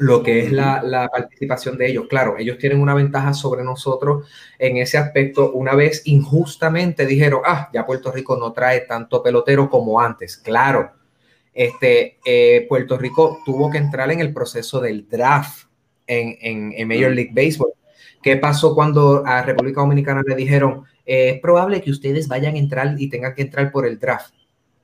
lo 0.00 0.22
que 0.22 0.40
es 0.40 0.52
la, 0.52 1.08
participación 1.10 1.76
de 1.76 1.88
ellos. 1.88 2.06
Claro, 2.08 2.36
ellos 2.38 2.58
tienen 2.58 2.80
una 2.80 2.94
ventaja 2.94 3.34
sobre 3.34 3.64
nosotros 3.64 4.28
en 4.58 4.76
ese 4.76 4.98
aspecto. 4.98 5.52
Una 5.52 5.74
vez 5.74 6.02
injustamente 6.04 7.06
dijeron, 7.06 7.42
ah, 7.44 7.68
ya 7.72 7.86
Puerto 7.86 8.12
Rico 8.12 8.36
no 8.36 8.52
trae 8.52 8.80
tanto 8.80 9.22
pelotero 9.22 9.68
como 9.68 10.00
antes. 10.00 10.36
Claro, 10.36 10.92
este, 11.58 12.18
eh, 12.24 12.66
Puerto 12.68 12.96
Rico 12.96 13.40
tuvo 13.44 13.68
que 13.68 13.78
entrar 13.78 14.12
en 14.12 14.20
el 14.20 14.32
proceso 14.32 14.80
del 14.80 15.08
draft 15.08 15.66
en, 16.06 16.38
en, 16.40 16.86
Major 16.86 17.10
League 17.10 17.32
Baseball. 17.34 17.72
¿Qué 18.22 18.36
pasó 18.36 18.76
cuando 18.76 19.26
a 19.26 19.42
República 19.42 19.80
Dominicana 19.80 20.22
le 20.24 20.36
dijeron, 20.36 20.84
eh, 21.04 21.30
es 21.30 21.40
probable 21.40 21.82
que 21.82 21.90
ustedes 21.90 22.28
vayan 22.28 22.54
a 22.54 22.58
entrar 22.58 22.94
y 22.96 23.08
tengan 23.08 23.34
que 23.34 23.42
entrar 23.42 23.72
por 23.72 23.86
el 23.86 23.98
draft? 23.98 24.34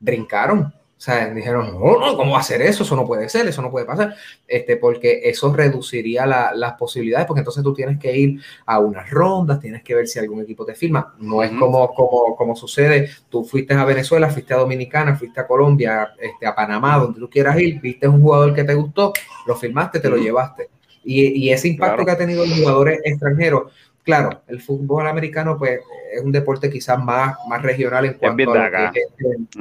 Brincaron 0.01 0.74
sea, 1.05 1.28
dijeron, 1.28 1.78
no, 1.78 1.98
no, 1.98 2.16
¿cómo 2.16 2.32
va 2.32 2.39
a 2.39 2.40
hacer 2.40 2.62
eso? 2.62 2.82
Eso 2.82 2.97
no 2.97 3.06
puede 3.06 3.28
ser, 3.28 3.47
eso 3.47 3.60
no 3.60 3.70
puede 3.70 3.85
pasar, 3.85 4.14
este, 4.48 4.76
porque 4.76 5.20
eso 5.24 5.52
reduciría 5.52 6.24
las 6.26 6.72
posibilidades, 6.74 7.26
porque 7.26 7.40
entonces 7.40 7.62
tú 7.62 7.74
tienes 7.74 7.98
que 7.98 8.16
ir 8.16 8.40
a 8.64 8.78
unas 8.78 9.10
rondas, 9.10 9.60
tienes 9.60 9.82
que 9.82 9.94
ver 9.94 10.09
si 10.09 10.18
algún 10.18 10.43
equipo 10.43 10.64
te 10.64 10.74
firma. 10.74 11.14
No 11.18 11.43
es 11.43 11.51
como, 11.51 11.93
como, 11.94 12.35
como 12.35 12.56
sucede, 12.56 13.10
tú 13.28 13.44
fuiste 13.44 13.74
a 13.74 13.85
Venezuela, 13.85 14.31
fuiste 14.31 14.55
a 14.55 14.59
Dominicana, 14.59 15.14
fuiste 15.14 15.40
a 15.40 15.47
Colombia, 15.47 16.14
este, 16.18 16.47
a 16.47 16.55
Panamá, 16.55 16.98
donde 16.98 17.20
tú 17.20 17.28
quieras 17.28 17.59
ir, 17.60 17.81
viste 17.81 18.09
un 18.09 18.22
jugador 18.22 18.55
que 18.55 18.64
te 18.64 18.74
gustó, 18.74 19.12
lo 19.47 19.55
firmaste, 19.56 20.01
te 20.01 20.09
lo 20.09 20.16
llevaste. 20.16 20.70
Y, 21.05 21.47
y 21.47 21.52
ese 21.52 21.68
impacto 21.68 22.05
que 22.05 22.12
ha 22.12 22.16
tenido 22.16 22.47
los 22.47 22.59
jugadores 22.59 23.01
extranjeros 23.05 23.72
claro, 24.05 24.43
el 24.47 24.60
fútbol 24.60 25.06
americano 25.09 25.56
pues 25.59 25.81
es 26.12 26.22
un 26.22 26.31
deporte 26.31 26.70
quizás 26.70 27.02
más, 27.02 27.36
más 27.48 27.62
regional 27.62 28.05
en 28.05 28.14
cuanto 28.14 28.52
a 28.52 28.93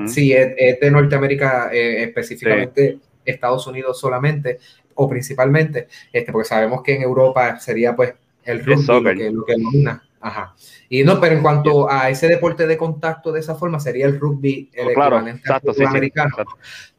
sí, 0.05 0.33
es, 0.33 0.79
de 0.79 0.91
Norteamérica 0.91 1.69
eh, 1.73 2.03
específicamente 2.03 2.99
Estados 3.25 3.65
Unidos 3.67 3.99
solamente 3.99 4.59
o 4.95 5.09
principalmente, 5.09 5.87
este, 6.11 6.31
porque 6.31 6.47
sabemos 6.47 6.83
que 6.83 6.95
en 6.95 7.01
Europa 7.01 7.59
sería 7.59 7.95
pues 7.95 8.13
el 8.43 8.63
rugby 8.63 9.31
lo 9.31 9.45
que, 9.45 9.53
domina. 9.53 10.03
Ajá. 10.19 10.55
Y 10.87 11.03
no, 11.03 11.19
pero 11.19 11.35
en 11.35 11.41
cuanto 11.41 11.89
a 11.89 12.09
ese 12.09 12.27
deporte 12.27 12.67
de 12.67 12.77
contacto 12.77 13.31
de 13.31 13.39
esa 13.39 13.55
forma, 13.55 13.79
sería 13.79 14.05
el 14.05 14.19
rugby 14.19 14.69
el 14.73 14.89
oh, 14.89 14.93
claro, 14.93 15.27
exacto, 15.27 15.73
sí, 15.73 15.83
americano. 15.83 16.33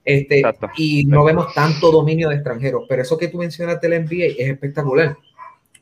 este, 0.04 0.42
y 0.76 1.04
no 1.06 1.24
vemos 1.24 1.54
tanto 1.54 1.90
dominio 1.90 2.28
de 2.28 2.34
extranjeros, 2.34 2.84
pero 2.88 3.02
eso 3.02 3.16
que 3.16 3.28
tú 3.28 3.38
mencionas 3.38 3.80
del 3.80 4.04
NBA 4.04 4.24
es 4.38 4.50
espectacular 4.50 5.16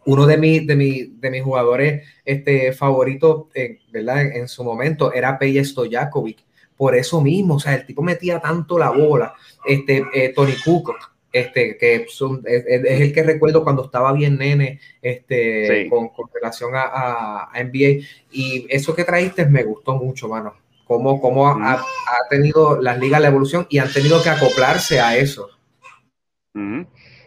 uno 0.05 0.27
de, 0.27 0.37
mis 0.37 0.66
de, 0.66 1.11
de 1.12 1.31
mis 1.31 1.43
jugadores 1.43 2.07
este, 2.24 2.73
favoritos, 2.73 3.47
eh, 3.55 3.79
¿verdad? 3.91 4.23
En, 4.23 4.49
su 4.49 4.65
momento 4.65 5.12
era 5.12 5.39
Peje 5.39 5.65
Stojakovic. 5.65 6.39
Por 6.77 6.97
eso 6.97 7.20
mismo, 7.20 7.55
o 7.55 7.61
sea, 7.61 7.74
el 7.74 7.87
tipo 7.87 8.03
metía 8.03 8.41
tanto 8.41 8.79
la 8.79 8.91
bola. 8.91 9.35
Este, 9.65 10.05
eh, 10.12 10.33
Tony 10.35 10.55
Cook, 10.65 10.95
este, 11.33 11.77
que 11.77 11.95
es, 11.95 12.20
el 12.20 13.12
que 13.12 13.23
recuerdo 13.23 13.62
cuando 13.62 13.85
estaba 13.85 14.12
bien 14.12 14.37
nene 14.37 14.81
este, 15.01 15.89
con, 15.89 16.11
relación 16.35 16.73
a, 16.74 17.51
NBA. 17.55 18.05
Y 18.33 18.66
eso 18.69 18.95
que 18.95 19.05
traíste 19.05 19.47
me 19.47 19.62
gustó 19.62 19.97
mucho, 19.97 20.29
mano. 20.29 20.55
Cómo, 20.85 21.20
cómo 21.20 21.47
ha, 21.47 21.74
ha, 21.74 22.29
tenido 22.29 22.81
las 22.81 22.99
ligas 22.99 23.20
la 23.20 23.29
evolución 23.29 23.66
y 23.70 23.79
han 23.79 23.91
tenido 23.93 24.23
que 24.23 24.31
acoplarse 24.31 25.01
a 25.01 25.16
eso. 25.16 25.49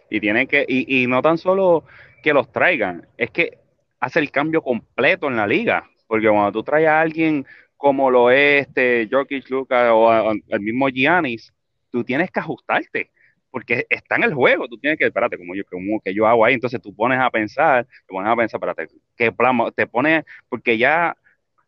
Y 0.08 0.20
tienen 0.20 0.46
que, 0.46 0.64
y, 0.68 1.02
y 1.02 1.06
no 1.06 1.20
tan 1.22 1.38
solo 1.38 1.84
que 2.26 2.32
los 2.32 2.50
traigan, 2.50 3.06
es 3.16 3.30
que 3.30 3.56
hace 4.00 4.18
el 4.18 4.32
cambio 4.32 4.60
completo 4.60 5.28
en 5.28 5.36
la 5.36 5.46
liga. 5.46 5.88
Porque 6.08 6.28
cuando 6.28 6.50
tú 6.50 6.64
traes 6.64 6.88
a 6.88 7.00
alguien 7.00 7.46
como 7.76 8.10
lo 8.10 8.32
es 8.32 8.66
este 8.66 9.08
Jokic 9.08 9.48
Lucas 9.48 9.90
o 9.92 10.32
el 10.32 10.60
mismo 10.60 10.88
Giannis, 10.88 11.54
tú 11.92 12.02
tienes 12.02 12.32
que 12.32 12.40
ajustarte. 12.40 13.12
Porque 13.48 13.86
está 13.88 14.16
en 14.16 14.24
el 14.24 14.34
juego, 14.34 14.66
tú 14.66 14.76
tienes 14.76 14.98
que, 14.98 15.06
espérate, 15.06 15.38
como 15.38 15.54
yo, 15.54 15.62
como 15.70 16.00
que 16.00 16.12
yo 16.12 16.26
hago 16.26 16.44
ahí, 16.44 16.54
entonces 16.54 16.82
tú 16.82 16.92
pones 16.92 17.20
a 17.20 17.30
pensar, 17.30 17.84
te 17.84 18.12
pones 18.12 18.28
a 18.28 18.34
pensar, 18.34 18.58
espérate, 18.58 18.92
qué 19.16 19.30
plan, 19.30 19.56
te 19.76 19.86
pones, 19.86 20.24
porque 20.48 20.76
ya 20.76 21.16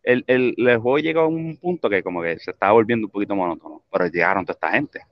el, 0.03 0.25
el, 0.27 0.57
el, 0.59 0.79
juego 0.79 0.99
llega 0.99 1.21
a 1.21 1.27
un 1.27 1.57
punto 1.57 1.89
que 1.89 2.03
como 2.03 2.21
que 2.21 2.37
se 2.41 2.51
está 2.51 2.73
volviendo 2.73 3.07
un 3.07 3.13
poquito 3.13 3.37
monótono, 3.37 3.85
pero 3.93 4.09
llegaron 4.09 4.45
toda 4.45 4.55
esta 4.55 4.73
gente 4.73 5.03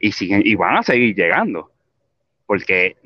y 0.00 0.12
siguen 0.12 0.42
y 0.46 0.54
van 0.54 0.78
a 0.78 0.82
seguir 0.82 1.14
llegando, 1.14 1.70
porque 2.46 2.96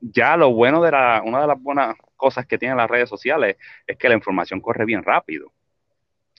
ya 0.00 0.36
lo 0.36 0.52
bueno 0.52 0.82
de 0.82 0.92
la, 0.92 1.22
una 1.24 1.40
de 1.40 1.46
las 1.46 1.60
buenas 1.60 1.96
cosas 2.16 2.46
que 2.46 2.58
tienen 2.58 2.76
las 2.76 2.90
redes 2.90 3.08
sociales 3.08 3.56
es 3.86 3.96
que 3.96 4.08
la 4.08 4.14
información 4.14 4.60
corre 4.60 4.84
bien 4.84 5.02
rápido. 5.02 5.52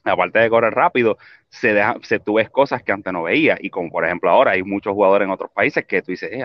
Aparte 0.03 0.39
de 0.39 0.49
correr 0.49 0.73
rápido, 0.73 1.17
se, 1.49 1.73
deja, 1.73 1.95
se 2.01 2.19
tú 2.19 2.35
ves 2.35 2.49
cosas 2.49 2.83
que 2.83 2.91
antes 2.91 3.11
no 3.11 3.23
veías. 3.23 3.59
Y 3.61 3.69
como 3.69 3.89
por 3.89 4.05
ejemplo 4.05 4.29
ahora 4.29 4.51
hay 4.51 4.63
muchos 4.63 4.93
jugadores 4.93 5.25
en 5.25 5.31
otros 5.31 5.51
países 5.51 5.85
que 5.85 6.01
tú 6.01 6.11
dices, 6.11 6.29
eh, 6.31 6.43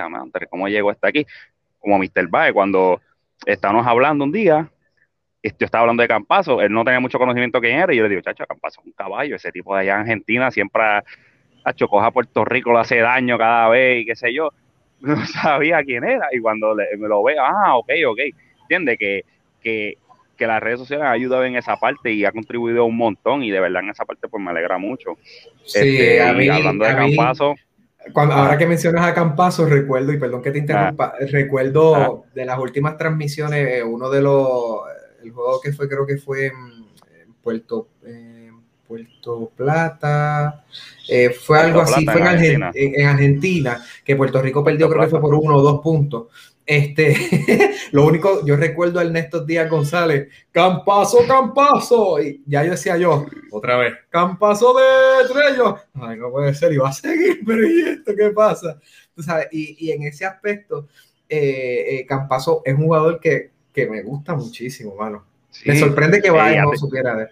¿cómo 0.50 0.68
llegó 0.68 0.90
hasta 0.90 1.08
aquí? 1.08 1.26
Como 1.78 1.98
Mr. 1.98 2.28
Bae, 2.28 2.52
cuando 2.52 3.00
estábamos 3.46 3.86
hablando 3.86 4.24
un 4.24 4.32
día, 4.32 4.70
yo 5.42 5.50
estaba 5.66 5.82
hablando 5.82 6.02
de 6.02 6.08
Campazo, 6.08 6.62
él 6.62 6.72
no 6.72 6.84
tenía 6.84 7.00
mucho 7.00 7.18
conocimiento 7.18 7.60
quién 7.60 7.78
era, 7.78 7.92
y 7.92 7.98
yo 7.98 8.04
le 8.04 8.08
digo, 8.08 8.22
chacho, 8.22 8.46
Campazo 8.46 8.80
es 8.80 8.86
un 8.86 8.92
caballo, 8.92 9.36
ese 9.36 9.52
tipo 9.52 9.74
de 9.74 9.82
allá 9.82 9.94
en 9.96 10.00
Argentina 10.00 10.50
siempre 10.50 10.82
ha 10.82 11.04
coja 11.88 12.06
a 12.06 12.10
Puerto 12.10 12.44
Rico, 12.46 12.72
le 12.72 12.78
hace 12.78 12.98
daño 12.98 13.36
cada 13.36 13.68
vez 13.68 14.02
y 14.02 14.06
qué 14.06 14.16
sé 14.16 14.32
yo 14.32 14.50
no 15.16 15.26
sabía 15.26 15.82
quién 15.84 16.04
era 16.04 16.28
y 16.32 16.40
cuando 16.40 16.74
me 16.74 17.08
lo 17.08 17.22
veo, 17.22 17.42
ah, 17.42 17.76
ok, 17.76 17.90
ok, 18.08 18.18
entiende 18.62 18.96
que, 18.96 19.24
que, 19.62 19.98
que 20.36 20.46
las 20.46 20.62
redes 20.62 20.78
sociales 20.78 21.06
han 21.06 21.12
ayudado 21.12 21.44
en 21.44 21.56
esa 21.56 21.76
parte 21.76 22.12
y 22.12 22.24
ha 22.24 22.32
contribuido 22.32 22.84
un 22.84 22.96
montón 22.96 23.42
y 23.42 23.50
de 23.50 23.60
verdad 23.60 23.82
en 23.82 23.90
esa 23.90 24.04
parte 24.04 24.28
pues 24.28 24.42
me 24.42 24.50
alegra 24.50 24.78
mucho. 24.78 25.16
Sí, 25.64 25.78
este, 25.78 26.22
hablando 26.22 26.84
de 26.84 26.94
Campazo. 26.94 27.54
Cuando, 28.12 28.34
ahora 28.34 28.58
que 28.58 28.66
mencionas 28.66 29.06
a 29.06 29.14
Campazo, 29.14 29.66
recuerdo, 29.66 30.12
y 30.12 30.18
perdón 30.18 30.42
que 30.42 30.50
te 30.50 30.58
interrumpa, 30.58 31.14
ah. 31.14 31.26
recuerdo 31.30 31.94
ah. 31.94 32.22
de 32.34 32.44
las 32.44 32.58
últimas 32.58 32.98
transmisiones, 32.98 33.78
eh, 33.78 33.82
uno 33.82 34.10
de 34.10 34.20
los, 34.20 34.80
el 35.22 35.30
juego 35.30 35.60
que 35.60 35.72
fue, 35.72 35.88
creo 35.88 36.06
que 36.06 36.18
fue 36.18 36.46
en 36.46 37.34
Puerto, 37.42 37.88
Puerto 38.86 39.50
Plata, 39.56 40.64
eh, 41.08 41.30
fue 41.30 41.58
algo 41.58 41.80
así, 41.80 42.04
fue 42.04 42.20
en 42.20 43.06
Argentina. 43.06 43.84
que 44.04 44.16
Puerto 44.16 44.40
Rico 44.40 44.62
perdió, 44.62 44.88
creo 44.88 45.02
que 45.02 45.08
fue 45.08 45.20
por 45.20 45.34
uno 45.34 45.56
o 45.56 45.62
dos 45.62 45.80
puntos. 45.80 46.26
Este, 46.66 47.14
lo 47.92 48.06
único, 48.06 48.44
yo 48.46 48.56
recuerdo 48.56 48.98
a 48.98 49.02
Ernesto 49.02 49.44
Díaz 49.44 49.68
González, 49.68 50.28
Campazo, 50.50 51.18
Campazo, 51.26 52.20
y 52.22 52.42
ya 52.46 52.64
yo 52.64 52.70
decía 52.70 52.96
yo, 52.96 53.26
otra 53.50 53.76
vez, 53.76 53.94
Campazo 54.08 54.74
de 54.74 55.24
Estrello, 55.24 55.76
ay, 55.94 56.16
no 56.16 56.30
puede 56.30 56.54
ser, 56.54 56.72
y 56.72 56.78
va 56.78 56.88
a 56.88 56.92
seguir, 56.92 57.40
pero 57.46 57.68
¿y 57.68 57.80
esto 57.80 58.14
qué 58.16 58.30
pasa? 58.30 58.78
Tú 59.14 59.22
sabes, 59.22 59.48
y, 59.52 59.76
y 59.78 59.90
en 59.92 60.04
ese 60.04 60.24
aspecto, 60.24 60.88
eh, 61.28 61.98
eh, 61.98 62.06
Campazo 62.06 62.62
es 62.64 62.74
un 62.74 62.84
jugador 62.84 63.20
que, 63.20 63.50
que 63.72 63.86
me 63.86 64.02
gusta 64.02 64.34
muchísimo, 64.34 64.94
mano. 64.94 65.24
Me 65.66 65.78
sorprende 65.78 66.20
que 66.20 66.30
vaya 66.30 66.62
no 66.62 66.74
supiera 66.76 67.14
de 67.14 67.28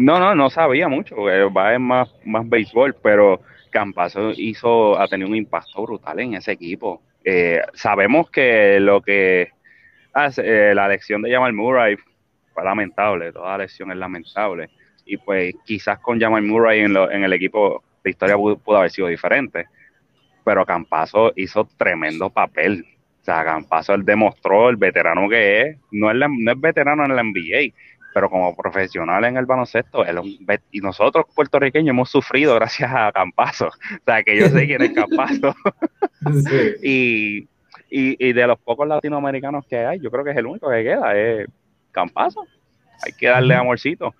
no, 0.00 0.18
no, 0.18 0.34
no 0.34 0.50
sabía 0.50 0.88
mucho, 0.88 1.16
va 1.16 1.74
en 1.74 1.82
más, 1.82 2.14
más 2.24 2.48
béisbol, 2.48 2.96
pero 3.02 3.40
Campazo 3.70 4.32
hizo, 4.36 4.98
ha 4.98 5.08
tenido 5.08 5.28
un 5.28 5.36
impacto 5.36 5.82
brutal 5.82 6.20
en 6.20 6.34
ese 6.34 6.52
equipo. 6.52 7.02
Eh, 7.24 7.60
sabemos 7.74 8.30
que 8.30 8.78
lo 8.80 9.00
que 9.00 9.50
hace, 10.12 10.42
eh, 10.70 10.74
la 10.74 10.86
elección 10.86 11.22
de 11.22 11.32
Jamal 11.32 11.52
Murray 11.52 11.96
fue 12.52 12.64
lamentable, 12.64 13.32
toda 13.32 13.54
elección 13.56 13.90
es 13.90 13.96
lamentable. 13.96 14.70
Y 15.04 15.16
pues 15.16 15.54
quizás 15.64 15.98
con 15.98 16.20
Jamal 16.20 16.42
Murray 16.42 16.80
en, 16.80 16.96
en 16.96 17.24
el 17.24 17.32
equipo 17.32 17.82
la 18.04 18.10
historia 18.10 18.36
pudo, 18.36 18.76
haber 18.76 18.90
sido 18.90 19.08
diferente. 19.08 19.66
Pero 20.44 20.66
Campazo 20.66 21.32
hizo 21.36 21.68
tremendo 21.76 22.30
papel. 22.30 22.84
O 23.20 23.24
sea, 23.24 23.44
Campazo 23.44 23.94
él 23.94 24.04
demostró 24.04 24.68
el 24.68 24.76
veterano 24.76 25.28
que 25.28 25.60
es. 25.60 25.76
No 25.92 26.10
es, 26.10 26.16
no 26.16 26.52
es 26.52 26.60
veterano 26.60 27.04
en 27.04 27.16
la 27.16 27.22
NBA, 27.22 27.72
pero 28.12 28.28
como 28.28 28.54
profesional 28.54 29.24
en 29.24 29.36
el 29.36 29.46
baloncesto, 29.46 30.04
y 30.70 30.80
nosotros 30.80 31.26
puertorriqueños 31.34 31.90
hemos 31.90 32.10
sufrido 32.10 32.54
gracias 32.54 32.90
a 32.92 33.12
Campazo, 33.12 33.68
o 33.68 34.04
sea, 34.04 34.22
que 34.22 34.38
yo 34.38 34.48
sé 34.48 34.66
quién 34.66 34.82
es 34.82 34.92
Campazo. 34.92 35.54
y, 36.82 37.48
y, 37.90 38.32
de 38.32 38.46
los 38.46 38.58
pocos 38.58 38.86
latinoamericanos 38.86 39.66
que 39.66 39.78
hay, 39.78 40.00
yo 40.00 40.10
creo 40.10 40.24
que 40.24 40.30
es 40.30 40.36
el 40.36 40.46
único 40.46 40.70
que 40.70 40.82
queda, 40.82 41.16
es 41.16 41.46
Campazo. 41.90 42.46
Hay 43.04 43.12
que 43.12 43.28
darle 43.28 43.54
amorcito, 43.54 44.14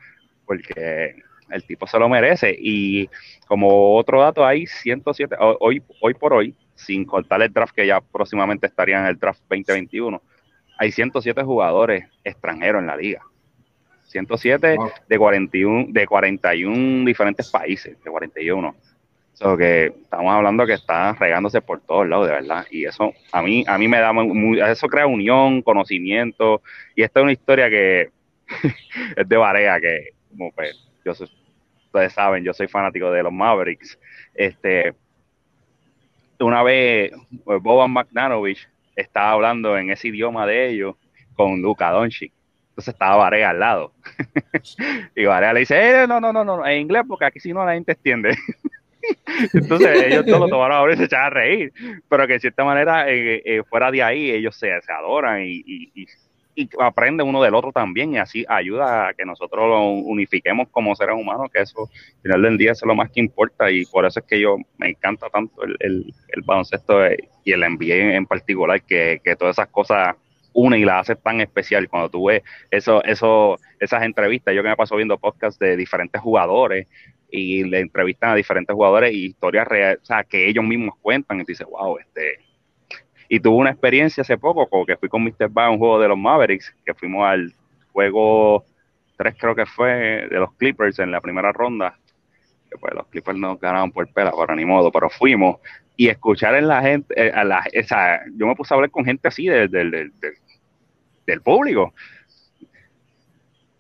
porque 0.47 1.15
el 1.51 1.65
tipo 1.65 1.87
se 1.87 1.99
lo 1.99 2.09
merece. 2.09 2.55
Y 2.59 3.09
como 3.47 3.97
otro 3.97 4.21
dato, 4.21 4.45
hay 4.45 4.67
107, 4.67 5.37
hoy, 5.61 5.83
hoy 6.01 6.15
por 6.15 6.33
hoy, 6.33 6.55
sin 6.75 7.05
cortar 7.05 7.43
el 7.43 7.53
draft 7.53 7.75
que 7.75 7.87
ya 7.87 8.01
próximamente 8.01 8.67
estaría 8.67 8.99
en 8.99 9.07
el 9.07 9.19
draft 9.19 9.41
2021, 9.43 10.21
hay 10.79 10.91
107 10.91 11.43
jugadores 11.45 12.07
extranjeros 12.25 12.81
en 12.81 12.87
la 12.87 12.97
liga. 12.97 13.23
107 14.13 14.77
de 15.09 15.19
41 15.19 15.87
de 15.89 16.07
41 16.07 17.05
diferentes 17.05 17.51
países, 17.51 18.03
de 18.03 18.11
41. 18.11 18.75
So 19.33 19.57
que 19.57 19.87
estamos 19.87 20.33
hablando 20.33 20.67
que 20.67 20.75
está 20.75 21.15
regándose 21.15 21.63
por 21.63 21.81
todos 21.81 22.07
lados, 22.07 22.29
de 22.29 22.35
verdad. 22.35 22.67
Y 22.71 22.85
eso 22.85 23.13
a 23.33 23.43
mí, 23.43 23.65
a 23.67 23.79
mí 23.79 23.89
me 23.89 23.99
da 23.99 24.13
muy, 24.13 24.61
eso 24.61 24.87
crea 24.89 25.07
unión, 25.07 25.63
conocimiento. 25.63 26.63
Y 26.95 27.03
esta 27.03 27.21
es 27.21 27.25
una 27.25 27.33
historia 27.33 27.71
que 27.71 28.11
es 29.17 29.29
de 29.29 29.37
Barea, 29.37 29.81
que 29.81 30.11
como 30.31 30.53
pues, 30.53 30.77
yo 31.05 31.13
ustedes 31.13 32.13
saben, 32.13 32.45
yo 32.45 32.53
soy 32.53 32.69
fanático 32.69 33.11
de 33.11 33.23
los 33.23 33.33
Mavericks. 33.33 33.99
Este, 34.35 34.95
una 36.39 36.63
vez 36.63 37.13
pues, 37.45 37.63
Boban 37.63 37.91
McNanovich 37.91 38.69
estaba 38.97 39.33
hablando 39.33 39.77
en 39.79 39.91
ese 39.91 40.09
idioma 40.09 40.47
de 40.47 40.69
ellos 40.69 40.97
con 41.35 41.63
Luca 41.63 41.91
Doncic. 41.91 42.33
Entonces 42.73 42.95
estaba 42.95 43.17
Barea 43.17 43.51
al 43.51 43.61
lado. 43.61 43.93
y 45.15 45.27
Barea 45.27 45.53
le 45.53 45.61
dice, 45.61 46.03
eh, 46.03 46.07
no, 46.07 46.21
no, 46.21 46.33
no, 46.33 46.43
no, 46.43 46.67
en 46.67 46.81
inglés 46.81 47.03
porque 47.07 47.27
aquí 47.27 47.39
si 47.39 47.53
no 47.53 47.67
la 47.67 47.75
gente 47.75 47.93
entiende. 47.93 48.35
Entonces 49.53 50.05
ellos 50.05 50.25
todos 50.25 50.41
lo 50.41 50.49
tomaron 50.49 50.79
a 50.79 50.83
ver 50.83 50.95
y 50.95 50.97
se 50.97 51.05
echaban 51.05 51.27
a 51.27 51.31
reír. 51.31 51.73
Pero 52.09 52.27
que 52.27 52.35
de 52.35 52.41
cierta 52.41 52.65
manera, 52.65 53.11
eh, 53.11 53.43
eh, 53.45 53.63
fuera 53.69 53.91
de 53.91 54.03
ahí, 54.03 54.31
ellos 54.31 54.57
se, 54.57 54.69
se 54.81 54.93
adoran 54.93 55.43
y, 55.45 55.63
y, 55.95 56.07
aprenden 56.79 57.27
uno 57.27 57.43
del 57.43 57.55
otro 57.55 57.73
también. 57.73 58.15
Y 58.15 58.19
así 58.19 58.47
ayuda 58.49 59.09
a 59.09 59.15
que 59.15 59.27
nosotros 59.27 59.69
lo 59.69 59.89
unifiquemos 59.91 60.69
como 60.71 60.95
seres 60.95 61.17
humanos, 61.17 61.51
que 61.53 61.61
eso 61.61 61.91
al 61.91 62.23
final 62.23 62.43
del 62.43 62.57
día 62.59 62.73
es 62.73 62.83
lo 62.87 62.95
más 62.95 63.11
que 63.11 63.21
importa. 63.21 63.71
Y 63.71 63.85
por 63.85 64.07
eso 64.07 64.21
es 64.21 64.27
que 64.27 64.41
yo 64.41 64.57
me 64.79 64.89
encanta 64.89 65.29
tanto 65.29 65.63
el, 65.63 65.77
el, 65.81 66.15
el 66.29 66.43
baloncesto 66.43 67.01
y 67.45 67.53
el 67.53 67.61
NBA 67.61 68.15
en 68.15 68.25
particular, 68.25 68.83
que, 68.83 69.21
que 69.23 69.37
todas 69.37 69.57
esas 69.57 69.69
cosas 69.69 70.15
une 70.53 70.79
y 70.79 70.85
la 70.85 71.01
hace 71.01 71.17
tan 71.17 71.41
especial. 71.41 71.89
Cuando 71.89 72.09
tú 72.09 72.27
ves 72.27 72.43
eso, 72.71 73.03
eso, 73.05 73.59
esas 73.81 74.03
entrevistas, 74.03 74.55
yo 74.55 74.63
que 74.63 74.69
me 74.69 74.77
paso 74.77 74.97
viendo 74.97 75.19
podcasts 75.19 75.59
de 75.59 75.77
diferentes 75.77 76.21
jugadores 76.21 76.87
y 77.31 77.65
le 77.65 77.81
entrevistan 77.81 78.31
a 78.31 78.35
diferentes 78.35 78.75
jugadores 78.75 79.13
y 79.13 79.27
historias 79.27 79.67
reales, 79.67 80.01
o 80.03 80.05
sea, 80.05 80.25
que 80.25 80.49
ellos 80.49 80.65
mismos 80.65 80.95
cuentan 81.01 81.41
y 81.41 81.45
dices, 81.45 81.67
wow, 81.67 81.99
este... 81.99 82.39
Y 83.29 83.41
tuve 83.41 83.57
una 83.57 83.71
experiencia 83.71 84.21
hace 84.21 84.37
poco, 84.37 84.67
como 84.69 84.85
que 84.85 84.97
fui 84.99 85.09
con 85.09 85.25
Mr. 85.25 85.49
Ba 85.49 85.67
a 85.67 85.71
un 85.71 85.79
juego 85.79 85.99
de 85.99 86.09
los 86.09 86.19
Mavericks, 86.19 86.75
que 86.85 86.93
fuimos 86.93 87.25
al 87.25 87.55
juego 87.91 88.67
3 89.17 89.37
creo 89.39 89.55
que 89.55 89.67
fue 89.67 90.27
de 90.29 90.39
los 90.39 90.53
Clippers 90.55 90.99
en 90.99 91.11
la 91.11 91.21
primera 91.21 91.53
ronda, 91.53 91.99
que 92.73 92.79
pues 92.79 92.95
los 92.95 93.07
Clippers 93.09 93.39
no 93.39 93.57
ganaron 93.57 93.93
por 93.93 94.09
pela, 94.09 94.33
para 94.33 94.55
ni 94.55 94.65
modo, 94.65 94.91
pero 94.91 95.11
fuimos 95.11 95.57
y 95.97 96.09
escuchar 96.09 96.55
en 96.55 96.69
la 96.69 96.81
gente, 96.81 97.15
eh, 97.17 97.31
a 97.35 97.45
la, 97.45 97.65
esa, 97.73 98.21
yo 98.35 98.47
me 98.47 98.55
puse 98.55 98.73
a 98.73 98.77
hablar 98.77 98.91
con 98.91 99.05
gente 99.05 99.29
así 99.29 99.47
del, 99.47 99.71
del, 99.71 99.91
del, 99.91 100.13
del 101.27 101.41
público 101.43 101.93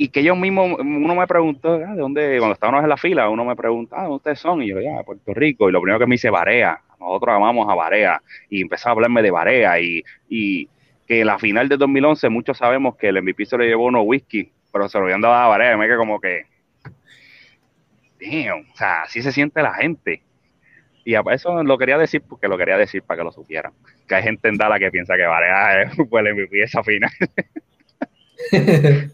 y 0.02 0.08
que 0.08 0.18
ellos 0.18 0.36
mismos, 0.36 0.80
uno 0.80 1.14
me 1.14 1.26
preguntó, 1.28 1.74
ah, 1.74 1.94
¿de 1.94 2.00
dónde? 2.00 2.36
Cuando 2.38 2.54
estábamos 2.54 2.82
en 2.82 2.88
la 2.88 2.96
fila, 2.96 3.28
uno 3.28 3.44
me 3.44 3.54
pregunta, 3.54 3.94
ah, 3.96 4.02
¿dónde 4.02 4.16
ustedes 4.16 4.40
son? 4.40 4.60
Y 4.60 4.66
yo, 4.66 4.80
ya, 4.80 5.00
Puerto 5.04 5.32
Rico. 5.32 5.68
Y 5.68 5.72
lo 5.72 5.80
primero 5.80 6.00
que 6.00 6.08
me 6.08 6.16
dice, 6.16 6.28
Barea. 6.28 6.80
Nosotros 6.98 7.36
amamos 7.36 7.68
a 7.70 7.76
Barea. 7.76 8.20
Y 8.50 8.62
empezó 8.62 8.88
a 8.88 8.92
hablarme 8.92 9.22
de 9.22 9.30
Barea. 9.30 9.78
Y, 9.78 10.02
y 10.28 10.68
que 11.06 11.24
la 11.24 11.38
final 11.38 11.68
de 11.68 11.76
2011, 11.76 12.28
muchos 12.30 12.58
sabemos 12.58 12.96
que 12.96 13.10
el 13.10 13.22
MVP 13.22 13.46
se 13.46 13.56
le 13.56 13.68
llevó 13.68 13.84
uno 13.84 14.02
whisky, 14.02 14.50
pero 14.72 14.88
se 14.88 14.98
lo 14.98 15.04
habían 15.04 15.20
dado 15.20 15.34
a 15.34 15.46
Barea. 15.46 15.74
Y 15.74 15.76
me 15.76 15.86
quedé 15.86 15.96
como 15.96 16.20
que, 16.20 16.46
damn, 18.22 18.66
o 18.72 18.76
sea, 18.76 19.02
así 19.02 19.22
se 19.22 19.32
siente 19.32 19.62
la 19.62 19.74
gente. 19.74 20.22
Y 21.04 21.14
eso 21.32 21.62
lo 21.64 21.78
quería 21.78 21.98
decir 21.98 22.22
porque 22.28 22.46
lo 22.46 22.56
quería 22.56 22.76
decir 22.76 23.02
para 23.02 23.18
que 23.18 23.24
lo 23.24 23.32
supieran. 23.32 23.72
Que 24.06 24.14
hay 24.14 24.22
gente 24.22 24.48
en 24.48 24.56
Dallas 24.56 24.78
que 24.78 24.90
piensa 24.90 25.16
que 25.16 25.24
Barea 25.24 25.90
fue 26.08 26.20
el 26.20 26.34
MVP 26.34 26.62
esa 26.62 26.82
final. 26.82 27.10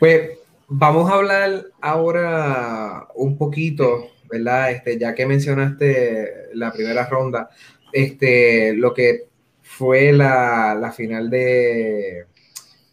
Pues 0.00 0.30
vamos 0.66 1.08
a 1.10 1.14
hablar 1.14 1.66
ahora 1.80 3.06
un 3.14 3.38
poquito, 3.38 4.10
¿verdad? 4.28 4.72
Este, 4.72 4.98
ya 4.98 5.14
que 5.14 5.26
mencionaste 5.26 6.48
la 6.54 6.72
primera 6.72 7.06
ronda, 7.06 7.50
este, 7.92 8.74
lo 8.74 8.92
que 8.92 9.26
fue 9.62 10.12
la, 10.12 10.92
final 10.96 11.30
de, 11.30 12.26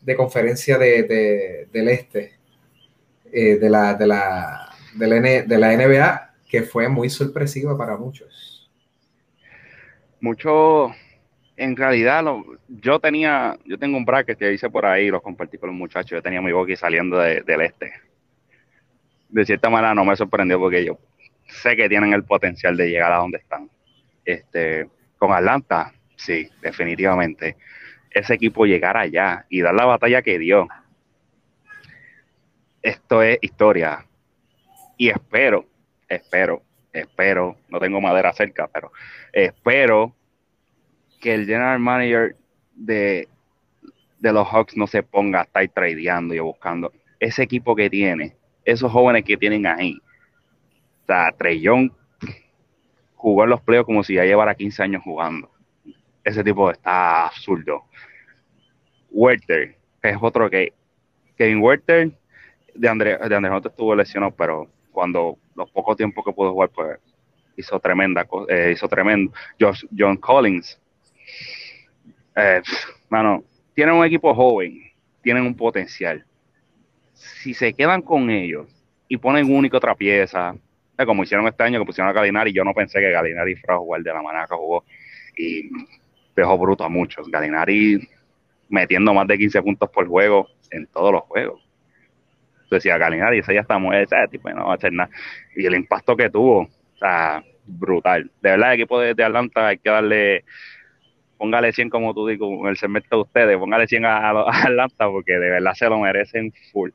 de 0.01 0.15
conferencia 0.15 0.77
de, 0.77 1.67
del 1.71 1.89
Este, 1.89 2.33
eh, 3.31 3.57
de, 3.57 3.69
la, 3.69 3.93
de, 3.95 4.07
la, 4.07 4.70
de, 4.93 5.07
la, 5.07 5.67
de 5.67 5.77
NBA, 5.77 6.33
que 6.49 6.63
fue 6.63 6.87
muy 6.89 7.09
sorpresiva 7.09 7.77
para 7.77 7.97
muchos. 7.97 8.69
Mucho, 10.19 10.91
en 11.57 11.75
realidad 11.75 12.23
yo 12.67 12.99
tenía, 12.99 13.57
yo 13.65 13.77
tengo 13.77 13.97
un 13.97 14.05
bracket 14.05 14.37
que 14.37 14.53
hice 14.53 14.69
por 14.69 14.85
ahí, 14.85 15.09
lo 15.09 15.21
compartí 15.21 15.57
con 15.57 15.69
los 15.69 15.77
muchachos, 15.77 16.11
yo 16.11 16.21
tenía 16.21 16.41
mi 16.41 16.51
Bucky 16.51 16.75
saliendo 16.75 17.17
del 17.17 17.61
este. 17.61 17.93
De 19.29 19.45
cierta 19.45 19.69
manera 19.69 19.95
no 19.95 20.03
me 20.03 20.15
sorprendió 20.15 20.59
porque 20.59 20.83
yo 20.83 20.99
sé 21.47 21.75
que 21.75 21.89
tienen 21.89 22.13
el 22.13 22.23
potencial 22.23 22.75
de 22.77 22.89
llegar 22.89 23.11
a 23.13 23.17
donde 23.17 23.37
están. 23.37 23.69
Este, 24.25 24.87
con 25.17 25.31
Atlanta, 25.33 25.93
sí, 26.15 26.49
definitivamente. 26.61 27.57
Ese 28.09 28.33
equipo 28.33 28.65
llegar 28.65 28.97
allá 28.97 29.45
y 29.49 29.61
dar 29.61 29.73
la 29.73 29.85
batalla 29.85 30.21
que 30.21 30.37
dio. 30.37 30.67
Esto 32.81 33.21
es 33.21 33.37
historia. 33.41 34.05
Y 35.01 35.09
espero, 35.09 35.65
espero, 36.07 36.61
espero, 36.93 37.57
no 37.69 37.79
tengo 37.79 37.99
madera 37.99 38.31
cerca, 38.33 38.67
pero 38.67 38.91
espero 39.33 40.15
que 41.19 41.33
el 41.33 41.47
general 41.47 41.79
manager 41.79 42.35
de, 42.75 43.27
los 44.19 44.47
Hawks 44.47 44.77
no 44.77 44.85
se 44.85 45.01
ponga 45.01 45.39
a 45.39 45.43
estar 45.45 45.67
tradeando 45.69 46.35
y 46.35 46.39
buscando 46.39 46.93
ese 47.19 47.41
equipo 47.41 47.75
que 47.75 47.89
tiene, 47.89 48.35
esos 48.63 48.91
jóvenes 48.91 49.23
que 49.23 49.37
tienen 49.37 49.65
ahí. 49.65 49.97
O 51.01 51.05
sea, 51.07 51.33
Young 51.51 51.91
jugó 53.15 53.45
en 53.45 53.49
los 53.49 53.61
playoffs 53.61 53.87
como 53.87 54.03
si 54.03 54.13
ya 54.13 54.23
llevara 54.23 54.53
15 54.53 54.83
años 54.83 55.01
jugando. 55.03 55.49
Ese 56.23 56.43
tipo 56.43 56.69
está 56.69 57.25
absurdo. 57.25 57.85
Werther, 59.09 59.75
que 59.99 60.09
es 60.09 60.17
otro 60.21 60.47
que 60.47 60.73
Kevin 61.39 61.57
Werther 61.57 62.11
de 62.75 62.87
André, 62.87 63.17
de 63.17 63.35
André 63.35 63.57
estuvo 63.65 63.95
lesionado, 63.95 64.35
pero 64.35 64.69
cuando 64.91 65.37
los 65.55 65.69
pocos 65.71 65.97
tiempos 65.97 66.23
que 66.25 66.31
pudo 66.31 66.51
jugar, 66.51 66.69
pues 66.69 66.99
hizo 67.55 67.79
tremenda, 67.79 68.27
eh, 68.49 68.71
hizo 68.73 68.87
tremendo. 68.87 69.31
John 69.97 70.17
Collins, 70.17 70.79
eh, 72.35 72.61
tienen 73.73 73.95
un 73.95 74.05
equipo 74.05 74.33
joven, 74.33 74.81
tienen 75.21 75.43
un 75.43 75.55
potencial. 75.55 76.25
Si 77.13 77.53
se 77.53 77.73
quedan 77.73 78.01
con 78.01 78.29
ellos 78.29 78.67
y 79.07 79.17
ponen 79.17 79.53
única 79.53 79.77
otra 79.77 79.95
pieza, 79.95 80.55
eh, 80.97 81.05
como 81.05 81.23
hicieron 81.23 81.47
este 81.47 81.63
año 81.63 81.79
que 81.79 81.85
pusieron 81.85 82.09
a 82.09 82.13
Galinari, 82.13 82.53
yo 82.53 82.63
no 82.63 82.73
pensé 82.73 82.99
que 82.99 83.11
Galinari 83.11 83.55
fuera 83.55 83.75
a 83.75 83.79
jugar 83.79 84.01
de 84.01 84.13
la 84.13 84.21
manera 84.21 84.47
que 84.47 84.55
jugó 84.55 84.85
y 85.37 85.69
dejó 86.35 86.57
bruto 86.57 86.83
a 86.83 86.89
muchos. 86.89 87.29
Galinari 87.29 88.07
metiendo 88.69 89.13
más 89.13 89.27
de 89.27 89.37
15 89.37 89.61
puntos 89.61 89.89
por 89.89 90.07
juego 90.07 90.47
en 90.71 90.87
todos 90.87 91.11
los 91.11 91.21
juegos. 91.23 91.61
Decía 92.75 92.97
Galinari, 92.97 93.39
ese 93.39 93.53
ya 93.53 93.61
está 93.61 93.77
muerto, 93.77 94.15
ese 94.15 94.27
tipo 94.29 94.49
no 94.49 94.67
va 94.67 94.73
a 94.73 94.75
hacer 94.75 94.93
nada. 94.93 95.09
Y 95.55 95.65
el 95.65 95.75
impacto 95.75 96.15
que 96.15 96.29
tuvo, 96.29 96.61
o 96.61 96.97
sea, 96.97 97.43
brutal. 97.65 98.31
De 98.41 98.51
verdad, 98.51 98.73
el 98.73 98.79
equipo 98.79 98.99
de, 98.99 99.23
Atlanta 99.23 99.67
hay 99.67 99.77
que 99.77 99.89
darle 99.89 100.45
póngale 101.37 101.71
100 101.71 101.89
como 101.89 102.13
tú 102.13 102.27
dices, 102.27 102.47
el 102.67 102.77
segmento 102.77 103.15
de 103.15 103.21
ustedes, 103.23 103.57
póngale 103.57 103.87
100 103.87 104.05
a, 104.05 104.29
Atlanta 104.63 105.09
porque 105.09 105.33
de 105.33 105.49
verdad 105.49 105.73
se 105.73 105.89
lo 105.89 105.99
merecen 105.99 106.53
full. 106.71 106.91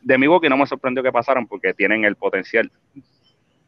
De 0.00 0.16
mi 0.16 0.28
boca 0.28 0.48
no 0.48 0.56
me 0.56 0.66
sorprendió 0.66 1.02
que 1.02 1.10
pasaran 1.10 1.46
porque 1.46 1.74
tienen 1.74 2.04
el 2.04 2.16
potencial. 2.16 2.70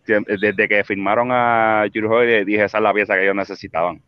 Desde 0.06 0.68
que 0.68 0.82
firmaron 0.84 1.30
a 1.30 1.84
Jurgen 1.92 2.44
dije 2.46 2.64
esa 2.64 2.78
es 2.78 2.82
la 2.82 2.94
pieza 2.94 3.14
que 3.14 3.24
ellos 3.24 3.34
necesitaban. 3.34 4.02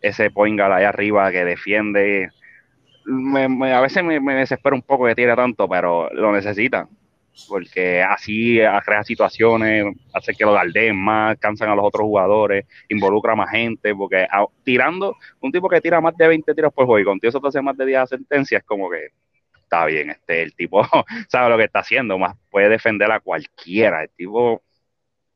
ese 0.00 0.30
point 0.30 0.60
ahí 0.60 0.84
arriba 0.84 1.30
que 1.30 1.44
defiende. 1.44 2.30
A 3.06 3.80
veces 3.80 4.04
me, 4.04 4.20
me 4.20 4.34
desespero 4.34 4.76
un 4.76 4.82
poco 4.82 5.06
que 5.06 5.14
tire 5.14 5.34
tanto, 5.36 5.68
pero 5.68 6.08
lo 6.12 6.32
necesitan. 6.32 6.88
Porque 7.48 8.02
así 8.02 8.58
crea 8.84 9.04
situaciones, 9.04 9.86
hace 10.12 10.34
que 10.34 10.44
lo 10.44 10.52
galdeen 10.52 10.96
más, 10.96 11.38
cansan 11.38 11.70
a 11.70 11.74
los 11.74 11.84
otros 11.84 12.04
jugadores, 12.04 12.66
involucra 12.88 13.32
a 13.32 13.36
más 13.36 13.50
gente, 13.50 13.94
porque 13.94 14.26
tirando, 14.64 15.16
un 15.40 15.52
tipo 15.52 15.68
que 15.68 15.80
tira 15.80 16.00
más 16.00 16.16
de 16.16 16.28
20 16.28 16.54
tiros 16.54 16.72
por 16.72 16.86
juego 16.86 16.98
y 16.98 17.04
contigo 17.04 17.30
eso 17.30 17.40
te 17.40 17.48
hace 17.48 17.62
más 17.62 17.76
de 17.76 17.86
10 17.86 18.08
sentencias, 18.08 18.62
como 18.64 18.90
que 18.90 19.08
está 19.62 19.86
bien, 19.86 20.10
este, 20.10 20.42
el 20.42 20.54
tipo 20.54 20.82
sabe 21.28 21.48
lo 21.48 21.56
que 21.56 21.64
está 21.64 21.78
haciendo, 21.78 22.18
más 22.18 22.36
puede 22.50 22.68
defender 22.68 23.10
a 23.10 23.20
cualquiera, 23.20 24.02
el 24.02 24.10
tipo 24.10 24.62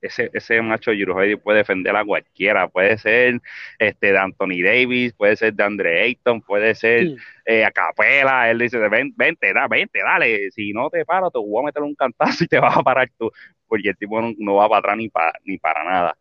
ese, 0.05 0.31
ese 0.35 0.61
macho 0.61 0.93
Yuruhoidi 0.93 1.37
puede 1.37 1.59
defender 1.59 1.97
a 1.97 2.05
cualquiera, 2.05 2.69
puede 2.69 2.99
ser 2.99 3.41
este 3.79 4.13
de 4.13 4.19
Anthony 4.19 4.63
Davis, 4.63 5.15
puede 5.15 5.37
ser 5.37 5.55
de 5.55 5.65
Andre 5.65 6.03
Ayton, 6.03 6.43
puede 6.43 6.75
ser 6.75 7.17
eh, 7.47 7.65
a 7.65 7.71
Capela, 7.71 8.51
él 8.51 8.59
dice, 8.59 8.77
Ven, 8.89 9.15
vente, 9.17 9.53
da, 9.55 9.67
vente, 9.67 10.01
dale, 10.01 10.51
si 10.51 10.73
no 10.73 10.91
te 10.91 11.05
paro, 11.07 11.31
te 11.31 11.39
voy 11.39 11.63
a 11.63 11.67
meter 11.67 11.83
un 11.83 11.95
cantazo 11.95 12.45
y 12.45 12.47
te 12.47 12.59
vas 12.61 12.77
a 12.77 12.83
parar 12.83 13.11
tú, 13.19 13.33
porque 13.67 13.89
el 13.89 13.97
tipo 13.97 14.21
no, 14.21 14.55
va 14.57 14.69
para 14.69 14.79
atrás 14.81 14.97
ni, 14.99 15.09
para 15.09 15.33
ni 15.45 15.59
para 15.59 15.85
nada. 15.85 16.19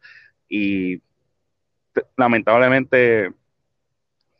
Y 0.48 1.02
lamentablemente 2.16 3.32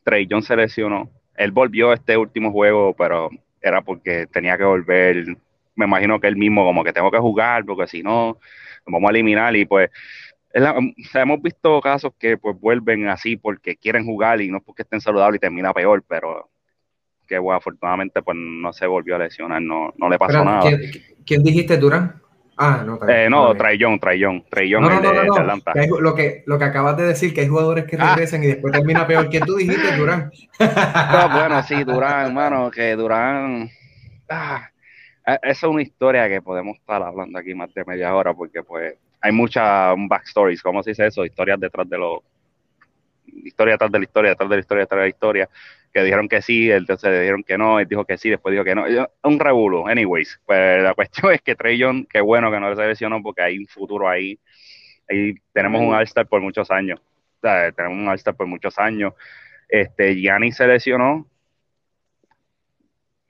Trey 0.04 0.28
John 0.30 0.42
se 0.42 0.56
lesionó. 0.56 1.10
Él 1.36 1.52
volvió 1.52 1.92
a 1.92 1.96
este 1.96 2.16
último 2.16 2.52
juego, 2.52 2.96
pero 2.96 3.30
era 3.62 3.82
porque 3.82 4.28
tenía 4.28 4.58
que 4.58 4.64
volver. 4.64 5.26
Me 5.76 5.86
imagino 5.86 6.20
que 6.20 6.28
él 6.28 6.36
mismo 6.36 6.64
como 6.64 6.84
que 6.84 6.94
tengo 6.94 7.12
que 7.12 7.18
jugar 7.18 7.66
porque 7.66 7.88
si 7.88 8.04
no, 8.04 8.38
vamos 8.86 9.08
a 9.08 9.12
eliminar 9.12 9.56
y 9.56 9.66
pues 9.66 9.90
hemos 10.54 11.42
visto 11.42 11.82
casos 11.82 12.14
que 12.20 12.38
pues 12.38 12.60
vuelven 12.60 13.08
así 13.08 13.38
porque 13.38 13.76
quieren 13.76 14.06
jugar 14.06 14.42
y 14.42 14.50
no 14.50 14.62
porque 14.62 14.84
estén 14.84 15.02
saludables 15.02 15.38
y 15.38 15.42
termina 15.42 15.74
peor, 15.74 16.04
pero 16.08 16.50
que 17.28 17.40
bueno, 17.40 17.58
afortunadamente 17.58 18.22
pues 18.22 18.38
no 18.38 18.72
se 18.74 18.86
volvió 18.86 19.16
a 19.16 19.20
lesionar, 19.20 19.62
no, 19.62 19.94
no 19.98 20.10
le 20.10 20.20
pasó 20.20 20.44
nada. 20.44 20.70
¿quién, 21.26 21.44
dijiste, 21.44 21.78
Durán? 21.78 22.22
Ah, 22.56 22.84
no, 22.86 23.00
eh, 23.10 23.28
no, 23.32 23.56
Traillón, 23.56 24.00
Traillón, 24.00 24.46
Traillón 24.48 24.84
no, 24.84 25.02
de, 25.02 25.08
Atlanta. 25.08 25.74
lo, 26.00 26.14
que, 26.14 26.44
lo 26.46 26.60
que 26.60 26.66
acabas 26.66 26.96
de 26.98 27.08
decir, 27.08 27.34
que 27.34 27.42
hay 27.42 27.48
jugadores 27.48 27.86
que 27.86 27.98
ah. 28.00 28.14
regresan 28.14 28.44
y 28.44 28.48
después 28.48 28.72
termina 28.72 29.08
peor. 29.08 29.28
¿Quién 29.30 29.44
tú 29.44 29.56
dijiste, 29.56 29.98
Durán? 29.98 30.32
bueno, 31.34 31.64
sí, 31.64 31.84
Durán, 31.84 32.28
hermano, 32.28 32.70
que 32.70 32.96
Durán... 32.96 33.72
Ah, 34.30 34.70
esa 35.26 35.40
es 35.44 35.64
una 35.64 35.82
historia 35.82 36.28
que 36.28 36.42
podemos 36.42 36.78
estar 36.78 37.02
hablando 37.02 37.40
aquí 37.40 37.54
más 37.54 37.74
de 37.74 37.86
media 37.86 38.16
hora 38.16 38.34
porque 38.34 38.64
pues 38.64 38.96
hay 39.22 39.32
muchas 39.32 39.96
backstories, 40.08 40.62
¿cómo 40.62 40.84
se 40.84 40.92
dice 40.92 41.08
eso? 41.08 41.26
Historias 41.26 41.60
detrás 41.60 41.90
de 41.90 41.98
lo... 41.98 42.24
Historia 43.26 43.74
detrás 43.74 43.92
de 43.92 44.00
la 44.00 44.04
historia, 44.04 44.30
detrás 44.32 44.50
de 44.50 44.56
la 44.56 44.60
historia, 44.60 44.82
detrás 44.82 44.98
de 45.00 45.04
la 45.04 45.10
historia 45.10 45.50
que 45.94 46.04
dijeron 46.04 46.28
que 46.28 46.42
sí, 46.42 46.72
entonces 46.72 47.20
dijeron 47.20 47.44
que 47.44 47.58
no, 47.58 47.80
él 47.80 47.88
dijo 47.88 48.04
que 48.04 48.18
sí, 48.18 48.30
después 48.30 48.52
dijo 48.52 48.64
que 48.64 48.74
no. 48.74 48.84
Un 49.24 49.40
revuelo, 49.40 49.88
anyways. 49.88 50.42
Pues 50.46 50.82
la 50.82 50.96
cuestión 50.96 51.32
es 51.34 51.42
que 51.42 51.56
Trey 51.56 51.78
Young, 51.78 52.08
qué 52.08 52.20
bueno 52.20 52.52
que 52.52 52.60
no 52.60 52.76
se 52.76 52.88
lesionó 52.88 53.22
porque 53.22 53.44
hay 53.44 53.60
un 53.60 53.68
futuro 53.68 54.10
ahí. 54.10 54.40
Ahí 55.08 55.36
tenemos 55.54 55.82
un 55.82 55.94
All-Star 55.94 56.28
por 56.28 56.42
muchos 56.42 56.72
años. 56.72 57.00
tenemos 57.42 57.98
un 57.98 58.08
All-Star 58.08 58.36
por 58.36 58.48
muchos 58.48 58.78
años. 58.80 59.14
Este, 59.70 60.16
Gianni 60.16 60.52
se 60.52 60.66
lesionó. 60.66 61.28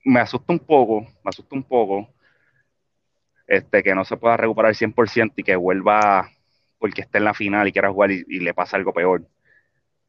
Me 0.04 0.20
asusta 0.20 0.54
un 0.54 0.60
poco, 0.60 1.02
me 1.02 1.30
asusta 1.30 1.56
un 1.56 1.64
poco 1.64 2.10
este, 3.48 3.84
que 3.84 3.96
no 3.96 4.06
se 4.06 4.18
pueda 4.18 4.38
recuperar 4.38 4.72
el 4.72 4.76
100% 4.78 5.34
y 5.38 5.44
que 5.44 5.56
vuelva 5.56 6.30
porque 6.78 7.02
esté 7.02 7.20
en 7.20 7.26
la 7.26 7.34
final 7.34 7.68
y 7.68 7.72
quiera 7.72 7.92
jugar 7.92 8.12
y, 8.12 8.40
le 8.40 8.54
pasa 8.54 8.78
algo 8.78 8.94
peor. 8.94 9.22
De 9.22 9.28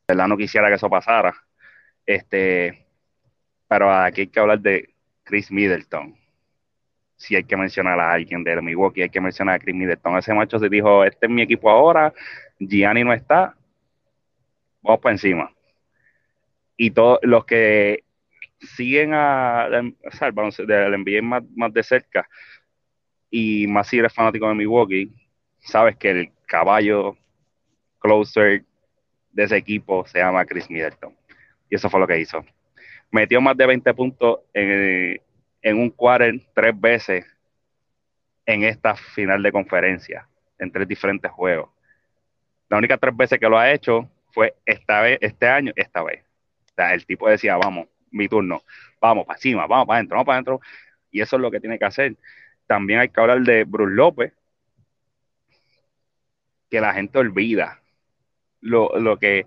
verdad 0.08 0.28
no 0.28 0.36
quisiera 0.36 0.68
que 0.68 0.74
eso 0.74 0.90
pasara 0.90 1.34
este, 2.06 2.86
pero 3.68 3.90
aquí 3.92 4.22
hay 4.22 4.26
que 4.28 4.40
hablar 4.40 4.60
de 4.60 4.94
Chris 5.22 5.50
Middleton. 5.50 6.16
Si 7.16 7.36
hay 7.36 7.44
que 7.44 7.56
mencionar 7.56 7.98
a 8.00 8.12
alguien 8.12 8.44
de 8.44 8.60
Milwaukee, 8.60 9.02
hay 9.02 9.08
que 9.08 9.20
mencionar 9.20 9.56
a 9.56 9.58
Chris 9.58 9.74
Middleton. 9.74 10.18
Ese 10.18 10.34
macho 10.34 10.58
se 10.58 10.68
dijo, 10.68 11.04
este 11.04 11.26
es 11.26 11.32
mi 11.32 11.42
equipo 11.42 11.70
ahora, 11.70 12.12
Gianni 12.58 13.04
no 13.04 13.12
está, 13.12 13.56
vamos 14.82 15.00
por 15.00 15.12
encima. 15.12 15.50
Y 16.76 16.90
todos 16.90 17.20
los 17.22 17.44
que 17.44 18.04
siguen 18.60 19.12
a, 19.14 19.68
o 19.68 20.66
del 20.66 20.98
NBA 20.98 21.22
más, 21.22 21.42
más 21.54 21.72
de 21.72 21.82
cerca 21.82 22.28
y 23.30 23.66
más 23.66 23.88
si 23.88 23.98
eres 23.98 24.12
fanático 24.12 24.48
de 24.48 24.54
Milwaukee, 24.54 25.12
sabes 25.58 25.96
que 25.96 26.10
el 26.10 26.32
caballo 26.46 27.16
closer 27.98 28.64
de 29.32 29.42
ese 29.42 29.56
equipo 29.56 30.06
se 30.06 30.20
llama 30.20 30.44
Chris 30.44 30.70
Middleton. 30.70 31.16
Y 31.68 31.74
eso 31.74 31.90
fue 31.90 31.98
lo 31.98 32.06
que 32.06 32.20
hizo. 32.20 32.44
Metió 33.10 33.40
más 33.40 33.56
de 33.56 33.66
20 33.66 33.92
puntos 33.94 34.38
en, 34.52 35.20
un 35.76 35.90
quarter 35.90 36.40
tres 36.54 36.80
veces 36.80 37.26
en 38.46 38.62
esta 38.62 38.94
final 38.94 39.42
de 39.42 39.50
conferencia, 39.50 40.28
en 40.58 40.70
tres 40.70 40.86
diferentes 40.86 41.30
juegos. 41.30 41.70
La 42.68 42.78
única 42.78 42.98
tres 42.98 43.16
veces 43.16 43.40
que 43.40 43.48
lo 43.48 43.58
ha 43.58 43.72
hecho 43.72 44.08
fue 44.32 44.54
esta 44.64 45.00
vez, 45.00 45.18
este 45.20 45.48
año, 45.48 45.72
esta 45.74 46.02
vez. 46.02 46.22
O 46.70 46.74
sea, 46.76 46.94
el 46.94 47.04
tipo 47.04 47.28
decía, 47.28 47.56
vamos, 47.56 47.88
mi 48.14 48.28
turno, 48.28 48.62
vamos 49.00 49.26
para 49.26 49.36
encima, 49.36 49.66
vamos 49.66 49.86
para 49.86 49.98
adentro, 49.98 50.16
vamos 50.16 50.26
para 50.26 50.36
adentro. 50.36 50.60
Y 51.10 51.20
eso 51.20 51.36
es 51.36 51.42
lo 51.42 51.50
que 51.50 51.60
tiene 51.60 51.78
que 51.78 51.84
hacer. 51.84 52.16
También 52.66 53.00
hay 53.00 53.08
que 53.08 53.20
hablar 53.20 53.40
de 53.40 53.64
Bruce 53.64 53.94
López, 53.94 54.32
que 56.70 56.80
la 56.80 56.94
gente 56.94 57.18
olvida. 57.18 57.80
Lo, 58.60 58.98
lo 58.98 59.18
que 59.18 59.44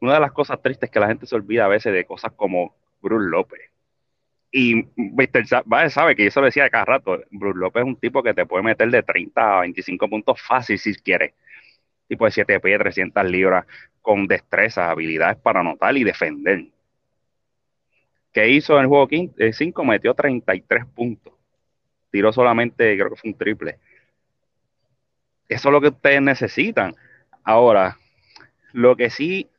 una 0.00 0.14
de 0.14 0.20
las 0.20 0.32
cosas 0.32 0.60
tristes 0.62 0.88
es 0.88 0.92
que 0.92 1.00
la 1.00 1.08
gente 1.08 1.26
se 1.26 1.34
olvida 1.36 1.64
a 1.64 1.68
veces 1.68 1.92
de 1.92 2.04
cosas 2.04 2.32
como 2.32 2.76
Bruce 3.00 3.28
López. 3.30 3.60
Y 4.50 4.86
Mr. 4.96 5.46
sabe 5.90 6.16
que 6.16 6.26
eso 6.26 6.40
lo 6.40 6.46
decía 6.46 6.64
de 6.64 6.70
cada 6.70 6.84
rato. 6.84 7.22
Bruce 7.30 7.58
López 7.58 7.82
es 7.82 7.86
un 7.86 7.96
tipo 7.96 8.22
que 8.22 8.34
te 8.34 8.46
puede 8.46 8.62
meter 8.64 8.90
de 8.90 9.02
30 9.02 9.58
a 9.58 9.60
25 9.60 10.08
puntos 10.08 10.40
fácil 10.40 10.78
si 10.78 10.94
quiere. 10.96 11.34
Tipo 12.08 12.24
de 12.24 12.30
7 12.30 12.60
pies, 12.60 12.78
300 12.78 13.24
libras, 13.24 13.66
con 14.00 14.26
destreza, 14.26 14.90
habilidades 14.90 15.36
para 15.36 15.60
anotar 15.60 15.96
y 15.96 16.04
defender. 16.04 16.66
¿Qué 18.38 18.48
hizo 18.50 18.76
en 18.76 18.82
el 18.82 18.86
juego 18.86 19.08
5? 19.10 19.34
Eh, 19.36 19.84
metió 19.84 20.14
33 20.14 20.86
puntos. 20.86 21.34
Tiró 22.12 22.32
solamente, 22.32 22.96
creo 22.96 23.10
que 23.10 23.16
fue 23.16 23.30
un 23.30 23.36
triple. 23.36 23.80
Eso 25.48 25.68
es 25.68 25.72
lo 25.72 25.80
que 25.80 25.88
ustedes 25.88 26.22
necesitan. 26.22 26.94
Ahora, 27.42 27.98
lo 28.72 28.94
que 28.94 29.10
sí 29.10 29.50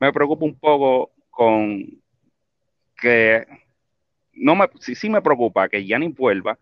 me 0.00 0.12
preocupa 0.12 0.44
un 0.44 0.58
poco 0.58 1.12
con 1.30 1.86
que 2.96 3.46
no 4.32 4.56
me, 4.56 4.70
sí, 4.80 4.96
sí 4.96 5.08
me 5.08 5.22
preocupa 5.22 5.68
que 5.68 5.84
ni 5.96 6.08
vuelva, 6.08 6.58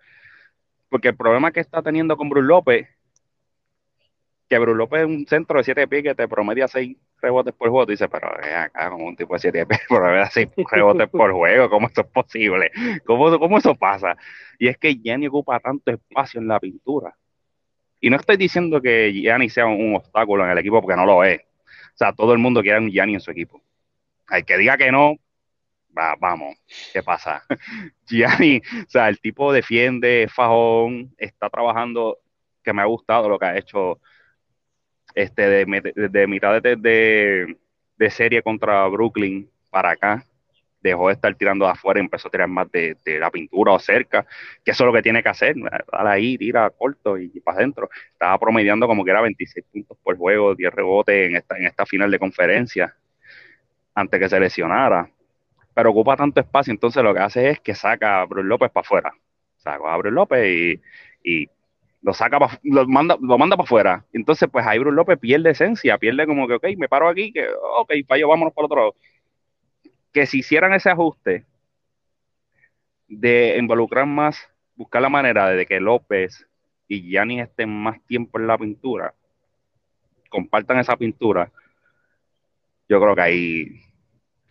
porque 0.91 1.09
el 1.09 1.17
problema 1.17 1.51
que 1.51 1.61
está 1.61 1.81
teniendo 1.81 2.19
con 2.19 2.29
Bruce 2.29 2.47
López, 2.47 2.89
que 4.51 4.59
Bruce 4.59 4.77
López 4.77 5.01
es 5.01 5.07
un 5.07 5.27
centro 5.27 5.57
de 5.57 5.65
siete 5.65 5.89
pies 5.89 6.03
que 6.03 6.15
te 6.15 6.29
promedia 6.29 6.69
seis 6.69 6.99
rebotes 7.25 7.55
por 7.55 7.71
juego, 7.71 7.87
dice, 7.87 8.09
pero 8.09 8.29
acá 8.29 8.91
como 8.91 9.07
un 9.07 9.17
tipo 9.17 9.35
de 9.35 9.41
siete 9.41 9.67
pies, 9.67 9.81
promedia 9.89 10.31
seis 10.31 10.49
rebotes 10.71 11.09
por 11.09 11.33
juego, 11.33 11.69
¿cómo 11.69 11.89
eso 11.89 12.03
es 12.03 12.07
posible? 12.09 12.71
¿Cómo, 13.05 13.39
¿Cómo 13.39 13.59
eso 13.59 13.75
pasa? 13.75 14.17
Y 14.59 14.69
es 14.69 14.79
que 14.79 14.95
Gianni 14.95 15.27
ocupa 15.27 15.59
tanto 15.61 15.91
espacio 15.91 16.41
en 16.41 16.49
la 16.49 16.61
pintura. 16.61 17.17
Y 18.01 18.11
no 18.11 18.17
estoy 18.17 18.37
diciendo 18.37 18.81
que 18.81 19.13
Gianni 19.13 19.49
sea 19.49 19.67
un 19.67 19.97
obstáculo 19.97 20.45
en 20.45 20.51
el 20.51 20.59
equipo, 20.59 20.81
porque 20.81 20.97
no 20.97 21.07
lo 21.07 21.25
es 21.25 21.41
o 21.95 21.97
sea, 21.97 22.13
todo 22.13 22.33
el 22.33 22.39
mundo 22.39 22.61
quiere 22.61 22.79
un 22.81 22.91
Gianni 22.91 23.15
en 23.15 23.21
su 23.21 23.31
equipo. 23.31 23.63
Hay 24.27 24.43
que 24.43 24.59
diga 24.59 24.77
que 24.77 24.91
no, 24.91 25.17
va, 25.97 26.17
vamos, 26.19 26.57
¿qué 26.93 27.03
pasa? 27.03 27.45
Gianni, 28.07 28.59
o 28.59 28.91
sea, 28.91 29.09
el 29.09 29.21
tipo 29.21 29.53
defiende, 29.53 30.27
fajón, 30.29 31.15
está 31.17 31.49
trabajando, 31.49 32.19
que 32.65 32.73
me 32.73 32.83
ha 32.83 32.87
gustado 32.87 33.29
lo 33.29 33.39
que 33.39 33.47
ha 33.47 33.57
hecho 33.57 34.01
este 35.15 35.49
de, 35.49 36.27
mitad 36.27 36.61
de, 36.61 37.57
de, 37.97 38.11
serie 38.11 38.43
contra 38.43 38.87
Brooklyn 38.89 39.49
para 39.71 39.91
acá. 39.91 40.27
Dejó 40.81 41.09
de 41.09 41.15
estar 41.15 41.35
tirando 41.35 41.65
de 41.65 41.71
afuera 41.71 41.99
y 41.99 42.03
empezó 42.03 42.29
a 42.29 42.31
tirar 42.31 42.49
más 42.49 42.71
de, 42.71 42.97
la 43.19 43.31
pintura 43.31 43.73
o 43.73 43.79
cerca, 43.79 44.27
que 44.63 44.73
eso 44.73 44.85
es 44.85 44.87
lo 44.87 44.93
que 44.93 45.01
tiene 45.01 45.23
que 45.23 45.31
hacer. 45.31 45.55
Dale 45.57 46.11
ahí, 46.11 46.37
tira 46.37 46.69
corto 46.71 47.17
y, 47.17 47.29
para 47.41 47.59
adentro. 47.59 47.89
Estaba 48.13 48.39
promediando 48.39 48.87
como 48.87 49.05
que 49.05 49.11
era 49.11 49.23
26 49.23 49.65
puntos 49.73 49.97
por 50.03 50.19
juego, 50.19 50.55
10 50.55 50.75
rebotes 50.75 51.31
en 51.31 51.37
esta, 51.37 51.57
en 51.57 51.67
esta 51.67 51.87
final 51.87 52.11
de 52.11 52.19
conferencia, 52.19 52.95
antes 53.95 54.21
que 54.21 54.29
se 54.29 54.39
lesionara. 54.39 55.09
Pero 55.73 55.91
ocupa 55.91 56.17
tanto 56.17 56.41
espacio, 56.41 56.73
entonces 56.73 57.03
lo 57.03 57.15
que 57.15 57.21
hace 57.21 57.51
es 57.51 57.61
que 57.61 57.75
saca 57.75 58.21
a 58.21 58.27
Bruce 58.27 58.47
López 58.47 58.71
para 58.71 58.85
afuera. 58.85 59.15
Saca 59.57 59.93
a 59.93 59.97
Bruce 59.97 60.15
López 60.15 60.47
y, 60.47 60.81
y 61.25 61.49
lo 62.05 62.13
saca 62.13 62.39
lo 62.63 62.87
manda 62.87 63.17
lo 63.19 63.39
manda 63.39 63.57
para 63.57 63.65
afuera 63.65 64.05
entonces 64.13 64.49
pues 64.53 64.67
ahí 64.67 64.79
Bruce 64.79 64.95
López 64.95 65.19
pierde 65.19 65.51
esencia 65.51 65.97
pierde 65.97 66.27
como 66.27 66.47
que 66.47 66.55
ok 66.55 66.67
me 66.77 66.89
paro 66.89 67.09
aquí 67.09 67.33
que 67.33 67.47
ok 67.49 67.93
para 68.07 68.27
vámonos 68.27 68.53
para 68.53 68.67
otro 68.67 68.77
lado. 68.77 68.95
Que 70.13 70.27
si 70.27 70.39
hicieran 70.39 70.75
ese 70.75 70.91
ajuste 70.91 71.45
de 73.09 73.57
involucrar 73.59 74.07
más, 74.07 74.39
buscar 74.77 75.03
la 75.03 75.09
manera 75.09 75.49
de 75.49 75.67
que 75.67 75.81
López 75.81 76.47
y 76.89 77.03
Gianni 77.03 77.41
estén 77.41 77.71
más 77.71 78.01
tiempo 78.07 78.39
en 78.39 78.47
la 78.47 78.59
pintura, 78.59 79.15
compartan 80.29 80.79
esa 80.79 80.97
pintura, 80.97 81.51
yo 82.89 83.01
creo 83.01 83.15
que 83.15 83.21
ahí 83.21 83.83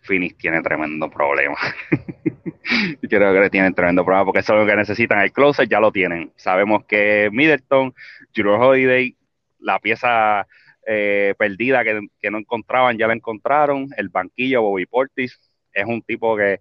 Finis 0.04 0.36
tiene 0.36 0.62
tremendo 0.62 1.10
problema. 1.10 1.56
creo 3.08 3.42
que 3.42 3.50
tienen 3.50 3.74
tremendo 3.74 4.04
problema 4.04 4.24
porque 4.24 4.40
eso 4.40 4.54
es 4.54 4.60
lo 4.60 4.66
que 4.66 4.76
necesitan. 4.76 5.20
El 5.20 5.32
closet 5.32 5.68
ya 5.68 5.80
lo 5.80 5.90
tienen. 5.92 6.32
Sabemos 6.36 6.84
que 6.84 7.28
Middleton, 7.32 7.94
Juro 8.34 8.58
Holiday, 8.60 9.16
la 9.58 9.78
pieza 9.78 10.46
eh, 10.86 11.34
perdida 11.38 11.82
que, 11.84 12.30
no 12.30 12.38
encontraban, 12.38 12.98
ya 12.98 13.06
la 13.06 13.14
encontraron. 13.14 13.88
El 13.96 14.08
banquillo, 14.08 14.62
Bobby 14.62 14.86
Portis, 14.86 15.38
es 15.72 15.84
un 15.86 16.02
tipo 16.02 16.36
que 16.36 16.60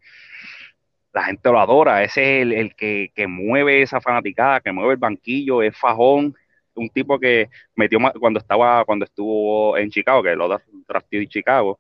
la 1.14 1.24
gente 1.26 1.52
lo 1.52 1.60
adora, 1.60 2.04
ese 2.04 2.42
es 2.42 2.48
el, 2.52 2.76
que, 2.76 3.12
mueve 3.28 3.84
esa 3.84 4.02
fanaticada, 4.02 4.62
que 4.62 4.72
mueve 4.72 4.94
el 4.94 5.00
banquillo, 5.00 5.62
es 5.62 5.78
fajón, 5.78 6.36
un 6.74 6.90
tipo 6.90 7.20
que 7.20 7.50
metió 7.76 8.00
cuando 8.20 8.40
estaba, 8.40 8.84
cuando 8.84 9.06
estuvo 9.06 9.78
en 9.78 9.92
Chicago, 9.92 10.24
que 10.24 10.36
lo 10.36 10.60
draftió 10.88 11.22
en 11.22 11.28
Chicago, 11.28 11.80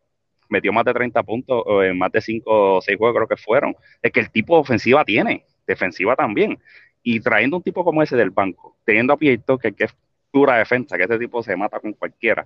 metió 0.53 0.71
más 0.71 0.85
de 0.85 0.93
30 0.93 1.23
puntos 1.23 1.63
en 1.83 1.97
más 1.97 2.11
de 2.11 2.21
5 2.21 2.77
o 2.77 2.81
6 2.81 2.97
juegos 2.97 3.15
creo 3.15 3.27
que 3.27 3.37
fueron. 3.37 3.75
Es 4.01 4.11
que 4.11 4.19
el 4.19 4.29
tipo 4.29 4.57
ofensiva 4.57 5.03
tiene, 5.03 5.45
defensiva 5.65 6.15
también. 6.15 6.59
Y 7.01 7.19
trayendo 7.19 7.57
un 7.57 7.63
tipo 7.63 7.83
como 7.83 8.01
ese 8.01 8.15
del 8.15 8.29
banco, 8.29 8.77
teniendo 8.85 9.13
a 9.13 9.17
Pieto, 9.17 9.57
que, 9.57 9.73
que 9.73 9.85
es 9.85 9.95
pura 10.31 10.57
defensa, 10.57 10.97
que 10.97 11.03
ese 11.03 11.19
tipo 11.19 11.43
se 11.43 11.55
mata 11.55 11.79
con 11.79 11.93
cualquiera, 11.93 12.45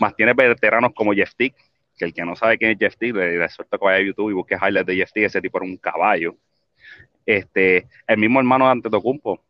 más 0.00 0.14
tiene 0.14 0.34
veteranos 0.34 0.92
como 0.94 1.12
Jeff 1.12 1.34
Tick, 1.34 1.54
que 1.96 2.04
el 2.04 2.12
que 2.12 2.24
no 2.24 2.36
sabe 2.36 2.58
quién 2.58 2.72
es 2.72 2.78
Jeff 2.78 2.96
Teague, 2.96 3.38
le, 3.38 3.48
suelto 3.48 3.78
que 3.78 3.84
vaya 3.84 3.98
a 3.98 4.06
YouTube 4.06 4.30
y 4.30 4.34
busque 4.34 4.56
highlights 4.56 4.86
de 4.86 4.96
Jeff 4.96 5.12
Teague, 5.12 5.26
ese 5.26 5.40
tipo 5.40 5.58
era 5.58 5.66
un 5.66 5.76
caballo. 5.76 6.36
Este, 7.24 7.88
el 8.06 8.18
mismo 8.18 8.40
hermano 8.40 8.66
de 8.66 8.72
Antetokounmpo, 8.72 9.42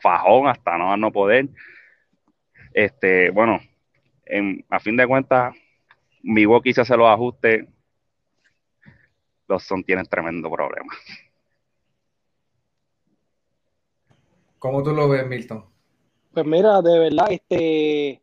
fajón 0.00 0.48
hasta 0.48 0.78
no, 0.78 0.96
no 0.96 1.10
poder. 1.10 1.48
Este, 2.72 3.30
bueno, 3.30 3.60
a 4.70 4.80
fin 4.80 4.96
de 4.96 5.06
cuentas, 5.06 5.54
mi 6.22 6.44
se 6.72 6.80
hace 6.80 6.96
los 6.96 7.08
ajustes. 7.08 7.66
Los 9.46 9.62
Son 9.62 9.82
tienen 9.82 10.04
tremendo 10.06 10.50
problema. 10.50 10.92
¿Cómo 14.58 14.82
tú 14.82 14.92
lo 14.92 15.08
ves, 15.08 15.26
Milton? 15.26 15.64
Pues 16.32 16.44
mira, 16.44 16.82
de 16.82 16.98
verdad, 16.98 17.30
este, 17.30 18.22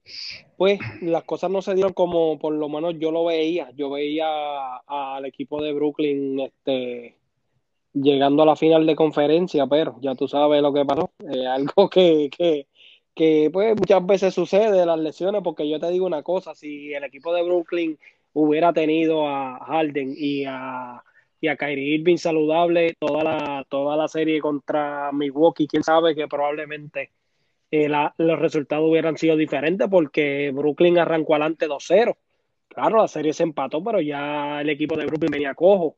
pues 0.58 0.80
las 1.02 1.24
cosas 1.24 1.50
no 1.50 1.62
se 1.62 1.74
dieron 1.74 1.94
como 1.94 2.38
por 2.38 2.54
lo 2.54 2.70
menos 2.70 2.96
yo 3.00 3.12
lo 3.12 3.26
veía. 3.26 3.72
Yo 3.76 3.90
veía 3.90 4.78
al 4.86 5.26
equipo 5.26 5.62
de 5.62 5.74
Brooklyn, 5.74 6.40
este, 6.42 7.18
llegando 7.94 8.44
a 8.44 8.46
la 8.46 8.56
final 8.56 8.86
de 8.86 8.96
conferencia, 8.96 9.66
pero 9.68 9.98
ya 10.02 10.16
tú 10.16 10.28
sabes 10.28 10.62
lo 10.62 10.74
que 10.74 10.86
pasó. 10.86 11.12
algo 11.50 11.90
que, 11.90 12.30
que, 12.30 12.68
que 13.16 13.50
pues 13.52 13.76
muchas 13.78 14.06
veces 14.06 14.34
sucede 14.34 14.86
las 14.86 15.00
lesiones, 15.00 15.42
porque 15.44 15.68
yo 15.70 15.80
te 15.80 15.90
digo 15.90 16.06
una 16.06 16.22
cosa, 16.22 16.54
si 16.54 16.94
el 16.94 17.04
equipo 17.06 17.34
de 17.34 17.44
Brooklyn 17.44 17.98
hubiera 18.34 18.74
tenido 18.74 19.28
a 19.28 19.58
Harden 19.66 20.14
y 20.18 20.44
a, 20.46 21.02
y 21.40 21.48
a 21.48 21.56
Kyrie 21.56 21.96
Irving 21.96 22.18
saludable 22.18 22.96
toda 23.00 23.24
la, 23.24 23.66
toda 23.70 23.96
la 23.96 24.10
serie 24.10 24.42
contra 24.42 25.12
Milwaukee, 25.14 25.68
quién 25.68 25.84
sabe 25.84 26.14
que 26.14 26.28
probablemente 26.28 27.12
eh, 27.72 27.90
los 28.18 28.40
resultados 28.40 28.90
hubieran 28.90 29.18
sido 29.18 29.38
diferentes 29.38 29.88
porque 29.90 30.52
Brooklyn 30.54 31.00
arrancó 31.00 31.36
adelante 31.36 31.68
2-0. 31.68 32.16
Claro, 32.68 32.98
la 32.98 33.08
serie 33.08 33.32
se 33.32 33.44
empató, 33.44 33.82
pero 33.82 34.02
ya 34.02 34.60
el 34.60 34.70
equipo 34.70 34.98
de 34.98 35.06
Brooklyn 35.06 35.32
venía 35.32 35.56
cojo. 35.56 35.96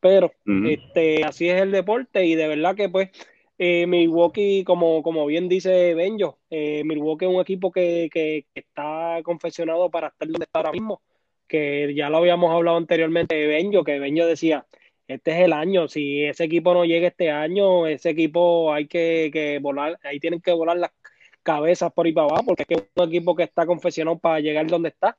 Pero 0.00 0.32
este, 0.66 1.24
así 1.24 1.48
es 1.48 1.62
el 1.62 1.72
deporte 1.72 2.26
y 2.26 2.34
de 2.34 2.46
verdad 2.46 2.76
que 2.76 2.90
pues 2.90 3.10
eh, 3.58 3.86
Milwaukee, 3.86 4.64
como, 4.64 5.02
como 5.02 5.26
bien 5.26 5.48
dice 5.48 5.94
Benjo, 5.94 6.38
eh, 6.50 6.82
Milwaukee 6.84 7.26
es 7.26 7.30
un 7.30 7.40
equipo 7.40 7.70
que, 7.70 8.46
está 8.54 9.20
confeccionado 9.22 9.90
para 9.90 10.08
estar 10.08 10.28
donde 10.28 10.44
está 10.44 10.58
ahora 10.58 10.72
mismo, 10.72 11.02
que 11.46 11.94
ya 11.94 12.10
lo 12.10 12.18
habíamos 12.18 12.52
hablado 12.52 12.76
anteriormente 12.76 13.34
de 13.36 13.46
Benjo, 13.46 13.84
que 13.84 13.98
Benjo 13.98 14.26
decía, 14.26 14.66
este 15.06 15.32
es 15.32 15.40
el 15.40 15.52
año, 15.52 15.88
si 15.88 16.24
ese 16.24 16.44
equipo 16.44 16.74
no 16.74 16.84
llega 16.84 17.08
este 17.08 17.30
año, 17.30 17.86
ese 17.86 18.10
equipo 18.10 18.72
hay 18.72 18.86
que, 18.88 19.58
volar, 19.62 19.98
ahí 20.02 20.18
tienen 20.18 20.40
que 20.40 20.52
volar 20.52 20.78
las 20.78 20.90
cabezas 21.42 21.92
por 21.92 22.06
ahí 22.06 22.12
para 22.12 22.28
abajo, 22.28 22.44
porque 22.46 22.64
es 22.68 22.82
un 22.96 23.08
equipo 23.08 23.36
que 23.36 23.44
está 23.44 23.66
confeccionado 23.66 24.18
para 24.18 24.40
llegar 24.40 24.66
donde 24.66 24.88
está 24.88 25.16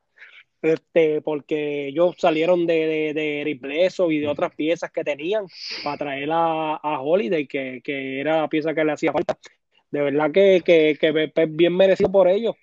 este, 0.65 1.21
porque 1.21 1.87
ellos 1.87 2.15
salieron 2.17 2.65
de, 2.65 3.13
de, 3.13 3.13
de 3.13 3.91
y 4.09 4.19
de 4.19 4.27
otras 4.27 4.55
piezas 4.55 4.91
que 4.91 5.03
tenían 5.03 5.45
para 5.83 5.97
traer 5.97 6.29
a, 6.31 6.75
a 6.75 7.01
Holiday, 7.01 7.47
que, 7.47 7.81
que, 7.83 8.19
era 8.19 8.41
la 8.41 8.47
pieza 8.47 8.73
que 8.73 8.83
le 8.83 8.91
hacía 8.91 9.11
falta. 9.11 9.37
De 9.91 10.01
verdad 10.01 10.31
que, 10.31 10.61
que, 10.65 10.97
que 10.99 11.45
bien 11.47 11.75
merecido 11.75 12.11
por 12.11 12.27
ellos. 12.27 12.55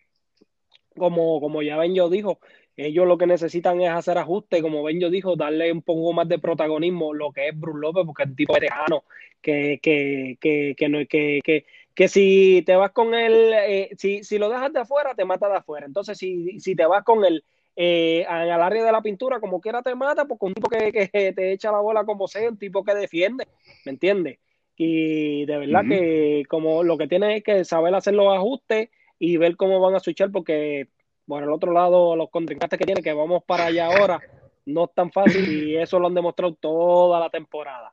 Como, 0.96 1.40
como 1.40 1.62
ya 1.62 1.78
Ben 1.78 1.94
yo 1.94 2.10
dijo, 2.10 2.38
ellos 2.76 3.06
lo 3.06 3.16
que 3.16 3.26
necesitan 3.26 3.80
es 3.80 3.90
hacer 3.90 4.18
ajustes, 4.18 4.60
como 4.60 4.82
Ben 4.82 5.00
yo 5.00 5.08
dijo, 5.08 5.36
darle 5.36 5.72
un 5.72 5.82
poco 5.82 6.12
más 6.12 6.28
de 6.28 6.38
protagonismo 6.38 7.14
lo 7.14 7.32
que 7.32 7.48
es 7.48 7.58
Bruce 7.58 7.78
López, 7.80 8.04
porque 8.04 8.24
es 8.24 8.28
un 8.28 8.36
tipo 8.36 8.54
veterano 8.54 9.04
que, 9.40 9.78
que, 9.82 10.36
que, 10.40 10.74
que, 10.76 10.88
no, 10.88 10.98
que, 11.06 11.40
que, 11.42 11.64
que 11.94 12.08
si 12.08 12.62
te 12.66 12.76
vas 12.76 12.90
con 12.90 13.14
él, 13.14 13.52
eh, 13.54 13.90
si, 13.96 14.24
si 14.24 14.38
lo 14.38 14.48
dejas 14.50 14.72
de 14.72 14.80
afuera, 14.80 15.14
te 15.14 15.24
mata 15.24 15.48
de 15.48 15.56
afuera. 15.56 15.86
Entonces, 15.86 16.18
si, 16.18 16.60
si 16.60 16.74
te 16.74 16.84
vas 16.84 17.04
con 17.04 17.24
él 17.24 17.44
eh, 17.76 18.24
al 18.28 18.50
área 18.62 18.84
de 18.84 18.92
la 18.92 19.02
pintura, 19.02 19.40
como 19.40 19.60
quiera 19.60 19.82
te 19.82 19.94
mata, 19.94 20.26
porque 20.26 20.46
un 20.46 20.54
tipo 20.54 20.68
que, 20.68 20.92
que, 20.92 21.32
te 21.34 21.52
echa 21.52 21.72
la 21.72 21.80
bola 21.80 22.04
como 22.04 22.28
sea, 22.28 22.48
un 22.48 22.58
tipo 22.58 22.84
que 22.84 22.94
defiende, 22.94 23.46
¿me 23.84 23.92
entiendes? 23.92 24.38
Y 24.76 25.44
de 25.46 25.58
verdad 25.58 25.84
que 25.86 26.44
como 26.48 26.82
lo 26.82 26.98
que 26.98 27.06
tiene 27.06 27.36
es 27.36 27.44
que 27.44 27.64
saber 27.64 27.94
hacer 27.94 28.14
los 28.14 28.34
ajustes 28.34 28.88
y 29.18 29.36
ver 29.36 29.56
cómo 29.56 29.80
van 29.80 29.94
a 29.94 30.00
switchar, 30.00 30.32
porque 30.32 30.88
por 31.26 31.42
el 31.42 31.50
otro 31.50 31.72
lado, 31.72 32.16
los 32.16 32.30
contrincantes 32.30 32.78
que 32.78 32.84
tiene, 32.84 33.02
que 33.02 33.12
vamos 33.12 33.44
para 33.44 33.66
allá 33.66 33.86
ahora, 33.86 34.20
no 34.66 34.84
es 34.84 34.94
tan 34.94 35.12
fácil 35.12 35.48
y 35.48 35.76
eso 35.76 35.98
lo 35.98 36.08
han 36.08 36.14
demostrado 36.14 36.54
toda 36.54 37.20
la 37.20 37.30
temporada. 37.30 37.92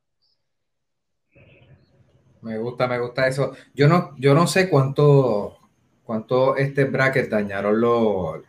Me 2.42 2.58
gusta, 2.58 2.88
me 2.88 3.00
gusta 3.00 3.28
eso. 3.28 3.54
Yo 3.74 3.88
no, 3.88 4.16
yo 4.18 4.34
no 4.34 4.48
sé 4.48 4.70
cuánto, 4.70 5.58
cuánto 6.04 6.56
este 6.56 6.86
bracket 6.86 7.30
dañaron 7.30 7.80
los, 7.80 8.42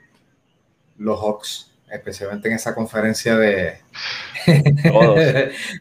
los 1.01 1.18
Hawks, 1.18 1.72
especialmente 1.90 2.48
en 2.48 2.55
esa 2.55 2.74
conferencia 2.74 3.36
de 3.36 3.78
en 4.47 4.78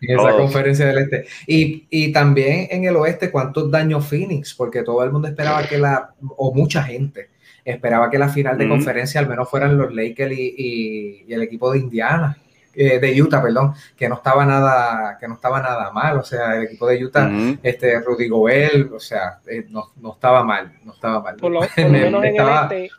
esa 0.02 0.32
conferencia 0.32 0.88
del 0.88 0.98
este. 1.00 1.28
Y, 1.46 2.12
también 2.12 2.68
en 2.72 2.86
el 2.86 2.96
oeste, 2.96 3.32
cuántos 3.32 3.70
daños 3.70 4.06
Phoenix, 4.08 4.54
porque 4.54 4.84
todo 4.84 5.04
el 5.04 5.12
mundo 5.12 5.28
esperaba 5.28 5.64
que 5.68 5.78
la, 5.78 6.14
o 6.38 6.54
mucha 6.54 6.84
gente 6.84 7.30
esperaba 7.64 8.10
que 8.10 8.18
la 8.18 8.30
final 8.30 8.58
de 8.58 8.68
conferencia 8.68 9.20
al 9.20 9.30
menos 9.30 9.48
fueran 9.48 9.78
los 9.78 9.94
Lakers 9.94 10.34
y, 10.36 11.26
el 11.30 11.44
equipo 11.44 11.72
de 11.72 11.80
Indiana. 11.80 12.38
Eh, 12.76 13.00
de 13.00 13.22
Utah, 13.22 13.42
perdón, 13.42 13.74
que 13.98 14.08
no 14.08 14.16
estaba 14.16 14.46
nada, 14.46 15.18
que 15.20 15.28
no 15.28 15.34
estaba 15.34 15.60
nada 15.60 15.92
mal, 15.92 16.20
o 16.20 16.24
sea, 16.24 16.56
el 16.56 16.64
equipo 16.64 16.88
de 16.88 17.04
Utah, 17.04 17.30
este 17.64 18.00
Rudy 18.00 18.30
Gobert, 18.30 18.94
o 18.94 19.00
sea, 19.00 19.40
eh, 19.48 19.66
no, 19.70 19.92
estaba 20.14 20.44
mal, 20.44 20.78
no 20.86 20.94
estaba 20.94 21.20
mal. 21.20 21.36
Por 21.36 21.52
lo, 21.52 21.62
menos 21.90 22.24
en 22.24 22.36
el 22.36 22.48
este, 22.72 22.90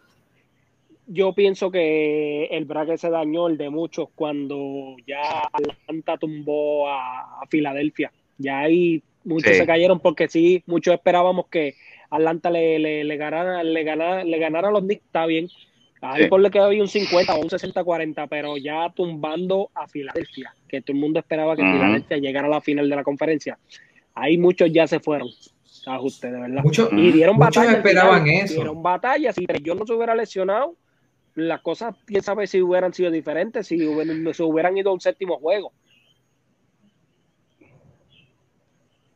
yo 1.13 1.33
pienso 1.35 1.73
que 1.73 2.45
el 2.45 2.67
bracket 2.67 2.97
se 2.97 3.11
dañó, 3.11 3.49
el 3.49 3.59
de 3.59 3.69
muchos, 3.69 4.09
cuando 4.15 4.95
ya 5.05 5.43
Atlanta 5.53 6.17
tumbó 6.17 6.89
a, 6.89 7.45
Filadelfia. 7.49 8.13
Ya 8.39 8.61
ahí 8.61 9.03
muchos 9.25 9.57
se 9.57 9.67
cayeron 9.67 9.99
porque 9.99 10.29
sí, 10.29 10.63
muchos 10.67 10.95
esperábamos 10.95 11.47
que 11.49 11.75
Atlanta 12.11 12.49
le, 12.49 12.79
le, 12.79 13.17
ganara, 13.17 13.65
le, 13.65 13.83
ganara, 13.83 14.23
le 14.23 14.39
ganara 14.39 14.69
a 14.69 14.71
los 14.71 14.83
Knicks, 14.83 15.05
está 15.05 15.27
bien. 15.27 15.49
Ahí 16.01 16.29
por 16.29 16.41
le 16.41 16.51
que 16.51 16.61
había 16.61 16.81
un 16.81 16.89
50 16.89 17.35
o 17.35 17.41
un 17.41 17.49
60-40, 17.49 18.29
pero 18.31 18.57
ya 18.57 18.89
tumbando 18.95 19.71
a 19.75 19.89
Filadelfia, 19.89 20.55
que 20.69 20.81
todo 20.81 20.95
el 20.95 21.01
mundo 21.01 21.19
esperaba 21.19 21.57
que 21.57 21.63
Filadelfia 21.63 22.19
llegara 22.19 22.47
a 22.47 22.51
la 22.51 22.61
final 22.61 22.89
de 22.89 22.97
la 22.97 23.03
conferencia. 23.03 23.59
Ahí 24.15 24.39
muchos 24.39 24.73
ya 24.73 24.87
se 24.87 25.01
fueron. 25.01 25.29
Ajuste, 25.87 26.31
de 26.31 26.41
verdad. 26.41 26.63
Muchos, 26.63 26.89
y 26.93 27.11
dieron 27.11 27.37
muchos 27.37 27.65
esperaban 27.65 28.29
eso. 28.29 28.55
Dieron 28.55 28.81
batallas. 28.81 29.35
Si 29.35 29.45
yo 29.63 29.75
no 29.75 29.85
se 29.85 29.93
hubiera 29.93 30.15
lesionado, 30.15 30.77
las 31.49 31.61
cosas, 31.61 31.95
quién 32.07 32.23
sabe 32.23 32.47
si 32.47 32.61
hubieran 32.61 32.93
sido 32.93 33.11
diferentes, 33.11 33.67
si 33.67 33.87
hubieran, 33.87 34.35
se 34.35 34.43
hubieran 34.43 34.77
ido 34.77 34.91
a 34.91 34.95
un 34.95 35.01
séptimo 35.01 35.39
juego. 35.39 35.73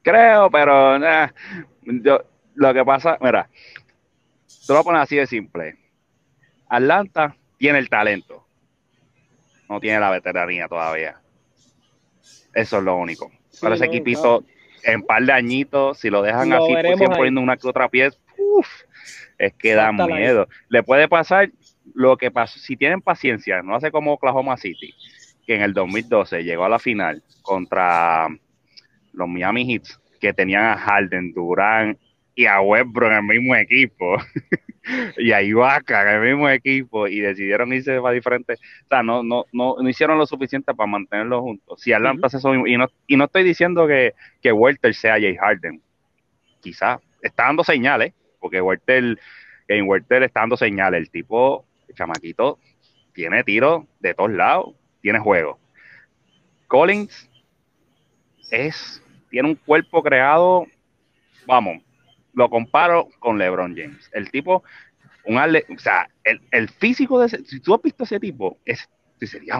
Creo, 0.02 0.50
pero 0.50 0.98
yo, 1.82 2.24
lo 2.54 2.74
que 2.74 2.84
pasa, 2.84 3.16
mira, 3.20 3.48
te 3.48 4.72
lo 4.72 4.74
voy 4.74 4.80
a 4.80 4.84
poner 4.84 5.00
así 5.00 5.16
de 5.16 5.26
simple. 5.26 5.78
Atlanta 6.68 7.36
tiene 7.56 7.78
el 7.78 7.88
talento, 7.88 8.46
no 9.68 9.80
tiene 9.80 10.00
la 10.00 10.10
veteranía 10.10 10.68
todavía. 10.68 11.20
Eso 12.52 12.78
es 12.78 12.84
lo 12.84 12.96
único. 12.96 13.32
Pero 13.60 13.74
ese 13.74 13.86
equipito, 13.86 14.44
en 14.82 15.02
par 15.02 15.22
de 15.22 15.32
añitos, 15.32 15.98
si 15.98 16.10
lo 16.10 16.22
dejan 16.22 16.52
así, 16.52 16.72
pues, 16.72 17.10
poniendo 17.16 17.40
una 17.40 17.56
que 17.56 17.66
otra 17.66 17.88
pieza, 17.88 18.18
es 19.38 19.52
que 19.54 19.74
da 19.74 19.90
miedo. 19.92 20.48
Le 20.68 20.82
puede 20.82 21.08
pasar 21.08 21.50
lo 21.92 22.16
que 22.16 22.30
pasó, 22.30 22.58
si 22.58 22.76
tienen 22.76 23.02
paciencia, 23.02 23.62
no 23.62 23.74
hace 23.74 23.90
como 23.90 24.12
Oklahoma 24.14 24.56
City, 24.56 24.94
que 25.46 25.56
en 25.56 25.62
el 25.62 25.74
2012 25.74 26.44
llegó 26.44 26.64
a 26.64 26.68
la 26.68 26.78
final 26.78 27.22
contra 27.42 28.28
los 29.12 29.28
Miami 29.28 29.66
Heat, 29.66 29.82
que 30.20 30.32
tenían 30.32 30.64
a 30.64 30.76
Harden, 30.76 31.32
Durán 31.32 31.98
y 32.34 32.46
a 32.46 32.60
Westbrook 32.60 33.10
en 33.10 33.16
el 33.16 33.22
mismo 33.22 33.54
equipo, 33.54 34.16
y 35.18 35.32
a 35.32 35.42
Ibaka 35.42 36.02
en 36.02 36.22
el 36.22 36.30
mismo 36.30 36.48
equipo, 36.48 37.06
y 37.06 37.20
decidieron 37.20 37.72
irse 37.72 38.00
para 38.00 38.14
diferentes, 38.14 38.58
o 38.58 38.88
sea, 38.88 39.02
no, 39.02 39.22
no, 39.22 39.44
no, 39.52 39.76
no 39.78 39.88
hicieron 39.88 40.18
lo 40.18 40.26
suficiente 40.26 40.74
para 40.74 40.86
mantenerlos 40.86 41.42
juntos. 41.42 41.80
Si 41.80 41.92
Atlanta 41.92 42.26
hace 42.26 42.38
eso, 42.38 42.54
y 42.66 42.76
no, 42.76 42.88
y 43.06 43.16
no 43.16 43.24
estoy 43.24 43.44
diciendo 43.44 43.86
que, 43.86 44.14
que 44.40 44.52
Walter 44.52 44.94
sea 44.94 45.12
Jay 45.14 45.36
Harden, 45.36 45.80
quizá, 46.60 46.98
está 47.22 47.44
dando 47.44 47.62
señales, 47.62 48.14
porque 48.40 48.60
Walter, 48.60 49.18
en 49.68 49.88
Walter 49.88 50.22
está 50.22 50.40
dando 50.40 50.56
señales, 50.56 51.00
el 51.00 51.10
tipo 51.10 51.66
chamaquito 51.92 52.58
tiene 53.12 53.44
tiro 53.44 53.86
de 54.00 54.14
todos 54.14 54.32
lados, 54.32 54.74
tiene 55.00 55.18
juego. 55.18 55.58
Collins 56.66 57.30
es, 58.50 59.02
tiene 59.30 59.48
un 59.50 59.54
cuerpo 59.54 60.02
creado, 60.02 60.66
vamos, 61.46 61.82
lo 62.32 62.50
comparo 62.50 63.08
con 63.18 63.38
LeBron 63.38 63.76
James. 63.76 64.10
El 64.12 64.30
tipo, 64.30 64.64
un 65.24 65.38
o 65.38 65.78
sea, 65.78 66.08
el, 66.24 66.68
físico 66.68 67.20
de 67.20 67.26
ese, 67.26 67.44
si 67.44 67.60
tú 67.60 67.74
has 67.74 67.82
visto 67.82 68.04
ese 68.04 68.20
tipo, 68.20 68.58
es, 68.64 68.88
sería. 69.20 69.58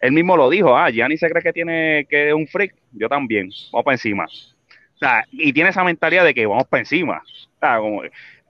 Él 0.00 0.12
mismo 0.12 0.36
lo 0.36 0.48
dijo, 0.48 0.76
ah, 0.76 0.90
Gianni 0.90 1.16
se 1.16 1.28
cree 1.28 1.42
que 1.42 1.52
tiene 1.52 2.06
que 2.08 2.28
es 2.28 2.34
un 2.34 2.46
freak, 2.46 2.74
yo 2.92 3.08
también, 3.08 3.50
vamos 3.72 3.84
para 3.84 3.94
encima. 3.94 4.26
O 4.26 4.98
sea, 4.98 5.24
y 5.30 5.52
tiene 5.52 5.70
esa 5.70 5.84
mentalidad 5.84 6.24
de 6.24 6.34
que 6.34 6.46
vamos 6.46 6.66
para 6.66 6.80
encima. 6.80 7.22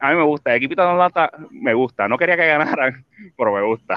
A 0.01 0.11
mí 0.11 0.17
me 0.17 0.25
gusta. 0.25 0.51
El 0.51 0.57
equipito 0.59 0.83
de 0.83 0.89
Atlanta 0.89 1.31
me 1.51 1.75
gusta. 1.75 2.09
No 2.09 2.17
quería 2.17 2.37
que 2.37 2.47
ganaran, 2.47 3.05
pero 3.37 3.55
me 3.55 3.63
gusta. 3.63 3.97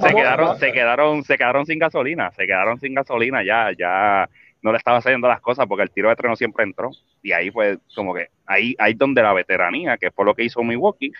se 0.00 0.14
quedaron, 0.14 0.58
se 0.58 0.72
quedaron, 0.72 1.24
se 1.24 1.36
quedaron 1.36 1.66
sin 1.66 1.78
gasolina. 1.78 2.30
Se 2.32 2.46
quedaron 2.46 2.78
sin 2.78 2.94
gasolina 2.94 3.42
ya, 3.44 3.70
ya. 3.76 4.28
no 4.62 4.72
le 4.72 4.78
estaba 4.78 5.00
saliendo 5.00 5.28
las 5.28 5.40
cosas 5.40 5.66
porque 5.66 5.84
el 5.84 5.90
tiro 5.90 6.08
de 6.08 6.16
tren 6.16 6.30
no 6.30 6.36
siempre 6.36 6.64
entró. 6.64 6.90
Y 7.22 7.32
ahí 7.32 7.50
fue 7.50 7.78
como 7.94 8.14
que, 8.14 8.28
ahí, 8.46 8.74
ahí 8.78 8.94
donde 8.94 9.22
la 9.22 9.32
veteranía, 9.32 9.96
que 9.96 10.10
fue 10.10 10.24
lo 10.24 10.34
que 10.34 10.44
hizo 10.44 10.62
Milwaukee, 10.62 11.12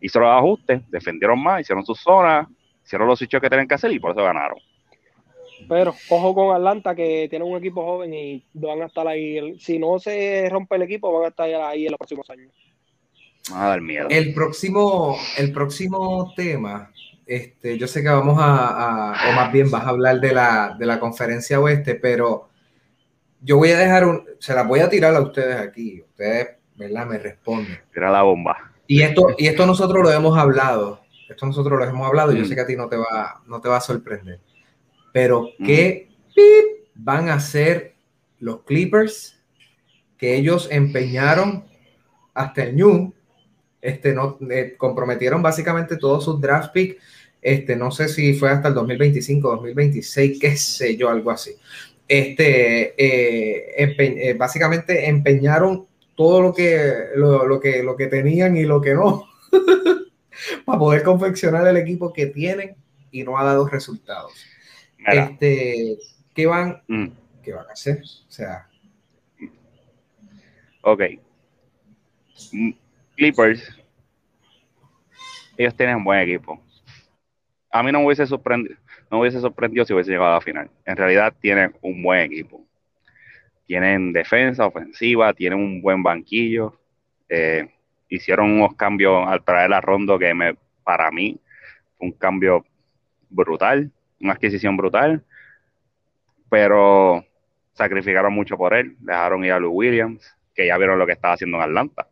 hizo 0.00 0.20
los 0.20 0.30
ajustes, 0.30 0.82
defendieron 0.90 1.42
más, 1.42 1.60
hicieron 1.60 1.84
sus 1.84 2.00
zonas, 2.00 2.48
hicieron 2.84 3.08
los 3.08 3.18
switches 3.18 3.40
que 3.40 3.50
tenían 3.50 3.68
que 3.68 3.74
hacer 3.74 3.92
y 3.92 3.98
por 3.98 4.12
eso 4.12 4.22
ganaron. 4.22 4.58
Pero 5.68 5.94
ojo 6.08 6.34
con 6.34 6.54
Atlanta, 6.54 6.94
que 6.94 7.26
tiene 7.30 7.44
un 7.44 7.56
equipo 7.56 7.84
joven 7.84 8.12
y 8.12 8.44
van 8.54 8.82
a 8.82 8.86
estar 8.86 9.06
ahí. 9.06 9.58
Si 9.58 9.78
no 9.78 9.98
se 9.98 10.48
rompe 10.50 10.76
el 10.76 10.82
equipo, 10.82 11.12
van 11.12 11.26
a 11.26 11.28
estar 11.28 11.48
ahí 11.62 11.86
en 11.86 11.92
los 11.92 11.98
próximos 11.98 12.28
años. 12.30 12.52
a 13.52 13.68
dar 13.68 13.80
miedo. 13.80 14.08
El 14.10 14.34
próximo, 14.34 15.16
el 15.38 15.52
próximo 15.52 16.32
tema, 16.36 16.90
este, 17.26 17.78
yo 17.78 17.86
sé 17.86 18.02
que 18.02 18.08
vamos 18.08 18.36
a, 18.38 19.14
o 19.30 19.32
más 19.32 19.52
bien 19.52 19.70
vas 19.70 19.84
a 19.84 19.90
hablar 19.90 20.20
de 20.20 20.34
la, 20.34 20.76
de 20.78 20.86
la 20.86 21.00
conferencia 21.00 21.60
oeste, 21.60 21.94
pero 21.94 22.48
yo 23.40 23.56
voy 23.56 23.70
a 23.70 23.78
dejar 23.78 24.06
un, 24.06 24.24
se 24.38 24.54
la 24.54 24.62
voy 24.62 24.80
a 24.80 24.88
tirar 24.88 25.14
a 25.14 25.20
ustedes 25.20 25.56
aquí. 25.56 26.02
Ustedes, 26.02 26.56
¿verdad? 26.74 27.06
Me 27.06 27.18
responden. 27.18 27.78
Tira 27.92 28.10
la 28.10 28.22
bomba. 28.22 28.72
Y 28.86 29.02
esto, 29.02 29.34
y 29.38 29.46
esto 29.46 29.66
nosotros 29.66 30.02
lo 30.02 30.10
hemos 30.10 30.36
hablado. 30.36 31.00
Esto 31.28 31.46
nosotros 31.46 31.78
lo 31.78 31.84
hemos 31.84 32.06
hablado 32.06 32.32
y 32.32 32.38
yo 32.38 32.44
sé 32.44 32.54
que 32.54 32.60
a 32.60 32.66
ti 32.66 32.76
no 32.76 32.88
te 32.88 32.96
va, 32.96 33.42
no 33.46 33.60
te 33.60 33.68
va 33.68 33.78
a 33.78 33.80
sorprender. 33.80 34.40
Pero. 35.14 35.50
¿qué 35.64 36.10
van 36.96 37.28
a 37.28 37.34
hacer 37.34 37.94
los 38.40 38.62
Clippers 38.62 39.40
que 40.18 40.36
ellos 40.36 40.68
empeñaron 40.70 41.64
hasta 42.34 42.64
el 42.64 42.76
New? 42.76 43.14
Este, 43.80 44.12
no, 44.12 44.38
eh, 44.50 44.74
comprometieron 44.76 45.42
básicamente 45.42 45.96
todos 45.96 46.24
sus 46.24 46.40
draft 46.40 46.72
picks. 46.72 47.02
Este, 47.40 47.76
no 47.76 47.90
sé 47.90 48.08
si 48.08 48.34
fue 48.34 48.50
hasta 48.50 48.68
el 48.68 48.74
2025, 48.74 49.50
2026, 49.50 50.38
qué 50.40 50.56
sé 50.56 50.96
yo, 50.96 51.08
algo 51.10 51.30
así 51.30 51.52
este, 52.08 52.94
eh, 52.96 53.94
eh, 53.98 54.34
básicamente 54.34 55.08
empeñaron 55.08 55.86
todo 56.14 56.42
lo 56.42 56.52
que, 56.52 56.92
lo, 57.16 57.60
que, 57.60 57.82
lo 57.82 57.96
que 57.96 58.06
tenían 58.06 58.56
y 58.56 58.64
lo 58.64 58.80
que 58.80 58.94
no, 58.94 59.26
para 60.64 60.78
poder 60.78 61.02
confeccionar 61.02 61.66
el 61.66 61.76
equipo 61.76 62.12
que 62.12 62.26
tienen 62.26 62.76
y 63.10 63.24
no 63.24 63.38
ha 63.38 63.44
dado 63.44 63.66
resultados. 63.66 64.32
Este, 65.06 65.98
¿qué 66.34 66.46
van, 66.46 66.82
mm. 66.88 67.06
¿qué 67.42 67.52
van 67.52 67.68
a 67.68 67.72
hacer? 67.72 68.02
O 68.02 68.30
sea. 68.30 68.68
Ok. 70.82 71.02
Mm, 72.52 72.70
Clippers. 73.16 73.80
Ellos 75.56 75.76
tienen 75.76 75.96
un 75.96 76.04
buen 76.04 76.20
equipo. 76.20 76.60
A 77.70 77.82
mí 77.82 77.92
no 77.92 78.00
me 78.00 78.06
hubiese 78.06 78.26
sorprendido 78.26 78.76
no 79.14 79.20
hubiese 79.20 79.40
sorprendido 79.40 79.84
si 79.84 79.92
hubiese 79.92 80.10
llegado 80.10 80.32
a 80.32 80.34
la 80.34 80.40
final. 80.40 80.70
En 80.84 80.96
realidad 80.96 81.32
tienen 81.40 81.74
un 81.82 82.02
buen 82.02 82.22
equipo. 82.22 82.66
Tienen 83.66 84.12
defensa, 84.12 84.66
ofensiva, 84.66 85.32
tienen 85.32 85.58
un 85.60 85.80
buen 85.80 86.02
banquillo. 86.02 86.78
Eh, 87.28 87.68
hicieron 88.08 88.50
unos 88.50 88.74
cambios 88.74 89.26
al 89.26 89.44
traer 89.44 89.72
a 89.72 89.80
Rondo 89.80 90.18
que 90.18 90.34
me, 90.34 90.56
para 90.82 91.10
mí 91.12 91.38
fue 91.96 92.08
un 92.08 92.12
cambio 92.12 92.64
brutal, 93.30 93.90
una 94.20 94.34
adquisición 94.34 94.76
brutal, 94.76 95.24
pero 96.50 97.24
sacrificaron 97.72 98.32
mucho 98.32 98.56
por 98.56 98.74
él, 98.74 98.96
dejaron 99.00 99.44
ir 99.44 99.52
a 99.52 99.58
Lou 99.58 99.72
Williams, 99.72 100.36
que 100.54 100.66
ya 100.66 100.78
vieron 100.78 100.98
lo 100.98 101.06
que 101.06 101.12
estaba 101.12 101.34
haciendo 101.34 101.56
en 101.58 101.64
Atlanta 101.64 102.06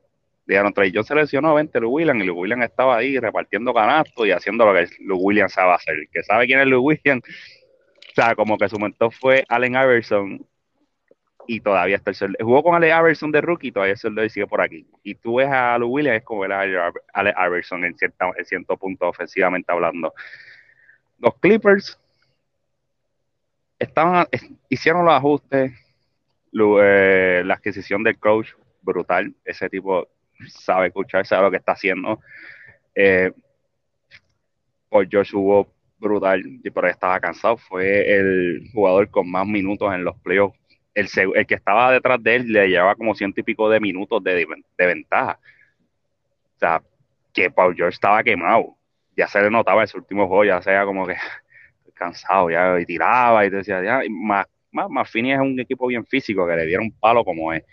dijeron, 0.47 0.73
Trey 0.73 0.93
John 0.95 1.05
seleccionó 1.05 1.55
20 1.55 1.81
Lou 1.81 1.91
Williams 1.91 2.23
y 2.23 2.27
Lou 2.27 2.39
Williams 2.39 2.65
estaba 2.65 2.97
ahí 2.97 3.19
repartiendo 3.19 3.73
canastos 3.73 4.27
y 4.27 4.33
haciendo 4.33 4.65
lo 4.66 4.74
que 4.74 4.87
Lou 5.01 5.19
Williams 5.19 5.53
sabe 5.53 5.73
hacer. 5.73 5.97
Que 6.12 6.23
sabe 6.23 6.47
quién 6.47 6.61
es 6.61 6.66
Lou 6.66 6.83
Williams, 6.83 7.23
o 8.11 8.15
sea, 8.15 8.35
como 8.35 8.59
que 8.59 8.69
su 8.69 8.79
mentor 8.79 9.12
fue 9.12 9.45
Allen 9.49 9.73
Iverson 9.73 10.47
y 11.47 11.61
todavía 11.61 11.97
está 11.97 12.11
el 12.11 12.16
sueldo. 12.16 12.39
Jugó 12.41 12.62
con 12.62 12.74
Allen 12.74 12.97
Iverson 12.97 13.33
de 13.33 13.41
rookie 13.41 13.69
y 13.69 13.73
todavía 13.73 13.93
el 13.93 13.99
sueldo 13.99 14.29
sigue 14.29 14.47
por 14.47 14.61
aquí. 14.61 14.87
Y 15.03 15.15
tú 15.15 15.37
ves 15.37 15.49
a 15.49 15.79
Lou 15.79 15.89
Williams, 15.89 16.19
es 16.19 16.24
como 16.24 16.45
a 16.45 16.93
Allen 17.15 17.35
Iverson 17.47 17.85
en, 17.85 17.97
cierta, 17.97 18.31
en 18.37 18.45
cierto 18.45 18.77
punto 18.77 19.09
ofensivamente 19.09 19.73
hablando. 19.73 20.12
Los 21.23 21.36
Clippers 21.39 22.01
estaban, 23.78 24.27
hicieron 24.69 25.05
los 25.05 25.15
ajustes, 25.15 25.73
eh, 26.53 27.43
la 27.44 27.55
adquisición 27.55 28.03
del 28.03 28.19
coach 28.19 28.49
brutal, 28.82 29.32
ese 29.44 29.70
tipo 29.70 30.09
sabe 30.49 30.89
escuchar, 30.89 31.24
sabe 31.24 31.44
lo 31.44 31.51
que 31.53 31.59
está 31.59 31.73
haciendo. 31.73 32.20
Eh, 32.97 33.31
por 34.89 35.09
George 35.09 35.36
hubo 35.36 35.73
brutal, 35.97 36.43
pero 36.74 36.89
estaba 36.89 37.20
cansado. 37.20 37.57
Fue 37.57 38.12
el 38.16 38.69
jugador 38.73 39.09
con 39.09 39.31
más 39.31 39.47
minutos 39.47 39.94
en 39.94 40.03
los 40.03 40.19
playoffs. 40.19 40.59
El, 40.93 41.09
que 41.47 41.55
estaba 41.55 41.93
detrás 41.93 42.20
de 42.20 42.35
él 42.35 42.53
le 42.53 42.69
llevaba 42.69 42.97
como 42.97 43.15
ciento 43.15 43.40
y 43.40 43.44
pico 43.44 43.70
de 43.70 43.78
minutos 43.78 44.23
de, 44.24 44.44
de 44.77 44.86
ventaja. 44.86 45.39
O 46.57 46.59
sea, 46.59 46.82
que 47.32 47.49
Paul 47.49 47.77
George 47.77 47.94
estaba 47.94 48.24
quemado. 48.24 48.77
Ya 49.16 49.28
se 49.28 49.40
le 49.43 49.51
notaba 49.51 49.82
en 49.82 49.89
su 49.89 49.98
último 49.98 50.26
juego, 50.26 50.44
ya 50.44 50.62
sea 50.62 50.84
como 50.84 51.06
que 51.06 51.16
cansado, 51.94 52.51
ya 52.51 52.80
y 52.80 52.86
tiraba 52.86 53.44
y 53.44 53.51
decía, 53.51 53.82
ya, 53.82 54.01
más, 54.10 54.47
más, 54.70 54.89
más 54.90 55.10
Fini 55.10 55.32
es 55.32 55.39
un 55.39 55.59
equipo 55.60 55.86
bien 55.86 56.05
físico 56.06 56.47
que 56.47 56.56
le 56.56 56.66
dieron 56.66 56.90
palo 56.93 57.24
como 57.24 57.52
es 57.52 57.64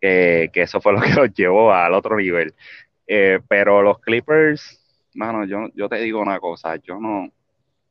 que 0.00 0.62
eso 0.62 0.80
fue 0.80 0.92
lo 0.92 1.00
que 1.00 1.10
los 1.14 1.32
llevó 1.34 1.72
al 1.72 1.94
otro 1.94 2.16
nivel. 2.16 2.54
Eh, 3.06 3.40
pero 3.48 3.82
los 3.82 3.98
Clippers, 4.00 4.80
mano, 5.14 5.44
yo, 5.44 5.68
yo 5.74 5.88
te 5.88 5.96
digo 5.96 6.20
una 6.20 6.40
cosa, 6.40 6.76
yo 6.76 6.98
no, 6.98 7.30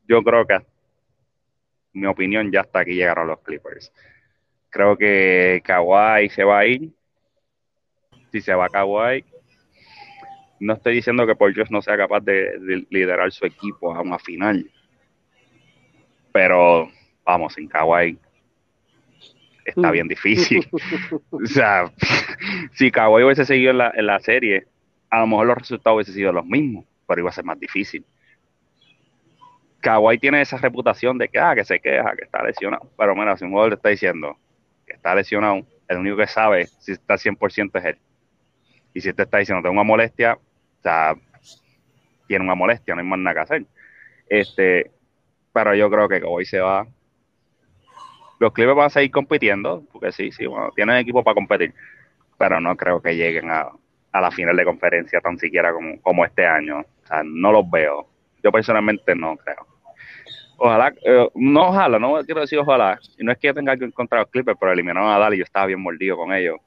yo 0.08 0.22
creo 0.24 0.46
que 0.46 0.60
mi 1.94 2.06
opinión 2.08 2.52
ya 2.52 2.62
hasta 2.62 2.80
aquí 2.80 2.94
llegaron 2.94 3.28
los 3.28 3.40
Clippers. 3.40 3.92
Creo 4.70 4.98
que 4.98 5.62
Kawhi 5.64 6.30
se 6.30 6.44
va 6.44 6.60
a 6.60 6.66
ir. 6.66 6.92
Si 8.32 8.42
se 8.42 8.54
va 8.54 8.68
Kawhi, 8.68 9.24
no 10.60 10.74
estoy 10.74 10.96
diciendo 10.96 11.26
que 11.28 11.36
Paul 11.36 11.54
George 11.54 11.74
no 11.74 11.82
sea 11.82 11.98
capaz 11.98 12.22
de, 12.22 12.86
liderar 12.90 13.32
su 13.32 13.46
equipo 13.46 13.94
a 13.94 14.02
una 14.02 14.20
final. 14.20 14.70
Pero 16.32 16.90
vamos, 17.24 17.54
sin 17.54 17.68
Kawhi 17.68 18.18
está 19.66 19.92
bien 19.92 20.08
difícil. 20.08 20.68
o 21.32 21.46
sea, 21.46 21.92
si 22.74 22.92
Kawhi 22.92 23.24
hubiese 23.24 23.46
seguido 23.46 23.72
en 23.72 23.80
la, 23.80 23.92
en 23.96 24.06
la 24.06 24.20
serie, 24.20 24.68
a 25.10 25.20
lo 25.22 25.28
mejor 25.28 25.48
los 25.48 25.58
resultados 25.58 25.96
hubiesen 25.96 26.16
sido 26.16 26.32
los 26.32 26.46
mismos, 26.46 26.86
pero 27.08 27.22
iba 27.22 27.30
a 27.30 27.34
ser 27.34 27.46
más 27.46 27.60
difícil. 27.60 28.06
Kawhi 29.82 30.18
tiene 30.18 30.42
esa 30.42 30.58
reputación 30.58 31.18
de 31.18 31.30
que, 31.30 31.38
ah, 31.38 31.54
que 31.54 31.64
se 31.64 31.80
queja, 31.80 32.16
que 32.16 32.24
está 32.24 32.44
lesionado. 32.44 32.90
Pero 32.98 33.16
mira, 33.16 33.38
si 33.38 33.46
un 33.46 33.52
jugador 33.52 33.72
le 33.72 33.76
está 33.76 33.90
diciendo 33.90 34.36
que 34.86 34.94
está 34.94 35.14
lesionado, 35.14 35.66
el 35.88 35.98
único 35.98 36.18
que 36.18 36.28
sabe 36.28 36.66
si 36.80 36.94
está 36.94 37.16
100% 37.16 37.70
es 37.76 37.86
él. 37.86 37.98
Y 38.96 39.02
si 39.02 39.14
te 39.14 39.24
está 39.24 39.38
diciendo 39.38 39.62
tengo 39.62 39.74
una 39.74 39.84
molestia, 39.84 40.40
sea, 40.90 41.16
tiene 42.28 42.46
una 42.46 42.56
molestia, 42.56 42.96
no 42.96 43.02
hay 43.02 43.08
más 43.08 43.20
nada 43.20 43.34
que 43.34 43.42
hacer. 43.42 43.66
Este, 44.28 44.92
pero 45.54 45.76
yo 45.76 45.90
creo 45.90 46.10
que 46.10 46.22
Kawhi 46.22 46.46
se 46.46 46.60
va 46.60 46.88
los 48.40 48.54
Clippers 48.54 48.76
van 48.76 48.86
a 48.88 48.90
seguir 48.90 49.12
compitiendo, 49.12 49.84
porque 49.92 50.12
sí, 50.12 50.32
sí, 50.32 50.46
bueno, 50.46 50.72
tienen 50.76 50.98
equipo 50.98 51.24
para 51.24 51.36
competir, 51.36 51.74
pero 52.38 52.60
no 52.60 52.76
creo 52.76 53.02
que 53.02 53.16
lleguen 53.16 53.50
a, 53.50 53.72
la 54.14 54.32
final 54.32 54.56
de 54.56 54.64
conferencia 54.64 55.20
tan 55.20 55.38
siquiera 55.38 55.74
como, 55.74 56.26
este 56.26 56.46
año. 56.46 56.80
O 56.80 57.08
sea, 57.08 57.22
no 57.26 57.52
los 57.52 57.70
veo. 57.70 58.08
Yo 58.42 58.52
personalmente 58.52 59.14
no 59.14 59.36
creo. 59.36 59.68
Ojalá, 60.58 60.94
eh, 61.04 61.28
no 61.36 61.68
ojalá, 61.68 62.00
no 62.00 62.24
quiero 62.24 62.40
decir 62.40 62.58
ojalá. 62.60 62.98
Y 63.18 63.26
no 63.26 63.34
es 63.34 63.38
que 63.38 63.48
yo 63.48 63.54
tenga 63.54 63.76
que 63.76 63.84
encontrar 63.84 64.20
a 64.20 64.24
los 64.24 64.32
Clippers, 64.32 64.58
pero 64.58 64.72
eliminaron 64.72 65.10
a 65.10 65.18
Dallas 65.18 65.34
y 65.34 65.40
yo 65.40 65.44
estaba 65.44 65.66
bien 65.66 65.82
mordido 65.82 66.16
con 66.16 66.34
ellos. 66.34 66.58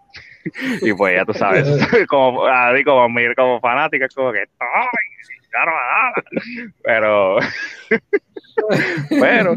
y 0.82 0.92
pues 0.92 1.16
ya 1.16 1.24
tú 1.24 1.34
sabes, 1.34 1.68
como, 2.08 2.44
como, 2.84 3.08
como 3.36 3.60
fanática, 3.60 4.06
es 4.06 4.14
como 4.14 4.32
que, 4.32 4.40
¡ay! 4.40 4.86
a 5.54 6.12
Pero, 6.82 7.38
pero, 9.18 9.56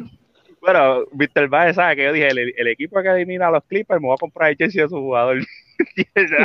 bueno. 0.62 1.50
Baez 1.50 1.76
sabe 1.76 1.96
que 1.96 2.04
yo 2.04 2.14
dije, 2.14 2.28
el, 2.30 2.68
equipo 2.68 3.02
que 3.02 3.10
elimina 3.10 3.48
a 3.48 3.52
los 3.52 3.64
Clippers 3.66 4.00
me 4.00 4.08
voy 4.08 4.14
a 4.14 4.18
comprar 4.18 4.52
el 4.52 4.58
jersey 4.58 4.82
de 4.82 4.90
su 4.90 4.96
jugador. 4.96 5.40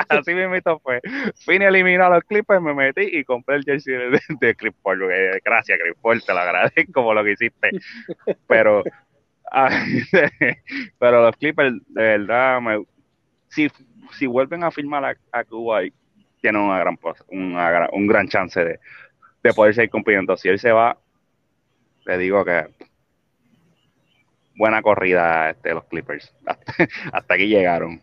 Así 0.08 0.34
me 0.34 0.48
meto 0.48 0.78
fue. 0.80 1.00
Fin 1.44 1.62
eliminar 1.62 2.10
a 2.10 2.16
los 2.16 2.24
Clippers, 2.24 2.62
me 2.62 2.74
metí 2.74 3.02
y 3.02 3.24
compré 3.24 3.56
el 3.56 3.64
jersey 3.64 3.94
de, 3.94 4.20
de, 4.40 4.54
Chris 4.54 4.72
Paul. 4.82 5.06
Gracias, 5.44 5.78
Chris 5.80 5.94
Paul, 6.00 6.24
te 6.24 6.32
lo 6.32 6.38
agradezco 6.40 6.92
como 6.92 7.14
lo 7.14 7.22
que 7.22 7.32
hiciste. 7.32 7.70
Pero, 8.46 8.82
ah, 9.52 9.84
pero 10.98 11.22
los 11.22 11.36
Clippers, 11.36 11.74
de 11.88 12.02
verdad, 12.02 12.60
si, 13.48 13.68
si 14.18 14.26
vuelven 14.26 14.64
a 14.64 14.70
firmar 14.70 15.04
a, 15.04 15.16
a 15.32 15.44
Kuwait, 15.44 15.94
tienen 16.40 16.62
una 16.62 16.78
gran, 16.78 16.98
una, 17.28 17.88
un 17.92 18.06
gran 18.06 18.28
chance 18.28 18.62
de, 18.62 18.80
de 19.42 19.54
poder 19.54 19.74
seguir 19.74 19.90
compitiendo. 19.90 20.36
Si 20.36 20.48
él 20.48 20.58
se 20.58 20.72
va, 20.72 20.98
le 22.04 22.18
digo 22.18 22.44
que 22.44 22.66
buena 24.56 24.82
corrida 24.82 25.50
este, 25.50 25.74
los 25.74 25.84
Clippers. 25.84 26.34
Hasta, 27.12 27.34
aquí 27.34 27.46
llegaron. 27.46 28.02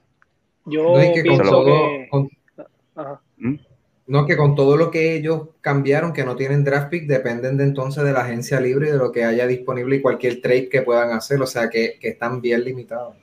Yo 0.66 0.96
no, 0.96 1.14
que 1.14 1.26
con 1.26 1.38
todo, 1.40 1.90
¿Mm? 3.38 3.56
no, 4.08 4.26
que 4.26 4.38
con 4.38 4.56
todo 4.56 4.78
lo 4.78 4.92
que 4.92 5.16
ellos 5.16 5.50
cambiaron, 5.60 6.14
que 6.14 6.24
no 6.24 6.38
tienen 6.38 6.64
draft 6.64 6.90
pick, 6.90 7.06
dependen 7.06 7.58
de 7.58 7.66
entonces 7.66 8.04
de 8.04 8.14
la 8.14 8.22
agencia 8.22 8.62
libre 8.62 8.88
y 8.88 8.92
de 8.92 8.98
lo 8.98 9.12
que 9.12 9.26
haya 9.26 9.46
disponible 9.46 9.98
y 9.98 10.02
cualquier 10.02 10.42
trade 10.42 10.70
que 10.70 10.82
puedan 10.82 11.12
hacer, 11.12 11.42
o 11.42 11.48
sea 11.48 11.70
que, 11.70 12.00
están 12.02 12.40
bien 12.40 12.64
limitados. 12.64 13.18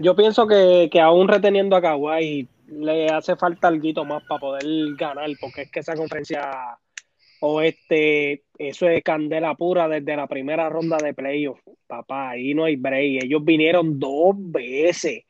Yo 0.00 0.16
pienso 0.16 0.46
que, 0.46 0.88
que 0.90 1.00
aún 1.00 1.28
reteniendo 1.28 1.76
a 1.76 1.82
Kawhi 1.82 2.48
le 2.68 3.06
hace 3.08 3.36
falta 3.36 3.68
algo 3.68 4.04
más 4.04 4.22
para 4.24 4.40
poder 4.40 4.64
ganar, 4.96 5.28
porque 5.40 5.62
es 5.62 5.70
que 5.70 5.80
esa 5.80 5.94
conferencia 5.94 6.78
oeste, 7.40 8.44
eso 8.58 8.88
es 8.88 9.02
candela 9.02 9.54
pura 9.54 9.88
desde 9.88 10.16
la 10.16 10.26
primera 10.26 10.68
ronda 10.68 10.96
de 10.96 11.12
playoff, 11.12 11.60
papá, 11.86 12.30
ahí 12.30 12.54
no 12.54 12.64
hay 12.64 12.76
break. 12.76 13.24
Ellos 13.24 13.44
vinieron 13.44 13.98
dos 13.98 14.34
veces, 14.36 15.24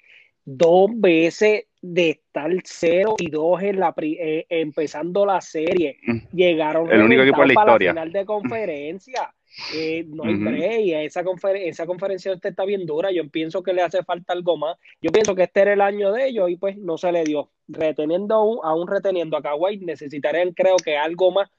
dos 0.45 0.91
veces 0.95 1.65
de 1.83 2.11
estar 2.11 2.51
cero 2.65 3.15
y 3.19 3.31
dos 3.31 3.63
en 3.63 3.81
la 3.81 3.95
eh, 4.01 4.47
empezando 4.49 5.27
la 5.27 5.41
serie. 5.41 5.99
Mm. 6.07 6.19
Llegaron 6.33 6.91
el 6.91 7.03
único 7.03 7.23
equipo 7.23 7.45
la 7.45 7.55
para 7.55 7.79
final 7.79 8.13
de 8.13 8.25
conferencia. 8.25 9.35
Eh, 9.75 10.05
no 10.09 10.25
hay 10.25 10.35
break. 10.35 11.07
Esa, 11.07 11.23
esa 11.55 11.87
conferencia 11.87 12.33
este 12.33 12.49
está 12.49 12.65
bien 12.65 12.87
dura. 12.87 13.11
Yo 13.13 13.29
pienso 13.29 13.63
que 13.63 13.73
le 13.73 13.83
hace 13.83 14.03
falta 14.03 14.33
algo 14.33 14.57
más. 14.57 14.77
Yo 15.01 15.11
pienso 15.11 15.35
que 15.35 15.45
este 15.45 15.61
era 15.61 15.73
el 15.73 15.81
año 15.81 16.13
de 16.13 16.29
ellos 16.29 16.51
y 16.51 16.57
pues 16.57 16.77
no 16.77 16.99
se 16.99 17.13
le 17.13 17.25
dio. 17.25 17.51
Reteniendo 17.69 18.35
aún, 18.35 18.59
aún 18.63 18.89
reteniendo 18.89 19.37
a 19.37 19.43
Kawhi, 19.43 19.79
necesitarían 19.79 20.53
creo 20.53 20.77
que 20.77 20.97
algo 20.97 21.31
más 21.31 21.51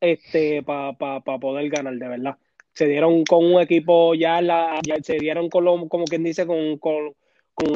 este 0.00 0.62
para 0.62 1.20
poder 1.40 1.68
ganar, 1.70 1.94
de 1.94 2.08
verdad. 2.08 2.36
Se 2.72 2.86
dieron 2.86 3.24
con 3.24 3.44
un 3.44 3.60
equipo 3.60 4.14
ya, 4.14 4.40
la, 4.42 4.80
se 5.02 5.16
dieron 5.16 5.48
con 5.48 5.64
lo, 5.64 5.88
como 5.88 6.04
quien 6.04 6.22
dice, 6.22 6.46
con, 6.46 6.78
con, 6.78 7.14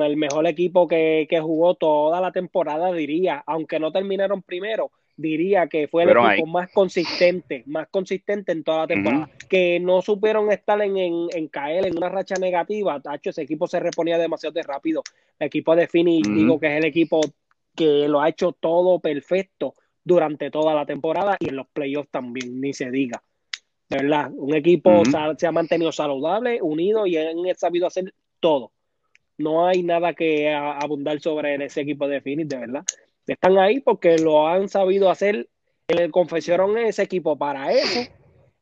el 0.02 0.16
mejor 0.18 0.46
equipo 0.46 0.86
que, 0.86 1.26
jugó 1.40 1.74
toda 1.74 2.20
la 2.20 2.32
temporada, 2.32 2.92
diría, 2.92 3.42
aunque 3.46 3.80
no 3.80 3.92
terminaron 3.92 4.42
primero, 4.42 4.90
diría 5.20 5.66
que 5.66 5.86
fue 5.88 6.04
el 6.04 6.10
equipo 6.10 6.46
más 6.46 6.70
consistente, 6.72 7.62
más 7.66 7.88
consistente 7.88 8.52
en 8.52 8.64
toda 8.64 8.80
la 8.80 8.86
temporada. 8.86 9.30
Que 9.48 9.78
no 9.80 10.02
supieron 10.02 10.50
estar 10.50 10.80
en, 10.80 10.96
en, 10.96 11.48
caer 11.48 11.86
en 11.86 11.96
una 11.96 12.08
racha 12.08 12.36
negativa, 12.36 13.00
tacho, 13.00 13.30
ese 13.30 13.42
equipo 13.42 13.66
se 13.66 13.80
reponía 13.80 14.18
demasiado 14.18 14.54
de 14.54 14.62
rápido. 14.62 15.02
El 15.38 15.48
equipo 15.48 15.76
de 15.76 15.86
Phoenix, 15.86 16.28
digo 16.32 16.58
que 16.58 16.66
es 16.68 16.78
el 16.78 16.84
equipo 16.84 17.20
que 17.74 18.08
lo 18.08 18.20
ha 18.20 18.28
hecho 18.28 18.52
todo 18.52 18.98
perfecto 18.98 19.74
durante 20.02 20.50
toda 20.50 20.74
la 20.74 20.86
temporada 20.86 21.36
y 21.38 21.48
en 21.48 21.56
los 21.56 21.68
playoffs 21.68 22.10
también, 22.10 22.60
ni 22.60 22.72
se 22.72 22.90
diga. 22.90 23.22
De 23.88 23.96
verdad, 23.98 24.30
un 24.34 24.54
equipo 24.54 25.02
se 25.36 25.46
ha 25.46 25.52
mantenido 25.52 25.92
saludable, 25.92 26.60
unido 26.62 27.06
y 27.06 27.16
han 27.16 27.36
sabido 27.56 27.86
hacer 27.86 28.14
todo. 28.38 28.72
No 29.36 29.66
hay 29.66 29.82
nada 29.82 30.14
que 30.14 30.52
abundar 30.52 31.18
sobre 31.20 31.62
ese 31.64 31.80
equipo 31.80 32.06
de 32.06 32.20
Phoenix, 32.20 32.48
de 32.48 32.58
verdad. 32.58 32.84
Están 33.30 33.58
ahí 33.58 33.80
porque 33.80 34.18
lo 34.18 34.48
han 34.48 34.68
sabido 34.68 35.10
hacer. 35.10 35.48
El 35.86 36.10
confesaron 36.10 36.78
ese 36.78 37.02
equipo 37.02 37.36
para 37.36 37.72
eso 37.72 38.08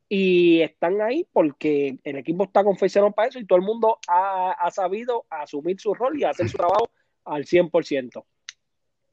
y 0.09 0.61
están 0.63 1.01
ahí 1.03 1.27
porque 1.33 1.99
el 2.05 2.17
equipo 2.17 2.45
está 2.45 2.65
confesionado 2.65 3.13
para 3.13 3.29
eso 3.29 3.39
y 3.39 3.47
todo 3.47 3.59
el 3.59 3.65
mundo 3.65 3.99
ha, 4.09 4.53
ha 4.53 4.71
sabido 4.71 5.27
asumir 5.29 5.79
su 5.79 5.93
rol 5.93 6.19
y 6.19 6.25
hacer 6.25 6.49
su 6.49 6.57
trabajo 6.57 6.89
al 7.25 7.45
100%. 7.45 8.25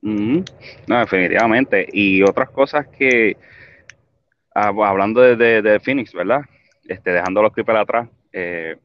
No, 0.02 1.00
definitivamente. 1.00 1.88
Y 1.92 2.22
otras 2.22 2.50
cosas 2.52 2.88
que, 2.88 3.38
hablando 4.54 5.22
de, 5.22 5.80
Phoenix, 5.80 6.14
¿verdad? 6.14 6.42
Este, 6.88 7.12
dejando 7.12 7.42
los 7.42 7.52
Clippers 7.52 7.80
atrás, 7.80 8.10
eh, 8.32 8.76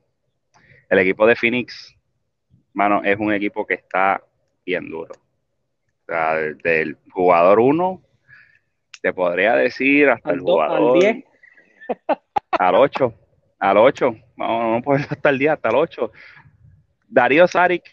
el 0.88 0.98
equipo 0.98 1.26
de 1.26 1.36
Phoenix, 1.36 1.94
mano, 2.72 3.02
es 3.05 3.18
un 3.18 3.32
equipo 3.32 3.66
que 3.66 3.74
está 3.74 4.22
bien 4.64 4.88
duro. 4.88 5.14
Sea, 6.11 6.35
del, 6.65 6.97
jugador 7.12 7.61
1, 7.61 8.03
te 9.01 9.12
podría 9.12 9.55
decir 9.55 10.09
hasta 10.09 10.32
el 10.32 10.41
jugador. 10.41 10.97
Al 10.97 11.01
10. 11.01 11.24
Al 12.59 12.74
8. 12.74 13.15
Al 13.61 13.77
8. 13.77 14.16
Vamos, 14.37 14.77
no 14.77 14.82
puedo 14.82 15.05
hasta 15.09 15.31
el 15.31 15.39
10, 15.39 15.53
hasta 15.53 15.69
el 15.69 15.77
8. 15.77 16.12
Darío 17.07 17.47
Saric, 17.47 17.85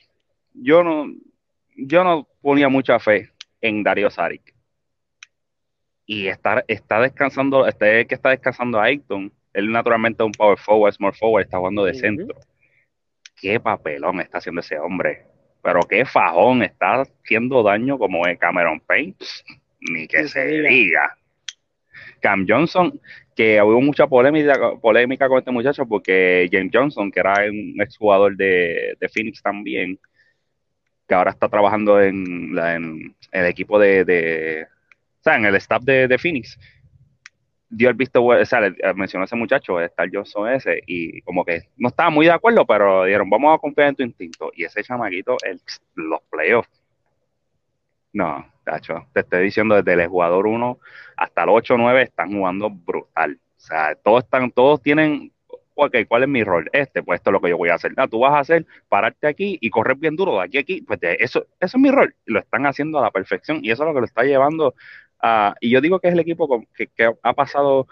yo 0.51 0.83
no, 0.83 1.05
yo 1.75 2.03
no 2.03 2.27
ponía 2.41 2.69
mucha 2.69 2.97
fe 2.97 3.29
en 3.61 3.83
Dario 3.83 4.09
Saric. 4.09 4.55
Y 6.07 6.27
está, 6.27 6.63
está 6.67 6.99
descansando, 7.01 7.67
este 7.67 8.07
que 8.07 8.15
está 8.15 8.31
descansando 8.31 8.79
a 8.79 8.85
Ayton, 8.85 9.31
él 9.53 9.71
naturalmente 9.71 10.23
es 10.23 10.25
un 10.25 10.31
power 10.31 10.57
forward, 10.57 10.93
small 10.93 11.13
forward, 11.13 11.43
está 11.43 11.59
jugando 11.59 11.85
de 11.85 11.93
centro. 11.93 12.35
Qué 13.39 13.59
papelón 13.59 14.21
está 14.21 14.39
haciendo 14.39 14.61
ese 14.61 14.79
hombre. 14.79 15.36
Pero 15.67 15.81
qué 15.81 16.05
fajón 16.05 16.63
está 16.63 17.01
haciendo 17.01 17.61
daño 17.61 17.97
como 17.97 18.25
es 18.25 18.39
Cameron 18.39 18.79
Payne. 18.79 19.15
Ni 19.81 20.07
que 20.07 20.25
se 20.29 20.45
diga. 20.61 21.17
Cam 22.21 22.45
Johnson, 22.47 22.97
que 23.35 23.61
hubo 23.61 23.81
mucha 23.81 24.07
polémica, 24.07 24.55
polémica 24.81 25.27
con 25.27 25.39
este 25.39 25.51
muchacho 25.51 25.85
porque 25.85 26.47
James 26.49 26.71
Johnson, 26.73 27.11
que 27.11 27.19
era 27.19 27.33
un 27.49 27.75
exjugador 27.81 28.37
de, 28.37 28.95
de 28.97 29.09
Phoenix 29.09 29.41
también, 29.41 29.99
que 31.05 31.13
ahora 31.13 31.31
está 31.31 31.49
trabajando 31.49 32.01
en, 32.01 33.13
el 33.33 33.45
equipo 33.45 33.77
de, 33.77 34.65
o 35.19 35.23
sea, 35.23 35.35
en 35.35 35.43
el 35.47 35.55
staff 35.55 35.83
de, 35.83 36.17
Phoenix, 36.17 36.57
dio 37.69 37.89
el 37.89 37.95
visto, 37.95 38.23
o 38.23 38.45
sea, 38.45 38.61
mencionó 38.95 39.23
a 39.23 39.25
ese 39.25 39.35
muchacho, 39.35 39.79
Star 39.81 40.09
Johnson 40.11 40.49
ese, 40.49 40.81
y 40.87 41.21
como 41.21 41.43
que 41.43 41.63
no 41.77 41.89
estaba 41.89 42.09
muy 42.09 42.25
de 42.25 42.31
acuerdo, 42.31 42.65
pero 42.65 43.05
dijeron, 43.05 43.29
vamos 43.29 43.55
a 43.55 43.59
confiar 43.59 43.89
en 43.89 43.95
tu 43.95 44.03
instinto. 44.03 44.51
Y 44.55 44.63
ese 44.63 44.83
chamaquito, 44.83 45.37
el, 45.43 45.61
los 45.95 46.21
playoffs, 46.29 46.69
no, 48.13 48.45
tacho, 48.63 49.07
te 49.13 49.21
estoy 49.21 49.43
diciendo 49.43 49.75
desde 49.75 50.01
el 50.01 50.07
jugador 50.09 50.47
1 50.47 50.79
hasta 51.17 51.43
el 51.43 51.49
8-9 51.49 52.03
están 52.03 52.31
jugando 52.33 52.69
brutal. 52.69 53.39
O 53.57 53.59
sea, 53.59 53.95
todos 53.95 54.23
están, 54.23 54.51
todos 54.51 54.81
tienen 54.81 55.31
ok, 55.77 55.95
¿cuál 56.07 56.23
es 56.23 56.29
mi 56.29 56.43
rol? 56.43 56.69
Este, 56.73 57.03
pues 57.03 57.19
esto 57.19 57.29
es 57.29 57.33
lo 57.33 57.41
que 57.41 57.49
yo 57.49 57.57
voy 57.57 57.69
a 57.69 57.75
hacer. 57.75 57.93
Ah, 57.97 58.07
tú 58.07 58.19
vas 58.19 58.33
a 58.33 58.39
hacer, 58.39 58.65
pararte 58.89 59.27
aquí 59.27 59.57
y 59.61 59.69
correr 59.69 59.95
bien 59.95 60.15
duro 60.15 60.37
de 60.37 60.43
aquí 60.43 60.57
a 60.57 60.61
aquí, 60.61 60.81
pues 60.81 60.99
eso, 61.01 61.45
eso 61.59 61.77
es 61.77 61.77
mi 61.77 61.91
rol. 61.91 62.15
Lo 62.25 62.39
están 62.39 62.65
haciendo 62.65 62.99
a 62.99 63.03
la 63.03 63.11
perfección 63.11 63.59
y 63.63 63.71
eso 63.71 63.83
es 63.83 63.87
lo 63.87 63.93
que 63.93 63.99
lo 64.01 64.05
está 64.05 64.23
llevando 64.23 64.73
a, 65.19 65.55
y 65.59 65.69
yo 65.69 65.81
digo 65.81 65.99
que 65.99 66.07
es 66.07 66.13
el 66.13 66.19
equipo 66.19 66.65
que, 66.75 66.89
ha 67.21 67.33
pasado 67.33 67.87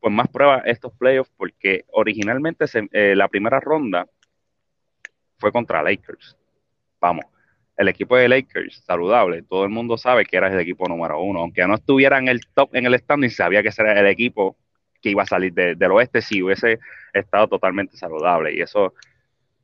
pues 0.00 0.12
más 0.12 0.28
pruebas 0.28 0.62
estos 0.66 0.92
playoffs 0.92 1.32
porque 1.36 1.84
originalmente 1.92 2.66
eh, 2.92 3.16
la 3.16 3.28
primera 3.28 3.60
ronda 3.60 4.06
fue 5.38 5.50
contra 5.52 5.82
Lakers. 5.82 6.36
Vamos, 7.00 7.24
el 7.76 7.88
equipo 7.88 8.16
de 8.16 8.28
Lakers, 8.28 8.84
saludable, 8.86 9.42
todo 9.42 9.64
el 9.64 9.70
mundo 9.70 9.96
sabe 9.96 10.24
que 10.24 10.36
era 10.36 10.48
el 10.48 10.60
equipo 10.60 10.86
número 10.88 11.20
uno, 11.20 11.40
aunque 11.40 11.66
no 11.66 11.74
estuviera 11.74 12.18
en 12.18 12.28
el 12.28 12.46
top 12.54 12.74
en 12.74 12.86
el 12.86 12.98
standing, 12.98 13.30
sabía 13.30 13.62
que 13.62 13.70
era 13.76 13.98
el 13.98 14.06
equipo 14.06 14.56
que 15.02 15.10
iba 15.10 15.22
a 15.22 15.26
salir 15.26 15.52
del 15.52 15.92
oeste 15.92 16.22
si 16.22 16.42
hubiese 16.42 16.78
estado 17.12 17.48
totalmente 17.48 17.96
saludable. 17.96 18.54
Y 18.54 18.62
eso 18.62 18.94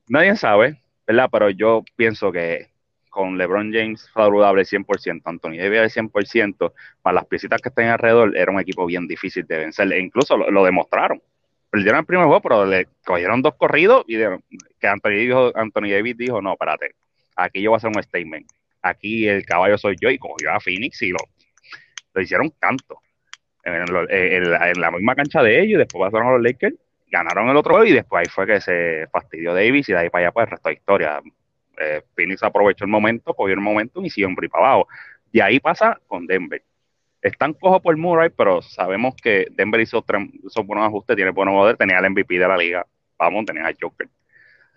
nadie 0.09 0.37
sabe, 0.37 0.83
¿verdad? 1.07 1.29
Pero 1.33 1.51
yo 1.51 1.83
pienso 1.97 2.31
que 2.31 2.69
con 3.11 3.37
LeBron 3.37 3.73
James 3.73 4.09
saludable 4.15 4.62
100%, 4.62 5.23
Anthony 5.24 5.59
Davis 5.59 5.97
100%, 5.97 6.73
para 7.03 7.15
las 7.15 7.27
piecitas 7.27 7.61
que 7.61 7.69
estén 7.69 7.89
alrededor, 7.89 8.37
era 8.37 8.51
un 8.51 8.61
equipo 8.61 8.87
bien 8.87 9.07
difícil 9.07 9.45
de 9.47 9.59
vencer. 9.59 9.93
E 9.93 10.01
incluso 10.01 10.37
lo, 10.37 10.65
demostraron. 10.65 11.20
Perdieron 11.69 12.01
el 12.01 12.07
primer 12.07 12.27
juego, 12.27 12.41
pero 12.41 12.65
le 12.65 12.89
cogieron 13.05 13.43
dos 13.43 13.55
corridos 13.57 14.05
y 14.09 14.16
que 14.16 14.89
Anthony, 14.89 15.53
Anthony 15.55 15.91
Davis 15.91 16.16
dijo, 16.16 16.41
no, 16.41 16.53
espérate, 16.53 16.95
aquí 17.37 17.61
yo 17.61 17.70
voy 17.70 17.77
a 17.77 17.78
hacer 17.78 17.91
un 17.95 18.03
statement. 18.03 18.47
Aquí 18.82 19.28
el 19.28 19.45
caballo 19.45 19.77
soy 19.77 19.97
yo 20.01 20.11
y 20.11 20.19
cogió 20.19 20.53
a 20.53 20.61
Phoenix 20.61 21.03
y 21.03 21.11
lo, 21.11 21.19
lo 22.15 22.23
hicieron 22.23 22.51
canto 22.59 23.01
en, 23.65 24.81
la, 24.81 24.91
misma 24.91 25.15
cancha 25.15 25.43
de 25.43 25.61
ellos, 25.61 25.78
después 25.78 26.11
pasaron 26.11 26.28
a 26.28 26.32
los 26.32 26.43
Lakers, 26.43 26.77
ganaron 27.11 27.49
el 27.49 27.57
otro 27.57 27.74
juego 27.74 27.87
y 27.87 27.93
después 27.93 28.20
ahí 28.20 28.32
fue 28.32 28.47
que 28.47 28.61
se 28.61 29.07
fastidió 29.12 29.55
Davis 29.55 29.89
y 29.89 29.93
de 29.93 29.99
ahí 29.99 30.11
para 30.11 30.27
allá 30.27 30.32
pues 30.32 30.45
el 30.45 30.51
resto 30.51 30.69
de 30.69 30.74
historia. 30.74 31.20
Eh, 31.81 32.02
Phoenix 32.15 32.43
aprovechó 32.43 32.85
el 32.85 32.90
momento, 32.90 33.32
cogió 33.32 33.55
el 33.55 33.61
momento 33.61 34.02
y 34.05 34.11
siempre 34.11 34.48
para 34.48 34.66
abajo. 34.66 34.89
Y 35.32 35.40
ahí 35.40 35.59
pasa 35.61 35.98
con 36.07 36.27
Denver. 36.27 36.62
Están 37.23 37.55
cojo 37.55 37.81
por 37.81 37.97
Murray, 37.97 38.31
pero 38.31 38.61
sabemos 38.61 39.15
que 39.15 39.47
Denver 39.51 39.81
hizo, 39.81 40.05
hizo 40.44 40.65
buenos 40.65 40.86
ajustes, 40.86 41.16
tiene 41.16 41.31
buenos 41.31 41.55
poder, 41.55 41.77
tenía 41.77 41.98
el 41.98 42.11
MVP 42.11 42.39
de 42.39 42.48
la 42.48 42.57
liga. 42.57 42.86
Vamos, 43.19 43.47
tenía 43.47 43.66
a 43.66 43.74
Joker, 43.78 44.09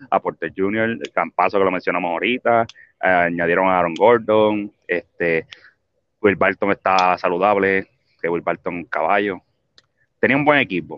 a 0.09 0.19
Porter 0.19 0.51
Jr., 0.55 0.89
el 1.01 1.11
Campazo 1.13 1.57
que 1.57 1.63
lo 1.65 1.71
mencionamos 1.71 2.11
ahorita, 2.11 2.63
eh, 3.01 3.07
añadieron 3.07 3.67
a 3.67 3.80
Aaron 3.80 3.93
Gordon, 3.93 4.71
este, 4.88 5.45
Will 6.21 6.35
Barton 6.35 6.71
está 6.71 7.17
saludable, 7.17 7.88
que 8.21 8.30
Will 8.30 8.41
Barton 8.41 8.85
caballo. 8.85 9.41
Tenía 10.19 10.38
un 10.38 10.45
buen 10.45 10.59
equipo. 10.59 10.95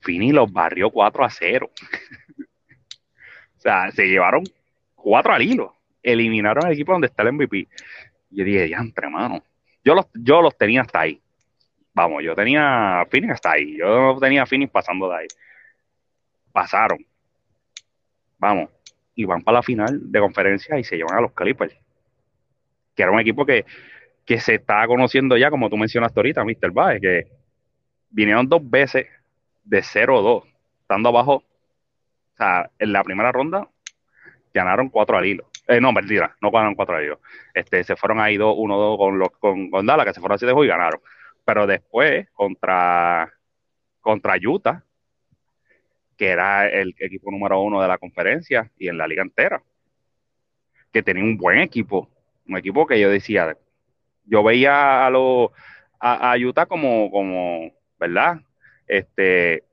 Fini 0.00 0.32
los 0.32 0.50
barrió 0.50 0.90
4 0.90 1.24
a 1.24 1.30
0. 1.30 1.70
o 2.38 3.60
sea, 3.60 3.90
se 3.90 4.06
llevaron 4.06 4.44
4 5.02 5.32
al 5.32 5.42
hilo. 5.42 5.76
Eliminaron 6.02 6.64
al 6.64 6.72
equipo 6.72 6.92
donde 6.92 7.08
está 7.08 7.22
el 7.22 7.32
MVP. 7.32 7.68
Yo 8.30 8.44
dije, 8.44 8.64
diantre, 8.64 9.08
mano. 9.08 9.42
Yo 9.84 9.94
los, 9.94 10.06
yo 10.14 10.40
los 10.42 10.56
tenía 10.56 10.82
hasta 10.82 11.00
ahí. 11.00 11.20
Vamos, 11.92 12.22
yo 12.22 12.34
tenía 12.34 13.00
a 13.00 13.06
Phoenix 13.06 13.34
hasta 13.34 13.52
ahí. 13.52 13.76
Yo 13.76 13.86
no 13.86 14.18
tenía 14.18 14.42
a 14.42 14.46
Phoenix 14.46 14.70
pasando 14.70 15.08
de 15.10 15.16
ahí. 15.16 15.26
Pasaron. 16.52 17.04
Vamos. 18.38 18.70
Y 19.14 19.24
van 19.24 19.42
para 19.42 19.58
la 19.58 19.62
final 19.62 20.10
de 20.10 20.20
conferencia 20.20 20.78
y 20.78 20.84
se 20.84 20.96
llevan 20.96 21.18
a 21.18 21.20
los 21.20 21.32
Clippers. 21.32 21.74
Que 22.94 23.02
era 23.02 23.12
un 23.12 23.20
equipo 23.20 23.44
que 23.44 23.64
que 24.30 24.38
se 24.38 24.54
está 24.54 24.86
conociendo 24.86 25.36
ya, 25.36 25.50
como 25.50 25.68
tú 25.68 25.76
mencionaste 25.76 26.20
ahorita, 26.20 26.44
Mr. 26.44 26.70
Baez, 26.70 27.00
que 27.00 27.26
vinieron 28.10 28.48
dos 28.48 28.62
veces 28.62 29.08
de 29.64 29.82
0-2, 29.82 30.44
estando 30.82 31.08
abajo, 31.08 31.32
o 31.34 32.36
sea, 32.36 32.70
en 32.78 32.92
la 32.92 33.02
primera 33.02 33.32
ronda, 33.32 33.68
ganaron 34.52 34.88
cuatro 34.88 35.16
al 35.16 35.26
hilo. 35.26 35.48
Eh, 35.66 35.80
no, 35.80 35.92
mentira, 35.92 36.36
no 36.40 36.50
ganaron 36.50 36.74
cuatro 36.74 36.96
al 36.96 37.04
hilo. 37.04 37.20
Este, 37.54 37.84
se 37.84 37.96
fueron 37.96 38.20
ahí 38.20 38.36
dos, 38.36 38.54
uno, 38.56 38.76
dos 38.76 38.98
con, 38.98 39.18
los, 39.18 39.30
con, 39.30 39.70
con 39.70 39.86
Dallas, 39.86 40.06
que 40.06 40.14
se 40.14 40.20
fueron 40.20 40.36
así 40.36 40.46
de 40.46 40.52
juego 40.52 40.64
y 40.64 40.68
ganaron. 40.68 41.00
Pero 41.44 41.66
después, 41.66 42.28
contra, 42.32 43.32
contra 44.00 44.36
Utah, 44.42 44.84
que 46.16 46.28
era 46.28 46.68
el 46.68 46.94
equipo 46.98 47.30
número 47.30 47.60
uno 47.60 47.80
de 47.80 47.88
la 47.88 47.98
conferencia 47.98 48.70
y 48.78 48.88
en 48.88 48.98
la 48.98 49.06
liga 49.06 49.22
entera, 49.22 49.62
que 50.92 51.02
tenía 51.02 51.24
un 51.24 51.36
buen 51.36 51.58
equipo, 51.58 52.10
un 52.46 52.58
equipo 52.58 52.86
que 52.86 53.00
yo 53.00 53.08
decía, 53.08 53.56
yo 54.26 54.42
veía 54.42 55.06
a 55.06 55.10
los 55.10 55.50
a, 56.00 56.36
Utah 56.38 56.66
como, 56.66 57.10
como, 57.10 57.72
¿verdad? 57.98 58.40
Este, 58.86 59.64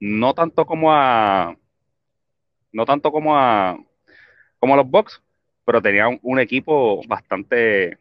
no 0.00 0.34
tanto 0.34 0.66
como 0.66 0.92
a, 0.92 1.56
no 2.72 2.84
tanto 2.86 3.12
como 3.12 3.36
a, 3.36 3.78
como 4.58 4.74
a 4.74 4.76
los 4.78 4.88
Bucks, 4.88 5.22
pero 5.64 5.82
tenía 5.82 6.06
un, 6.08 6.38
equipo 6.38 7.02
bastante 7.06 7.98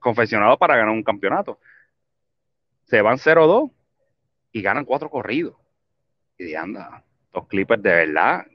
confeccionado 0.00 0.56
para 0.56 0.76
ganar 0.76 0.92
un 0.92 1.04
campeonato. 1.04 1.60
Se 2.84 3.00
van 3.02 3.18
0-2 3.18 3.70
y 4.50 4.62
ganan 4.62 4.84
cuatro 4.84 5.08
corridos. 5.08 5.54
Y 6.38 6.44
de 6.44 6.56
anda, 6.56 7.04
los 7.32 7.46
Clippers 7.46 7.82
de 7.82 7.90
verdad 7.90 8.46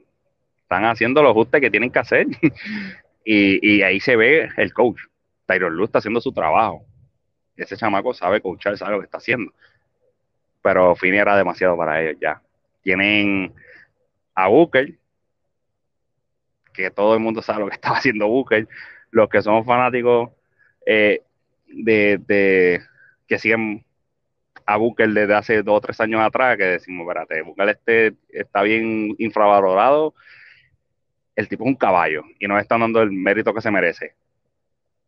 están 0.60 0.84
haciendo 0.84 1.22
los 1.22 1.30
ajustes 1.30 1.60
que 1.60 1.70
tienen 1.70 1.90
que 1.90 1.98
hacer. 2.00 2.26
y, 3.24 3.80
ahí 3.82 4.00
se 4.00 4.16
ve 4.16 4.50
el 4.56 4.74
coach. 4.74 5.00
Tyron 5.46 5.74
Lue 5.74 5.86
está 5.86 5.98
haciendo 5.98 6.20
su 6.20 6.32
trabajo. 6.32 6.84
Ese 7.56 7.76
chamaco 7.76 8.12
sabe 8.12 8.42
coachar, 8.42 8.76
sabe 8.76 8.92
lo 8.92 8.98
que 8.98 9.06
está 9.06 9.18
haciendo. 9.18 9.52
Pero 10.60 10.94
Fini 10.96 11.16
era 11.16 11.36
demasiado 11.36 11.76
para 11.76 12.02
ellos 12.02 12.20
ya. 12.20 12.42
Tienen 12.86 13.52
a 14.32 14.46
Booker, 14.46 14.94
que 16.72 16.88
todo 16.92 17.14
el 17.14 17.20
mundo 17.20 17.42
sabe 17.42 17.64
lo 17.64 17.68
que 17.68 17.74
estaba 17.74 17.96
haciendo 17.98 18.28
Booker. 18.28 18.68
Los 19.10 19.28
que 19.28 19.42
somos 19.42 19.66
fanáticos 19.66 20.30
eh, 20.86 21.20
de, 21.66 22.20
de, 22.28 22.80
que 23.26 23.40
siguen 23.40 23.84
a 24.64 24.76
Booker 24.76 25.08
desde 25.08 25.34
hace 25.34 25.62
dos 25.64 25.78
o 25.78 25.80
tres 25.80 26.00
años 26.00 26.20
atrás, 26.20 26.56
que 26.56 26.62
decimos, 26.62 27.08
espérate, 27.08 27.42
Booker 27.42 27.70
este 27.70 28.14
está 28.28 28.62
bien 28.62 29.16
infravalorado, 29.18 30.14
el 31.34 31.48
tipo 31.48 31.64
es 31.64 31.68
un 31.70 31.74
caballo 31.74 32.22
y 32.38 32.46
no 32.46 32.56
está 32.56 32.78
dando 32.78 33.02
el 33.02 33.10
mérito 33.10 33.52
que 33.52 33.62
se 33.62 33.72
merece. 33.72 34.14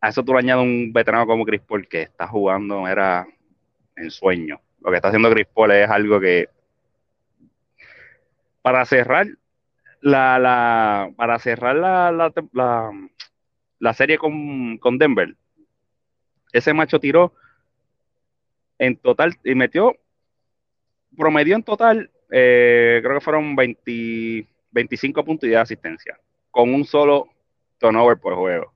A 0.01 0.09
eso 0.09 0.21
tú 0.25 0.33
le 0.33 0.39
añades 0.39 0.65
un 0.65 0.91
veterano 0.91 1.25
como 1.25 1.45
Chris 1.45 1.61
Paul 1.61 1.87
que 1.87 2.01
está 2.01 2.27
jugando, 2.27 2.85
era 2.89 3.25
en 3.95 4.11
sueño. 4.11 4.59
Lo 4.81 4.91
que 4.91 4.97
está 4.97 5.07
haciendo 5.07 5.31
Chris 5.31 5.47
Paul 5.47 5.71
es 5.71 5.89
algo 5.89 6.19
que 6.19 6.49
para 8.61 8.85
cerrar 8.85 9.27
la, 10.01 10.39
la 10.39 11.11
para 11.15 11.39
cerrar 11.39 11.75
la, 11.75 12.11
la, 12.11 12.91
la, 13.79 13.93
serie 13.93 14.17
con, 14.17 14.77
con 14.77 14.97
Denver, 14.97 15.35
ese 16.53 16.73
macho 16.73 16.99
tiró 16.99 17.33
en 18.77 18.95
total, 18.95 19.37
y 19.43 19.55
metió, 19.55 19.95
promedio 21.17 21.55
en 21.55 21.63
total, 21.63 22.09
eh, 22.31 22.99
creo 23.03 23.15
que 23.19 23.23
fueron 23.23 23.55
25 23.55 25.25
puntos 25.25 25.49
de 25.49 25.57
asistencia, 25.57 26.17
con 26.49 26.73
un 26.73 26.85
solo 26.85 27.29
turnover 27.77 28.17
por 28.17 28.35
juego. 28.35 28.73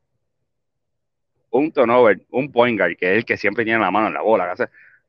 Un 1.49 1.71
turnover, 1.71 2.19
un 2.31 2.51
point 2.51 2.77
guard, 2.77 2.97
que 2.97 3.11
es 3.11 3.17
el 3.19 3.25
que 3.25 3.37
siempre 3.37 3.63
tiene 3.63 3.79
la 3.79 3.91
mano 3.91 4.07
en 4.07 4.13
la 4.13 4.21
bola. 4.21 4.53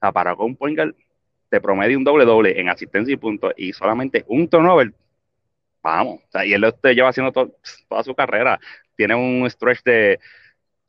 O 0.00 0.12
para 0.12 0.36
con 0.36 0.46
un 0.46 0.56
point 0.56 0.76
guard 0.76 0.94
te 1.54 1.60
promedio 1.60 1.96
un 1.96 2.02
doble 2.02 2.24
doble 2.24 2.60
en 2.60 2.68
asistencia 2.68 3.14
y 3.14 3.16
puntos 3.16 3.54
y 3.56 3.72
solamente 3.72 4.24
un 4.26 4.48
turnover, 4.48 4.92
vamos. 5.80 6.18
O 6.26 6.30
sea, 6.32 6.44
y 6.44 6.52
él 6.52 6.60
lo 6.60 6.72
lleva 6.90 7.10
haciendo 7.10 7.30
toda 7.30 8.02
su 8.02 8.12
carrera. 8.12 8.58
Tiene 8.96 9.14
un 9.14 9.48
stretch 9.48 9.84
de, 9.84 10.18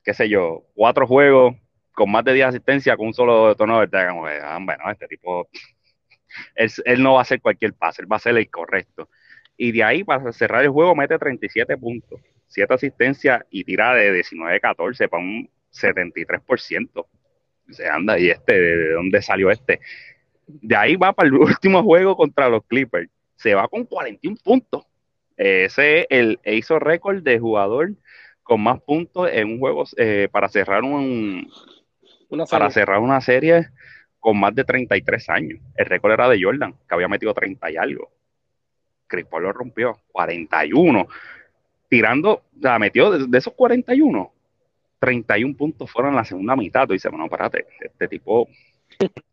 qué 0.03 0.15
sé 0.15 0.27
yo, 0.27 0.65
cuatro 0.73 1.05
juegos, 1.05 1.55
con 1.91 2.09
más 2.09 2.25
de 2.25 2.33
10 2.33 2.47
asistencias 2.47 2.97
con 2.97 3.05
un 3.05 3.13
solo 3.13 3.55
turnover, 3.55 3.91
te 3.91 4.07
como 4.07 4.25
ah, 4.25 4.57
bueno, 4.59 4.89
este 4.89 5.07
tipo, 5.07 5.47
él, 6.55 7.03
no 7.03 7.13
va 7.13 7.19
a 7.19 7.21
hacer 7.21 7.39
cualquier 7.41 7.75
pase, 7.75 8.01
él 8.01 8.11
va 8.11 8.15
a 8.15 8.17
hacer 8.17 8.35
el 8.35 8.49
correcto. 8.49 9.07
Y 9.55 9.71
de 9.71 9.83
ahí, 9.83 10.03
para 10.03 10.31
cerrar 10.31 10.63
el 10.63 10.71
juego, 10.71 10.95
mete 10.95 11.19
37 11.19 11.77
puntos, 11.77 12.19
7 12.47 12.73
asistencias 12.73 13.43
y 13.51 13.63
tira 13.65 13.93
de 13.93 14.19
19-14 14.23 15.09
para 15.09 15.21
un 15.21 15.47
73%. 15.71 17.05
Se 17.69 17.87
anda, 17.87 18.17
¿y 18.17 18.31
este? 18.31 18.59
¿De 18.59 18.93
dónde 18.93 19.21
salió 19.21 19.51
este? 19.51 19.79
De 20.47 20.75
ahí 20.75 20.95
va 20.95 21.13
para 21.13 21.27
el 21.27 21.35
último 21.35 21.83
juego 21.83 22.15
contra 22.15 22.49
los 22.49 22.63
Clippers. 22.65 23.09
Se 23.35 23.53
va 23.53 23.67
con 23.67 23.85
41 23.85 24.37
puntos. 24.43 24.85
Ese 25.37 26.01
es 26.01 26.07
el 26.09 26.39
hizo 26.45 26.79
récord 26.79 27.21
de 27.21 27.39
jugador 27.39 27.91
con 28.43 28.61
más 28.61 28.79
puntos 28.81 29.29
en 29.31 29.49
un 29.49 29.59
juego 29.59 29.83
eh, 29.97 30.29
para 30.31 30.47
cerrar 30.47 30.83
un, 30.83 31.49
para 32.49 32.69
cerrar 32.69 32.99
una 32.99 33.19
serie 33.19 33.69
con 34.19 34.39
más 34.39 34.55
de 34.55 34.63
33 34.63 35.29
años. 35.29 35.59
El 35.75 35.85
récord 35.87 36.13
era 36.13 36.29
de 36.29 36.41
Jordan, 36.41 36.73
que 36.87 36.95
había 36.95 37.07
metido 37.07 37.33
30 37.33 37.71
y 37.71 37.77
algo. 37.77 38.11
Chris 39.07 39.25
Paul 39.25 39.43
lo 39.43 39.53
rompió, 39.53 39.99
41. 40.11 41.07
Tirando, 41.89 42.31
o 42.31 42.61
sea, 42.61 42.79
metió 42.79 43.11
de, 43.11 43.37
esos 43.37 43.53
41, 43.53 44.33
31 44.99 45.55
puntos 45.55 45.91
fueron 45.91 46.11
en 46.11 46.17
la 46.17 46.25
segunda 46.25 46.55
mitad. 46.55 46.87
Tú 46.87 46.93
dices, 46.93 47.11
bueno, 47.11 47.25
espérate, 47.25 47.67
este 47.79 48.07
tipo 48.07 48.47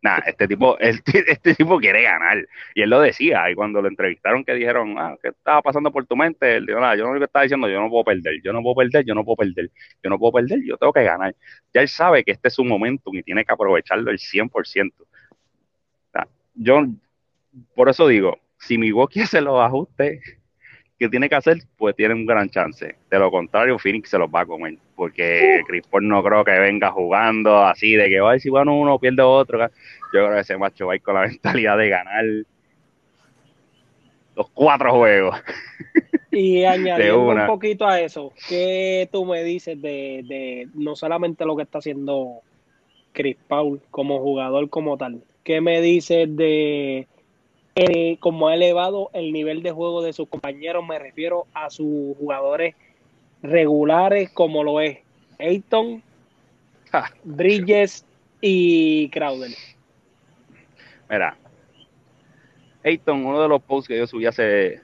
Nah, 0.01 0.19
este 0.25 0.47
tipo, 0.47 0.77
este 0.79 1.55
tipo 1.55 1.79
quiere 1.79 2.03
ganar. 2.03 2.45
Y 2.75 2.81
él 2.81 2.89
lo 2.89 2.99
decía, 2.99 3.49
y 3.49 3.55
cuando 3.55 3.81
lo 3.81 3.87
entrevistaron 3.87 4.43
que 4.43 4.53
dijeron, 4.53 4.95
ah, 4.97 5.15
¿qué 5.21 5.29
estaba 5.29 5.61
pasando 5.61 5.91
por 5.91 6.05
tu 6.05 6.15
mente? 6.15 6.57
Él 6.57 6.65
dijo, 6.65 6.79
nada, 6.79 6.95
yo 6.95 7.05
no 7.05 7.13
lo 7.13 7.25
estaba 7.25 7.43
diciendo, 7.43 7.69
yo 7.69 7.79
no 7.79 7.89
puedo 7.89 8.03
perder, 8.03 8.41
yo 8.43 8.53
no 8.53 8.61
puedo 8.61 8.75
perder, 8.75 9.05
yo 9.05 9.15
no 9.15 9.23
puedo 9.23 9.37
perder, 9.37 9.71
yo 10.03 10.09
no 10.09 10.19
puedo 10.19 10.31
perder, 10.33 10.59
yo 10.65 10.77
tengo 10.77 10.93
que 10.93 11.03
ganar. 11.03 11.35
Ya 11.73 11.81
él 11.81 11.87
sabe 11.87 12.23
que 12.23 12.31
este 12.31 12.49
es 12.49 12.53
su 12.53 12.63
momento 12.65 13.09
y 13.13 13.23
tiene 13.23 13.45
que 13.45 13.53
aprovecharlo 13.53 14.11
el 14.11 14.19
100%. 14.19 14.93
yo, 16.55 16.85
por 17.75 17.89
eso 17.89 18.07
digo, 18.07 18.39
si 18.57 18.77
mi 18.77 18.91
quiere 18.91 19.23
hace 19.23 19.41
los 19.41 19.59
ajustes 19.59 20.42
que 20.99 21.09
tiene 21.09 21.27
que 21.27 21.35
hacer, 21.35 21.57
pues 21.77 21.95
tiene 21.95 22.13
un 22.13 22.25
gran 22.25 22.49
chance. 22.49 22.95
De 23.09 23.19
lo 23.19 23.31
contrario, 23.31 23.79
Phoenix 23.79 24.09
se 24.09 24.17
los 24.17 24.29
va 24.29 24.41
a 24.41 24.45
comer, 24.45 24.77
porque 24.95 25.59
uh. 25.61 25.65
Chris 25.65 25.87
Paul 25.87 26.07
no 26.07 26.23
creo 26.23 26.43
que 26.43 26.57
venga 26.59 26.91
jugando 26.91 27.65
así, 27.65 27.95
de 27.95 28.09
que 28.09 28.19
va 28.19 28.37
si 28.39 28.49
bueno 28.49 28.77
uno 28.77 28.99
pierde 28.99 29.21
otro. 29.21 29.59
Yo 29.59 29.69
creo 30.11 30.33
que 30.33 30.39
ese 30.41 30.57
macho 30.57 30.87
va 30.87 30.93
a 30.93 30.95
ir 30.95 31.01
con 31.01 31.15
la 31.15 31.21
mentalidad 31.27 31.77
de 31.77 31.89
ganar 31.89 32.25
los 34.35 34.49
cuatro 34.51 34.93
juegos. 34.93 35.35
Y 36.31 36.63
añadiendo 36.65 37.27
un 37.27 37.47
poquito 37.47 37.87
a 37.87 37.99
eso, 37.99 38.33
¿qué 38.47 39.09
tú 39.11 39.25
me 39.25 39.43
dices 39.43 39.81
de, 39.81 40.23
de 40.27 40.67
no 40.73 40.95
solamente 40.95 41.45
lo 41.45 41.55
que 41.55 41.63
está 41.63 41.79
haciendo 41.79 42.41
Chris 43.11 43.37
Paul 43.47 43.81
como 43.91 44.19
jugador 44.19 44.69
como 44.69 44.97
tal? 44.97 45.21
¿Qué 45.43 45.59
me 45.59 45.81
dices 45.81 46.33
de 46.35 47.07
eh, 47.75 48.17
como 48.19 48.47
ha 48.47 48.55
elevado 48.55 49.09
el 49.13 49.33
nivel 49.33 49.63
de 49.63 49.71
juego 49.71 50.01
de 50.01 50.13
sus 50.13 50.29
compañeros, 50.29 50.85
me 50.85 50.99
refiero 50.99 51.47
a 51.53 51.69
sus 51.69 52.15
jugadores 52.17 52.75
regulares 53.41 54.29
como 54.31 54.63
lo 54.63 54.79
es 54.79 54.99
Ayton, 55.39 56.03
Bridges 57.23 58.05
y 58.41 59.09
Crowder. 59.09 59.51
Mira, 61.09 61.37
Ayton, 62.83 63.25
uno 63.25 63.41
de 63.41 63.47
los 63.47 63.61
posts 63.61 63.87
que 63.87 63.97
yo 63.97 64.07
subí 64.07 64.25
hace 64.25 64.81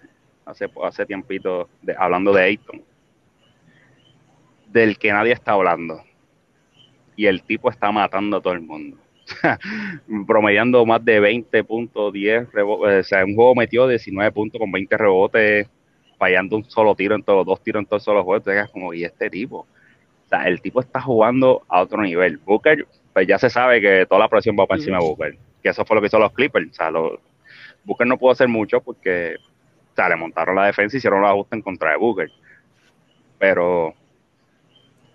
hace, 0.50 0.70
hace 0.84 1.06
tiempito 1.06 1.70
hablando 1.98 2.34
de 2.34 2.44
Ayton, 2.44 2.84
del 4.68 4.98
que 4.98 5.12
nadie 5.12 5.34
está 5.34 5.54
hablando. 5.54 6.04
Y 7.16 7.26
el 7.26 7.44
tipo 7.44 7.70
está 7.70 7.92
matando 7.92 8.38
a 8.38 8.42
todo 8.42 8.54
el 8.54 8.62
mundo. 8.62 8.98
Promediando 10.28 10.86
más 10.86 11.04
de 11.04 11.20
20 11.20 11.64
puntos, 11.64 12.14
10 12.14 12.52
rebotes. 12.52 13.06
O 13.06 13.10
sea, 13.10 13.26
un 13.26 13.36
juego 13.36 13.56
metió 13.56 13.88
19 13.88 14.32
puntos 14.32 14.60
con 14.60 14.72
20 14.72 14.98
rebotes, 14.98 15.68
fallando 16.18 16.58
un 16.58 16.66
solo 16.66 16.96
tiro 16.96 17.16
en 17.16 17.24
todos, 17.24 17.46
dos 17.46 17.62
tiros 17.64 17.82
en 17.82 17.86
todos 17.86 18.06
los 18.08 18.24
juegos. 18.24 18.48
Entonces, 18.48 18.72
como, 18.72 18.94
¿y 18.94 19.04
este 19.04 19.30
tipo? 19.30 19.60
O 19.60 20.30
sea, 20.30 20.44
el 20.44 20.62
tipo 20.62 20.80
está 20.80 21.02
jugando 21.02 21.64
a 21.68 21.82
otro 21.82 22.02
nivel. 22.02 22.38
Booker, 22.38 22.88
pues 23.14 23.28
ya 23.28 23.40
se 23.40 23.50
sabe 23.50 23.82
que 23.82 24.06
toda 24.06 24.22
la 24.22 24.28
presión 24.28 24.56
va 24.60 24.68
para 24.68 24.80
encima 24.80 25.00
de 25.00 25.06
Booker. 25.06 25.38
Que 25.64 25.70
eso 25.70 25.84
fue 25.86 25.96
lo 25.96 26.02
que 26.02 26.08
hizo 26.08 26.20
los 26.20 26.32
Clippers. 26.34 26.70
O 26.70 26.74
sea, 26.74 26.92
Booker 27.84 28.08
no 28.08 28.18
pudo 28.18 28.32
hacer 28.32 28.48
mucho 28.48 28.82
porque 28.82 29.36
o 29.92 29.96
sea, 29.96 30.10
le 30.10 30.16
montaron 30.16 30.56
la 30.56 30.66
defensa 30.66 30.96
y 30.96 31.00
hicieron 31.00 31.24
la 31.24 31.32
ajuste 31.32 31.56
en 31.56 31.62
contra 31.62 31.92
de 31.92 31.98
Booker. 31.98 32.32
Pero 33.38 33.94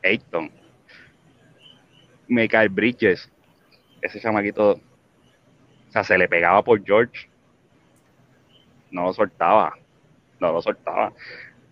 Ayton, 0.03 0.51
Michael 2.29 2.69
Bridges, 2.69 3.31
ese 4.05 4.21
chamaquito, 4.21 4.73
o 4.73 5.93
sea, 5.93 6.05
se 6.05 6.19
le 6.19 6.29
pegaba 6.29 6.63
por 6.63 6.85
George, 6.85 7.29
no 8.91 9.05
lo 9.05 9.13
soltaba, 9.13 9.75
no 10.41 10.53
lo 10.53 10.63
soltaba. 10.63 11.13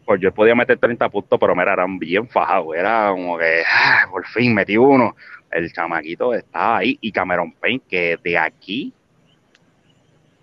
Por 0.04 0.18
George 0.18 0.34
podía 0.34 0.54
meter 0.54 0.78
30 0.78 1.08
puntos, 1.08 1.38
pero 1.38 1.54
me 1.54 1.62
eran 1.62 1.98
bien 1.98 2.28
fajados, 2.28 2.74
era 2.74 3.10
como 3.10 3.38
que, 3.38 3.62
ah, 3.66 4.06
por 4.10 4.26
fin 4.26 4.54
metí 4.54 4.76
uno. 4.76 5.14
El 5.50 5.72
chamaquito 5.72 6.34
estaba 6.34 6.78
ahí, 6.78 6.98
y 7.00 7.12
Cameron 7.12 7.52
Payne, 7.52 7.82
que 7.88 8.18
de 8.22 8.38
aquí, 8.38 8.92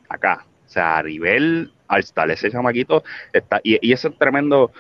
acá, 0.07 0.45
O 0.65 0.69
sea, 0.69 0.99
a 0.99 1.03
nivel 1.03 1.73
all 1.87 2.31
ese 2.31 2.51
chamaquito 2.51 3.03
está, 3.33 3.59
y, 3.63 3.79
y 3.87 3.91
eso 3.91 4.09
es 4.09 4.17
tremendo, 4.17 4.71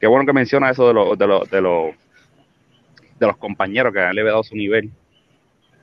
qué 0.00 0.08
bueno 0.08 0.26
que 0.26 0.32
menciona 0.32 0.70
eso 0.70 0.88
de 0.88 0.94
los, 0.94 1.16
de 1.16 1.26
los, 1.26 1.50
de 1.50 1.60
los, 3.26 3.36
compañeros 3.36 3.92
que 3.92 4.00
han 4.00 4.10
elevado 4.10 4.42
su 4.42 4.56
nivel. 4.56 4.90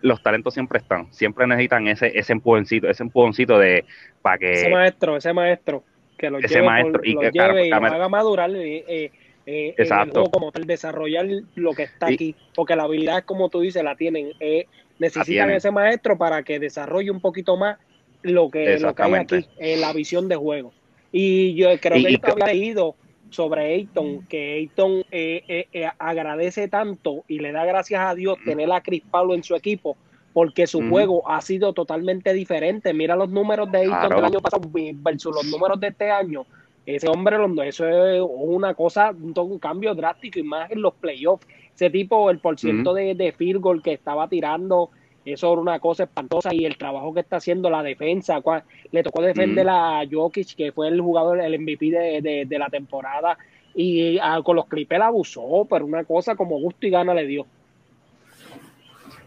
Los 0.02 0.22
talentos 0.22 0.54
siempre 0.54 0.78
están, 0.80 1.12
siempre 1.14 1.48
necesitan 1.48 1.88
ese, 1.88 2.18
ese 2.18 2.34
empujoncito, 2.34 2.88
ese 2.90 3.04
empujoncito 3.04 3.58
de 3.58 3.86
para 4.22 4.38
que 4.38 4.52
ese 4.54 4.70
maestro, 4.70 5.18
ese 5.18 5.34
maestro 5.34 5.84
que 6.18 6.30
lo 6.30 6.38
ese 6.40 6.56
lleve, 6.56 6.66
maestro, 6.68 6.94
por- 6.94 7.08
y 7.08 7.14
lo 7.14 7.22
que, 7.22 7.32
lleve 7.32 7.66
y 7.68 7.70
claro, 7.70 7.88
lo 7.88 7.94
haga 7.94 8.10
madurar 8.10 8.50
eh, 8.56 8.84
eh, 8.88 9.12
eh, 9.46 9.74
el 9.78 9.84
Exacto. 9.84 10.14
juego 10.14 10.32
como 10.32 10.52
tal, 10.52 10.66
desarrollar 10.66 11.26
lo 11.56 11.74
que 11.74 11.84
está 11.84 12.12
Y- 12.12 12.14
aquí, 12.16 12.36
porque 12.56 12.76
la 12.76 12.84
habilidad, 12.84 13.24
como 13.24 13.50
tú 13.50 13.62
dices, 13.62 13.84
la 13.84 13.96
tienen. 13.96 14.32
eh, 14.40 14.66
necesitan 15.00 15.52
ese 15.52 15.70
maestro 15.72 16.18
para 16.18 16.42
que 16.42 16.60
desarrolle 16.60 17.12
un 17.12 17.22
poquito 17.22 17.56
más 17.56 17.78
lo 18.24 18.50
que, 18.50 18.80
lo 18.80 18.96
que 18.96 19.04
hay 19.04 19.14
aquí, 19.14 19.46
en 19.60 19.80
la 19.82 19.94
visión 19.94 20.28
de 20.28 20.36
juego. 20.36 20.74
Y 21.12 21.54
yo 21.56 21.70
creo 21.80 21.98
Y- 21.98 22.04
que 22.06 22.12
y 22.14 22.18
que- 22.18 22.32
había 22.32 22.48
leído 22.48 22.96
sobre 23.30 23.74
Ayton, 23.74 24.26
que 24.28 24.56
Ayton 24.56 25.04
eh, 25.12 25.44
eh, 25.48 25.68
eh, 25.74 25.90
agradece 26.00 26.68
tanto 26.68 27.24
y 27.28 27.40
le 27.40 27.52
da 27.52 27.66
gracias 27.66 28.02
a 28.02 28.16
Dios 28.16 28.38
Ujú. 28.38 28.46
tener 28.46 28.72
a 28.72 28.82
Chris 28.82 29.04
Pablo 29.10 29.34
en 29.34 29.44
su 29.44 29.56
equipo, 29.56 29.98
porque 30.34 30.68
su 30.68 30.80
Ujú. 30.80 30.90
juego 30.90 31.30
ha 31.30 31.42
sido 31.42 31.74
totalmente 31.74 32.34
diferente. 32.34 32.94
Mira 32.94 33.16
los 33.16 33.30
números 33.30 33.72
de 33.72 33.80
Ayton 33.80 34.00
Claro. 34.00 34.16
del 34.16 34.26
año 34.26 34.40
pasado 34.40 34.70
versus 34.72 35.36
los 35.36 35.46
números 35.46 35.80
de 35.80 35.88
este 35.88 36.10
año. 36.10 36.46
Ese 36.86 37.10
hombre, 37.10 37.36
eso 37.68 37.86
es 37.86 38.22
una 38.26 38.74
cosa, 38.74 39.12
un, 39.12 39.60
cambio 39.60 39.94
drástico 39.94 40.40
y 40.40 40.44
más 40.44 40.72
en 40.72 40.82
los 40.82 40.94
playoffs. 40.94 41.46
Ese 41.76 41.90
tipo, 41.90 42.30
el 42.30 42.40
porciento 42.40 42.94
de, 42.94 43.14
de 43.14 43.34
field 43.34 43.60
goal 43.60 43.84
que 43.84 43.92
estaba 43.92 44.30
tirando, 44.30 44.92
eso 45.34 45.52
era 45.52 45.62
una 45.62 45.80
cosa 45.80 46.04
espantosa 46.04 46.54
y 46.54 46.66
el 46.66 46.78
trabajo 46.78 47.14
que 47.14 47.20
está 47.22 47.38
haciendo 47.38 47.70
la 47.70 47.84
defensa. 47.84 48.40
cua- 48.42 48.64
Le 48.92 49.04
tocó 49.04 49.22
defender 49.22 49.68
a 49.70 50.02
Jokic, 50.10 50.56
que 50.56 50.72
fue 50.72 50.88
el 50.88 51.02
jugador, 51.02 51.40
el 51.42 51.60
MVP 51.60 51.90
de, 51.92 52.22
de- 52.22 52.46
de 52.46 52.60
la 52.60 52.70
temporada. 52.70 53.38
Y 53.76 54.18
ah, 54.20 54.42
con 54.44 54.56
los 54.56 54.66
Clippers 54.68 55.04
abusó, 55.04 55.66
pero 55.70 55.86
una 55.86 56.04
cosa 56.04 56.36
como 56.36 56.60
gusto 56.60 56.88
y 56.88 56.90
gana 56.90 57.14
le 57.14 57.28
dio. 57.28 57.46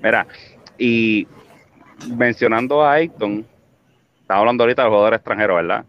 Mira, 0.02 0.27
y 0.78 1.27
mencionando 2.16 2.82
a 2.82 2.94
Ayton, 2.94 3.47
estamos 4.22 4.40
hablando 4.40 4.64
ahorita 4.64 4.82
del 4.82 4.90
jugador 4.90 5.14
extranjero, 5.14 5.55
¿verdad? 5.56 5.85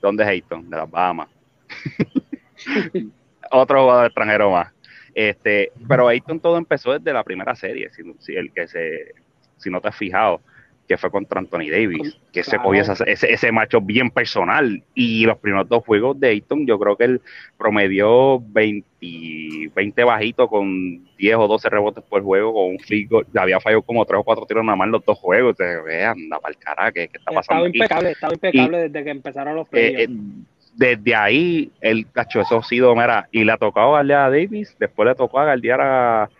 ¿Dónde 0.00 0.22
es 0.22 0.28
Ayton? 0.30 0.70
De 0.70 0.76
las 0.76 0.90
Bahamas. 0.90 1.28
Otro 3.50 3.82
jugador 3.82 4.06
extranjero 4.06 4.50
más. 4.50 4.72
Este, 5.14 5.72
pero 5.88 6.08
Ayton 6.08 6.40
todo 6.40 6.56
empezó 6.56 6.92
desde 6.98 7.12
la 7.12 7.22
primera 7.24 7.54
serie, 7.54 7.90
si, 7.90 8.02
si 8.18 8.34
el 8.34 8.52
que 8.52 8.66
se, 8.66 9.12
si 9.58 9.70
no 9.70 9.80
te 9.80 9.88
has 9.88 9.96
fijado, 9.96 10.40
que 10.88 10.96
fue 10.96 11.10
contra 11.10 11.38
Anthony 11.38 11.70
Davis, 11.70 12.18
que 12.32 12.42
se 12.42 12.50
Claro. 12.52 12.64
cogió 12.64 12.82
esa- 12.82 13.04
ese, 13.04 13.32
ese 13.32 13.52
macho 13.52 13.80
bien 13.80 14.10
personal. 14.10 14.82
Y 14.94 15.24
los 15.24 15.38
primeros 15.38 15.68
dos 15.68 15.84
juegos 15.84 16.18
de 16.18 16.28
Ayton, 16.28 16.66
yo 16.66 16.78
creo 16.78 16.96
que 16.96 17.04
él 17.04 17.20
promedió 17.56 18.40
20, 18.40 19.70
20 19.74 20.04
bajitos 20.04 20.48
con 20.48 21.06
10 21.16 21.36
o 21.36 21.46
12 21.48 21.68
rebotes 21.70 22.02
por 22.04 22.22
juego, 22.22 22.52
con 22.52 22.64
un 22.72 22.78
goal. 23.08 23.26
Había 23.36 23.60
fallado 23.60 23.82
como 23.82 24.04
3 24.04 24.20
o 24.20 24.24
4 24.24 24.44
tiros 24.44 24.64
nada 24.64 24.76
más 24.76 24.86
en 24.86 24.92
los 24.92 25.04
dos 25.04 25.18
juegos. 25.18 25.56
Ve, 25.56 26.04
anda 26.04 26.38
para 26.40 26.52
el 26.52 26.58
carajo, 26.58 26.92
¿qué, 26.92 27.08
qué 27.08 27.18
está 27.18 27.30
pasando 27.32 27.66
Estaba 27.66 27.68
aquí? 27.68 27.78
impecable, 27.78 28.10
estaba 28.10 28.32
impecable 28.34 28.78
desde 28.88 29.04
que 29.04 29.10
empezaron 29.10 29.56
los 29.56 29.66
Eh, 29.68 29.70
playoffs. 29.70 30.00
eh, 30.02 30.44
desde 30.72 31.14
ahí, 31.14 31.70
el 31.80 32.10
cacho, 32.10 32.40
eso 32.40 32.58
ha 32.58 32.62
sido, 32.62 32.94
mira, 32.94 33.28
y 33.30 33.44
le 33.44 33.52
ha 33.52 33.56
tocado 33.58 33.88
guardiar 33.90 34.22
a 34.26 34.30
Davis, 34.30 34.76
después 34.78 35.08
le 35.08 35.14
tocó 35.14 35.38
a 35.40 35.44
guardiar 35.44 35.80
a 35.80 36.30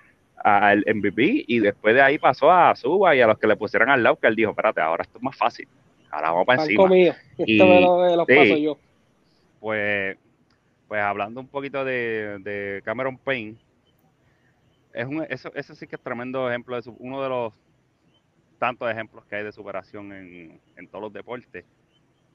al 0.44 0.82
MVP 0.86 1.44
y 1.46 1.60
después 1.60 1.94
de 1.94 2.02
ahí 2.02 2.18
pasó 2.18 2.50
a 2.50 2.74
Suba 2.74 3.14
y 3.14 3.20
a 3.20 3.28
los 3.28 3.38
que 3.38 3.46
le 3.46 3.54
pusieron 3.56 3.88
al 3.90 4.02
lado 4.02 4.16
que 4.16 4.26
él 4.26 4.34
dijo, 4.34 4.50
espérate, 4.50 4.80
ahora 4.80 5.02
esto 5.04 5.18
es 5.18 5.22
más 5.22 5.36
fácil, 5.36 5.68
ahora 6.10 6.30
vamos 6.32 6.46
para 6.46 6.62
encima. 6.62 6.88
mío, 6.88 7.14
Y- 7.38 7.52
esto 7.52 7.66
me 7.68 7.80
lo, 7.80 7.98
me 7.98 8.16
lo 8.16 8.26
sí. 8.26 8.34
paso 8.34 8.56
yo. 8.56 8.78
Pues, 9.60 10.16
pues 10.88 11.00
hablando 11.00 11.40
un 11.40 11.46
poquito 11.46 11.84
de, 11.84 12.38
de 12.40 12.82
Cameron 12.84 13.16
Payne, 13.18 13.54
es 14.92 15.06
un, 15.06 15.24
eso, 15.28 15.52
ese 15.54 15.76
sí 15.76 15.86
que 15.86 15.94
es 15.96 16.02
tremendo 16.02 16.48
ejemplo, 16.50 16.74
de 16.74 16.82
su- 16.82 16.96
uno 16.98 17.22
de 17.22 17.28
los 17.28 17.54
tantos 18.59 18.90
ejemplos 18.90 19.24
que 19.26 19.36
hay 19.36 19.44
de 19.44 19.52
superación 19.52 20.12
en, 20.12 20.60
en 20.76 20.88
todos 20.88 21.02
los 21.04 21.12
deportes, 21.12 21.64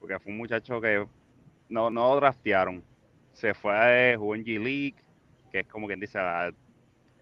porque 0.00 0.18
fue 0.18 0.32
un 0.32 0.38
muchacho 0.38 0.80
que 0.80 1.06
no, 1.68 1.90
no 1.90 2.16
draftearon, 2.16 2.84
se 3.32 3.54
fue, 3.54 4.16
jugó 4.18 4.34
en 4.34 4.44
G 4.44 4.58
League, 4.62 4.96
que 5.50 5.60
es 5.60 5.68
como 5.68 5.86
quien 5.86 6.00
dice, 6.00 6.18
la- 6.18 6.52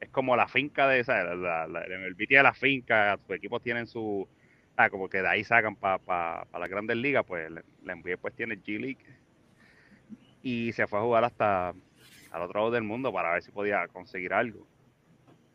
es 0.00 0.10
como 0.10 0.36
la 0.36 0.48
finca 0.48 0.88
de, 0.88 1.04
¿sabes? 1.04 1.36
La, 1.38 1.64
el 1.66 2.14
BT 2.14 2.36
de 2.36 2.42
la 2.42 2.54
finca, 2.54 3.18
sus 3.26 3.36
equipos 3.36 3.62
tienen 3.62 3.86
su, 3.86 4.28
ah, 4.76 4.90
como 4.90 5.08
que 5.08 5.22
de 5.22 5.28
ahí 5.28 5.44
sacan 5.44 5.76
para 5.76 5.98
pa, 5.98 6.46
pa 6.50 6.58
las 6.58 6.70
grandes 6.70 6.96
ligas, 6.98 7.24
pues 7.26 7.50
la 7.50 7.62
NBA 7.94 8.18
pues 8.18 8.34
tiene 8.34 8.56
G 8.62 8.78
League 8.80 9.04
y 10.42 10.72
se 10.72 10.86
fue 10.86 10.98
a 10.98 11.02
jugar 11.02 11.24
hasta 11.24 11.70
al 12.30 12.42
otro 12.42 12.60
lado 12.60 12.70
del 12.70 12.82
mundo 12.84 13.12
para 13.12 13.32
ver 13.32 13.42
si 13.42 13.52
podía 13.52 13.86
conseguir 13.88 14.32
algo. 14.32 14.66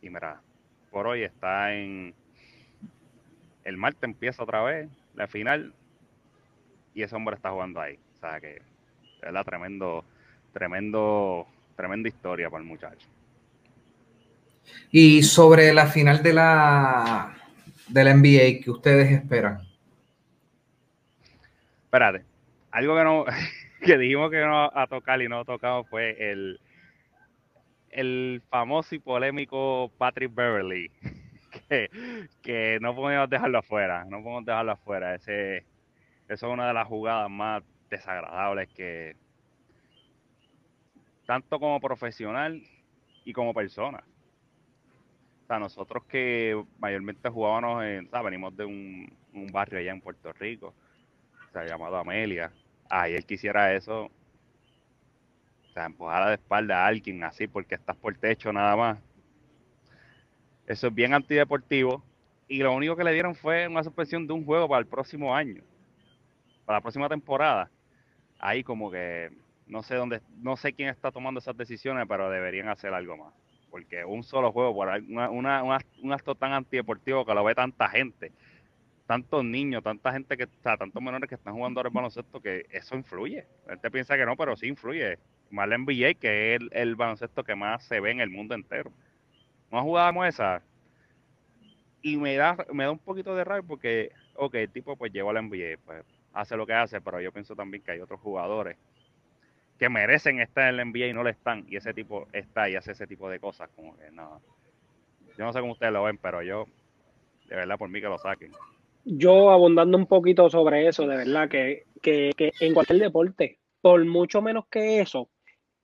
Y 0.02 0.10
mira, 0.10 0.42
por 0.92 1.08
hoy 1.08 1.24
está 1.24 1.74
en 1.76 2.16
el 3.64 3.76
martes 3.78 4.04
empieza 4.04 4.44
otra 4.44 4.62
vez 4.62 4.90
la 5.14 5.28
final 5.28 5.74
y 6.94 7.04
ese 7.04 7.16
hombre 7.16 7.36
está 7.36 7.52
jugando 7.52 7.80
ahí. 7.82 8.00
O 8.16 8.20
sea 8.20 8.40
que 8.40 8.60
verdad 9.22 9.46
tremendo, 9.46 10.04
tremendo, 10.52 11.48
tremenda 11.76 12.10
historia 12.10 12.50
para 12.50 12.64
el 12.64 12.68
muchacho. 12.68 13.08
Y 14.92 15.24
sobre 15.24 15.74
la 15.74 15.88
final 15.88 16.22
de 16.22 16.34
la, 16.34 17.36
de 17.88 18.04
la 18.04 18.14
NBA, 18.14 18.64
¿qué 18.64 18.66
ustedes 18.68 19.12
esperan? 19.12 19.62
Espérate, 21.86 22.24
algo 22.72 22.96
que 22.96 23.04
no, 23.04 23.26
que 23.86 23.98
dijimos 23.98 24.32
que 24.32 24.42
no 24.42 24.72
a 24.74 24.88
tocar 24.88 25.22
y 25.22 25.28
no 25.28 25.46
tocamos 25.46 25.88
fue 25.90 26.32
el, 26.32 26.60
el 27.90 28.42
famoso 28.50 28.96
y 28.96 29.00
polémico 29.00 29.92
Patrick 29.98 30.34
Beverly, 30.34 30.90
que, 31.70 31.90
que 32.42 32.80
no 32.82 32.96
podemos 32.96 33.30
dejarlo 33.30 33.60
afuera, 33.60 34.06
no 34.06 34.22
podemos 34.22 34.46
dejarlo 34.46 34.72
afuera. 34.72 35.16
Ese, 35.16 35.66
eso 36.28 36.48
es 36.48 36.54
una 36.54 36.68
de 36.68 36.74
las 36.74 36.88
jugadas 36.88 37.30
más 37.30 37.64
desagradables 37.92 38.70
que, 38.70 39.16
tanto 41.28 41.60
como 41.60 41.80
profesional 41.80 42.64
y 43.24 43.34
como 43.34 43.54
persona. 43.54 44.04
O 45.48 45.60
nosotros 45.60 46.06
que 46.06 46.62
mayormente 46.80 47.30
jugábamos 47.30 47.84
en, 47.84 48.10
o 48.14 48.24
venimos 48.24 48.56
de 48.56 48.64
un, 48.66 49.14
barrio 49.52 49.80
allá 49.80 49.92
en 49.92 50.00
Puerto 50.00 50.32
Rico, 50.32 50.74
o 51.50 51.52
sea, 51.52 51.66
llamado 51.66 51.98
Amelia. 51.98 52.54
Ah, 52.90 53.10
él 53.10 53.26
quisiera 53.26 53.74
eso, 53.74 54.06
o 54.06 55.74
sea, 55.74 55.86
empujar 55.86 56.24
a 56.24 56.28
la 56.28 56.34
espalda 56.36 56.84
a 56.84 56.88
alguien 56.88 57.24
así 57.24 57.48
porque 57.48 57.76
estás 57.76 57.98
por 57.98 58.16
techo 58.16 58.54
nada 58.54 58.78
más. 58.78 58.98
Eso 60.68 60.88
es 60.88 60.96
bien 60.96 61.14
antideportivo. 61.14 62.02
Y 62.48 62.60
lo 62.60 62.74
único 62.74 62.96
que 62.96 63.04
le 63.04 63.14
dieron 63.14 63.36
fue 63.36 63.68
una 63.68 63.84
suspensión 63.84 64.28
de 64.28 64.34
un 64.34 64.46
juego 64.46 64.68
para 64.68 64.80
el 64.80 64.88
próximo 64.88 65.36
año, 65.36 65.64
para 66.66 66.78
la 66.78 66.82
próxima 66.82 67.10
temporada. 67.10 67.70
Ahí 68.42 68.64
como 68.64 68.90
que 68.92 69.30
no 69.68 69.84
sé 69.84 69.96
dónde, 69.96 70.22
no 70.38 70.58
sé 70.58 70.74
quién 70.74 70.90
está 70.90 71.12
tomando 71.12 71.40
esas 71.40 71.56
decisiones, 71.56 72.06
pero 72.10 72.30
deberían 72.30 72.68
hacer 72.68 72.94
algo 72.94 73.16
más. 73.16 73.34
Porque 73.70 74.04
un 74.04 74.24
solo 74.24 74.52
juego, 74.52 74.74
por 74.74 74.90
una, 75.08 75.64
un 75.64 76.12
acto 76.12 76.36
tan 76.36 76.52
antideportivo 76.52 77.26
que 77.26 77.34
lo 77.34 77.44
ve 77.44 77.56
tanta 77.56 77.88
gente, 77.88 78.34
tantos 79.08 79.46
niños, 79.46 79.84
tanta 79.84 80.12
gente 80.12 80.36
que, 80.36 80.48
sea, 80.62 80.76
tantos 80.76 81.02
menores 81.02 81.30
que 81.30 81.36
están 81.36 81.54
jugando 81.54 81.80
ahora 81.80 81.90
el 81.90 81.94
baloncesto, 81.94 82.42
que 82.42 82.66
eso 82.72 82.96
influye. 82.96 83.46
La 83.66 83.74
gente 83.74 83.92
piensa 83.92 84.18
que 84.18 84.26
no, 84.26 84.36
pero 84.36 84.58
sí 84.58 84.68
influye. 84.68 85.20
Más 85.52 85.70
la 85.70 85.78
NBA, 85.78 86.16
que 86.16 86.56
es 86.56 86.62
el, 86.62 86.70
el 86.74 86.96
baloncesto 86.96 87.44
que 87.44 87.56
más 87.56 87.84
se 87.86 88.00
ve 88.00 88.12
en 88.12 88.20
el 88.20 88.30
mundo 88.30 88.56
entero. 88.56 88.92
Jugada 89.70 90.10
como 90.10 90.26
esa, 90.26 90.62
y 92.02 92.18
me 92.18 92.36
da, 92.36 92.58
me 92.74 92.84
da 92.84 92.92
un 92.92 93.00
poquito 93.00 93.36
de 93.36 93.44
rabia 93.44 93.64
porque, 93.68 94.12
ok, 94.36 94.56
el 94.56 94.72
tipo 94.72 94.98
pues 94.98 95.14
llegó 95.14 95.30
a 95.30 95.34
la 95.34 95.42
NBA, 95.42 95.78
pues 95.86 96.04
hace 96.34 96.56
lo 96.56 96.66
que 96.66 96.74
hace, 96.74 97.02
pero 97.02 97.20
yo 97.22 97.32
pienso 97.32 97.56
también 97.56 97.84
que 97.84 97.92
hay 97.92 98.00
otros 98.00 98.20
jugadores 98.20 98.78
que 99.82 99.90
merecen 99.90 100.40
estar 100.40 100.70
en 100.70 100.78
la 100.78 100.86
NBA 100.86 101.08
y 101.08 101.14
no 101.14 101.24
le 101.24 101.32
están, 101.32 101.66
y 101.68 101.76
ese 101.76 101.92
tipo 101.94 102.28
está 102.34 102.70
y 102.70 102.76
hace 102.76 102.92
ese 102.92 103.08
tipo 103.08 103.28
de 103.30 103.40
cosas, 103.40 103.68
como 103.76 103.98
que 103.98 104.12
no. 104.12 104.40
Yo 105.38 105.44
no 105.44 105.52
sé 105.52 105.60
cómo 105.60 105.72
ustedes 105.74 105.92
lo 105.92 106.04
ven, 106.04 106.20
pero 106.20 106.44
yo, 106.44 106.66
de 107.48 107.56
verdad, 107.56 107.80
por 107.80 107.90
mí 107.90 108.00
que 108.00 108.08
lo 108.08 108.20
saquen. 108.20 108.52
Yo 109.06 109.50
abundando 109.50 109.98
un 109.98 110.06
poquito 110.06 110.50
sobre 110.52 110.88
eso, 110.88 111.08
de 111.08 111.18
verdad, 111.18 111.50
que, 111.50 111.86
que, 112.00 112.32
que 112.38 112.52
en 112.60 112.76
cualquier 112.76 113.00
deporte, 113.00 113.58
por 113.82 114.06
mucho 114.06 114.44
menos 114.44 114.68
que 114.68 115.02
eso, 115.02 115.30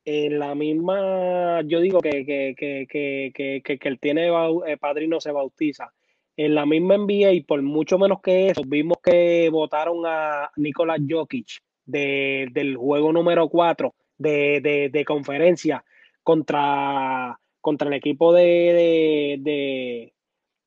en 0.05 0.39
la 0.39 0.55
misma, 0.55 1.61
yo 1.63 1.81
digo 1.81 1.99
que, 1.99 2.23
que, 2.25 2.55
que, 2.55 2.87
que, 3.33 3.61
que, 3.61 3.89
el 3.89 3.99
tiene 3.99 4.29
eh, 4.67 4.77
padrino 4.77 5.19
se 5.19 5.31
bautiza. 5.31 5.91
En 6.37 6.55
la 6.55 6.65
misma 6.65 6.95
NBA, 6.95 7.33
y 7.33 7.41
por 7.41 7.61
mucho 7.63 7.97
menos 7.97 8.21
que 8.21 8.49
eso, 8.49 8.61
vimos 8.65 8.97
que 9.03 9.49
votaron 9.51 10.05
a 10.05 10.51
Nicolás 10.55 10.99
Jokic 11.07 11.61
de- 11.85 12.47
del 12.51 12.77
juego 12.77 13.11
número 13.11 13.49
4 13.49 13.95
de, 14.17 14.61
de, 14.61 14.89
de 14.89 15.05
conferencia 15.05 15.83
contra, 16.23 17.39
contra 17.59 17.87
el 17.87 17.95
equipo 17.95 18.33
de, 18.33 19.39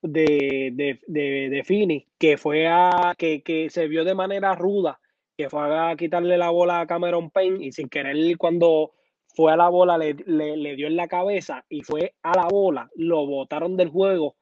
de, 0.03 1.63
Phoenix, 1.65 2.07
que 2.19 2.37
fue 2.37 2.67
a, 2.69 3.15
que, 3.17 3.43
que 3.43 3.71
se 3.71 3.87
vio 3.89 4.05
de 4.05 4.15
manera 4.15 4.55
ruda 4.55 4.99
que 5.41 5.49
fue 5.49 5.79
a 5.79 5.97
quitarle 5.97 6.37
la 6.37 6.51
bola 6.51 6.81
a 6.81 6.87
Cameron 6.87 7.31
Payne 7.31 7.65
y 7.65 7.73
sin 7.73 7.89
querer 7.89 8.37
cuando 8.37 8.93
fue 9.35 9.53
a 9.53 9.57
la 9.57 9.71
bola 9.71 9.97
le, 9.97 10.13
le, 10.15 10.77
dio 10.77 10.87
en 10.87 10.97
la 10.97 11.09
cabeza 11.09 11.65
y 11.71 11.81
fue 11.83 12.13
a 12.23 12.37
la 12.37 12.47
bola, 12.47 12.91
lo 12.95 13.25
botaron 13.27 13.75
del 13.75 13.89
juego 13.89 14.37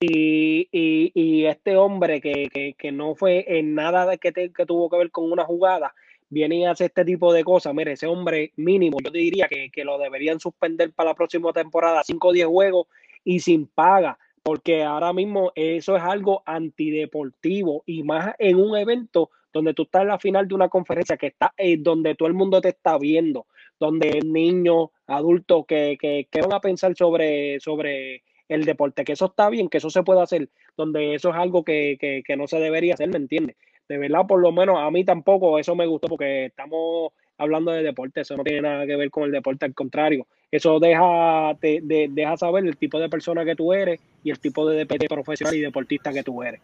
y, 0.00 0.66
y, 0.72 1.12
y 1.14 1.44
este 1.44 1.76
hombre 1.76 2.22
que, 2.22 2.48
que, 2.52 2.74
que, 2.74 2.90
no 2.90 3.14
fue 3.14 3.44
en 3.46 3.74
nada 3.74 4.16
que, 4.16 4.32
que 4.32 4.66
tuvo 4.66 4.88
que 4.88 4.96
ver 4.96 5.10
con 5.10 5.30
una 5.30 5.44
jugada, 5.44 5.94
viene 6.30 6.56
y 6.56 6.64
hace 6.64 6.86
este 6.86 7.04
tipo 7.04 7.32
de 7.34 7.44
cosas. 7.44 7.74
Mire, 7.74 7.92
ese 7.92 8.06
hombre 8.06 8.52
mínimo, 8.56 8.96
yo 9.04 9.10
diría 9.10 9.46
que, 9.48 9.70
que 9.70 9.84
lo 9.84 9.98
deberían 9.98 10.40
suspender 10.40 10.92
para 10.92 11.10
la 11.10 11.14
próxima 11.14 11.52
temporada, 11.52 12.02
5 12.02 12.28
o 12.28 12.32
10 12.32 12.46
juegos 12.46 12.86
y 13.24 13.40
sin 13.40 13.66
paga, 13.66 14.18
porque 14.42 14.82
ahora 14.82 15.12
mismo 15.12 15.52
eso 15.54 15.96
es 15.96 16.02
algo 16.02 16.42
antideportivo 16.46 17.82
y 17.84 18.02
más 18.02 18.34
en 18.38 18.56
un 18.56 18.76
evento 18.78 19.30
donde 19.52 19.74
tú 19.74 19.82
estás 19.82 20.02
en 20.02 20.08
la 20.08 20.18
final 20.18 20.48
de 20.48 20.54
una 20.54 20.68
conferencia 20.68 21.16
que 21.16 21.26
está 21.26 21.52
eh, 21.58 21.76
donde 21.76 22.14
todo 22.14 22.28
el 22.28 22.34
mundo 22.34 22.60
te 22.60 22.68
está 22.68 22.96
viendo, 22.96 23.46
donde 23.78 24.20
niños, 24.24 24.88
adultos 25.06 25.66
que, 25.66 25.98
que, 26.00 26.28
que, 26.30 26.40
van 26.40 26.52
a 26.52 26.60
pensar 26.60 26.96
sobre, 26.96 27.58
sobre 27.60 28.22
el 28.50 28.64
deporte, 28.64 29.04
que 29.04 29.12
eso 29.12 29.26
está 29.26 29.48
bien, 29.48 29.68
que 29.68 29.78
eso 29.78 29.90
se 29.90 30.02
puede 30.02 30.20
hacer, 30.20 30.48
donde 30.76 31.14
eso 31.14 31.30
es 31.30 31.36
algo 31.36 31.64
que, 31.64 31.96
que, 31.98 32.22
que 32.26 32.36
no 32.36 32.46
se 32.46 32.58
debería 32.58 32.94
hacer, 32.94 33.08
¿me 33.08 33.16
entiendes? 33.16 33.56
De 33.88 33.96
verdad, 33.96 34.26
por 34.26 34.40
lo 34.40 34.52
menos 34.52 34.76
a 34.78 34.90
mí 34.90 35.04
tampoco 35.04 35.58
eso 35.58 35.74
me 35.74 35.86
gustó 35.86 36.08
porque 36.08 36.46
estamos 36.46 37.12
hablando 37.38 37.70
de 37.72 37.82
deporte, 37.82 38.20
eso 38.20 38.36
no 38.36 38.44
tiene 38.44 38.62
nada 38.62 38.86
que 38.86 38.96
ver 38.96 39.10
con 39.10 39.24
el 39.24 39.32
deporte, 39.32 39.64
al 39.64 39.74
contrario, 39.74 40.26
eso 40.50 40.78
deja, 40.80 41.56
te, 41.60 41.80
de, 41.82 42.08
deja 42.10 42.36
saber 42.36 42.66
el 42.66 42.76
tipo 42.76 42.98
de 42.98 43.08
persona 43.08 43.44
que 43.44 43.54
tú 43.54 43.72
eres 43.72 44.00
y 44.24 44.30
el 44.30 44.40
tipo 44.40 44.68
de, 44.68 44.84
de 44.84 45.08
profesional 45.08 45.54
y 45.54 45.60
deportista 45.60 46.12
que 46.12 46.22
tú 46.22 46.42
eres. 46.42 46.60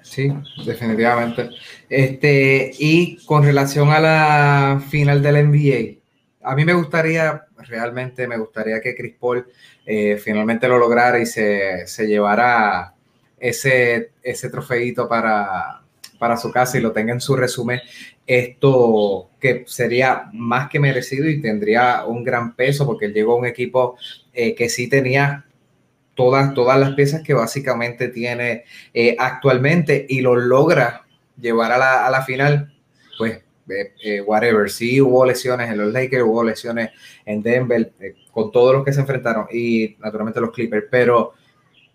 Sí, 0.00 0.30
definitivamente. 0.64 1.50
Este, 1.88 2.70
y 2.78 3.16
con 3.24 3.44
relación 3.44 3.90
a 3.90 3.98
la 3.98 4.82
final 4.90 5.22
del 5.22 5.48
NBA, 5.48 6.01
a 6.42 6.54
mí 6.54 6.64
me 6.64 6.74
gustaría, 6.74 7.46
realmente 7.68 8.26
me 8.26 8.36
gustaría 8.36 8.80
que 8.80 8.94
Chris 8.94 9.14
Paul 9.18 9.46
eh, 9.86 10.16
finalmente 10.22 10.68
lo 10.68 10.78
lograra 10.78 11.18
y 11.18 11.26
se, 11.26 11.86
se 11.86 12.06
llevara 12.06 12.94
ese, 13.38 14.12
ese 14.22 14.50
trofeito 14.50 15.08
para, 15.08 15.82
para 16.18 16.36
su 16.36 16.52
casa 16.52 16.78
y 16.78 16.80
lo 16.80 16.92
tenga 16.92 17.12
en 17.12 17.20
su 17.20 17.36
resumen. 17.36 17.80
Esto 18.26 19.30
que 19.40 19.64
sería 19.66 20.30
más 20.32 20.68
que 20.68 20.78
merecido 20.78 21.28
y 21.28 21.40
tendría 21.40 22.04
un 22.04 22.22
gran 22.22 22.54
peso 22.54 22.86
porque 22.86 23.08
llegó 23.08 23.32
a 23.32 23.36
un 23.36 23.46
equipo 23.46 23.96
eh, 24.32 24.54
que 24.54 24.68
sí 24.68 24.88
tenía 24.88 25.46
todas, 26.14 26.54
todas 26.54 26.78
las 26.78 26.94
piezas 26.94 27.22
que 27.22 27.34
básicamente 27.34 28.08
tiene 28.08 28.64
eh, 28.94 29.16
actualmente 29.18 30.06
y 30.08 30.20
lo 30.20 30.36
logra 30.36 31.06
llevar 31.40 31.72
a 31.72 31.78
la, 31.78 32.06
a 32.06 32.10
la 32.10 32.22
final, 32.22 32.72
pues 33.18 33.42
eh, 33.68 33.94
eh, 34.02 34.20
whatever, 34.20 34.70
sí 34.70 35.00
hubo 35.00 35.24
lesiones 35.24 35.70
en 35.70 35.78
los 35.78 35.92
Lakers, 35.92 36.24
hubo 36.24 36.44
lesiones 36.44 36.90
en 37.24 37.42
Denver, 37.42 37.92
eh, 38.00 38.14
con 38.30 38.50
todos 38.50 38.74
los 38.74 38.84
que 38.84 38.92
se 38.92 39.00
enfrentaron 39.00 39.46
y 39.52 39.96
naturalmente 39.98 40.40
los 40.40 40.52
Clippers, 40.52 40.86
pero 40.90 41.32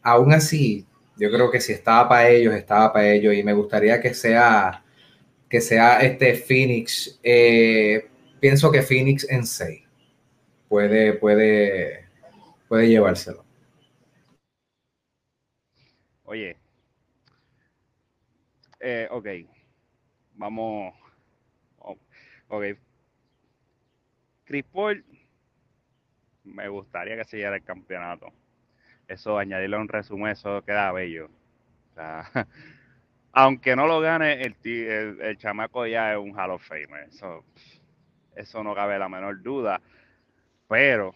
aún 0.02 0.34
así, 0.34 0.85
yo 1.18 1.30
creo 1.31 1.49
que 1.52 1.60
si 1.60 1.73
estaba 1.73 2.07
para 2.10 2.30
ellos, 2.30 2.53
estaba 2.53 2.94
para 2.94 3.11
ellos 3.11 3.34
y 3.34 3.44
me 3.44 3.53
gustaría 3.53 3.99
que 3.99 4.14
sea, 4.14 4.84
que 5.49 5.61
sea 5.61 5.99
este 6.02 6.35
Phoenix, 6.35 7.19
pienso 8.39 8.72
que 8.72 8.81
Phoenix 8.81 9.27
en 9.30 9.45
6 9.45 9.84
puede, 10.68 11.14
puede, 11.14 12.06
puede 12.68 12.88
llevárselo. 12.89 13.44
Oye, 16.26 16.57
eh, 18.80 19.07
ok, 19.10 19.27
vamos, 20.35 20.94
ok. 22.48 22.64
Chris 24.45 24.64
Paul, 24.65 25.03
me 26.44 26.68
gustaría 26.69 27.18
que 27.18 27.26
se 27.26 27.44
el 27.44 27.64
campeonato. 27.64 28.32
Eso, 29.07 29.38
añadirle 29.38 29.78
un 29.78 29.88
resumen, 29.88 30.32
eso 30.32 30.64
queda 30.64 30.91
bello. 30.91 31.30
Aunque 33.34 33.76
no 33.76 33.88
lo 33.88 33.99
gane, 33.99 34.41
el, 34.41 34.56
el, 34.65 35.38
chamaco 35.38 35.86
ya 35.86 36.14
es 36.14 36.18
un 36.18 36.38
Hall 36.38 36.52
of 36.52 36.65
Famer. 36.65 37.07
Eso, 37.10 37.44
eso 38.36 38.64
no 38.64 38.74
cabe 38.74 38.98
la 38.98 39.10
menor 39.10 39.41
duda. 39.41 39.82
Pero 40.68 41.14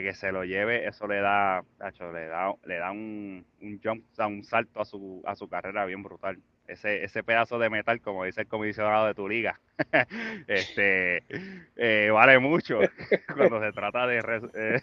que 0.00 0.14
se 0.14 0.32
lo 0.32 0.44
lleve, 0.44 0.86
eso 0.86 1.06
le 1.06 1.20
da, 1.20 1.64
le 2.12 2.26
da, 2.26 2.54
le 2.64 2.76
da 2.76 2.90
un, 2.92 3.44
un 3.60 3.80
jump, 3.82 4.04
un 4.18 4.44
salto 4.44 4.80
a 4.80 4.84
su, 4.86 5.22
a 5.26 5.34
su 5.34 5.48
carrera 5.48 5.84
bien 5.84 6.02
brutal. 6.02 6.40
Ese, 6.66 7.04
ese 7.04 7.22
pedazo 7.22 7.58
de 7.58 7.68
metal, 7.68 8.00
como 8.00 8.24
dice 8.24 8.42
el 8.42 8.46
comisionado 8.46 9.06
de 9.06 9.14
tu 9.14 9.28
liga, 9.28 9.60
este 10.46 11.24
eh, 11.76 12.08
vale 12.10 12.38
mucho 12.38 12.78
cuando 13.36 13.60
se 13.60 13.72
trata 13.72 14.06
de, 14.06 14.22
res, 14.22 14.42
eh, 14.54 14.80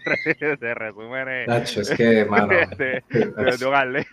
de 0.60 0.74
resúmenes 0.76 1.48
Nacho, 1.48 1.82
es 1.82 1.90
que, 1.92 2.26
mano. 2.26 2.48
de, 2.48 3.04
de, 3.10 3.58
de 3.58 3.66
un 3.66 3.74
atleta. 3.76 4.10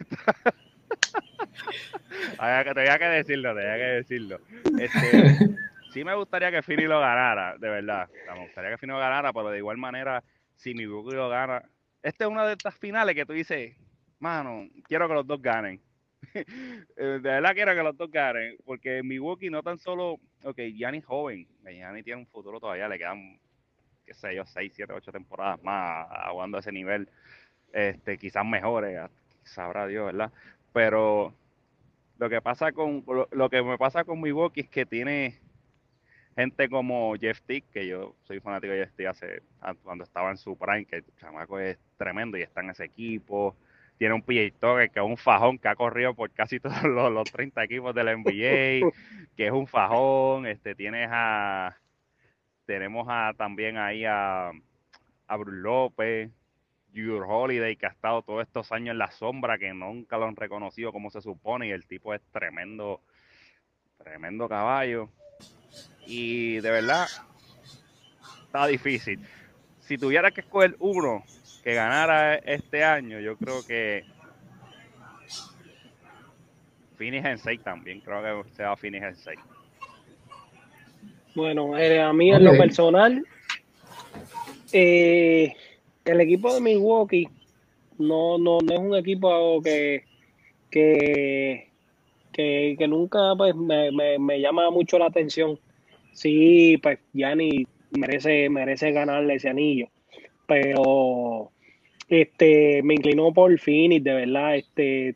tenía 2.75 2.99
que 2.99 3.05
decirlo, 3.05 3.55
tenía 3.55 3.77
que 3.77 3.83
decirlo. 3.83 4.41
Este, 4.79 5.57
sí 5.93 6.05
me 6.05 6.15
gustaría 6.15 6.51
que 6.51 6.63
Fini 6.63 6.85
lo 6.85 7.01
ganara, 7.01 7.59
de 7.59 7.69
verdad. 7.69 8.09
Me 8.33 8.45
gustaría 8.45 8.71
que 8.71 8.79
Fini 8.79 8.93
lo 8.93 8.99
ganara, 8.99 9.33
pero 9.33 9.51
de 9.51 9.59
igual 9.59 9.77
manera 9.77 10.23
si 10.55 10.75
Milwaukee 10.75 11.15
lo 11.15 11.29
gana. 11.29 11.63
Esta 12.03 12.25
es 12.25 12.31
una 12.31 12.47
de 12.47 12.53
estas 12.53 12.75
finales 12.75 13.15
que 13.15 13.27
tú 13.27 13.33
dices, 13.33 13.75
mano, 14.19 14.69
quiero 14.87 15.09
que 15.09 15.15
los 15.15 15.27
dos 15.27 15.41
ganen. 15.41 15.81
de 16.97 17.19
verdad 17.19 17.55
quiero 17.55 17.75
que 17.75 17.83
los 17.83 17.97
dos 17.97 18.11
ganen, 18.11 18.57
porque 18.65 19.03
Milwaukee 19.03 19.51
no 19.51 19.63
tan 19.63 19.79
solo, 19.79 20.21
ok, 20.43 20.59
Gianni 20.75 21.01
joven, 21.01 21.47
Gianni 21.65 22.03
tiene 22.03 22.21
un 22.21 22.27
futuro 22.27 22.61
todavía, 22.61 22.89
le 22.89 22.99
quedan, 22.99 23.39
qué 24.05 24.15
sé 24.15 24.35
yo, 24.35 24.45
6, 24.45 24.73
7, 24.75 24.93
8 24.93 25.13
temporadas 25.13 25.63
más 25.63 26.07
aguando 26.11 26.57
a 26.57 26.61
ese 26.61 26.73
nivel, 26.73 27.09
este, 27.73 28.19
quizás 28.19 28.45
mejores, 28.45 28.99
sabrá 29.45 29.87
Dios, 29.87 30.07
¿verdad? 30.07 30.33
Pero 30.73 31.35
lo 32.19 32.29
que 32.29 32.41
pasa 32.41 32.73
con, 32.73 33.05
lo 33.31 33.51
que 33.51 33.63
me 33.63 33.79
pasa 33.79 34.05
con 34.05 34.21
Milwaukee 34.21 34.63
es 34.63 34.69
que 34.69 34.87
tiene 34.87 35.39
gente 36.37 36.69
como 36.69 37.15
Jeff 37.17 37.41
Tick, 37.43 37.65
que 37.71 37.87
yo 37.87 38.15
soy 38.25 38.41
fanático 38.41 38.73
de 38.73 38.81
Jeff 38.81 38.93
Tick 38.95 39.07
hace, 39.07 39.43
cuando 39.83 40.05
estaba 40.05 40.31
en 40.31 40.37
su 40.37 40.57
prime, 40.57 40.85
que 40.85 40.97
el 40.97 41.05
chamaco 41.19 41.59
es 41.59 41.79
tremendo 41.97 42.37
y 42.37 42.43
está 42.43 42.61
en 42.61 42.71
ese 42.71 42.85
equipo. 42.85 43.57
Tiene 43.99 44.15
un 44.15 44.23
PJ 44.23 44.57
Tucker, 44.61 44.91
que 44.91 45.01
es 45.01 45.07
un 45.07 45.17
fajón 45.17 45.59
que 45.59 45.69
ha 45.69 45.75
corrido 45.75 46.15
por 46.15 46.31
casi 46.31 46.61
todos 46.61 46.83
los, 46.83 47.13
los 47.13 47.31
30 47.33 47.65
equipos 47.65 47.95
de 47.95 48.05
la 48.05 48.17
NBA, 48.17 48.91
que 49.37 49.47
es 49.47 49.53
un 49.53 49.67
fajón. 49.67 50.47
Este, 50.47 50.75
tienes 50.75 51.09
a, 51.11 51.77
tenemos 52.67 53.07
a, 53.09 53.33
también 53.37 53.79
ahí 53.79 54.05
a, 54.05 54.51
a 55.27 55.37
Bruce 55.37 55.59
López, 55.59 56.31
Junior 56.95 57.27
Holiday, 57.29 57.77
que 57.77 57.87
ha 57.87 57.91
estado 57.91 58.23
todos 58.23 58.43
estos 58.47 58.73
años 58.73 58.93
en 58.93 58.99
la 58.99 59.11
sombra, 59.11 59.59
que 59.59 59.73
nunca 59.73 60.19
lo 60.19 60.27
han 60.27 60.37
reconocido 60.37 60.93
como 60.93 61.11
se 61.11 61.21
supone, 61.21 61.69
y 61.69 61.71
el 61.71 61.87
tipo 61.87 62.15
es 62.15 62.23
tremendo, 62.33 63.01
tremendo 63.99 64.49
caballo. 64.49 65.11
Y 66.07 66.57
de 66.61 66.71
verdad, 66.71 67.07
está 68.45 68.67
difícil. 68.67 69.21
Si 69.81 69.99
tuviera 69.99 70.31
que 70.31 70.41
escoger 70.41 70.75
uno 70.79 71.23
que 71.67 71.75
ganara 71.75 72.37
este 72.37 72.85
año, 72.85 73.19
yo 73.19 73.37
creo 73.37 73.67
que 73.67 74.05
Phoenix 76.97 77.27
en 77.27 77.39
6 77.39 77.61
también. 77.65 78.01
Creo 78.03 78.45
que 78.45 78.55
sea 78.55 78.77
Phoenix 78.77 79.05
en 79.05 79.17
6. 79.17 79.39
Bueno, 81.35 81.77
eh, 81.77 82.01
a 82.01 82.13
mí 82.13 82.31
en 82.31 82.45
lo 82.45 82.57
personal, 82.57 83.27
eh, 84.73 85.53
el 86.05 86.21
equipo 86.21 86.55
de 86.55 86.61
Milwaukee 86.61 87.29
no, 87.99 88.39
no, 88.39 88.61
no 88.61 88.73
es 88.73 88.79
un 88.79 88.95
equipo 88.95 89.61
que, 89.61 90.05
que, 90.71 91.69
que, 92.33 92.77
que 92.79 92.87
nunca 92.87 93.35
pues, 93.37 93.57
me, 93.57 93.91
me, 93.91 94.21
me, 94.21 94.41
llama 94.41 94.71
mucho 94.71 95.01
la 95.01 95.07
atención 95.07 95.59
sí, 96.13 96.79
pues 96.81 97.01
Gianni 97.13 97.67
merece, 97.91 98.49
merece 98.51 98.93
ganarle 98.93 99.35
ese 99.35 99.49
anillo. 99.49 99.89
Pero 100.47 101.51
este 102.09 102.83
me 102.83 102.95
inclinó 102.95 103.33
por 103.33 103.59
Phoenix, 103.59 104.05
de 104.05 104.15
verdad. 104.15 104.57
Este 104.57 105.15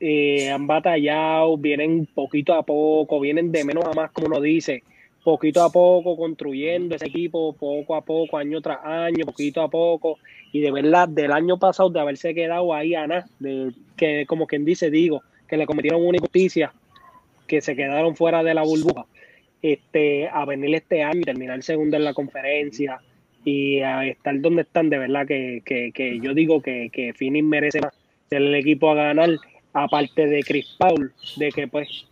eh, 0.00 0.50
han 0.50 0.66
batallado, 0.66 1.56
vienen 1.56 2.06
poquito 2.06 2.54
a 2.54 2.62
poco, 2.62 3.20
vienen 3.20 3.52
de 3.52 3.64
menos 3.64 3.84
a 3.84 3.92
más, 3.92 4.10
como 4.12 4.28
uno 4.28 4.40
dice, 4.40 4.82
poquito 5.22 5.62
a 5.62 5.70
poco 5.70 6.16
construyendo 6.16 6.94
ese 6.94 7.06
equipo, 7.06 7.54
poco 7.54 7.94
a 7.94 8.02
poco, 8.02 8.36
año 8.36 8.60
tras 8.60 8.78
año, 8.84 9.24
poquito 9.24 9.62
a 9.62 9.68
poco. 9.68 10.18
Y 10.52 10.60
de 10.60 10.70
verdad, 10.70 11.08
del 11.08 11.32
año 11.32 11.58
pasado, 11.58 11.90
de 11.90 12.00
haberse 12.00 12.34
quedado 12.34 12.74
ahí, 12.74 12.94
de 13.38 13.72
que 13.96 14.26
como 14.26 14.46
quien 14.46 14.64
dice, 14.64 14.90
digo, 14.90 15.22
que 15.48 15.56
le 15.56 15.66
cometieron 15.66 16.04
una 16.04 16.16
injusticia, 16.16 16.72
que 17.46 17.60
se 17.60 17.76
quedaron 17.76 18.16
fuera 18.16 18.42
de 18.42 18.54
la 18.54 18.62
burbuja 18.62 19.06
este, 19.62 20.28
a 20.28 20.44
venir 20.44 20.74
este 20.74 21.02
año 21.02 21.20
y 21.20 21.24
terminar 21.24 21.62
segundo 21.62 21.96
en 21.96 22.04
la 22.04 22.14
conferencia 22.14 23.00
y 23.44 23.80
a 23.80 24.06
estar 24.06 24.40
donde 24.40 24.62
están, 24.62 24.90
de 24.90 24.98
verdad 24.98 25.26
que, 25.26 25.62
que, 25.64 25.92
que 25.92 26.18
yo 26.20 26.34
digo 26.34 26.62
que, 26.62 26.90
que 26.92 27.12
Phoenix 27.12 27.44
merece 27.44 27.80
más 27.80 27.94
ser 28.30 28.42
el 28.42 28.54
equipo 28.54 28.90
a 28.90 28.94
ganar, 28.94 29.30
aparte 29.72 30.26
de 30.26 30.42
Chris 30.42 30.74
Paul, 30.78 31.12
de 31.36 31.50
que 31.50 31.68
pues 31.68 32.06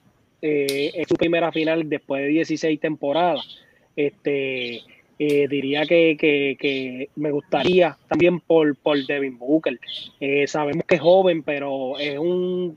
eh, 0.45 0.91
en 0.95 1.07
su 1.07 1.15
primera 1.15 1.53
final 1.53 1.89
después 1.89 2.23
de 2.23 2.29
16 2.29 2.81
temporadas. 2.81 3.59
Este, 3.95 4.83
eh, 5.19 5.47
diría 5.49 5.87
que, 5.87 7.09
me 7.15 7.31
gustaría 7.31 7.97
también 8.09 8.41
por, 8.41 8.75
por 8.77 9.07
Devin 9.07 9.39
Booker. 9.39 9.79
Eh, 10.19 10.49
sabemos 10.49 10.85
que 10.85 10.97
es 10.97 11.01
joven, 11.01 11.45
pero 11.45 11.97
es 11.97 12.19
un, 12.19 12.77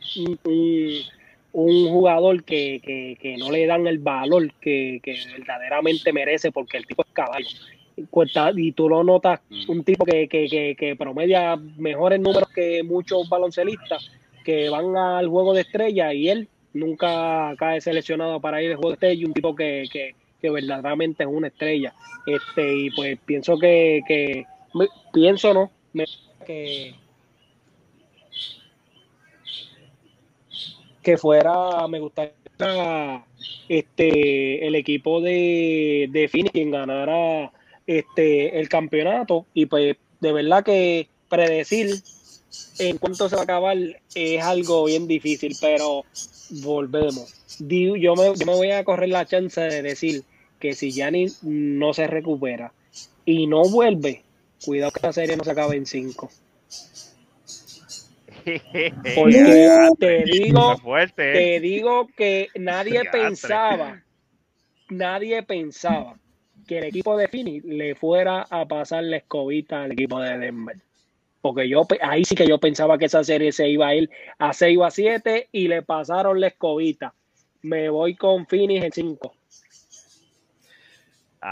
un, 1.53 1.87
jugador 1.89 2.43
que, 2.43 3.35
no 3.39 3.49
le 3.51 3.65
dan 3.65 3.87
el 3.87 3.97
valor 3.97 4.53
que, 4.61 5.01
verdaderamente 5.35 6.13
merece 6.13 6.51
porque 6.51 6.77
el 6.77 6.85
tipo 6.85 7.03
es 7.03 7.11
caballo. 7.13 7.47
Y 8.55 8.71
tú 8.73 8.89
lo 8.89 9.03
notas, 9.03 9.39
mm. 9.49 9.69
un 9.71 9.83
tipo 9.83 10.05
que, 10.05 10.27
que 10.27 10.95
promedia 10.97 11.55
mejores 11.55 12.19
números 12.19 12.49
que 12.49 12.83
muchos 12.83 13.29
baloncelistas 13.29 14.11
que 14.45 14.69
van 14.69 14.95
al 14.95 15.27
juego 15.27 15.53
de 15.53 15.61
estrella 15.61 16.13
y 16.13 16.29
él 16.29 16.47
nunca 16.73 17.53
cae 17.57 17.81
seleccionado 17.81 18.39
para 18.39 18.61
ir 18.61 18.71
al 18.71 18.77
juego 18.77 18.89
de 18.89 18.93
estrella. 18.93 19.27
Un 19.27 19.33
tipo 19.33 19.55
que, 19.55 20.15
verdaderamente 20.41 21.23
es 21.23 21.29
una 21.29 21.47
estrella. 21.47 21.93
Este, 22.27 22.77
y 22.77 22.91
pues 22.91 23.17
pienso 23.25 23.57
que, 23.57 24.01
que 24.07 24.45
pienso 25.11 25.53
no, 25.53 25.71
que, 26.45 26.93
que 31.01 31.17
fuera, 31.17 31.87
me 31.87 31.99
gustaría 31.99 32.33
este 33.67 34.67
el 34.67 34.75
equipo 34.75 35.19
de, 35.19 36.07
de 36.11 36.27
Phoenix 36.29 36.51
quien 36.51 36.71
ganara 36.71 37.51
este 37.87 38.59
el 38.59 38.69
campeonato 38.69 39.45
y 39.53 39.67
pues 39.67 39.97
de 40.19 40.31
verdad 40.31 40.63
que 40.63 41.07
predecir 41.29 42.01
en 42.79 42.97
cuánto 42.97 43.29
se 43.29 43.35
va 43.35 43.41
a 43.41 43.43
acabar 43.43 43.77
es 44.13 44.43
algo 44.43 44.85
bien 44.85 45.07
difícil, 45.07 45.55
pero 45.59 46.03
volvemos. 46.63 47.33
Yo 47.59 48.15
me, 48.15 48.35
yo 48.35 48.45
me 48.45 48.53
voy 48.53 48.71
a 48.71 48.83
correr 48.83 49.09
la 49.09 49.25
chance 49.25 49.61
de 49.61 49.81
decir 49.81 50.23
que 50.59 50.73
si 50.73 50.91
Gianni 50.91 51.27
no 51.41 51.93
se 51.93 52.07
recupera 52.07 52.73
y 53.25 53.47
no 53.47 53.63
vuelve, 53.69 54.23
cuidado 54.63 54.91
que 54.91 54.99
la 55.01 55.13
serie 55.13 55.37
no 55.37 55.43
se 55.43 55.51
acabe 55.51 55.75
en 55.75 55.85
5. 55.85 56.31
Porque 59.15 59.95
te 59.99 60.23
digo, 60.23 60.75
te 61.15 61.59
digo 61.59 62.07
que 62.15 62.49
nadie 62.55 63.03
pensaba, 63.11 64.03
nadie 64.89 65.41
pensaba 65.43 66.15
que 66.65 66.79
el 66.79 66.85
equipo 66.85 67.15
de 67.17 67.27
Fini 67.27 67.61
le 67.61 67.95
fuera 67.95 68.45
a 68.49 68.65
pasar 68.65 69.03
la 69.03 69.17
escobita 69.17 69.83
al 69.83 69.91
equipo 69.91 70.19
de 70.19 70.37
Denver. 70.37 70.77
Porque 71.41 71.69
yo 71.69 71.85
ahí 72.01 72.25
sí 72.25 72.35
que 72.35 72.47
yo 72.47 72.59
pensaba 72.59 72.97
que 72.97 73.05
esa 73.05 73.23
serie 73.23 73.51
se 73.51 73.67
iba 73.69 73.87
a 73.87 73.95
ir 73.95 74.09
a 74.39 74.51
6 74.51 74.77
o 74.79 74.85
a 74.85 74.91
7 74.91 75.49
y 75.51 75.67
le 75.67 75.83
pasaron 75.83 76.39
la 76.39 76.47
escobita. 76.47 77.13
Me 77.61 77.89
voy 77.89 78.15
con 78.15 78.47
Phoenix 78.47 78.83
en 78.85 78.91
5. 78.91 79.35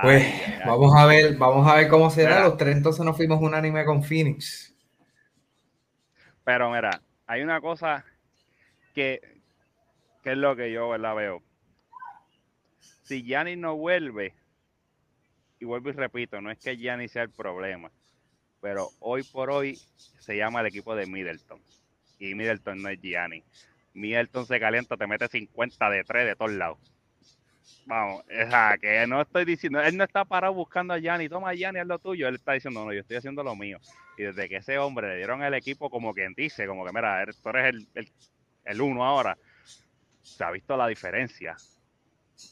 Pues 0.02 0.26
vamos 0.66 0.96
a 0.96 1.06
ver, 1.06 1.38
vamos 1.38 1.68
a 1.68 1.76
ver 1.76 1.88
cómo 1.88 2.10
será. 2.10 2.42
Los 2.42 2.58
tres 2.58 2.76
entonces 2.76 3.06
nos 3.06 3.16
fuimos 3.16 3.40
unánime 3.40 3.86
con 3.86 4.04
Phoenix. 4.04 4.76
Pero 6.44 6.72
mira, 6.72 7.00
hay 7.28 7.44
una 7.44 7.62
cosa 7.62 8.04
que, 8.96 9.22
que 10.24 10.32
es 10.32 10.38
lo 10.38 10.56
que 10.56 10.72
yo 10.72 10.98
la 10.98 11.14
veo. 11.14 11.44
Si 13.04 13.24
Gianni 13.24 13.56
no 13.56 13.76
vuelve, 13.76 14.34
y 15.64 15.66
vuelvo 15.66 15.90
y 15.90 15.94
repito, 15.94 16.42
no 16.42 16.52
es 16.52 16.60
que 16.60 16.76
Gianni 16.76 17.08
sea 17.08 17.24
el 17.24 17.30
problema, 17.30 17.90
pero 18.60 18.90
hoy 19.00 19.24
por 19.24 19.50
hoy 19.50 19.80
se 20.20 20.36
llama 20.36 20.60
el 20.60 20.68
equipo 20.68 20.94
de 20.94 21.06
Middleton. 21.06 21.62
Y 22.20 22.36
Middleton 22.36 22.82
no 22.82 22.90
es 22.90 23.00
Gianni. 23.00 23.42
Middleton 23.94 24.46
se 24.46 24.60
calienta, 24.60 24.98
te 24.98 25.08
mete 25.08 25.30
50 25.30 25.90
de 25.90 26.04
3 26.04 26.26
de 26.26 26.36
todos 26.36 26.52
lados. 26.52 26.80
Vamos, 27.86 28.24
o 28.24 28.50
sea, 28.50 28.78
que 28.80 29.08
no 29.08 29.22
estoy 29.22 29.46
diciendo, 29.46 29.82
él 29.82 29.96
no 29.96 30.04
está 30.04 30.26
parado 30.26 30.54
buscando 30.54 30.94
a 30.94 31.00
Gianni, 31.00 31.30
toma 31.30 31.54
Gianni, 31.54 31.80
es 31.80 31.88
lo 31.88 31.98
tuyo, 31.98 32.28
él 32.28 32.36
está 32.36 32.52
diciendo, 32.52 32.84
no, 32.84 32.92
yo 32.92 33.00
estoy 33.00 33.16
haciendo 33.16 33.42
lo 33.42 33.56
mío. 33.56 33.80
Y 34.18 34.24
desde 34.24 34.50
que 34.50 34.58
ese 34.58 34.78
hombre 34.78 35.08
le 35.08 35.16
dieron 35.16 35.44
el 35.44 35.54
equipo 35.54 35.90
como 35.90 36.14
quien 36.14 36.34
dice, 36.34 36.68
como 36.68 36.86
que 36.86 36.92
mira, 36.92 37.26
tú 37.42 37.50
eres 37.50 37.74
el, 37.74 38.10
el, 38.66 38.82
uno 38.82 39.06
ahora, 39.06 39.38
se 40.22 40.44
ha 40.44 40.52
visto 40.52 40.76
la 40.76 40.88
diferencia. 40.88 41.56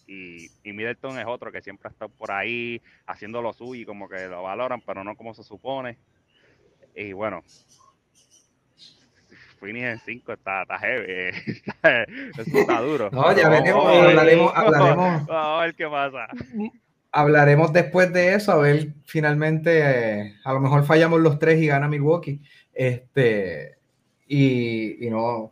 Y, 0.07 0.47
y, 0.63 0.73
Middleton 0.73 1.19
es 1.19 1.25
otro 1.25 1.51
que 1.51 1.61
siempre 1.61 1.89
ha 1.89 1.91
estado 1.91 2.11
por 2.11 2.31
ahí 2.31 2.81
haciendo 3.07 3.41
lo 3.41 3.51
suyo 3.53 3.81
y 3.81 3.85
como 3.85 4.07
que 4.07 4.27
lo 4.27 4.43
valoran, 4.43 4.81
pero 4.85 5.03
no 5.03 5.15
como 5.15 5.33
se 5.33 5.43
supone. 5.43 5.97
Y 6.95 7.13
bueno, 7.13 7.43
Phoenix 9.61 9.85
en 9.85 9.99
5 9.99 10.33
está, 10.33 10.63
está 10.63 10.79
heavy. 10.79 11.05
Eso 12.37 12.59
está 12.59 12.81
duro. 12.81 13.09
No, 13.11 13.35
ya 13.35 13.47
veremos, 13.47 13.85
hablaremos, 13.85 14.51
hablaremos. 14.55 15.25
Vamos 15.27 15.29
a 15.29 15.61
ver 15.61 15.75
qué 15.75 15.87
pasa. 15.87 16.27
Hablaremos 17.11 17.73
después 17.73 18.11
de 18.13 18.35
eso, 18.35 18.53
a 18.53 18.57
ver 18.57 18.93
finalmente, 19.05 19.81
eh, 19.81 20.35
a 20.45 20.53
lo 20.53 20.61
mejor 20.61 20.85
fallamos 20.85 21.19
los 21.19 21.39
tres 21.39 21.61
y 21.61 21.67
gana 21.67 21.89
Milwaukee. 21.89 22.41
Este, 22.73 23.77
y, 24.27 25.05
y 25.05 25.09
no, 25.09 25.51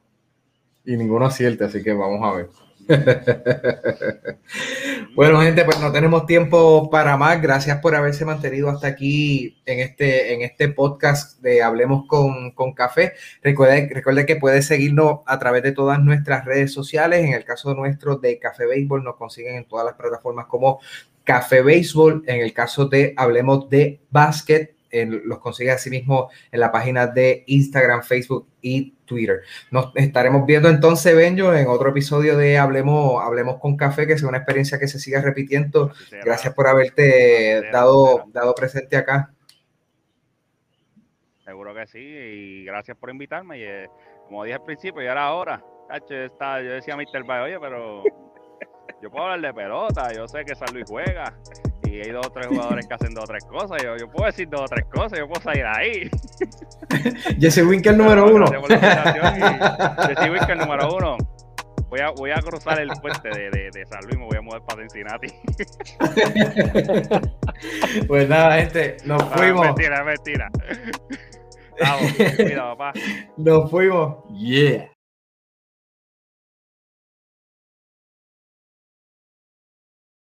y 0.86 0.96
ninguno 0.96 1.26
acierte, 1.26 1.66
así 1.66 1.84
que 1.84 1.92
vamos 1.94 2.22
a 2.24 2.38
ver. 2.38 2.50
bueno, 5.16 5.42
gente, 5.42 5.64
pues 5.64 5.80
no 5.80 5.92
tenemos 5.92 6.26
tiempo 6.26 6.90
para 6.90 7.16
más. 7.18 7.40
Gracias 7.42 7.80
por 7.80 7.96
haberse 7.96 8.26
mantenido 8.26 8.70
hasta 8.70 8.88
aquí 8.88 9.62
en 9.66 9.80
este, 9.80 10.34
en 10.34 10.42
este 10.42 10.70
podcast 10.70 11.40
de 11.42 11.62
Hablemos 11.62 12.08
con, 12.08 12.52
Café. 12.74 13.14
Recuerde, 13.44 13.90
recuerde 13.94 14.26
que 14.26 14.38
puede 14.38 14.64
seguirnos 14.64 15.20
a 15.26 15.38
través 15.38 15.62
de 15.64 15.72
todas 15.72 16.00
nuestras 16.00 16.46
redes 16.46 16.74
sociales. 16.74 17.26
En 17.26 17.34
el 17.34 17.46
caso 17.46 17.76
nuestro 17.76 18.18
de 18.18 18.40
Café 18.40 18.66
Béisbol, 18.66 19.04
nos 19.04 19.18
consiguen 19.18 19.56
en 19.56 19.66
todas 19.66 19.86
las 19.86 19.94
plataformas 19.96 20.48
como 20.48 20.80
Café 21.24 21.62
Béisbol. 21.62 22.24
En 22.26 22.42
el 22.42 22.54
caso 22.54 22.86
de 22.86 23.14
Hablemos 23.18 23.70
de 23.70 24.00
Básquet, 24.10 24.79
los 24.92 25.40
consigue 25.40 25.72
así 25.72 25.90
mismo 25.90 26.30
en 26.52 26.60
la 26.60 26.72
página 26.72 27.08
de 27.08 27.44
Instagram, 27.48 28.04
Facebook 28.04 28.48
y 28.62 28.92
Twitter. 29.06 29.42
Nos 29.72 29.92
estaremos 29.96 30.46
viendo 30.46 30.70
entonces, 30.70 31.16
Benjo, 31.16 31.54
en 31.54 31.68
otro 31.68 31.90
episodio 31.90 32.38
de 32.38 32.58
Hablemos, 32.58 33.24
Hablemos 33.24 33.60
con 33.60 33.78
Café, 33.78 34.08
que 34.08 34.18
sea 34.18 34.30
una 34.30 34.38
experiencia 34.38 34.80
que 34.80 34.88
se 34.88 35.00
siga 35.00 35.22
repitiendo. 35.22 35.92
Gracias 36.24 36.54
por 36.54 36.68
haberte 36.68 37.70
dado, 37.72 38.26
dado 38.28 38.54
presente 38.56 38.98
acá. 38.98 39.34
Seguro 41.44 41.74
que 41.74 41.88
sí, 41.88 42.00
y 42.00 42.66
gracias 42.66 42.96
por 42.98 43.10
invitarme. 43.10 43.58
Y, 43.58 43.64
eh, 43.64 43.88
como 44.26 44.44
dije 44.44 44.56
al 44.56 44.64
principio, 44.64 45.02
ya 45.02 45.14
era 45.14 45.34
hora. 45.34 45.64
Está, 46.10 46.62
yo 46.62 46.72
decía 46.72 46.94
a 46.94 46.98
Mr. 46.98 47.24
Bay, 47.26 47.42
oye, 47.46 47.60
pero 47.60 48.04
yo 49.02 49.10
puedo 49.10 49.26
hablar 49.26 49.42
de 49.42 49.54
pelota, 49.54 50.14
yo 50.14 50.28
sé 50.28 50.46
que 50.46 50.54
San 50.54 50.72
Luis 50.72 50.86
juega 50.88 51.36
y 51.90 52.02
hay 52.02 52.12
dos 52.12 52.28
o 52.28 52.32
tres 52.32 52.48
jugadores 52.48 52.88
que 52.88 52.94
hacen 52.94 53.14
dos 53.14 53.24
o 53.24 53.28
tres 53.28 53.44
cosas. 53.46 53.82
Yo, 53.84 53.98
yo 53.98 54.10
puedo 54.10 54.26
decir 54.26 54.48
dos 54.50 54.62
o 54.62 54.66
tres 54.66 54.86
cosas, 54.86 55.20
yo 55.20 55.28
puedo 55.28 55.42
salir 55.42 55.66
ahí. 55.66 56.10
Jesse 57.40 57.64
Winker 57.64 57.96
número 57.98 58.34
uno. 58.34 58.46
Jesse 58.48 60.30
Winker 60.30 60.58
número 60.58 60.96
uno. 60.96 61.18
Voy 61.90 62.02
a, 62.02 62.12
voy 62.12 62.30
a 62.30 62.36
cruzar 62.36 62.80
el 62.80 62.90
puente 63.02 63.30
de, 63.30 63.50
de, 63.50 63.72
de, 63.72 63.86
San 63.88 64.02
Luis, 64.04 64.16
me 64.20 64.26
voy 64.26 64.38
a 64.38 64.42
mudar 64.42 64.62
para 64.64 64.82
Cincinnati. 64.82 65.28
pues 68.08 68.30
nada, 68.30 68.58
gente, 68.58 68.98
nos 69.06 69.24
ah, 69.24 69.32
fuimos. 69.36 69.66
mentira, 69.66 70.04
mentira. 70.04 70.52
Vamos, 71.82 72.14
cuidado, 72.36 72.78
papá. 72.78 72.94
Nos 73.38 73.72
fuimos. 73.72 74.18
Yeah. 74.38 74.92